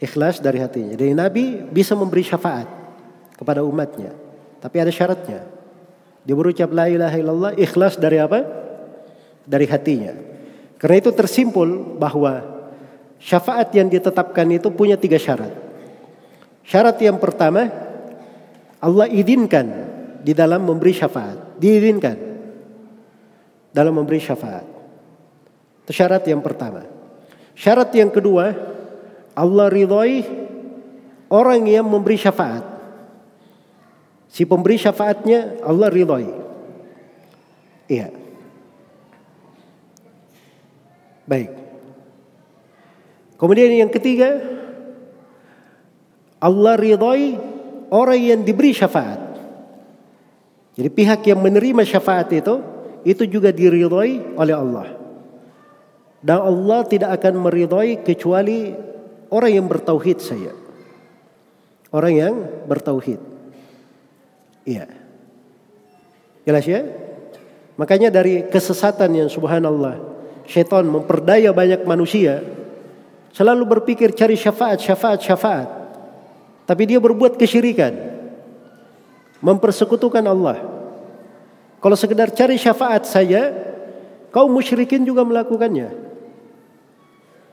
ikhlas 0.00 0.40
dari 0.44 0.60
hatinya. 0.60 0.94
Jadi 0.96 1.12
Nabi 1.16 1.44
bisa 1.72 1.96
memberi 1.96 2.24
syafaat 2.24 2.68
kepada 3.36 3.64
umatnya. 3.64 4.12
Tapi 4.60 4.76
ada 4.80 4.92
syaratnya. 4.92 5.44
Dia 6.26 6.34
berucap 6.34 6.68
la 6.74 6.90
ilaha 6.90 7.16
illallah 7.16 7.52
ikhlas 7.54 7.96
dari 7.96 8.18
apa? 8.18 8.42
Dari 9.46 9.66
hatinya. 9.68 10.12
Karena 10.76 10.96
itu 11.00 11.10
tersimpul 11.14 11.96
bahwa 11.96 12.55
syafaat 13.20 13.72
yang 13.74 13.88
ditetapkan 13.90 14.46
itu 14.52 14.68
punya 14.72 14.96
tiga 15.00 15.16
syarat. 15.16 15.52
Syarat 16.66 16.98
yang 16.98 17.16
pertama, 17.22 17.70
Allah 18.82 19.06
izinkan 19.10 19.66
di 20.22 20.34
dalam 20.34 20.66
memberi 20.66 20.92
syafaat. 20.92 21.56
Diizinkan 21.56 22.16
dalam 23.70 23.94
memberi 23.94 24.18
syafaat. 24.18 24.66
Itu 25.86 25.92
syarat 25.94 26.26
yang 26.26 26.42
pertama. 26.42 26.82
Syarat 27.56 27.94
yang 27.94 28.10
kedua, 28.10 28.52
Allah 29.36 29.66
ridhoi 29.70 30.26
orang 31.30 31.62
yang 31.68 31.86
memberi 31.86 32.18
syafaat. 32.18 32.64
Si 34.26 34.44
pemberi 34.44 34.76
syafaatnya 34.76 35.62
Allah 35.64 35.88
ridhoi. 35.88 36.28
Iya. 37.86 38.10
Baik. 41.26 41.65
Kemudian 43.36 43.72
yang 43.72 43.92
ketiga, 43.92 44.40
Allah 46.40 46.74
ridhoi 46.76 47.36
orang 47.92 48.20
yang 48.20 48.40
diberi 48.44 48.72
syafaat. 48.72 49.20
Jadi 50.76 50.88
pihak 50.92 51.20
yang 51.24 51.40
menerima 51.40 51.84
syafaat 51.84 52.32
itu, 52.32 52.60
itu 53.04 53.24
juga 53.28 53.52
diridhoi 53.52 54.36
oleh 54.36 54.54
Allah. 54.56 54.88
Dan 56.20 56.42
Allah 56.42 56.80
tidak 56.88 57.16
akan 57.20 57.44
meridhoi 57.44 58.02
kecuali 58.02 58.86
Orang 59.26 59.50
yang 59.50 59.66
bertauhid 59.66 60.18
saya. 60.22 60.54
Orang 61.90 62.14
yang 62.14 62.34
bertauhid. 62.66 63.18
Iya. 64.66 64.86
Jelas 66.46 66.64
ya? 66.66 66.82
Makanya 67.74 68.14
dari 68.14 68.46
kesesatan 68.46 69.10
yang 69.14 69.28
subhanallah. 69.30 69.98
Syaitan 70.46 70.86
memperdaya 70.86 71.50
banyak 71.50 71.82
manusia. 71.82 72.42
Selalu 73.36 73.68
berpikir 73.68 74.16
cari 74.16 74.32
syafaat, 74.32 74.80
syafaat, 74.80 75.20
syafaat. 75.20 75.68
Tapi 76.64 76.82
dia 76.88 76.96
berbuat 76.96 77.36
kesyirikan. 77.36 77.92
Mempersekutukan 79.44 80.24
Allah. 80.24 80.56
Kalau 81.76 81.96
sekedar 82.00 82.32
cari 82.32 82.56
syafaat 82.56 83.04
saja, 83.04 83.52
kaum 84.32 84.48
musyrikin 84.48 85.04
juga 85.04 85.20
melakukannya. 85.20 85.92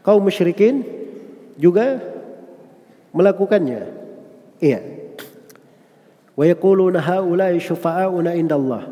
Kaum 0.08 0.24
musyrikin 0.24 0.88
juga 1.60 2.00
melakukannya. 3.12 3.84
Iya. 4.64 4.80
Wa 6.32 6.48
yaquluna 6.48 7.04
haula'i 7.04 7.60
syufa'auna 7.60 8.40
indallah. 8.40 8.88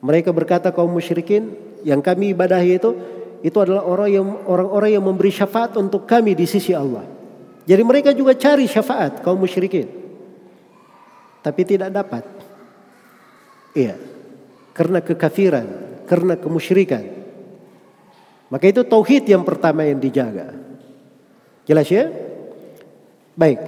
Mereka 0.00 0.32
berkata 0.32 0.72
kaum 0.72 0.96
musyrikin 0.96 1.52
yang 1.84 2.00
kami 2.00 2.32
ibadahi 2.32 2.80
itu 2.80 2.96
itu 3.46 3.62
adalah 3.62 3.86
orang 3.86 4.10
yang 4.10 4.26
orang-orang 4.42 4.90
yang 4.98 5.04
memberi 5.06 5.30
syafaat 5.30 5.78
untuk 5.78 6.02
kami 6.02 6.34
di 6.34 6.50
sisi 6.50 6.74
Allah. 6.74 7.06
Jadi 7.62 7.82
mereka 7.86 8.10
juga 8.10 8.34
cari 8.34 8.66
syafaat 8.66 9.22
kaum 9.22 9.38
musyrikin. 9.38 9.86
Tapi 11.46 11.62
tidak 11.62 11.94
dapat. 11.94 12.26
Iya. 13.70 13.94
Karena 14.74 14.98
kekafiran, 14.98 15.66
karena 16.10 16.34
kemusyrikan. 16.34 17.06
Maka 18.50 18.66
itu 18.66 18.82
tauhid 18.82 19.30
yang 19.30 19.46
pertama 19.46 19.86
yang 19.86 20.02
dijaga. 20.02 20.50
Jelas 21.70 21.86
ya? 21.86 22.10
Baik. 23.38 23.62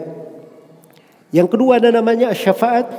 Yang 1.30 1.54
kedua 1.54 1.78
ada 1.78 1.94
namanya 1.94 2.34
syafaat 2.34 2.90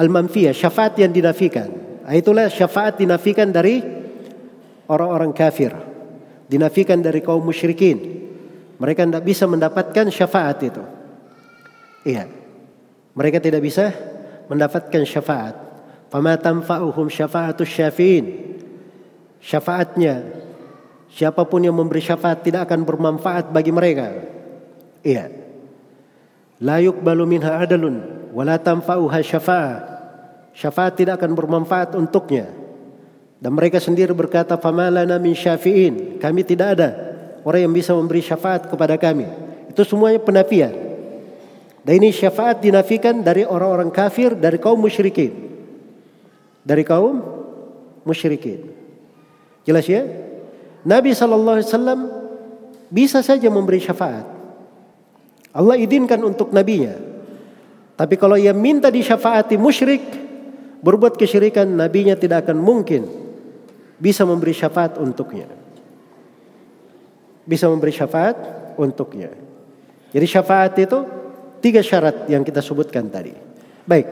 al-manfiyah, 0.00 0.56
syafaat 0.56 0.96
yang 0.96 1.12
dinafikan. 1.12 1.68
Nah, 2.08 2.16
itulah 2.16 2.48
syafaat 2.48 2.96
dinafikan 2.96 3.52
dari 3.52 4.03
orang-orang 4.88 5.32
kafir. 5.32 5.72
Dinafikan 6.48 7.00
dari 7.00 7.24
kaum 7.24 7.40
musyrikin. 7.40 8.26
Mereka 8.76 9.06
tidak 9.06 9.24
bisa 9.24 9.44
mendapatkan 9.48 10.06
syafaat 10.12 10.58
itu. 10.66 10.82
Iya. 12.04 12.28
Mereka 13.14 13.38
tidak 13.40 13.64
bisa 13.64 13.94
mendapatkan 14.50 15.02
syafaat. 15.06 15.54
Fama 16.12 16.36
tanfa'uhum 16.36 17.08
syafa'atus 17.08 17.70
syafi'in. 17.70 18.26
Syafaatnya 19.40 20.44
Siapa 21.14 21.46
pun 21.46 21.62
yang 21.62 21.78
memberi 21.78 22.02
syafaat 22.02 22.42
tidak 22.42 22.66
akan 22.66 22.82
bermanfaat 22.82 23.54
bagi 23.54 23.70
mereka. 23.70 24.10
Iya. 25.06 25.30
La 26.58 26.82
yuqbalu 26.82 27.22
minha 27.22 27.54
adalun 27.54 28.02
wa 28.34 28.42
la 28.42 28.58
tanfa'uha 28.58 29.22
syafa'ah. 29.22 29.74
Syafaat 30.58 30.98
tidak 30.98 31.22
akan 31.22 31.38
bermanfaat 31.38 31.94
untuknya. 31.94 32.50
Dan 33.44 33.52
mereka 33.52 33.76
sendiri 33.76 34.16
berkata, 34.16 34.56
"Famalana 34.56 35.20
min 35.20 35.36
syafi'in." 35.36 36.16
Kami 36.16 36.48
tidak 36.48 36.80
ada 36.80 36.88
orang 37.44 37.68
yang 37.68 37.74
bisa 37.76 37.92
memberi 37.92 38.24
syafaat 38.24 38.72
kepada 38.72 38.96
kami. 38.96 39.28
Itu 39.68 39.84
semuanya 39.84 40.16
penafian. 40.16 40.72
Dan 41.84 42.00
ini 42.00 42.08
syafaat 42.08 42.64
dinafikan 42.64 43.20
dari 43.20 43.44
orang-orang 43.44 43.92
kafir, 43.92 44.32
dari 44.32 44.56
kaum 44.56 44.80
musyrikin. 44.80 45.28
Dari 46.64 46.80
kaum 46.88 47.20
musyrikin. 48.08 48.64
Jelas 49.68 49.84
ya? 49.84 50.08
Nabi 50.80 51.12
Wasallam 51.12 52.00
bisa 52.88 53.20
saja 53.20 53.52
memberi 53.52 53.84
syafaat. 53.84 54.24
Allah 55.52 55.76
izinkan 55.76 56.24
untuk 56.24 56.48
nabinya. 56.48 56.96
Tapi 57.92 58.16
kalau 58.16 58.40
ia 58.40 58.56
minta 58.56 58.88
disyafaati 58.88 59.60
musyrik, 59.60 60.00
berbuat 60.80 61.20
kesyirikan, 61.20 61.68
nabinya 61.68 62.16
tidak 62.16 62.48
akan 62.48 62.56
mungkin 62.56 63.23
bisa 63.98 64.26
memberi 64.26 64.54
syafaat 64.54 64.98
untuknya. 64.98 65.46
Bisa 67.44 67.68
memberi 67.68 67.92
syafaat 67.92 68.36
untuknya. 68.80 69.30
Jadi 70.14 70.26
syafaat 70.26 70.72
itu 70.78 70.98
tiga 71.58 71.82
syarat 71.82 72.28
yang 72.30 72.44
kita 72.46 72.62
sebutkan 72.62 73.10
tadi. 73.10 73.34
Baik. 73.84 74.06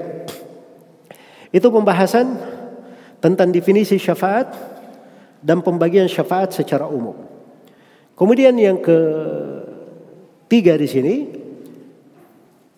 Itu 1.53 1.69
pembahasan 1.69 2.37
tentang 3.21 3.53
definisi 3.53 4.01
syafaat 4.01 4.51
dan 5.45 5.61
pembagian 5.61 6.09
syafaat 6.09 6.55
secara 6.55 6.89
umum. 6.89 7.15
Kemudian 8.17 8.55
yang 8.59 8.79
ketiga 8.83 10.75
di 10.79 10.89
sini 10.89 11.17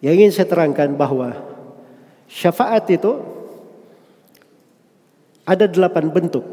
yang 0.04 0.20
ingin 0.20 0.32
saya 0.32 0.48
terangkan 0.48 0.92
bahwa 0.96 1.32
syafaat 2.28 2.88
itu 2.92 3.20
ada 5.44 5.68
delapan 5.68 6.08
bentuk. 6.08 6.44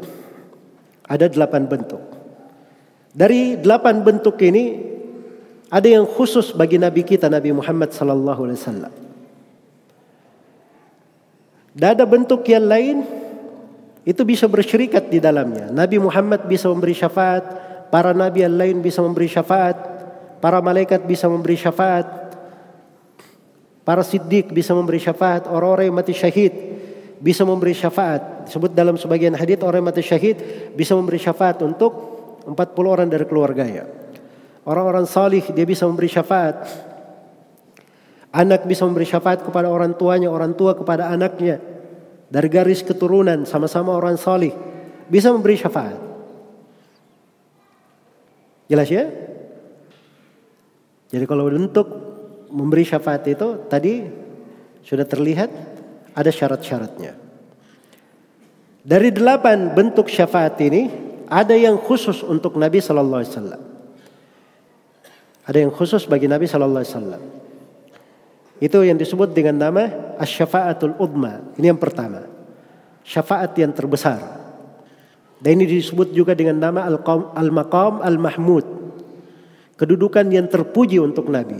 Ada 1.08 1.30
delapan 1.30 1.66
bentuk. 1.66 2.02
Dari 3.12 3.60
delapan 3.60 4.00
bentuk 4.00 4.40
ini 4.40 4.92
ada 5.72 5.88
yang 5.88 6.04
khusus 6.04 6.52
bagi 6.52 6.76
Nabi 6.76 7.04
kita 7.04 7.28
Nabi 7.32 7.52
Muhammad 7.52 7.92
sallallahu 7.92 8.40
alaihi 8.48 8.60
wasallam. 8.60 8.92
Dan 11.72 11.88
ada 11.96 12.04
bentuk 12.04 12.44
yang 12.48 12.68
lain 12.68 13.00
itu 14.04 14.22
bisa 14.26 14.44
bersyirikat 14.44 15.08
di 15.08 15.22
dalamnya. 15.22 15.72
Nabi 15.72 15.96
Muhammad 15.96 16.44
bisa 16.44 16.68
memberi 16.68 16.92
syafaat, 16.92 17.44
para 17.88 18.12
nabi 18.16 18.44
yang 18.44 18.56
lain 18.56 18.80
bisa 18.84 19.00
memberi 19.00 19.28
syafaat, 19.28 19.76
para 20.40 20.58
malaikat 20.64 21.04
bisa 21.04 21.28
memberi 21.28 21.56
syafaat, 21.56 22.04
para 23.86 24.02
siddiq 24.02 24.50
bisa 24.50 24.72
memberi 24.72 24.98
syafaat, 24.98 25.46
orang-orang 25.46 25.92
yang 25.92 25.96
mati 25.96 26.16
syahid 26.16 26.52
bisa 27.22 27.46
memberi 27.46 27.76
syafaat. 27.76 28.24
Disebut 28.46 28.74
dalam 28.74 28.98
sebagian 28.98 29.34
hadis 29.38 29.60
orang 29.62 29.86
mati 29.86 30.02
syahid 30.02 30.38
bisa 30.74 30.96
memberi 30.98 31.18
syafaat 31.20 31.62
untuk 31.62 31.92
40 32.46 32.54
orang 32.82 33.08
dari 33.08 33.24
keluarganya. 33.28 33.86
Orang-orang 34.62 35.06
salih 35.06 35.42
dia 35.54 35.66
bisa 35.66 35.86
memberi 35.86 36.06
syafaat 36.06 36.66
Anak 38.32 38.64
bisa 38.64 38.88
memberi 38.88 39.04
syafaat 39.04 39.44
kepada 39.44 39.68
orang 39.68 39.92
tuanya, 39.92 40.32
orang 40.32 40.56
tua 40.56 40.72
kepada 40.72 41.12
anaknya. 41.12 41.60
Dari 42.32 42.48
garis 42.48 42.80
keturunan 42.80 43.44
sama-sama 43.44 43.92
orang 43.92 44.16
salih 44.16 44.56
bisa 45.04 45.28
memberi 45.28 45.60
syafaat. 45.60 46.00
Jelas 48.72 48.88
ya? 48.88 49.04
Jadi 51.12 51.24
kalau 51.28 51.52
untuk 51.52 51.84
memberi 52.48 52.88
syafaat 52.88 53.28
itu 53.28 53.68
tadi 53.68 54.08
sudah 54.80 55.04
terlihat 55.04 55.52
ada 56.16 56.30
syarat-syaratnya. 56.32 57.21
Dari 58.82 59.14
delapan 59.14 59.70
bentuk 59.70 60.10
syafaat 60.10 60.58
ini 60.58 60.90
ada 61.30 61.54
yang 61.54 61.78
khusus 61.78 62.26
untuk 62.26 62.58
Nabi 62.58 62.82
Sallallahu 62.82 63.20
Alaihi 63.22 63.32
Wasallam. 63.32 63.62
Ada 65.46 65.58
yang 65.62 65.70
khusus 65.70 66.02
bagi 66.10 66.26
Nabi 66.26 66.50
Sallallahu 66.50 66.82
Alaihi 66.82 66.94
Wasallam. 66.98 67.22
Itu 68.58 68.82
yang 68.82 68.98
disebut 68.98 69.30
dengan 69.30 69.58
nama 69.58 70.14
asyafaatul 70.18 70.98
udma. 70.98 71.54
Ini 71.58 71.70
yang 71.74 71.78
pertama. 71.78 72.26
Syafaat 73.06 73.54
yang 73.58 73.70
terbesar. 73.70 74.18
Dan 75.42 75.58
ini 75.58 75.78
disebut 75.78 76.14
juga 76.14 76.34
dengan 76.34 76.58
nama 76.58 76.86
al-maqam 77.34 78.02
al-mahmud. 78.02 78.66
Kedudukan 79.78 80.26
yang 80.30 80.46
terpuji 80.46 81.02
untuk 81.02 81.26
Nabi. 81.30 81.58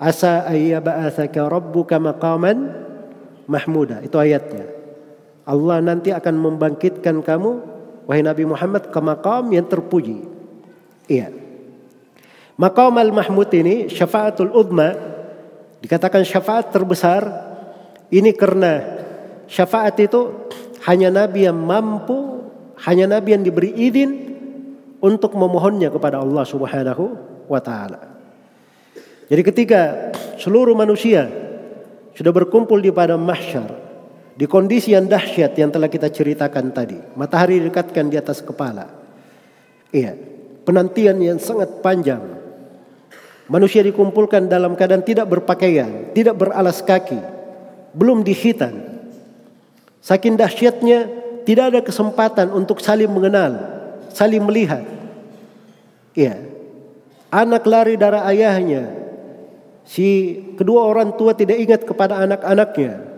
Asa 0.00 0.48
ayyaba'athaka 0.48 1.48
rabbuka 1.48 2.00
maqaman 2.00 2.76
mahmuda. 3.44 4.00
Itu 4.00 4.16
ayatnya. 4.16 4.81
Allah 5.42 5.82
nanti 5.82 6.14
akan 6.14 6.34
membangkitkan 6.38 7.22
kamu 7.22 7.50
wahai 8.06 8.22
Nabi 8.22 8.46
Muhammad 8.46 8.90
ke 8.90 9.00
maqam 9.02 9.50
yang 9.50 9.66
terpuji. 9.66 10.22
Iya. 11.10 11.34
Maqam 12.58 12.94
al-mahmud 12.94 13.50
ini 13.50 13.90
syafaatul 13.90 14.54
udma 14.54 15.12
Dikatakan 15.82 16.22
syafaat 16.22 16.70
terbesar 16.70 17.26
ini 18.14 18.30
karena 18.38 18.86
syafaat 19.50 19.98
itu 19.98 20.46
hanya 20.86 21.10
Nabi 21.10 21.50
yang 21.50 21.58
mampu, 21.58 22.46
hanya 22.86 23.18
Nabi 23.18 23.34
yang 23.34 23.42
diberi 23.42 23.74
izin 23.74 24.10
untuk 25.02 25.34
memohonnya 25.34 25.90
kepada 25.90 26.22
Allah 26.22 26.46
Subhanahu 26.46 27.04
wa 27.50 27.58
taala. 27.58 28.14
Jadi 29.26 29.42
ketika 29.42 29.82
seluruh 30.38 30.78
manusia 30.78 31.26
sudah 32.14 32.30
berkumpul 32.30 32.78
di 32.78 32.94
padang 32.94 33.18
mahsyar 33.18 33.81
di 34.32 34.48
kondisi 34.48 34.96
yang 34.96 35.08
dahsyat 35.08 35.52
yang 35.56 35.68
telah 35.68 35.88
kita 35.88 36.08
ceritakan 36.08 36.72
tadi, 36.72 36.98
matahari 37.16 37.60
dekatkan 37.60 38.08
di 38.08 38.16
atas 38.16 38.40
kepala. 38.40 38.88
Iya, 39.92 40.16
penantian 40.64 41.20
yang 41.20 41.36
sangat 41.36 41.84
panjang 41.84 42.42
Manusia 43.52 43.84
dikumpulkan 43.84 44.48
dalam 44.48 44.78
keadaan 44.78 45.04
tidak 45.04 45.28
berpakaian, 45.28 46.14
tidak 46.16 46.40
beralas 46.40 46.80
kaki, 46.80 47.20
belum 47.92 48.24
dihitan. 48.24 49.04
Saking 50.00 50.40
dahsyatnya 50.40 51.04
tidak 51.44 51.64
ada 51.74 51.80
kesempatan 51.84 52.48
untuk 52.48 52.80
saling 52.80 53.12
mengenal, 53.12 53.60
saling 54.08 54.40
melihat. 54.40 54.86
Iya. 56.16 56.48
Anak 57.28 57.68
lari 57.68 58.00
dari 58.00 58.24
ayahnya. 58.36 58.88
Si 59.84 60.38
kedua 60.56 60.88
orang 60.88 61.12
tua 61.20 61.36
tidak 61.36 61.60
ingat 61.60 61.84
kepada 61.84 62.24
anak-anaknya. 62.24 63.11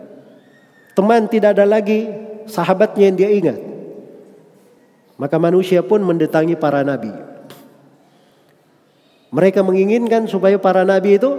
Teman 0.94 1.26
tidak 1.26 1.58
ada 1.58 1.66
lagi 1.66 2.06
sahabatnya 2.46 3.10
yang 3.10 3.16
dia 3.18 3.30
ingat. 3.30 3.58
Maka 5.18 5.36
manusia 5.38 5.82
pun 5.82 6.02
mendatangi 6.02 6.58
para 6.58 6.82
nabi. 6.82 7.10
Mereka 9.34 9.66
menginginkan 9.66 10.30
supaya 10.30 10.54
para 10.58 10.86
nabi 10.86 11.18
itu 11.18 11.34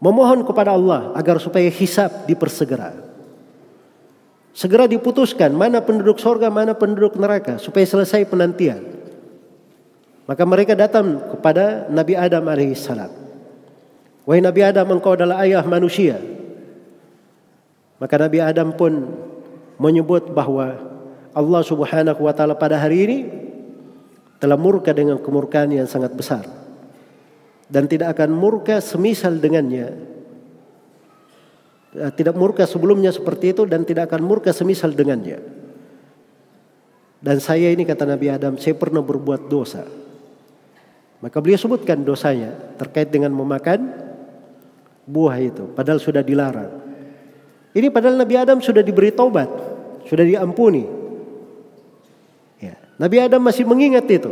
memohon 0.00 0.44
kepada 0.44 0.72
Allah 0.72 1.12
agar 1.16 1.36
supaya 1.40 1.68
hisab 1.68 2.24
dipersegera. 2.24 2.92
Segera 4.54 4.86
diputuskan 4.86 5.50
mana 5.52 5.82
penduduk 5.82 6.22
sorga, 6.22 6.48
mana 6.48 6.72
penduduk 6.72 7.18
neraka 7.20 7.60
supaya 7.60 7.84
selesai 7.84 8.24
penantian. 8.28 8.86
Maka 10.24 10.46
mereka 10.48 10.72
datang 10.72 11.20
kepada 11.36 11.90
Nabi 11.92 12.16
Adam 12.16 12.48
alaihissalam. 12.48 13.12
Wahai 14.24 14.40
Nabi 14.40 14.60
Adam 14.64 14.88
engkau 14.88 15.12
adalah 15.12 15.44
ayah 15.44 15.60
manusia. 15.68 16.16
Maka 18.04 18.20
Nabi 18.20 18.36
Adam 18.36 18.76
pun 18.76 19.16
menyebut 19.80 20.28
bahwa 20.36 20.76
Allah 21.32 21.62
subhanahu 21.64 22.20
wa 22.20 22.36
ta'ala 22.36 22.52
pada 22.52 22.76
hari 22.76 23.08
ini 23.08 23.18
telah 24.36 24.60
murka 24.60 24.92
dengan 24.92 25.16
kemurkaan 25.16 25.72
yang 25.72 25.88
sangat 25.88 26.12
besar 26.12 26.44
dan 27.72 27.88
tidak 27.88 28.12
akan 28.12 28.28
murka 28.36 28.84
semisal 28.84 29.40
dengannya. 29.40 29.88
Eh, 31.96 32.12
tidak 32.12 32.36
murka 32.36 32.68
sebelumnya 32.68 33.08
seperti 33.08 33.56
itu 33.56 33.64
dan 33.64 33.88
tidak 33.88 34.12
akan 34.12 34.20
murka 34.20 34.52
semisal 34.52 34.92
dengannya. 34.92 35.40
Dan 37.24 37.40
saya 37.40 37.72
ini 37.72 37.88
kata 37.88 38.04
Nabi 38.04 38.28
Adam 38.28 38.60
saya 38.60 38.76
pernah 38.76 39.00
berbuat 39.00 39.48
dosa. 39.48 39.80
Maka 41.24 41.40
beliau 41.40 41.56
sebutkan 41.56 42.04
dosanya 42.04 42.52
terkait 42.76 43.08
dengan 43.08 43.32
memakan 43.32 43.96
buah 45.08 45.40
itu 45.40 45.72
padahal 45.72 45.96
sudah 45.96 46.20
dilarang 46.20 46.83
ini 47.74 47.90
padahal 47.90 48.16
Nabi 48.16 48.34
Adam 48.38 48.62
sudah 48.62 48.80
diberi 48.80 49.10
taubat 49.10 49.50
sudah 50.06 50.24
diampuni 50.24 51.04
Nabi 52.94 53.16
Adam 53.18 53.42
masih 53.42 53.66
mengingat 53.66 54.06
itu. 54.06 54.30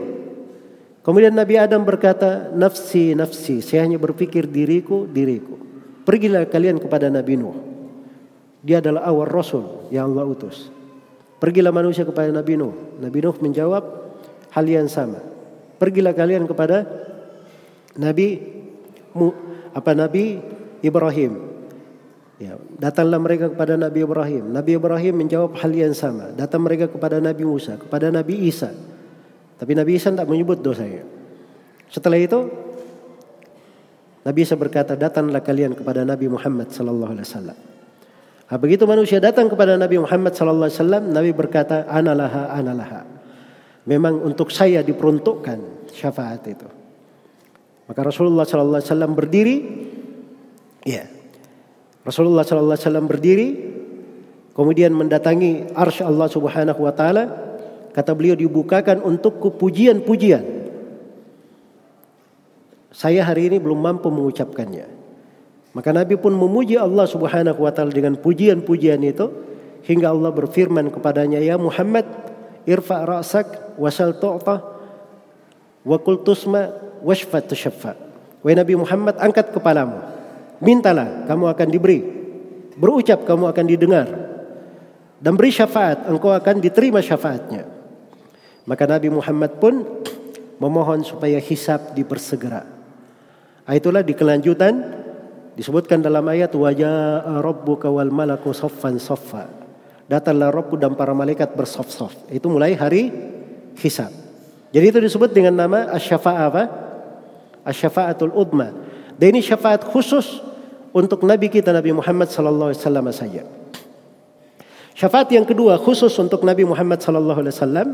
Kemudian 1.03 1.35
Nabi 1.35 1.59
Adam 1.59 1.83
berkata, 1.83 2.55
nafsi, 2.55 3.11
nafsi, 3.19 3.59
saya 3.59 3.83
hanya 3.83 3.99
berpikir 3.99 4.47
diriku, 4.47 5.03
diriku. 5.11 5.59
Pergilah 6.07 6.47
kalian 6.47 6.79
kepada 6.79 7.11
Nabi 7.11 7.35
Nuh. 7.35 7.59
Dia 8.63 8.79
adalah 8.79 9.03
awal 9.11 9.27
Rasul 9.27 9.91
yang 9.91 10.15
Allah 10.15 10.31
utus. 10.31 10.71
Pergilah 11.43 11.75
manusia 11.75 12.07
kepada 12.07 12.31
Nabi 12.31 12.55
Nuh. 12.55 13.03
Nabi 13.03 13.19
Nuh 13.19 13.35
menjawab 13.43 13.83
hal 14.55 14.67
yang 14.71 14.87
sama. 14.87 15.19
Pergilah 15.83 16.15
kalian 16.15 16.47
kepada 16.47 16.87
Nabi 17.99 18.39
apa 19.75 19.91
Nabi 19.99 20.39
Ibrahim. 20.87 21.52
Ya, 22.41 22.57
datanglah 22.81 23.21
mereka 23.21 23.53
kepada 23.53 23.77
Nabi 23.77 24.03
Ibrahim. 24.03 24.51
Nabi 24.51 24.75
Ibrahim 24.75 25.15
menjawab 25.21 25.53
hal 25.61 25.73
yang 25.73 25.93
sama. 25.93 26.33
Datang 26.33 26.65
mereka 26.65 26.89
kepada 26.89 27.21
Nabi 27.21 27.45
Musa, 27.45 27.77
kepada 27.77 28.09
Nabi 28.09 28.49
Isa. 28.49 28.73
Tapi 29.61 29.73
Nabi 29.77 30.01
Isa 30.01 30.11
tidak 30.11 30.27
menyebut 30.27 30.59
dosanya. 30.65 31.07
Setelah 31.93 32.19
itu 32.19 32.51
Nabi 34.27 34.41
Isa 34.43 34.59
berkata, 34.59 34.99
"Datanglah 34.99 35.45
kalian 35.45 35.77
kepada 35.77 36.03
Nabi 36.03 36.27
Muhammad 36.27 36.73
sallallahu 36.73 37.13
alaihi 37.15 37.29
wasallam." 37.29 37.59
Nah, 38.53 38.59
begitu 38.61 38.85
manusia 38.91 39.17
datang 39.23 39.47
kepada 39.49 39.79
Nabi 39.79 39.97
Muhammad 40.03 40.33
sallallahu 40.35 40.69
alaihi 40.69 40.79
wasallam, 40.83 41.05
Nabi 41.15 41.31
berkata, 41.31 41.87
"Analaha, 41.87 42.53
analaha." 42.53 43.01
Memang 43.87 44.19
untuk 44.23 44.51
saya 44.51 44.83
diperuntukkan 44.83 45.89
syafaat 45.95 46.43
itu. 46.47 46.69
Maka 47.87 48.01
Rasulullah 48.03 48.47
sallallahu 48.47 48.79
alaihi 48.79 48.91
wasallam 48.91 49.13
berdiri, 49.15 49.57
ya, 50.87 51.07
Rasulullah 52.03 52.43
sallallahu 52.43 52.75
alaihi 52.75 52.87
wasallam 52.87 53.09
berdiri 53.09 53.49
kemudian 54.53 54.91
mendatangi 54.93 55.73
arsy 55.73 56.03
Allah 56.03 56.29
Subhanahu 56.29 56.81
wa 56.83 56.93
taala 56.93 57.25
kata 57.95 58.13
beliau 58.13 58.35
dibukakan 58.35 59.01
untukku 59.05 59.55
pujian-pujian 59.57 60.43
saya 62.93 63.25
hari 63.25 63.49
ini 63.49 63.57
belum 63.63 63.81
mampu 63.81 64.13
mengucapkannya 64.13 65.03
Maka 65.73 65.89
Nabi 65.89 66.21
pun 66.21 66.37
memuji 66.37 66.77
Allah 66.77 67.09
Subhanahu 67.09 67.65
wa 67.65 67.73
taala 67.73 67.93
dengan 67.93 68.13
pujian-pujian 68.21 69.01
itu 69.01 69.33
hingga 69.89 70.13
Allah 70.13 70.29
berfirman 70.29 70.93
kepadanya, 70.93 71.41
"Ya 71.41 71.57
Muhammad, 71.57 72.05
irfa 72.69 73.09
ra'sak 73.09 73.81
wasal 73.81 74.13
tu'ta 74.21 74.57
wa 75.83 75.97
qul 75.97 76.21
tusma 76.21 76.77
washfat 77.01 77.49
tushaffa." 77.49 77.97
Wahai 78.45 78.57
Nabi 78.61 78.77
Muhammad, 78.77 79.17
angkat 79.17 79.49
kepalamu. 79.57 79.97
Mintalah, 80.63 81.27
kamu 81.27 81.45
akan 81.51 81.69
diberi. 81.69 82.01
Berucap, 82.79 83.27
kamu 83.27 83.51
akan 83.51 83.65
didengar. 83.67 84.09
Dan 85.19 85.35
beri 85.35 85.51
syafaat, 85.51 86.07
engkau 86.07 86.31
akan 86.31 86.63
diterima 86.63 87.03
syafaatnya. 87.03 87.67
Maka 88.63 88.87
Nabi 88.87 89.11
Muhammad 89.11 89.59
pun 89.59 89.83
memohon 90.63 91.03
supaya 91.03 91.43
hisab 91.43 91.99
dipersegera. 91.99 92.63
Ah, 93.67 93.75
itulah 93.75 94.07
di 94.07 94.15
kelanjutan 94.15 95.03
disebutkan 95.59 96.03
dalam 96.03 96.23
ayat 96.27 96.55
wajah 96.55 97.27
rabbuka 97.43 97.91
wal 97.91 98.11
malaku 98.11 98.55
soffan 98.55 99.03
soffa. 99.03 99.47
Datanglah 100.11 100.51
Rabbku 100.51 100.77
dan 100.79 100.95
para 100.99 101.15
malaikat 101.15 101.55
bersof-sof. 101.55 102.13
Itu 102.29 102.51
mulai 102.51 102.75
hari 102.75 103.09
hisab. 103.79 104.11
Jadi 104.75 104.85
itu 104.91 104.99
disebut 104.99 105.31
dengan 105.31 105.57
nama 105.57 105.89
asy-syafa'ah 105.95 106.45
apa? 106.51 106.65
Asy-syafa'atul 107.65 108.35
udma. 108.35 108.75
Dan 109.17 109.33
ini 109.33 109.41
syafaat 109.41 109.87
khusus 109.87 110.43
untuk 110.93 111.25
Nabi 111.25 111.49
kita 111.49 111.73
Nabi 111.73 111.97
Muhammad 111.97 112.29
sallallahu 112.29 112.71
alaihi 112.73 112.81
wasallam 112.81 113.07
saja. 113.13 113.43
Syafaat 114.93 115.33
yang 115.33 115.49
kedua 115.49 115.81
khusus 115.81 116.13
untuk 116.21 116.45
Nabi 116.45 116.69
Muhammad 116.69 117.01
sallallahu 117.01 117.41
alaihi 117.41 117.55
wasallam 117.57 117.89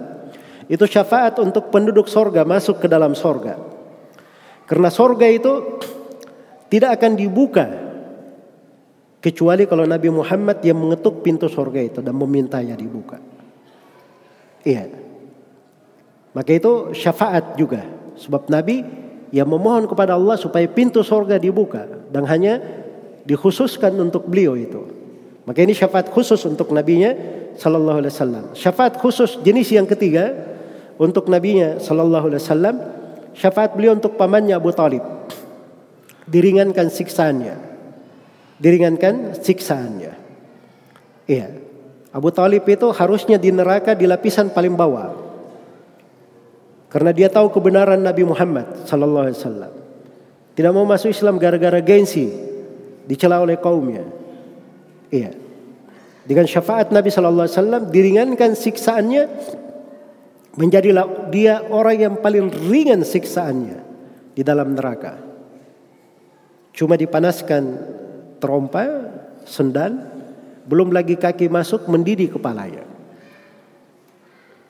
itu 0.69 0.85
syafaat 0.85 1.39
untuk 1.41 1.70
penduduk 1.73 2.11
sorga 2.11 2.43
masuk 2.43 2.83
ke 2.83 2.87
dalam 2.91 3.15
sorga. 3.15 3.57
Karena 4.69 4.93
sorga 4.93 5.25
itu 5.25 5.81
tidak 6.69 7.01
akan 7.01 7.16
dibuka 7.16 7.66
kecuali 9.25 9.65
kalau 9.65 9.89
Nabi 9.89 10.12
Muhammad 10.12 10.61
yang 10.61 10.77
mengetuk 10.77 11.25
pintu 11.25 11.49
sorga 11.49 11.81
itu 11.81 12.05
dan 12.05 12.12
memintanya 12.12 12.77
dibuka. 12.77 13.16
Iya. 14.66 14.93
Maka 16.37 16.51
itu 16.53 16.93
syafaat 16.93 17.57
juga. 17.57 17.83
Sebab 18.19 18.53
Nabi 18.53 18.85
yang 19.33 19.49
memohon 19.49 19.89
kepada 19.89 20.20
Allah 20.20 20.37
supaya 20.37 20.69
pintu 20.69 21.01
sorga 21.01 21.41
dibuka 21.41 21.89
dan 22.12 22.29
hanya 22.29 22.78
dikhususkan 23.29 23.93
untuk 24.01 24.25
beliau 24.25 24.57
itu. 24.57 24.89
Maka 25.45 25.61
ini 25.61 25.77
syafaat 25.77 26.09
khusus 26.09 26.41
untuk 26.49 26.73
nabinya 26.73 27.13
sallallahu 27.61 28.01
alaihi 28.01 28.13
wasallam. 28.17 28.45
Syafaat 28.57 28.97
khusus 28.97 29.37
jenis 29.45 29.69
yang 29.69 29.85
ketiga 29.85 30.33
untuk 30.97 31.29
nabinya 31.29 31.77
sallallahu 31.77 32.33
alaihi 32.33 32.41
wasallam 32.41 32.77
syafaat 33.37 33.77
beliau 33.77 34.01
untuk 34.01 34.17
pamannya 34.17 34.57
Abu 34.57 34.73
Talib. 34.73 35.05
Diringankan 36.25 36.89
siksaannya. 36.89 37.57
Diringankan 38.57 39.37
siksaannya. 39.41 40.13
Iya. 41.29 41.49
Abu 42.09 42.33
Talib 42.33 42.65
itu 42.65 42.89
harusnya 42.97 43.37
di 43.37 43.53
neraka 43.53 43.93
di 43.93 44.09
lapisan 44.09 44.49
paling 44.53 44.73
bawah. 44.73 45.13
Karena 46.89 47.13
dia 47.13 47.29
tahu 47.29 47.53
kebenaran 47.53 48.01
Nabi 48.01 48.25
Muhammad 48.25 48.89
sallallahu 48.89 49.25
alaihi 49.29 49.37
wasallam. 49.37 49.73
Tidak 50.57 50.73
mau 50.73 50.89
masuk 50.89 51.13
Islam 51.13 51.37
gara-gara 51.37 51.79
gengsi, 51.85 52.48
dicela 53.09 53.40
oleh 53.40 53.56
kaumnya. 53.56 54.05
Iya. 55.09 55.32
Dengan 56.28 56.44
syafaat 56.44 56.93
Nabi 56.93 57.09
sallallahu 57.09 57.48
alaihi 57.48 57.56
wasallam 57.56 57.82
diringankan 57.89 58.52
siksaannya 58.52 59.22
menjadilah 60.60 61.32
dia 61.32 61.64
orang 61.72 61.97
yang 61.97 62.14
paling 62.20 62.52
ringan 62.68 63.01
siksaannya 63.01 63.80
di 64.36 64.44
dalam 64.44 64.76
neraka. 64.76 65.16
Cuma 66.76 67.01
dipanaskan 67.01 67.62
terompa, 68.39 68.85
sendal, 69.48 69.98
belum 70.68 70.93
lagi 70.93 71.16
kaki 71.16 71.48
masuk 71.48 71.89
mendidih 71.89 72.36
kepalanya. 72.36 72.85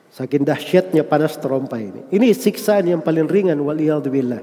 Saking 0.09 0.41
dahsyatnya 0.41 1.05
panas 1.05 1.37
terompa 1.37 1.77
ini. 1.77 2.07
Ini 2.09 2.33
siksaan 2.33 2.87
yang 2.87 3.01
paling 3.03 3.29
ringan 3.29 3.59
waliyadzubillah 3.61 4.41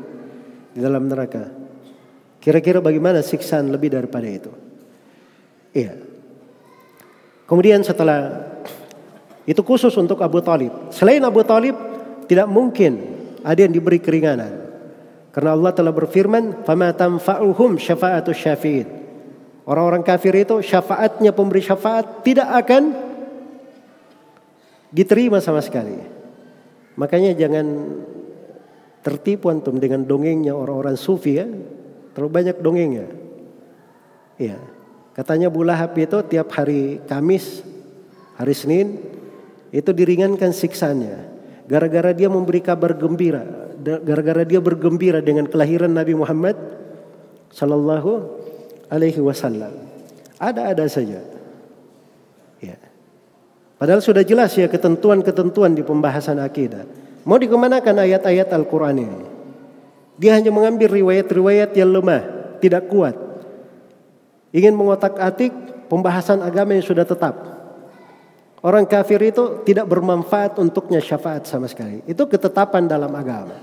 di 0.77 0.79
dalam 0.79 1.11
neraka. 1.11 1.66
Kira-kira 2.47 2.79
bagaimana 2.79 3.27
siksaan 3.27 3.75
lebih 3.75 3.91
daripada 3.91 4.31
itu? 4.31 4.55
Iya. 5.75 5.99
Kemudian 7.43 7.83
setelah 7.83 8.47
itu 9.43 9.59
khusus 9.67 9.91
untuk 9.99 10.23
Abu 10.23 10.39
Talib. 10.47 10.95
Selain 10.95 11.19
Abu 11.27 11.43
Talib, 11.43 11.75
tidak 12.31 12.47
mungkin 12.47 13.03
ada 13.43 13.59
yang 13.67 13.75
diberi 13.75 13.99
keringanan. 13.99 14.63
Karena 15.35 15.59
Allah 15.59 15.75
telah 15.75 15.91
berfirman, 15.91 16.63
"Fama 16.63 16.95
tanfa'uhum 16.95 17.83
syafa'atu 17.83 18.31
syafi'in." 18.31 18.87
Orang-orang 19.67 20.07
kafir 20.07 20.39
itu 20.39 20.63
syafaatnya 20.63 21.35
pemberi 21.35 21.67
syafaat 21.67 22.23
tidak 22.23 22.47
akan 22.63 22.95
diterima 24.95 25.43
sama 25.43 25.59
sekali. 25.67 25.99
Makanya 26.95 27.35
jangan 27.35 27.67
tertipu 29.03 29.51
antum 29.51 29.83
dengan 29.83 30.07
dongengnya 30.07 30.55
orang-orang 30.55 30.95
sufi 30.95 31.43
ya. 31.43 31.47
Terlalu 32.17 32.31
banyak 32.33 32.57
dongengnya. 32.65 33.07
Iya. 34.41 34.57
Katanya 35.13 35.53
Bu 35.53 35.69
Lahab 35.69 35.93
itu 36.01 36.17
tiap 36.25 36.49
hari 36.57 37.05
Kamis, 37.05 37.61
hari 38.41 38.57
Senin 38.57 38.97
itu 39.69 39.93
diringankan 39.93 40.57
siksanya. 40.57 41.29
Gara-gara 41.69 42.17
dia 42.17 42.33
memberi 42.33 42.65
kabar 42.65 42.97
gembira 42.97 43.67
gara-gara 43.87 44.43
dia 44.43 44.59
bergembira 44.59 45.23
dengan 45.23 45.47
kelahiran 45.47 45.93
Nabi 45.93 46.19
Muhammad 46.19 46.57
sallallahu 47.55 48.11
alaihi 48.91 49.23
wasallam. 49.23 49.73
Ada-ada 50.37 50.85
saja. 50.91 51.23
Ya 52.59 52.77
padahal 53.77 54.01
sudah 54.01 54.25
jelas 54.25 54.57
ya 54.57 54.67
ketentuan-ketentuan 54.67 55.77
di 55.77 55.85
pembahasan 55.85 56.41
akidah. 56.41 56.89
Mau 57.27 57.37
dikemanakan 57.37 58.07
ayat-ayat 58.07 58.49
Al-Qur'an 58.55 58.97
ini 58.97 59.36
dia 60.17 60.37
hanya 60.37 60.53
mengambil 60.53 60.93
riwayat-riwayat 60.93 61.77
yang 61.77 61.93
lemah 61.93 62.23
tidak 62.61 62.89
kuat 62.89 63.17
ingin 64.53 64.73
mengotak-atik 64.73 65.53
pembahasan 65.93 66.41
agama 66.41 66.75
yang 66.75 66.85
sudah 66.85 67.05
tetap 67.05 67.57
Orang 68.67 68.83
kafir 68.91 69.23
itu 69.23 69.63
tidak 69.63 69.87
bermanfaat 69.87 70.59
untuknya 70.59 70.99
syafaat 70.99 71.47
sama 71.47 71.71
sekali. 71.71 72.03
Itu 72.03 72.27
ketetapan 72.27 72.91
dalam 72.91 73.15
agama. 73.15 73.55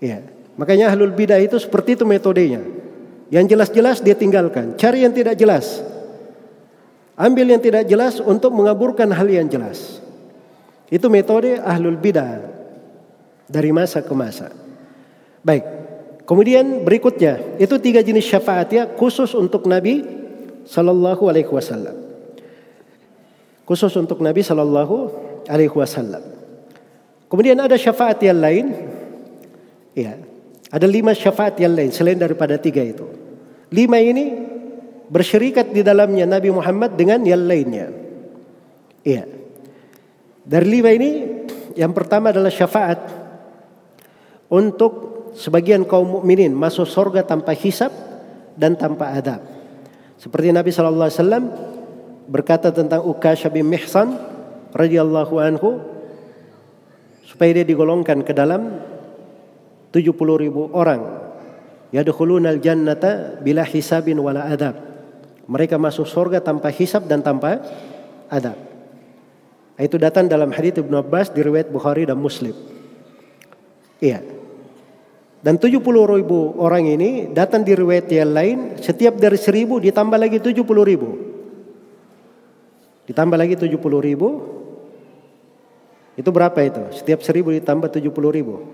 Ya. 0.00 0.24
Makanya 0.56 0.88
ahlul 0.88 1.12
bidah 1.12 1.36
itu 1.36 1.60
seperti 1.60 1.92
itu 1.92 2.08
metodenya. 2.08 2.64
Yang 3.28 3.52
jelas-jelas 3.52 4.00
dia 4.00 4.16
tinggalkan. 4.16 4.72
Cari 4.80 5.04
yang 5.04 5.12
tidak 5.12 5.36
jelas. 5.36 5.84
Ambil 7.12 7.52
yang 7.52 7.60
tidak 7.60 7.84
jelas 7.84 8.24
untuk 8.24 8.56
mengaburkan 8.56 9.12
hal 9.12 9.28
yang 9.28 9.52
jelas. 9.52 10.00
Itu 10.88 11.12
metode 11.12 11.60
ahlul 11.60 12.00
bidah. 12.00 12.40
Dari 13.44 13.68
masa 13.68 14.00
ke 14.00 14.14
masa. 14.16 14.48
Baik. 15.44 15.64
Kemudian 16.24 16.82
berikutnya. 16.82 17.60
Itu 17.60 17.76
tiga 17.76 18.00
jenis 18.00 18.24
syafaat 18.24 18.68
ya. 18.72 18.88
Khusus 18.88 19.36
untuk 19.36 19.68
Nabi 19.68 20.00
Sallallahu 20.64 21.28
Alaihi 21.28 21.52
Wasallam 21.52 22.04
khusus 23.64 23.92
untuk 23.96 24.20
Nabi 24.20 24.44
Shallallahu 24.44 24.96
Alaihi 25.48 25.72
Wasallam. 25.72 26.22
Kemudian 27.28 27.58
ada 27.58 27.74
syafaat 27.74 28.20
yang 28.22 28.38
lain, 28.38 28.70
ya, 29.96 30.20
ada 30.70 30.86
lima 30.86 31.16
syafaat 31.16 31.58
yang 31.58 31.74
lain 31.74 31.90
selain 31.90 32.20
daripada 32.20 32.60
tiga 32.60 32.84
itu. 32.84 33.08
Lima 33.74 33.98
ini 33.98 34.30
bersyirikat 35.10 35.74
di 35.74 35.82
dalamnya 35.82 36.28
Nabi 36.28 36.54
Muhammad 36.54 36.94
dengan 36.94 37.24
yang 37.26 37.42
lainnya. 37.42 37.90
Iya. 39.02 39.24
Dari 40.44 40.66
lima 40.68 40.92
ini, 40.92 41.10
yang 41.74 41.90
pertama 41.96 42.30
adalah 42.30 42.52
syafaat 42.52 43.00
untuk 44.52 45.13
sebagian 45.34 45.82
kaum 45.82 46.22
mukminin 46.22 46.54
masuk 46.54 46.86
surga 46.86 47.26
tanpa 47.26 47.52
hisab 47.52 47.90
dan 48.54 48.78
tanpa 48.78 49.10
adab. 49.14 49.42
Seperti 50.16 50.54
Nabi 50.54 50.70
Shallallahu 50.70 51.06
Alaihi 51.10 51.20
Wasallam 51.20 51.44
berkata 52.30 52.70
tentang 52.70 53.04
Ukasha 53.04 53.50
bin 53.50 53.68
Mihsan 53.68 54.16
radhiyallahu 54.72 55.34
anhu 55.42 55.82
supaya 57.26 57.60
dia 57.60 57.66
digolongkan 57.66 58.22
ke 58.22 58.32
dalam 58.32 58.80
70 59.90 60.14
ribu 60.16 60.70
orang. 60.72 61.22
Yadkhuluna 61.94 62.50
al-jannata 62.50 63.38
bila 63.38 63.62
hisabin 63.62 64.18
wala 64.18 64.50
adab. 64.50 64.74
Mereka 65.44 65.76
masuk 65.76 66.08
surga 66.08 66.40
tanpa 66.40 66.72
hisab 66.72 67.06
dan 67.06 67.20
tanpa 67.20 67.60
adab. 68.32 68.56
Itu 69.78 69.98
datang 69.98 70.30
dalam 70.30 70.54
hadits 70.54 70.80
Ibnu 70.80 70.94
Abbas 70.98 71.34
di 71.34 71.42
riwayat 71.42 71.68
Bukhari 71.70 72.06
dan 72.06 72.18
Muslim. 72.18 72.54
Iya 74.02 74.33
dan 75.44 75.60
70 75.60 75.84
ribu 75.84 76.56
orang 76.56 76.88
ini 76.88 77.28
datang 77.36 77.60
di 77.60 77.76
riwayat 77.76 78.08
yang 78.08 78.32
lain 78.32 78.58
setiap 78.80 79.20
dari 79.20 79.36
seribu 79.36 79.76
ditambah 79.76 80.16
lagi 80.16 80.40
70 80.40 80.64
ribu 80.64 81.34
Ditambah 83.04 83.36
lagi 83.36 83.54
70 83.56 83.76
ribu. 84.00 84.28
Itu 86.14 86.30
berapa 86.32 86.56
itu? 86.64 86.82
Setiap 86.94 87.20
seribu 87.20 87.52
ditambah 87.52 87.90
70 87.92 88.08
ribu. 88.32 88.64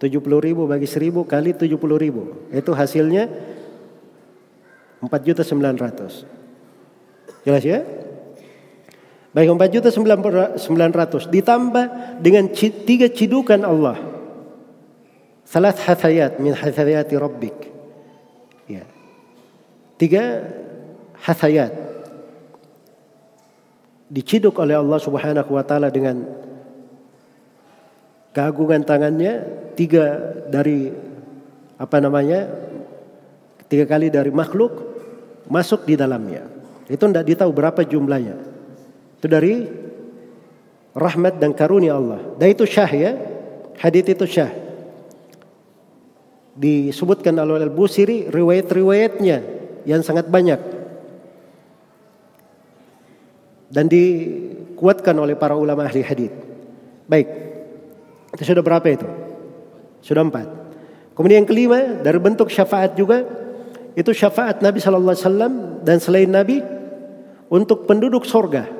70 0.00 0.46
ribu 0.46 0.64
bagi 0.64 0.88
1000 0.88 1.26
kali 1.26 1.50
70 1.52 1.76
ribu. 1.98 2.22
Itu 2.54 2.72
hasilnya 2.72 3.28
4 5.02 5.26
juta 5.26 5.42
900. 5.42 6.24
Jelas 7.44 7.64
ya? 7.64 7.82
Baik 9.30 9.48
4 9.54 9.74
juta 9.74 9.88
900 9.90 10.58
ditambah 11.30 11.86
dengan 12.22 12.44
tiga 12.54 13.06
cidukan 13.10 13.60
Allah. 13.66 13.98
Salat 15.50 15.82
hathayat 15.82 16.38
min 16.38 16.54
hathayati 16.54 17.18
rabbik. 17.18 17.58
Ya. 18.70 18.86
Tiga 19.98 20.46
hathayat. 21.26 21.74
Diciduk 24.06 24.62
oleh 24.62 24.78
Allah 24.78 25.02
subhanahu 25.02 25.50
wa 25.50 25.66
ta'ala 25.66 25.90
dengan 25.90 26.22
keagungan 28.30 28.86
tangannya 28.86 29.42
tiga 29.74 30.38
dari 30.46 30.94
apa 31.82 31.98
namanya 31.98 32.46
tiga 33.66 33.90
kali 33.90 34.06
dari 34.06 34.30
makhluk 34.30 34.86
masuk 35.50 35.82
di 35.82 35.98
dalamnya 35.98 36.46
itu 36.86 37.00
tidak 37.00 37.26
ditahu 37.26 37.50
berapa 37.50 37.82
jumlahnya 37.82 38.36
itu 39.18 39.26
dari 39.26 39.54
rahmat 40.94 41.42
dan 41.42 41.54
karunia 41.54 41.98
Allah 41.98 42.22
dan 42.38 42.54
itu 42.54 42.66
syah 42.66 42.90
ya 42.90 43.12
hadit 43.78 44.14
itu 44.14 44.26
syah 44.26 44.69
disebutkan 46.60 47.32
oleh 47.40 47.64
Al-Busiri 47.64 48.28
riwayat-riwayatnya 48.28 49.38
yang 49.88 50.04
sangat 50.04 50.28
banyak 50.28 50.60
dan 53.72 53.88
dikuatkan 53.88 55.16
oleh 55.16 55.40
para 55.40 55.56
ulama 55.56 55.88
ahli 55.88 56.04
hadis 56.04 56.28
baik 57.08 57.50
itu 58.34 58.42
sudah 58.46 58.62
berapa 58.62 58.86
itu? 58.86 59.08
Sudah 60.00 60.22
empat. 60.22 60.46
Kemudian 61.18 61.44
yang 61.44 61.48
kelima 61.48 62.00
dari 62.00 62.18
bentuk 62.22 62.48
syafaat 62.48 62.94
juga 62.94 63.26
itu 63.98 64.14
syafaat 64.14 64.62
Nabi 64.62 64.78
Shallallahu 64.78 65.12
Alaihi 65.12 65.26
Wasallam 65.26 65.54
dan 65.82 65.96
selain 65.98 66.30
Nabi 66.30 66.62
untuk 67.50 67.84
penduduk 67.90 68.22
sorga 68.24 68.70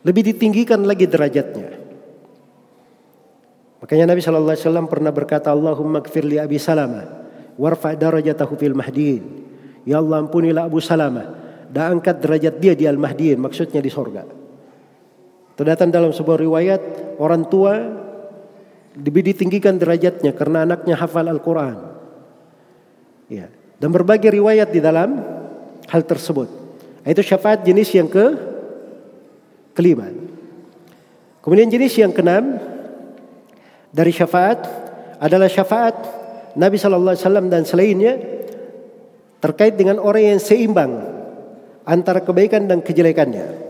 lebih 0.00 0.32
ditinggikan 0.32 0.80
lagi 0.82 1.04
derajatnya. 1.04 1.75
Makanya 3.86 4.10
Nabi 4.10 4.18
Shallallahu 4.18 4.50
Alaihi 4.50 4.66
Wasallam 4.66 4.86
pernah 4.90 5.14
berkata 5.14 5.54
Allahumma 5.54 6.02
kfir 6.02 6.26
li 6.26 6.42
Abi 6.42 6.58
Salama 6.58 7.06
warfa 7.54 7.94
darajatahu 7.94 8.58
fil 8.58 8.74
mahdiin. 8.74 9.46
Ya 9.86 10.02
Allah 10.02 10.26
ampunilah 10.26 10.66
Abu 10.66 10.82
Salama 10.82 11.22
dan 11.70 11.94
angkat 11.94 12.18
derajat 12.18 12.58
dia 12.58 12.74
di 12.74 12.82
al-mahdiin 12.82 13.38
maksudnya 13.38 13.78
di 13.78 13.86
sorga. 13.86 14.26
Terdatang 15.54 15.94
dalam 15.94 16.10
sebuah 16.10 16.34
riwayat 16.34 16.82
orang 17.22 17.46
tua 17.46 17.78
lebih 18.98 19.22
ditinggikan 19.22 19.78
derajatnya 19.78 20.34
karena 20.34 20.66
anaknya 20.66 20.98
hafal 20.98 21.30
Al-Quran. 21.30 21.76
Ya. 23.30 23.54
Dan 23.78 23.94
berbagai 23.94 24.34
riwayat 24.34 24.74
di 24.74 24.82
dalam 24.82 25.22
hal 25.86 26.02
tersebut. 26.02 26.50
Itu 27.06 27.22
syafaat 27.22 27.62
jenis 27.62 27.94
yang 27.94 28.10
ke 28.10 28.34
kelima. 29.78 30.10
Kemudian 31.38 31.70
jenis 31.70 31.94
yang 32.02 32.10
keenam 32.10 32.58
dari 33.96 34.12
syafaat 34.12 34.60
adalah 35.16 35.48
syafaat 35.48 35.96
Nabi 36.60 36.76
Shallallahu 36.76 37.16
Alaihi 37.16 37.24
Wasallam 37.24 37.48
dan 37.48 37.64
selainnya 37.64 38.20
terkait 39.40 39.80
dengan 39.80 39.96
orang 39.96 40.36
yang 40.36 40.40
seimbang 40.40 41.00
antara 41.88 42.20
kebaikan 42.20 42.68
dan 42.68 42.84
kejelekannya. 42.84 43.64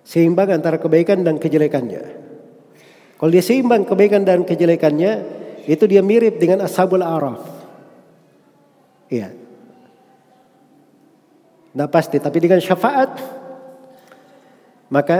Seimbang 0.00 0.48
antara 0.48 0.80
kebaikan 0.80 1.20
dan 1.20 1.36
kejelekannya. 1.36 2.04
Kalau 3.20 3.28
dia 3.28 3.44
seimbang 3.44 3.84
kebaikan 3.84 4.24
dan 4.24 4.48
kejelekannya, 4.48 5.12
itu 5.68 5.84
dia 5.84 6.00
mirip 6.00 6.40
dengan 6.40 6.64
ashabul 6.64 7.04
araf. 7.04 7.44
Iya. 9.12 9.28
Nah 11.76 11.86
pasti, 11.92 12.16
tapi 12.16 12.40
dengan 12.40 12.64
syafaat 12.64 13.39
maka 14.90 15.18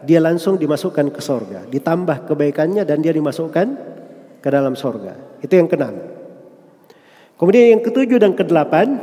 dia 0.00 0.18
langsung 0.18 0.56
dimasukkan 0.56 1.12
ke 1.12 1.20
sorga. 1.20 1.68
Ditambah 1.68 2.24
kebaikannya 2.24 2.88
dan 2.88 3.04
dia 3.04 3.12
dimasukkan 3.12 3.66
ke 4.40 4.48
dalam 4.48 4.72
sorga. 4.72 5.14
Itu 5.44 5.60
yang 5.60 5.68
keenam. 5.68 6.00
Kemudian 7.36 7.76
yang 7.76 7.82
ketujuh 7.84 8.16
dan 8.20 8.32
kedelapan, 8.32 8.96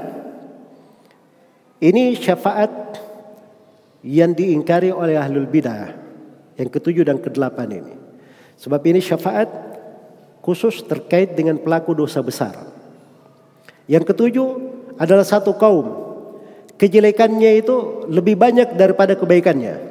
ini 1.78 2.18
syafaat 2.18 2.98
yang 4.02 4.34
diingkari 4.34 4.90
oleh 4.90 5.18
ahlul 5.18 5.46
bidah. 5.46 5.94
Yang 6.58 6.82
ketujuh 6.82 7.06
dan 7.06 7.22
kedelapan 7.22 7.70
ini. 7.70 7.94
Sebab 8.58 8.82
ini 8.90 8.98
syafaat 8.98 9.46
khusus 10.42 10.82
terkait 10.82 11.38
dengan 11.38 11.62
pelaku 11.62 11.94
dosa 11.94 12.26
besar. 12.26 12.58
Yang 13.86 14.10
ketujuh 14.14 14.50
adalah 14.98 15.22
satu 15.22 15.54
kaum. 15.54 16.10
Kejelekannya 16.82 17.62
itu 17.62 18.06
lebih 18.10 18.34
banyak 18.34 18.74
daripada 18.74 19.14
kebaikannya. 19.14 19.87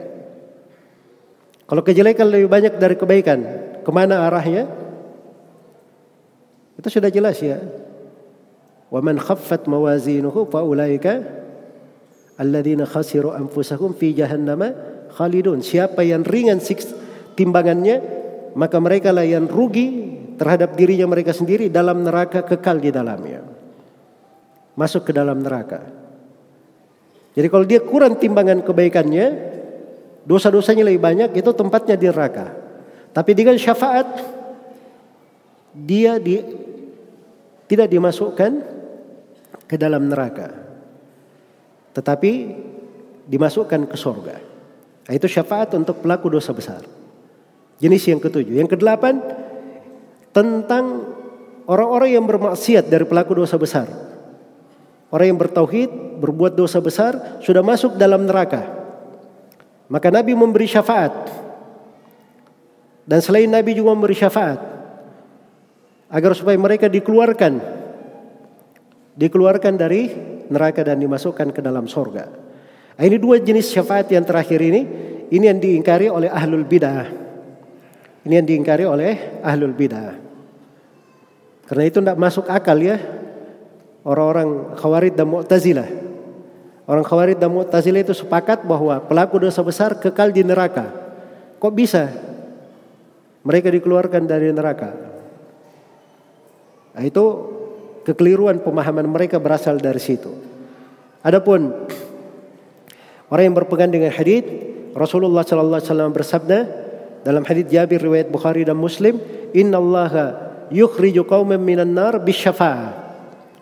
Kalau 1.67 1.83
kejelekan 1.83 2.31
lebih 2.31 2.47
banyak 2.47 2.79
dari 2.79 2.95
kebaikan, 2.95 3.39
ke 3.83 3.91
mana 3.91 4.23
arahnya? 4.31 4.71
Itu 6.79 6.87
sudah 6.87 7.11
jelas 7.11 7.43
ya. 7.43 7.59
Wa 8.87 9.03
man 9.03 9.19
khaffat 9.19 9.67
mawazinuhu 9.67 10.47
fa 10.47 10.63
ulaika 10.63 11.27
alladzina 12.39 12.87
khasiru 12.87 13.35
anfusahum 13.35 13.99
fi 13.99 14.15
jahannama 14.15 14.71
khalidun. 15.11 15.59
Siapa 15.59 16.07
yang 16.07 16.23
ringan 16.23 16.63
timbangannya, 17.35 17.99
maka 18.55 18.79
mereka 18.79 19.11
lah 19.11 19.27
yang 19.27 19.51
rugi 19.51 20.15
terhadap 20.39 20.79
dirinya 20.79 21.11
mereka 21.11 21.35
sendiri 21.35 21.67
dalam 21.67 22.07
neraka 22.07 22.47
kekal 22.47 22.79
di 22.79 22.95
dalamnya. 22.95 23.43
Masuk 24.79 25.09
ke 25.09 25.13
dalam 25.17 25.43
neraka. 25.43 25.83
Jadi 27.35 27.49
kalau 27.51 27.67
dia 27.67 27.81
kurang 27.83 28.21
timbangan 28.21 28.63
kebaikannya, 28.63 29.56
dosa-dosanya 30.27 30.83
lebih 30.83 31.01
banyak, 31.01 31.31
itu 31.39 31.51
tempatnya 31.55 31.95
di 31.95 32.11
neraka. 32.11 32.51
Tapi 33.15 33.31
dengan 33.33 33.57
syafaat, 33.57 34.05
dia 35.73 36.19
di, 36.19 36.43
tidak 37.71 37.89
dimasukkan 37.89 38.53
ke 39.65 39.77
dalam 39.79 40.11
neraka. 40.11 40.53
Tetapi 41.95 42.33
dimasukkan 43.25 43.89
ke 43.89 43.97
sorga. 43.97 44.37
Nah, 45.07 45.13
itu 45.15 45.31
syafaat 45.31 45.73
untuk 45.79 46.03
pelaku 46.03 46.29
dosa 46.29 46.51
besar. 46.51 46.83
Jenis 47.79 48.05
yang 48.11 48.19
ketujuh. 48.19 48.59
Yang 48.59 48.77
kedelapan 48.77 49.23
tentang 50.35 51.15
orang-orang 51.71 52.19
yang 52.19 52.25
bermaksiat 52.27 52.91
dari 52.91 53.07
pelaku 53.07 53.33
dosa 53.39 53.57
besar. 53.57 53.87
Orang 55.09 55.27
yang 55.31 55.39
bertauhid, 55.39 56.19
berbuat 56.19 56.59
dosa 56.59 56.83
besar 56.83 57.39
sudah 57.41 57.63
masuk 57.63 57.95
dalam 57.95 58.27
neraka. 58.27 58.86
Maka 59.87 60.11
Nabi 60.11 60.35
memberi 60.35 60.67
syafaat. 60.67 61.15
Dan 63.07 63.23
selain 63.23 63.47
Nabi 63.47 63.79
juga 63.79 63.95
memberi 63.95 64.19
syafaat 64.19 64.59
agar 66.11 66.33
supaya 66.35 66.59
mereka 66.59 66.91
dikeluarkan 66.91 67.63
dikeluarkan 69.17 69.75
dari 69.75 70.11
neraka 70.51 70.83
dan 70.87 71.01
dimasukkan 71.01 71.51
ke 71.51 71.61
dalam 71.65 71.87
sorga. 71.91 72.31
Nah, 72.97 73.05
ini 73.05 73.17
dua 73.19 73.41
jenis 73.41 73.73
syafaat 73.73 74.11
yang 74.13 74.23
terakhir 74.23 74.61
ini, 74.61 74.83
ini 75.33 75.45
yang 75.47 75.59
diingkari 75.59 76.07
oleh 76.13 76.31
ahlul 76.31 76.65
bidah. 76.65 77.07
Ini 78.27 78.43
yang 78.43 78.47
diingkari 78.47 78.85
oleh 78.85 79.41
ahlul 79.43 79.75
bidah. 79.75 80.19
Karena 81.67 81.85
itu 81.87 81.99
tidak 81.99 82.19
masuk 82.19 82.47
akal 82.47 82.79
ya 82.79 82.99
orang-orang 84.07 84.79
khawarid 84.79 85.15
dan 85.19 85.27
mu'tazilah. 85.27 85.89
Orang 86.87 87.03
khawarid 87.03 87.43
dan 87.43 87.51
mu'tazilah 87.51 88.07
itu 88.07 88.15
sepakat 88.15 88.63
bahwa 88.63 89.03
pelaku 89.03 89.43
dosa 89.43 89.59
besar 89.67 89.99
kekal 89.99 90.31
di 90.31 90.47
neraka. 90.47 90.87
Kok 91.59 91.75
bisa 91.75 92.15
mereka 93.43 93.75
dikeluarkan 93.75 94.23
dari 94.23 94.55
neraka? 94.55 94.95
Nah, 96.95 97.03
itu 97.03 97.25
kekeliruan 98.07 98.63
pemahaman 98.63 99.11
mereka 99.11 99.43
berasal 99.43 99.83
dari 99.83 99.99
situ. 99.99 100.31
Adapun 101.27 101.75
orang 103.35 103.45
yang 103.51 103.57
berpegang 103.59 103.91
dengan 103.91 104.15
hadis 104.15 104.47
Rasulullah 104.95 105.43
sallallahu 105.43 105.83
alaihi 105.83 105.91
wasallam 105.91 106.15
bersabda, 106.15 106.59
dalam 107.27 107.43
hadis 107.43 107.67
Jabir 107.67 107.99
riwayat 107.99 108.31
Bukhari 108.31 108.63
dan 108.63 108.79
Muslim, 108.79 109.19
"Innallaha 109.51 110.55
yukhriju 110.71 111.27
qauman 111.27 111.59
minan 111.59 111.91
nar 111.93 112.23
bisyafa'ah." 112.23 113.06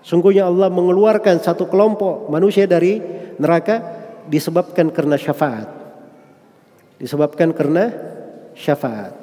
Sungguhnya 0.05 0.45
Allah 0.45 0.69
mengeluarkan 0.69 1.41
satu 1.41 1.65
kelompok 1.65 2.29
manusia 2.29 2.69
dari 2.69 3.01
neraka 3.41 3.81
disebabkan 4.29 4.93
karena 4.93 5.17
syafaat. 5.17 5.69
Disebabkan 7.01 7.57
karena 7.57 7.89
syafaat. 8.53 9.17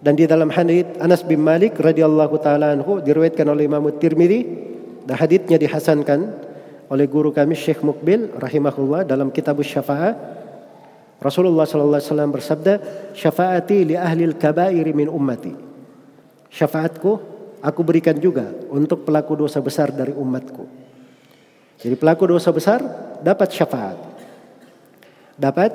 Dan 0.00 0.16
di 0.16 0.28
dalam 0.28 0.52
hadis 0.52 0.84
Anas 1.00 1.24
bin 1.24 1.40
Malik 1.40 1.76
radhiyallahu 1.80 2.36
taala 2.40 2.72
anhu 2.76 3.00
diriwayatkan 3.00 3.44
oleh 3.48 3.68
Imam 3.68 3.84
Tirmidzi 3.96 4.40
dan 5.04 5.16
hadisnya 5.16 5.56
dihasankan 5.56 6.20
oleh 6.92 7.06
guru 7.08 7.32
kami 7.32 7.56
Syekh 7.56 7.80
Mukbil 7.80 8.32
rahimahullah 8.36 9.08
dalam 9.08 9.32
kitab 9.32 9.60
Syafaat 9.64 10.16
Rasulullah 11.20 11.68
sallallahu 11.68 12.00
alaihi 12.00 12.08
wasallam 12.08 12.32
bersabda, 12.32 12.74
"Syafaati 13.12 13.92
li 13.92 13.94
ahli 13.96 14.24
al-kaba'ir 14.24 14.88
min 14.96 15.04
ummati." 15.04 15.68
syafaatku 16.50 17.29
aku 17.60 17.80
berikan 17.84 18.16
juga 18.16 18.52
untuk 18.72 19.04
pelaku 19.04 19.36
dosa 19.36 19.60
besar 19.60 19.92
dari 19.92 20.12
umatku. 20.12 20.64
Jadi 21.80 21.94
pelaku 21.96 22.28
dosa 22.28 22.52
besar 22.52 22.80
dapat 23.24 23.48
syafaat. 23.52 23.96
Dapat 25.40 25.72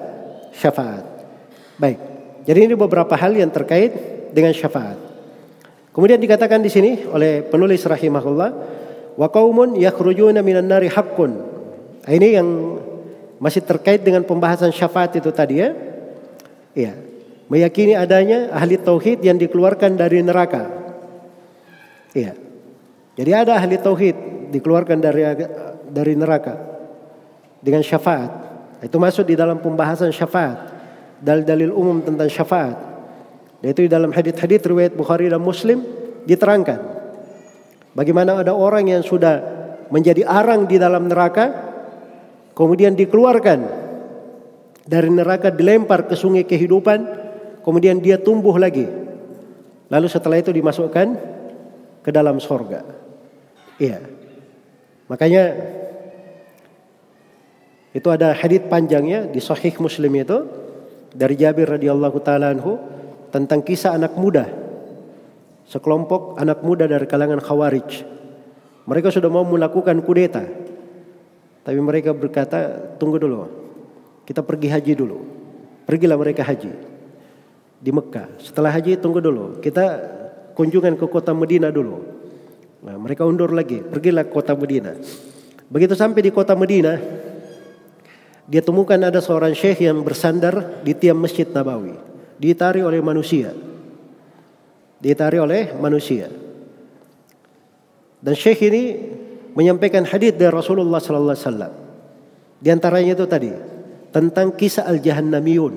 syafaat. 0.53 1.05
Baik. 1.81 1.97
Jadi 2.45 2.59
ini 2.69 2.73
beberapa 2.77 3.17
hal 3.17 3.33
yang 3.33 3.49
terkait 3.49 3.93
dengan 4.29 4.53
syafaat. 4.53 5.01
Kemudian 5.89 6.21
dikatakan 6.21 6.61
di 6.61 6.69
sini 6.69 7.07
oleh 7.09 7.41
penulis 7.41 7.81
rahimahullah, 7.81 8.49
wa 9.17 9.27
qaumun 9.31 9.79
yakhrujuna 9.79 10.45
minan 10.45 10.69
nari 10.69 10.91
haqqun. 10.91 11.31
Nah, 12.05 12.11
ini 12.13 12.27
yang 12.37 12.47
masih 13.41 13.65
terkait 13.65 14.05
dengan 14.05 14.21
pembahasan 14.21 14.69
syafaat 14.69 15.17
itu 15.17 15.33
tadi 15.33 15.65
ya. 15.65 15.73
Iya. 16.77 16.93
Meyakini 17.49 17.97
adanya 17.97 18.53
ahli 18.53 18.77
tauhid 18.77 19.25
yang 19.25 19.41
dikeluarkan 19.41 19.97
dari 19.97 20.21
neraka. 20.21 20.84
Iya. 22.15 22.33
Jadi 23.19 23.31
ada 23.35 23.59
ahli 23.59 23.75
tauhid 23.75 24.49
dikeluarkan 24.55 24.97
dari 25.03 25.21
dari 25.91 26.13
neraka 26.15 26.55
dengan 27.59 27.83
syafaat. 27.83 28.31
Itu 28.79 28.95
masuk 28.97 29.27
di 29.27 29.35
dalam 29.35 29.59
pembahasan 29.59 30.15
syafaat. 30.15 30.71
Dalil-dalil 31.19 31.71
umum 31.75 31.99
tentang 31.99 32.31
syafaat. 32.31 32.75
Yaitu 33.59 33.87
di 33.87 33.91
dalam 33.91 34.15
hadis-hadis 34.15 34.63
riwayat 34.63 34.95
Bukhari 34.95 35.27
dan 35.27 35.43
Muslim 35.43 35.83
diterangkan 36.25 36.79
bagaimana 37.95 38.43
ada 38.43 38.51
orang 38.51 38.91
yang 38.91 39.01
sudah 39.05 39.41
menjadi 39.93 40.25
arang 40.25 40.65
di 40.65 40.81
dalam 40.81 41.07
neraka 41.07 41.45
kemudian 42.57 42.97
dikeluarkan 42.97 43.59
dari 44.85 45.09
neraka 45.09 45.53
dilempar 45.53 46.05
ke 46.09 46.17
sungai 46.17 46.43
kehidupan 46.43 47.05
kemudian 47.61 48.01
dia 48.01 48.17
tumbuh 48.17 48.57
lagi 48.57 48.85
lalu 49.87 50.07
setelah 50.09 50.41
itu 50.41 50.49
dimasukkan 50.49 51.34
ke 52.05 52.13
dalam 52.13 52.37
sorga 52.37 52.85
iya 53.81 54.05
makanya 55.09 55.57
itu 57.95 58.11
ada 58.11 58.35
hadis 58.35 58.59
panjangnya 58.67 59.31
di 59.31 59.39
Sahih 59.39 59.71
Muslim 59.79 60.11
itu 60.19 60.37
dari 61.15 61.39
Jabir 61.39 61.79
radhiyallahu 61.79 62.19
taala 62.19 62.51
anhu 62.51 62.75
tentang 63.31 63.63
kisah 63.63 63.95
anak 63.95 64.19
muda. 64.19 64.51
Sekelompok 65.63 66.35
anak 66.35 66.59
muda 66.59 66.91
dari 66.91 67.07
kalangan 67.07 67.39
Khawarij. 67.39 68.03
Mereka 68.85 69.09
sudah 69.15 69.31
mau 69.31 69.47
melakukan 69.47 69.97
kudeta. 70.03 70.43
Tapi 71.65 71.79
mereka 71.81 72.13
berkata, 72.13 72.93
"Tunggu 72.99 73.17
dulu. 73.17 73.49
Kita 74.27 74.43
pergi 74.45 74.69
haji 74.69 74.93
dulu." 74.93 75.17
Pergilah 75.87 76.19
mereka 76.19 76.43
haji 76.45 76.69
di 77.79 77.91
Mekah. 77.95 78.43
Setelah 78.43 78.75
haji 78.75 78.99
tunggu 78.99 79.23
dulu. 79.23 79.57
Kita 79.63 79.85
kunjungan 80.55 80.95
ke 80.95 81.05
kota 81.11 81.35
Medina 81.35 81.69
dulu. 81.69 81.99
Nah, 82.85 82.95
mereka 82.95 83.27
undur 83.27 83.51
lagi, 83.51 83.83
pergilah 83.83 84.23
ke 84.23 84.31
kota 84.31 84.55
Medina. 84.55 84.95
Begitu 85.67 85.93
sampai 85.93 86.21
di 86.23 86.31
kota 86.31 86.55
Medina, 86.55 86.95
dia 88.45 88.61
temukan 88.61 88.97
ada 88.97 89.19
seorang 89.19 89.57
syekh 89.57 89.83
yang 89.83 90.05
bersandar 90.05 90.81
di 90.85 90.93
tiang 90.93 91.17
masjid 91.17 91.49
Nabawi. 91.49 91.97
Ditari 92.37 92.85
oleh 92.85 93.01
manusia. 93.01 93.51
Ditari 95.01 95.37
oleh 95.41 95.73
manusia. 95.75 96.29
Dan 98.21 98.33
syekh 98.37 98.69
ini 98.69 98.83
menyampaikan 99.57 100.05
hadis 100.05 100.37
dari 100.37 100.53
Rasulullah 100.53 101.01
sallallahu 101.01 101.35
alaihi 101.35 101.47
wasallam. 101.49 101.73
Di 102.61 102.69
antaranya 102.69 103.11
itu 103.17 103.25
tadi 103.25 103.51
tentang 104.13 104.53
kisah 104.53 104.85
al-jahannamiyun. 104.85 105.73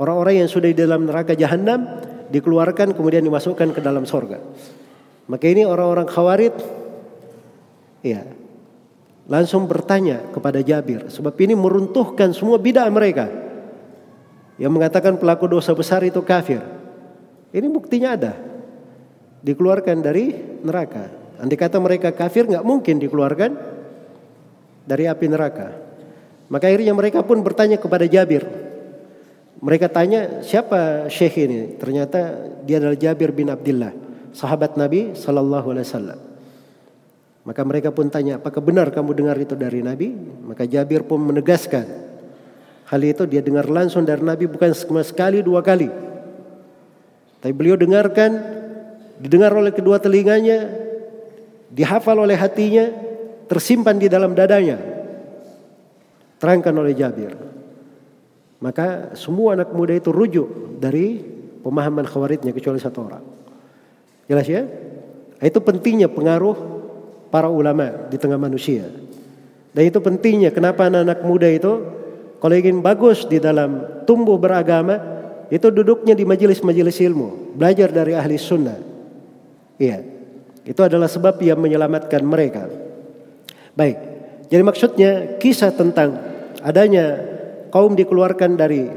Orang-orang 0.00 0.44
yang 0.44 0.50
sudah 0.50 0.72
di 0.72 0.76
dalam 0.76 1.04
neraka 1.08 1.36
jahanam 1.36 1.84
dikeluarkan 2.30 2.96
kemudian 2.96 3.22
dimasukkan 3.22 3.74
ke 3.76 3.80
dalam 3.82 4.08
sorga. 4.08 4.42
Maka 5.26 5.46
ini 5.50 5.66
orang-orang 5.66 6.06
khawarid 6.06 6.54
ya, 8.06 8.22
langsung 9.26 9.66
bertanya 9.66 10.22
kepada 10.30 10.62
Jabir 10.62 11.10
sebab 11.10 11.34
ini 11.42 11.58
meruntuhkan 11.58 12.30
semua 12.30 12.62
bidah 12.62 12.86
mereka 12.90 13.26
yang 14.56 14.72
mengatakan 14.72 15.18
pelaku 15.20 15.50
dosa 15.50 15.74
besar 15.76 16.00
itu 16.06 16.22
kafir. 16.24 16.62
Ini 17.52 17.66
buktinya 17.68 18.16
ada. 18.16 18.32
Dikeluarkan 19.44 20.02
dari 20.02 20.32
neraka. 20.64 21.12
Andai 21.36 21.58
kata 21.60 21.76
mereka 21.76 22.10
kafir 22.16 22.48
nggak 22.48 22.64
mungkin 22.64 22.96
dikeluarkan 22.96 23.50
dari 24.88 25.04
api 25.04 25.26
neraka. 25.28 25.68
Maka 26.46 26.70
akhirnya 26.70 26.94
mereka 26.94 27.20
pun 27.26 27.42
bertanya 27.42 27.76
kepada 27.76 28.06
Jabir. 28.06 28.65
Mereka 29.56 29.88
tanya 29.88 30.44
siapa 30.44 31.08
syekh 31.08 31.48
ini? 31.48 31.80
Ternyata 31.80 32.52
dia 32.66 32.76
adalah 32.76 32.98
Jabir 32.98 33.32
bin 33.32 33.48
Abdullah, 33.48 33.92
sahabat 34.36 34.76
Nabi 34.76 35.16
Sallallahu 35.16 35.72
Alaihi 35.72 35.86
Wasallam. 35.88 36.20
Maka 37.46 37.62
mereka 37.62 37.94
pun 37.94 38.10
tanya, 38.10 38.42
apakah 38.42 38.58
benar 38.58 38.90
kamu 38.90 39.14
dengar 39.14 39.36
itu 39.38 39.54
dari 39.54 39.80
Nabi? 39.80 40.12
Maka 40.44 40.66
Jabir 40.66 41.06
pun 41.06 41.22
menegaskan. 41.22 41.86
Hal 42.90 43.00
itu 43.02 43.22
dia 43.24 43.40
dengar 43.40 43.70
langsung 43.70 44.02
dari 44.02 44.20
Nabi 44.20 44.50
bukan 44.50 44.74
sekali 44.74 45.40
dua 45.46 45.62
kali. 45.62 45.86
Tapi 47.38 47.52
beliau 47.54 47.78
dengarkan, 47.78 48.34
didengar 49.22 49.54
oleh 49.54 49.70
kedua 49.70 50.02
telinganya, 50.02 50.68
dihafal 51.70 52.18
oleh 52.18 52.34
hatinya, 52.34 52.90
tersimpan 53.46 53.94
di 53.94 54.10
dalam 54.10 54.34
dadanya. 54.34 54.82
Terangkan 56.42 56.74
oleh 56.76 56.92
Jabir. 56.92 57.55
Maka 58.60 59.12
semua 59.12 59.52
anak 59.52 59.72
muda 59.76 59.92
itu 59.92 60.08
rujuk 60.08 60.78
dari 60.80 61.20
pemahaman 61.60 62.08
khawaridnya 62.08 62.56
kecuali 62.56 62.80
satu 62.80 62.98
orang. 63.04 63.24
Jelas 64.26 64.46
ya? 64.48 64.64
Itu 65.42 65.60
pentingnya 65.60 66.08
pengaruh 66.08 66.56
para 67.28 67.52
ulama 67.52 68.08
di 68.08 68.16
tengah 68.16 68.40
manusia. 68.40 68.88
Dan 69.76 69.82
itu 69.84 70.00
pentingnya 70.00 70.56
kenapa 70.56 70.88
anak-anak 70.88 71.20
muda 71.20 71.48
itu 71.52 71.72
kalau 72.40 72.54
ingin 72.56 72.80
bagus 72.80 73.28
di 73.28 73.36
dalam 73.36 74.02
tumbuh 74.08 74.40
beragama 74.40 74.96
itu 75.52 75.68
duduknya 75.68 76.16
di 76.16 76.24
majelis-majelis 76.24 76.96
ilmu, 77.04 77.54
belajar 77.54 77.92
dari 77.92 78.16
ahli 78.16 78.40
sunnah. 78.40 78.78
Iya. 79.76 80.00
Itu 80.66 80.80
adalah 80.82 81.06
sebab 81.06 81.38
yang 81.44 81.60
menyelamatkan 81.60 82.24
mereka. 82.24 82.66
Baik. 83.76 83.98
Jadi 84.48 84.62
maksudnya 84.64 85.10
kisah 85.38 85.70
tentang 85.70 86.18
adanya 86.64 87.35
kaum 87.76 87.92
dikeluarkan 87.92 88.56
dari 88.56 88.88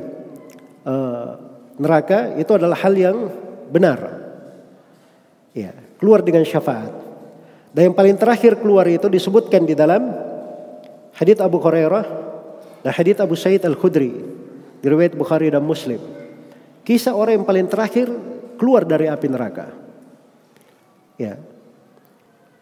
uh, 0.87 1.29
neraka 1.75 2.39
itu 2.39 2.55
adalah 2.55 2.79
hal 2.79 2.95
yang 2.95 3.27
benar. 3.67 3.99
Ya, 5.51 5.75
keluar 5.99 6.23
dengan 6.23 6.47
syafaat. 6.47 6.95
Dan 7.75 7.91
yang 7.91 7.95
paling 7.99 8.15
terakhir 8.15 8.55
keluar 8.55 8.87
itu 8.87 9.11
disebutkan 9.11 9.67
di 9.67 9.75
dalam 9.75 10.15
hadits 11.11 11.43
Abu 11.43 11.59
Hurairah 11.59 12.05
dan 12.87 12.91
hadits 12.95 13.19
Abu 13.19 13.35
Sa'id 13.35 13.67
Al-Khudri 13.67 14.15
riwayat 14.79 15.11
Bukhari 15.19 15.51
dan 15.51 15.67
Muslim. 15.67 15.99
Kisah 16.87 17.11
orang 17.11 17.43
yang 17.43 17.45
paling 17.45 17.67
terakhir 17.67 18.07
keluar 18.55 18.87
dari 18.87 19.11
api 19.11 19.27
neraka. 19.27 19.75
Ya. 21.19 21.35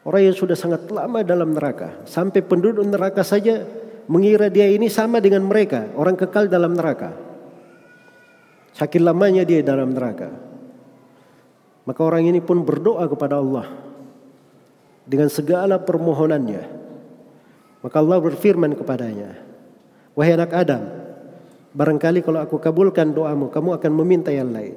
Orang 0.01 0.25
yang 0.25 0.33
sudah 0.33 0.57
sangat 0.57 0.89
lama 0.89 1.21
dalam 1.21 1.53
neraka, 1.53 2.01
sampai 2.09 2.41
penduduk 2.41 2.81
neraka 2.89 3.21
saja 3.21 3.67
mengira 4.07 4.47
dia 4.47 4.67
ini 4.71 4.87
sama 4.87 5.19
dengan 5.19 5.43
mereka, 5.43 5.91
orang 5.95 6.15
kekal 6.15 6.47
dalam 6.47 6.73
neraka. 6.73 7.13
Saking 8.75 9.03
lamanya 9.03 9.43
dia 9.43 9.59
dalam 9.61 9.91
neraka. 9.91 10.31
Maka 11.87 11.99
orang 12.03 12.27
ini 12.27 12.43
pun 12.43 12.67
berdoa 12.67 13.07
kepada 13.07 13.39
Allah 13.39 13.67
dengan 15.07 15.31
segala 15.31 15.79
permohonannya. 15.79 16.63
Maka 17.79 17.95
Allah 18.03 18.19
berfirman 18.19 18.75
kepadanya, 18.75 19.39
"Wahai 20.11 20.35
anak 20.35 20.51
Adam, 20.51 20.83
barangkali 21.71 22.19
kalau 22.27 22.43
aku 22.43 22.59
kabulkan 22.59 23.15
doamu, 23.15 23.47
kamu 23.47 23.79
akan 23.79 23.91
meminta 24.03 24.35
yang 24.35 24.51
lain." 24.51 24.75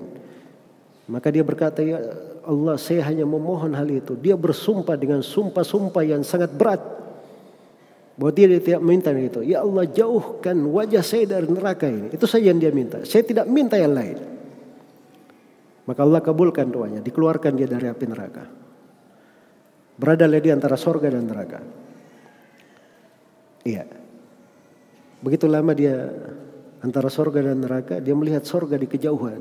Maka 1.11 1.35
dia 1.35 1.43
berkata, 1.43 1.83
"Ya 1.83 1.99
Allah, 2.47 2.79
saya 2.79 3.03
hanya 3.11 3.27
memohon 3.27 3.75
hal 3.75 3.91
itu." 3.91 4.15
Dia 4.15 4.39
bersumpah 4.39 4.95
dengan 4.95 5.27
sumpah-sumpah 5.27 6.07
yang 6.07 6.23
sangat 6.23 6.55
berat. 6.55 6.79
Bahwa 8.21 8.37
dia 8.37 8.53
tidak 8.61 8.85
minta 8.85 9.09
itu. 9.17 9.41
Ya 9.41 9.65
Allah 9.65 9.89
jauhkan 9.89 10.53
wajah 10.69 11.01
saya 11.01 11.25
dari 11.25 11.49
neraka 11.49 11.89
ini. 11.89 12.13
Itu 12.13 12.29
saja 12.29 12.53
yang 12.53 12.61
dia 12.61 12.69
minta. 12.69 13.01
Saya 13.09 13.25
tidak 13.25 13.49
minta 13.49 13.81
yang 13.81 13.97
lain. 13.97 14.21
Maka 15.89 16.01
Allah 16.05 16.21
kabulkan 16.21 16.69
doanya. 16.69 17.01
Dikeluarkan 17.01 17.57
dia 17.57 17.65
dari 17.65 17.89
api 17.89 18.05
neraka. 18.05 18.45
Berada 19.97 20.29
di 20.29 20.53
antara 20.53 20.77
sorga 20.77 21.09
dan 21.09 21.25
neraka. 21.25 21.65
Iya. 23.65 23.89
Begitu 25.25 25.49
lama 25.49 25.73
dia 25.73 25.97
antara 26.81 27.09
sorga 27.13 27.45
dan 27.45 27.61
neraka, 27.61 28.01
dia 28.01 28.17
melihat 28.17 28.45
sorga 28.45 28.77
di 28.77 28.89
kejauhan. 28.89 29.41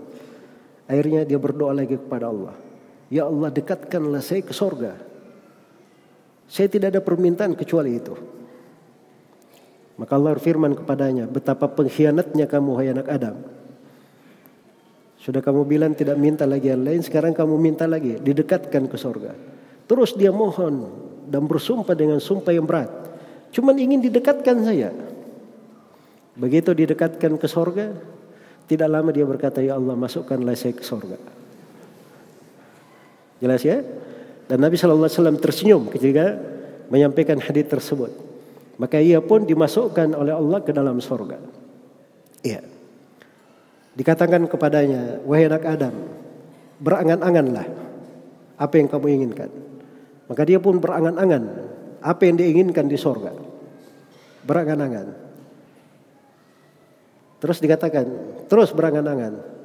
Akhirnya 0.88 1.24
dia 1.24 1.40
berdoa 1.40 1.72
lagi 1.72 1.96
kepada 1.96 2.28
Allah. 2.32 2.56
Ya 3.12 3.28
Allah 3.28 3.50
dekatkanlah 3.52 4.24
saya 4.24 4.44
ke 4.44 4.52
sorga. 4.52 4.96
Saya 6.50 6.68
tidak 6.68 6.98
ada 6.98 7.02
permintaan 7.04 7.56
kecuali 7.56 7.96
itu. 7.96 8.39
Maka 10.00 10.16
Allah 10.16 10.40
firman 10.40 10.72
kepadanya, 10.80 11.28
betapa 11.28 11.68
pengkhianatnya 11.68 12.48
kamu 12.48 12.72
hai 12.80 12.88
anak 12.96 13.08
Adam. 13.12 13.36
Sudah 15.20 15.44
kamu 15.44 15.68
bilang 15.68 15.92
tidak 15.92 16.16
minta 16.16 16.48
lagi 16.48 16.72
yang 16.72 16.88
lain, 16.88 17.04
sekarang 17.04 17.36
kamu 17.36 17.60
minta 17.60 17.84
lagi, 17.84 18.16
didekatkan 18.16 18.88
ke 18.88 18.96
surga. 18.96 19.36
Terus 19.92 20.16
dia 20.16 20.32
mohon 20.32 20.88
dan 21.28 21.44
bersumpah 21.44 21.92
dengan 22.00 22.24
sumpah 22.24 22.56
yang 22.56 22.64
berat. 22.64 22.88
Cuman 23.52 23.76
ingin 23.76 24.00
didekatkan 24.00 24.64
saya. 24.64 24.96
Begitu 26.40 26.72
didekatkan 26.72 27.36
ke 27.36 27.48
surga, 27.52 27.92
tidak 28.72 28.88
lama 28.88 29.12
dia 29.12 29.28
berkata, 29.28 29.60
Ya 29.60 29.76
Allah 29.76 30.00
masukkanlah 30.00 30.56
saya 30.56 30.80
ke 30.80 30.86
surga. 30.88 31.20
Jelas 33.44 33.68
ya? 33.68 33.84
Dan 34.48 34.64
Nabi 34.64 34.80
SAW 34.80 35.12
tersenyum 35.44 35.92
ketika 35.92 36.40
menyampaikan 36.88 37.36
hadis 37.44 37.68
tersebut. 37.68 38.29
Maka 38.80 38.98
ia 39.04 39.20
pun 39.20 39.44
dimasukkan 39.44 40.16
oleh 40.16 40.32
Allah 40.32 40.60
ke 40.64 40.72
dalam 40.72 41.04
surga. 41.04 41.36
Iya. 42.48 42.64
Dikatakan 44.00 44.48
kepadanya, 44.48 45.20
wahai 45.28 45.52
anak 45.52 45.68
Adam, 45.68 45.92
berangan-anganlah 46.80 47.68
apa 48.56 48.74
yang 48.80 48.88
kamu 48.88 49.08
inginkan. 49.20 49.52
Maka 50.32 50.48
dia 50.48 50.64
pun 50.64 50.80
berangan-angan 50.80 51.44
apa 52.00 52.22
yang 52.24 52.40
diinginkan 52.40 52.88
di 52.88 52.96
sorga. 52.96 53.36
Berangan-angan. 54.48 55.08
Terus 57.44 57.60
dikatakan, 57.60 58.06
terus 58.48 58.72
berangan-angan. 58.72 59.60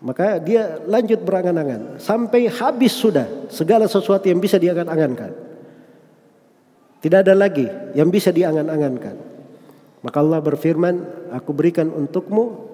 Maka 0.00 0.40
dia 0.40 0.80
lanjut 0.84 1.20
berangan-angan 1.20 2.00
sampai 2.00 2.48
habis 2.48 2.96
sudah 2.96 3.48
segala 3.52 3.84
sesuatu 3.88 4.24
yang 4.28 4.40
bisa 4.40 4.56
diangan-angankan. 4.56 5.45
Tidak 7.06 7.22
ada 7.22 7.38
lagi 7.38 7.70
yang 7.94 8.10
bisa 8.10 8.34
diangan-angankan. 8.34 9.14
Maka 10.02 10.18
Allah 10.18 10.42
berfirman, 10.42 10.94
aku 11.30 11.54
berikan 11.54 11.86
untukmu 11.86 12.66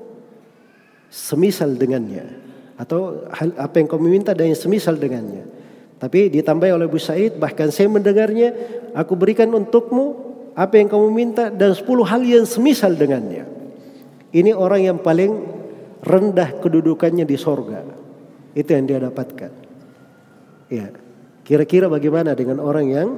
semisal 1.12 1.76
dengannya 1.76 2.40
atau 2.80 3.28
apa 3.60 3.76
yang 3.76 3.92
kamu 3.92 4.08
minta 4.08 4.32
dan 4.32 4.48
yang 4.48 4.56
semisal 4.56 4.96
dengannya. 4.96 5.44
Tapi 6.00 6.32
ditambah 6.32 6.64
oleh 6.64 6.88
Bu 6.88 6.96
Said 6.96 7.36
bahkan 7.36 7.68
saya 7.68 7.92
mendengarnya 7.92 8.56
aku 8.96 9.20
berikan 9.20 9.52
untukmu 9.52 10.32
apa 10.56 10.80
yang 10.80 10.88
kamu 10.88 11.08
minta 11.12 11.52
dan 11.52 11.76
sepuluh 11.76 12.08
hal 12.08 12.24
yang 12.24 12.48
semisal 12.48 12.96
dengannya. 12.96 13.44
Ini 14.32 14.56
orang 14.56 14.80
yang 14.80 14.98
paling 15.04 15.44
rendah 16.00 16.56
kedudukannya 16.56 17.28
di 17.28 17.36
sorga. 17.36 17.84
Itu 18.56 18.72
yang 18.72 18.88
dia 18.88 18.96
dapatkan. 18.96 19.52
Ya. 20.72 20.88
Kira-kira 21.44 21.92
bagaimana 21.92 22.32
dengan 22.32 22.64
orang 22.64 22.88
yang 22.88 23.08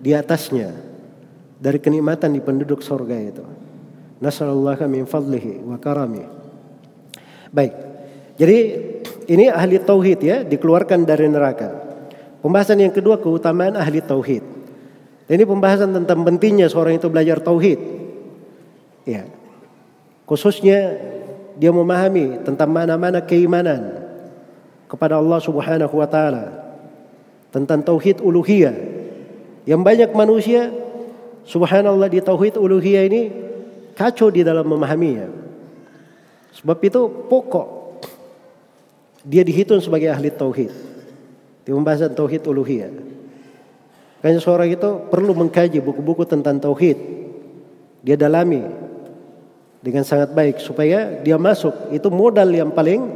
di 0.00 0.16
atasnya 0.16 0.72
dari 1.60 1.76
kenikmatan 1.76 2.32
di 2.32 2.40
penduduk 2.40 2.80
sorga 2.80 3.14
itu. 3.20 3.44
Nasallallahu 4.20 4.84
min 4.88 5.04
fadlihi 5.04 5.64
wa 5.64 5.76
karamihi. 5.76 6.28
Baik. 7.52 7.74
Jadi 8.40 8.58
ini 9.28 9.52
ahli 9.52 9.76
tauhid 9.80 10.20
ya, 10.24 10.36
dikeluarkan 10.42 11.04
dari 11.04 11.28
neraka. 11.28 11.76
Pembahasan 12.40 12.80
yang 12.80 12.92
kedua 12.92 13.20
keutamaan 13.20 13.76
ahli 13.76 14.00
tauhid. 14.00 14.44
Ini 15.30 15.44
pembahasan 15.46 15.94
tentang 15.94 16.26
pentingnya 16.26 16.66
seorang 16.66 16.98
itu 16.98 17.06
belajar 17.06 17.38
tauhid. 17.38 17.78
Ya. 19.06 19.28
Khususnya 20.26 20.98
dia 21.54 21.70
memahami 21.70 22.42
tentang 22.42 22.72
mana-mana 22.72 23.22
keimanan 23.22 24.00
kepada 24.90 25.22
Allah 25.22 25.38
Subhanahu 25.38 25.94
wa 25.94 26.08
taala. 26.10 26.50
Tentang 27.54 27.84
tauhid 27.84 28.18
uluhiyah. 28.18 28.74
Yang 29.70 29.80
banyak 29.86 30.10
manusia 30.18 30.74
subhanallah 31.46 32.10
di 32.10 32.18
tauhid 32.18 32.58
uluhiyah 32.58 33.06
ini 33.06 33.30
kacau 33.94 34.26
di 34.26 34.42
dalam 34.42 34.66
memahaminya. 34.66 35.30
Sebab 36.58 36.78
itu 36.82 37.06
pokok 37.30 37.66
dia 39.22 39.46
dihitung 39.46 39.78
sebagai 39.78 40.10
ahli 40.10 40.34
tauhid. 40.34 40.74
Di 41.62 41.70
pembahasan 41.70 42.18
tauhid 42.18 42.42
uluhiyah. 42.50 42.90
Karena 44.18 44.42
seorang 44.42 44.74
itu 44.74 45.06
perlu 45.06 45.38
mengkaji 45.38 45.78
buku-buku 45.78 46.26
tentang 46.26 46.58
tauhid. 46.58 46.98
Dia 48.02 48.18
dalami 48.18 48.66
dengan 49.78 50.02
sangat 50.02 50.34
baik 50.34 50.58
supaya 50.58 51.22
dia 51.22 51.38
masuk 51.38 51.94
itu 51.94 52.10
modal 52.10 52.50
yang 52.50 52.74
paling 52.74 53.06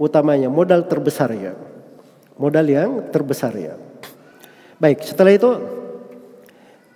utamanya, 0.00 0.48
modal 0.48 0.80
terbesarnya. 0.88 1.52
Modal 2.40 2.66
yang 2.72 2.90
terbesarnya. 3.12 3.76
Baik, 4.80 5.04
setelah 5.04 5.36
itu 5.36 5.79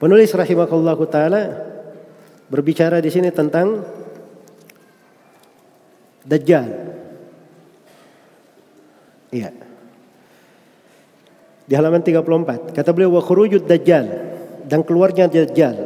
penulis 0.05 0.29
rahimahullah 0.37 1.01
taala 1.09 1.43
berbicara 2.53 3.01
di 3.01 3.09
sini 3.09 3.33
tentang 3.33 3.81
Dajjal. 6.25 6.69
Iya. 9.29 9.53
Di 11.69 11.73
halaman 11.77 12.01
34. 12.01 12.73
Kata 12.73 12.91
beliau 12.97 13.21
wa 13.21 13.23
khurujud 13.25 13.69
dajjal 13.69 14.07
dan 14.65 14.81
keluarnya 14.81 15.29
dajjal. 15.29 15.77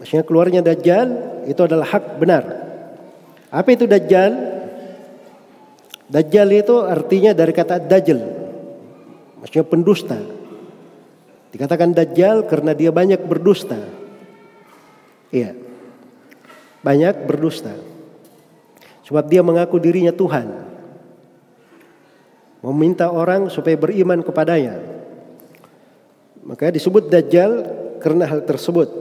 Maksudnya 0.00 0.24
keluarnya 0.24 0.60
dajjal 0.64 1.08
itu 1.44 1.60
adalah 1.60 1.92
hak 1.92 2.16
benar. 2.16 2.44
Apa 3.52 3.68
itu 3.76 3.84
dajjal? 3.84 4.32
Dajjal 6.08 6.48
itu 6.56 6.74
artinya 6.80 7.36
dari 7.36 7.52
kata 7.52 7.76
dajjal. 7.84 8.20
Maksudnya 9.44 9.64
pendusta. 9.68 10.16
Dikatakan 11.56 11.96
dajjal 11.96 12.44
karena 12.44 12.76
dia 12.76 12.92
banyak 12.92 13.24
berdusta. 13.24 13.80
Iya. 15.32 15.56
Banyak 16.84 17.24
berdusta. 17.24 17.72
Sebab 19.08 19.24
dia 19.24 19.40
mengaku 19.40 19.80
dirinya 19.80 20.12
Tuhan. 20.12 20.52
Meminta 22.60 23.08
orang 23.08 23.48
supaya 23.48 23.72
beriman 23.72 24.20
kepadanya. 24.20 24.84
Maka 26.44 26.68
disebut 26.68 27.08
Dajjal 27.08 27.64
karena 28.04 28.28
hal 28.28 28.44
tersebut. 28.44 28.92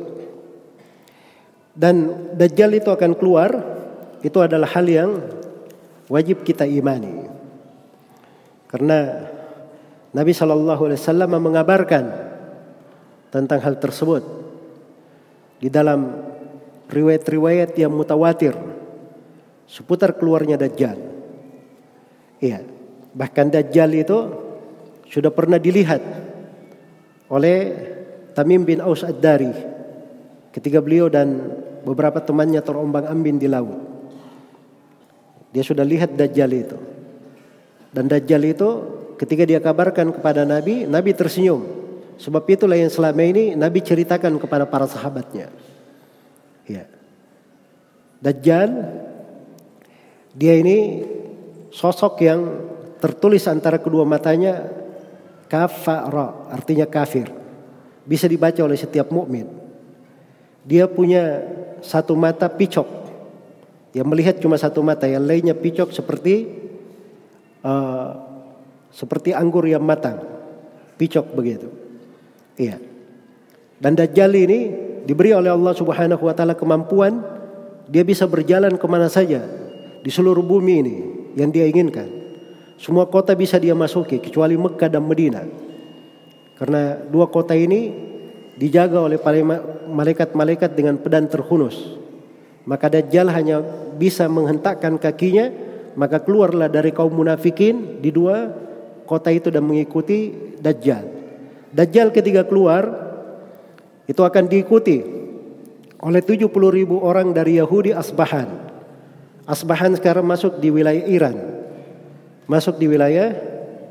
Dan 1.75 2.07
Dajjal 2.39 2.71
itu 2.79 2.87
akan 2.87 3.19
keluar. 3.19 3.51
Itu 4.23 4.39
adalah 4.39 4.71
hal 4.71 4.87
yang 4.87 5.11
wajib 6.07 6.47
kita 6.47 6.63
imani. 6.63 7.27
Karena 8.71 9.27
Nabi 10.15 10.31
Shallallahu 10.31 10.87
Alaihi 10.87 11.01
Wasallam 11.03 11.31
mengabarkan 11.35 12.24
tentang 13.35 13.59
hal 13.59 13.75
tersebut 13.75 14.23
di 15.59 15.67
dalam 15.67 16.07
riwayat-riwayat 16.87 17.75
yang 17.75 17.91
mutawatir 17.91 18.55
seputar 19.67 20.15
keluarnya 20.15 20.55
Dajjal. 20.55 20.95
Iya, 22.39 22.63
bahkan 23.11 23.51
Dajjal 23.51 23.91
itu 23.91 24.17
sudah 25.11 25.35
pernah 25.35 25.59
dilihat 25.59 25.99
oleh 27.27 27.57
Tamim 28.31 28.63
bin 28.63 28.79
Aus 28.79 29.03
Ad-Dari 29.03 29.51
ketika 30.55 30.79
beliau 30.79 31.11
dan 31.11 31.51
beberapa 31.83 32.23
temannya 32.23 32.63
terombang 32.63 33.03
ambing 33.03 33.35
di 33.35 33.51
laut. 33.51 33.83
Dia 35.51 35.63
sudah 35.63 35.83
lihat 35.83 36.15
Dajjal 36.15 36.51
itu. 36.55 36.77
Dan 37.91 38.07
Dajjal 38.07 38.43
itu 38.47 38.69
ketika 39.19 39.43
dia 39.43 39.59
kabarkan 39.59 40.15
kepada 40.15 40.47
Nabi, 40.47 40.87
Nabi 40.87 41.11
tersenyum. 41.11 41.84
Sebab 42.15 42.43
itulah 42.47 42.79
yang 42.79 42.91
selama 42.91 43.23
ini 43.27 43.53
Nabi 43.59 43.83
ceritakan 43.83 44.39
kepada 44.39 44.63
para 44.63 44.87
sahabatnya. 44.87 45.51
Ya. 46.63 46.87
Dajjal 48.23 48.71
dia 50.35 50.53
ini 50.59 51.03
sosok 51.71 52.23
yang 52.23 52.41
tertulis 53.03 53.43
antara 53.51 53.79
kedua 53.79 54.07
matanya 54.07 54.71
kafara, 55.51 56.51
artinya 56.51 56.87
kafir. 56.87 57.31
Bisa 58.07 58.27
dibaca 58.31 58.59
oleh 58.63 58.79
setiap 58.79 59.11
mukmin. 59.11 59.47
Dia 60.65 60.89
punya 60.89 61.43
satu 61.83 62.17
mata 62.17 62.49
picok. 62.49 62.87
Dia 63.93 64.03
melihat 64.03 64.41
cuma 64.41 64.59
satu 64.59 64.83
mata, 64.83 65.07
yang 65.07 65.23
lainnya 65.23 65.55
picok 65.55 65.93
seperti 65.95 66.51
uh, 67.63 68.11
seperti 68.91 69.31
anggur 69.31 69.63
yang 69.67 69.83
matang. 69.83 70.19
Picok 70.99 71.31
begitu. 71.35 71.84
Iya. 72.55 72.79
Dan 73.79 73.99
Dajjal 73.99 74.31
ini 74.35 74.59
diberi 75.03 75.35
oleh 75.35 75.51
Allah 75.51 75.75
Subhanahu 75.75 76.23
wa 76.23 76.33
taala 76.33 76.55
kemampuan 76.55 77.19
dia 77.91 78.01
bisa 78.01 78.25
berjalan 78.25 78.79
ke 78.79 78.85
mana 78.89 79.11
saja 79.11 79.45
di 80.01 80.09
seluruh 80.09 80.41
bumi 80.41 80.73
ini 80.81 80.95
yang 81.37 81.51
dia 81.51 81.67
inginkan. 81.67 82.07
Semua 82.75 83.07
kota 83.07 83.35
bisa 83.37 83.55
dia 83.55 83.75
masuki 83.77 84.19
kecuali 84.19 84.59
Mekah 84.59 84.89
dan 84.91 85.03
Medina. 85.05 85.43
Karena 86.55 86.95
dua 87.07 87.27
kota 87.27 87.55
ini 87.55 87.91
dijaga 88.55 89.03
oleh 89.03 89.19
malaikat-malaikat 89.91 90.71
dengan 90.75 90.95
pedang 90.99 91.27
terhunus. 91.27 91.75
Maka 92.65 92.89
Dajjal 92.89 93.29
hanya 93.31 93.61
bisa 93.95 94.25
menghentakkan 94.25 94.97
kakinya, 94.97 95.51
maka 95.93 96.23
keluarlah 96.23 96.71
dari 96.71 96.91
kaum 96.91 97.13
munafikin 97.13 98.01
di 98.01 98.09
dua 98.09 98.51
kota 99.05 99.29
itu 99.29 99.53
dan 99.53 99.63
mengikuti 99.63 100.33
Dajjal. 100.59 101.14
Dajjal 101.75 102.15
ketika 102.15 102.47
keluar 102.47 102.87
itu 104.07 104.21
akan 104.23 104.47
diikuti 104.47 105.03
oleh 105.99 106.21
70 106.23 106.47
ribu 106.71 107.03
orang 107.03 107.35
dari 107.35 107.59
Yahudi 107.59 107.91
Asbahan 107.91 108.47
Asbahan 109.43 109.93
sekarang 109.99 110.23
masuk 110.23 110.57
di 110.63 110.71
wilayah 110.71 111.03
Iran. 111.03 111.35
masuk 112.47 112.79
di 112.79 112.87
wilayah 112.87 113.35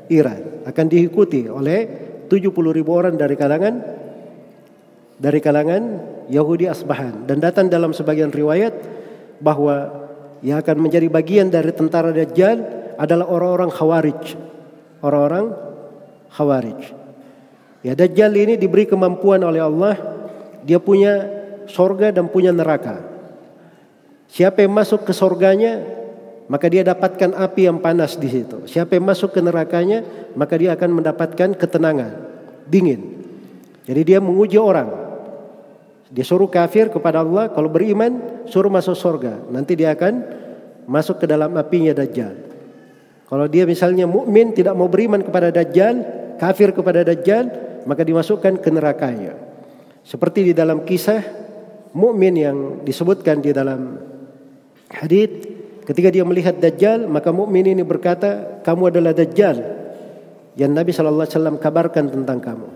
Iran 0.09 0.65
akan 0.65 0.85
diikuti 0.89 1.45
oleh 1.45 1.85
70 2.25 2.49
ribu 2.73 2.91
orang 2.95 3.13
dari 3.19 3.37
kalangan 3.37 3.83
dari 5.21 5.39
kalangan 5.43 5.83
Yahudi 6.27 6.65
Asbahan 6.65 7.29
dan 7.29 7.37
datang 7.37 7.69
dalam 7.69 7.93
sebagian 7.93 8.33
riwayat 8.33 8.73
bahwa 9.39 10.07
yang 10.41 10.59
akan 10.59 10.77
menjadi 10.89 11.07
bagian 11.07 11.47
dari 11.53 11.71
tentara 11.71 12.09
Dajjal 12.11 12.57
adalah 12.99 13.27
orang-orang 13.27 13.71
Khawarij. 13.71 14.23
Orang-orang 15.03 15.45
Khawarij. 16.31 17.04
Ya 17.85 17.93
Dajjal 17.93 18.33
ini 18.33 18.57
diberi 18.57 18.89
kemampuan 18.89 19.45
oleh 19.45 19.61
Allah 19.61 19.93
dia 20.65 20.81
punya 20.81 21.29
sorga 21.69 22.09
dan 22.09 22.25
punya 22.25 22.49
neraka. 22.49 23.05
Siapa 24.25 24.65
yang 24.65 24.73
masuk 24.73 25.05
ke 25.05 25.13
sorganya 25.13 25.85
maka 26.45 26.69
dia 26.69 26.85
dapatkan 26.85 27.33
api 27.33 27.69
yang 27.69 27.81
panas 27.81 28.17
di 28.17 28.29
situ. 28.29 28.65
Siapa 28.69 28.97
yang 28.97 29.05
masuk 29.05 29.33
ke 29.33 29.39
nerakanya, 29.41 30.05
maka 30.37 30.53
dia 30.57 30.77
akan 30.77 31.01
mendapatkan 31.01 31.57
ketenangan, 31.57 32.11
dingin. 32.69 33.25
Jadi 33.85 34.01
dia 34.05 34.19
menguji 34.21 34.57
orang. 34.61 34.89
Dia 36.13 36.21
suruh 36.21 36.49
kafir 36.49 36.93
kepada 36.93 37.25
Allah, 37.25 37.49
kalau 37.49 37.65
beriman 37.65 38.45
suruh 38.45 38.69
masuk 38.69 38.93
surga. 38.93 39.41
Nanti 39.49 39.73
dia 39.73 39.97
akan 39.97 40.21
masuk 40.85 41.17
ke 41.17 41.25
dalam 41.25 41.49
apinya 41.57 41.97
Dajjal. 41.97 42.33
Kalau 43.25 43.49
dia 43.49 43.65
misalnya 43.65 44.05
mukmin 44.05 44.53
tidak 44.53 44.77
mau 44.77 44.85
beriman 44.85 45.25
kepada 45.25 45.49
Dajjal, 45.49 46.05
kafir 46.37 46.77
kepada 46.77 47.01
Dajjal, 47.01 47.49
maka 47.85 48.01
dimasukkan 48.03 48.59
ke 48.59 48.69
nerakanya. 48.73 49.33
Seperti 50.05 50.51
di 50.51 50.53
dalam 50.53 50.85
kisah 50.85 51.21
mukmin 51.93 52.33
yang 52.37 52.57
disebutkan 52.85 53.41
di 53.41 53.49
dalam 53.55 53.97
hadis 54.89 55.55
Ketika 55.85 56.09
dia 56.09 56.25
melihat 56.25 56.57
Dajjal, 56.57 57.05
maka 57.05 57.29
mukmin 57.29 57.61
ini 57.61 57.85
berkata, 57.85 58.59
"Kamu 58.65 58.89
adalah 58.89 59.13
Dajjal." 59.13 59.61
Yang 60.57 60.71
Nabi 60.73 60.91
sallallahu 60.91 61.25
alaihi 61.29 61.37
wasallam 61.37 61.57
kabarkan 61.61 62.05
tentang 62.09 62.41
kamu. 62.41 62.69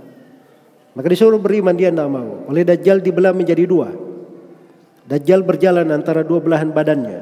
Maka 0.93 1.07
disuruh 1.09 1.41
beriman 1.41 1.73
dia 1.73 1.89
tidak 1.89 2.05
mau. 2.05 2.45
Oleh 2.45 2.61
Dajjal 2.61 3.01
dibelah 3.01 3.33
menjadi 3.33 3.65
dua. 3.65 3.89
Dajjal 5.09 5.41
berjalan 5.41 5.89
antara 5.89 6.21
dua 6.21 6.37
belahan 6.37 6.69
badannya. 6.69 7.21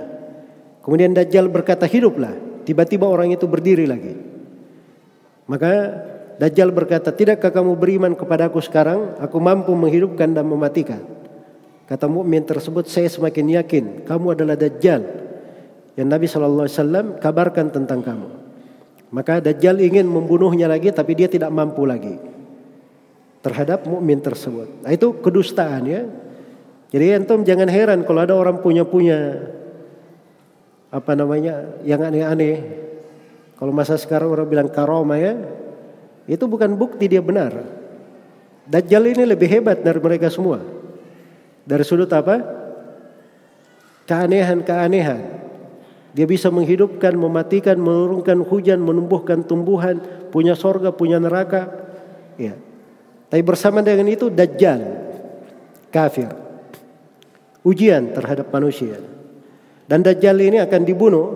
Kemudian 0.84 1.16
Dajjal 1.16 1.48
berkata, 1.48 1.88
"Hiduplah." 1.88 2.68
Tiba-tiba 2.68 3.08
orang 3.08 3.32
itu 3.32 3.48
berdiri 3.48 3.88
lagi. 3.88 4.12
Maka 5.48 5.72
Dajjal 6.38 6.70
berkata, 6.70 7.10
"Tidakkah 7.10 7.50
kamu 7.50 7.74
beriman 7.78 8.14
kepadaku 8.14 8.62
sekarang? 8.62 9.18
Aku 9.18 9.42
mampu 9.42 9.74
menghidupkan 9.74 10.30
dan 10.34 10.46
mematikan." 10.46 11.02
Kata 11.90 12.06
mukmin 12.06 12.46
tersebut, 12.46 12.86
"Saya 12.86 13.10
semakin 13.10 13.58
yakin 13.62 13.84
kamu 14.06 14.38
adalah 14.38 14.54
Dajjal." 14.54 15.28
yang 15.98 16.08
Nabi 16.14 16.30
Wasallam 16.30 17.18
kabarkan 17.18 17.74
tentang 17.74 18.06
kamu. 18.06 18.30
Maka 19.10 19.42
Dajjal 19.42 19.82
ingin 19.82 20.06
membunuhnya 20.06 20.70
lagi, 20.70 20.94
tapi 20.94 21.18
dia 21.18 21.26
tidak 21.26 21.50
mampu 21.50 21.84
lagi 21.90 22.22
terhadap 23.42 23.90
mukmin 23.90 24.22
tersebut. 24.22 24.86
Nah, 24.86 24.94
itu 24.94 25.18
kedustaan 25.20 25.84
ya. 25.90 26.06
Jadi 26.94 27.06
entom 27.18 27.44
jangan 27.44 27.68
heran 27.68 28.06
kalau 28.06 28.24
ada 28.24 28.38
orang 28.38 28.62
punya 28.64 28.86
punya 28.88 29.50
apa 30.88 31.12
namanya 31.18 31.82
yang 31.84 32.00
aneh-aneh. 32.00 32.86
Kalau 33.58 33.74
masa 33.74 33.98
sekarang 33.98 34.30
orang 34.30 34.48
bilang 34.48 34.70
karoma 34.70 35.18
ya, 35.18 35.34
itu 36.28 36.44
bukan 36.44 36.76
bukti 36.76 37.08
dia 37.08 37.24
benar. 37.24 37.56
Dajjal 38.68 39.16
ini 39.16 39.24
lebih 39.24 39.48
hebat 39.48 39.80
dari 39.80 39.96
mereka 40.04 40.28
semua. 40.28 40.60
Dari 41.64 41.84
sudut 41.88 42.12
apa? 42.12 42.44
Keanehan-keanehan. 44.04 45.40
Dia 46.12 46.28
bisa 46.28 46.52
menghidupkan, 46.52 47.16
mematikan, 47.16 47.80
menurunkan 47.80 48.44
hujan, 48.44 48.84
menumbuhkan 48.84 49.48
tumbuhan, 49.48 50.04
punya 50.32 50.52
sorga, 50.60 50.92
punya 50.92 51.16
neraka. 51.16 51.72
Ya. 52.36 52.60
Tapi 53.32 53.44
bersama 53.44 53.80
dengan 53.80 54.12
itu 54.12 54.28
Dajjal, 54.28 54.84
kafir. 55.88 56.32
Ujian 57.64 58.12
terhadap 58.12 58.52
manusia. 58.52 59.00
Dan 59.88 60.04
Dajjal 60.04 60.36
ini 60.44 60.60
akan 60.60 60.82
dibunuh 60.84 61.28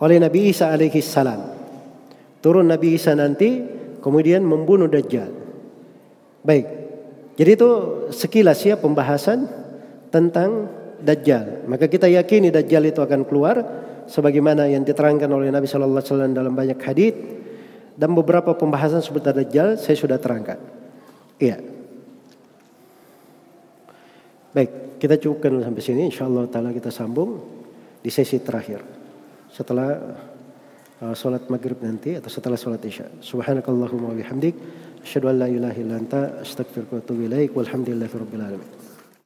oleh 0.00 0.16
Nabi 0.16 0.48
Isa 0.48 0.72
alaihi 0.72 1.04
salam. 1.04 1.59
Turun 2.40 2.72
Nabi 2.72 2.96
Isa 2.96 3.12
nanti 3.12 3.60
kemudian 4.00 4.40
membunuh 4.40 4.88
Dajjal. 4.88 5.28
Baik. 6.40 6.66
Jadi 7.36 7.50
itu 7.56 7.70
sekilas 8.12 8.60
ya 8.64 8.80
pembahasan 8.80 9.48
tentang 10.08 10.68
Dajjal. 11.00 11.68
Maka 11.68 11.88
kita 11.88 12.08
yakini 12.08 12.48
Dajjal 12.48 12.88
itu 12.88 13.00
akan 13.00 13.28
keluar 13.28 13.60
sebagaimana 14.08 14.68
yang 14.68 14.84
diterangkan 14.84 15.28
oleh 15.28 15.52
Nabi 15.52 15.68
Shallallahu 15.68 16.00
Alaihi 16.00 16.12
Wasallam 16.12 16.32
dalam 16.32 16.52
banyak 16.56 16.80
hadis 16.80 17.14
dan 17.96 18.16
beberapa 18.16 18.56
pembahasan 18.56 19.04
seputar 19.04 19.36
Dajjal 19.36 19.76
saya 19.76 19.96
sudah 19.96 20.16
terangkan. 20.16 20.56
Iya. 21.40 21.60
Baik, 24.50 24.98
kita 24.98 25.20
cukupkan 25.20 25.60
sampai 25.62 25.82
sini. 25.84 26.02
Insya 26.08 26.26
Allah 26.26 26.48
Taala 26.48 26.72
kita 26.74 26.88
sambung 26.88 27.38
di 28.00 28.08
sesi 28.08 28.40
terakhir 28.40 28.80
setelah 29.52 29.96
uh, 31.02 31.14
sholat 31.14 31.48
maghrib 31.50 31.80
nanti 31.82 32.16
atau 32.16 32.30
setelah 32.32 32.56
sholat 32.56 32.84
isya. 32.84 33.06
Subhanakallahumma 33.20 34.12
wa 34.12 34.16
bihamdik. 34.16 34.54
Asyhadu 35.04 35.28
an 35.28 35.38
la 35.38 35.48
ilaha 35.48 35.76
illa 35.80 35.96
anta 35.96 36.20
astaghfiruka 36.44 36.92
wa 36.96 37.00
atubu 37.00 37.22
ilaik. 37.28 37.56
Walhamdulillahirabbil 37.56 38.40
alamin. 38.40 38.79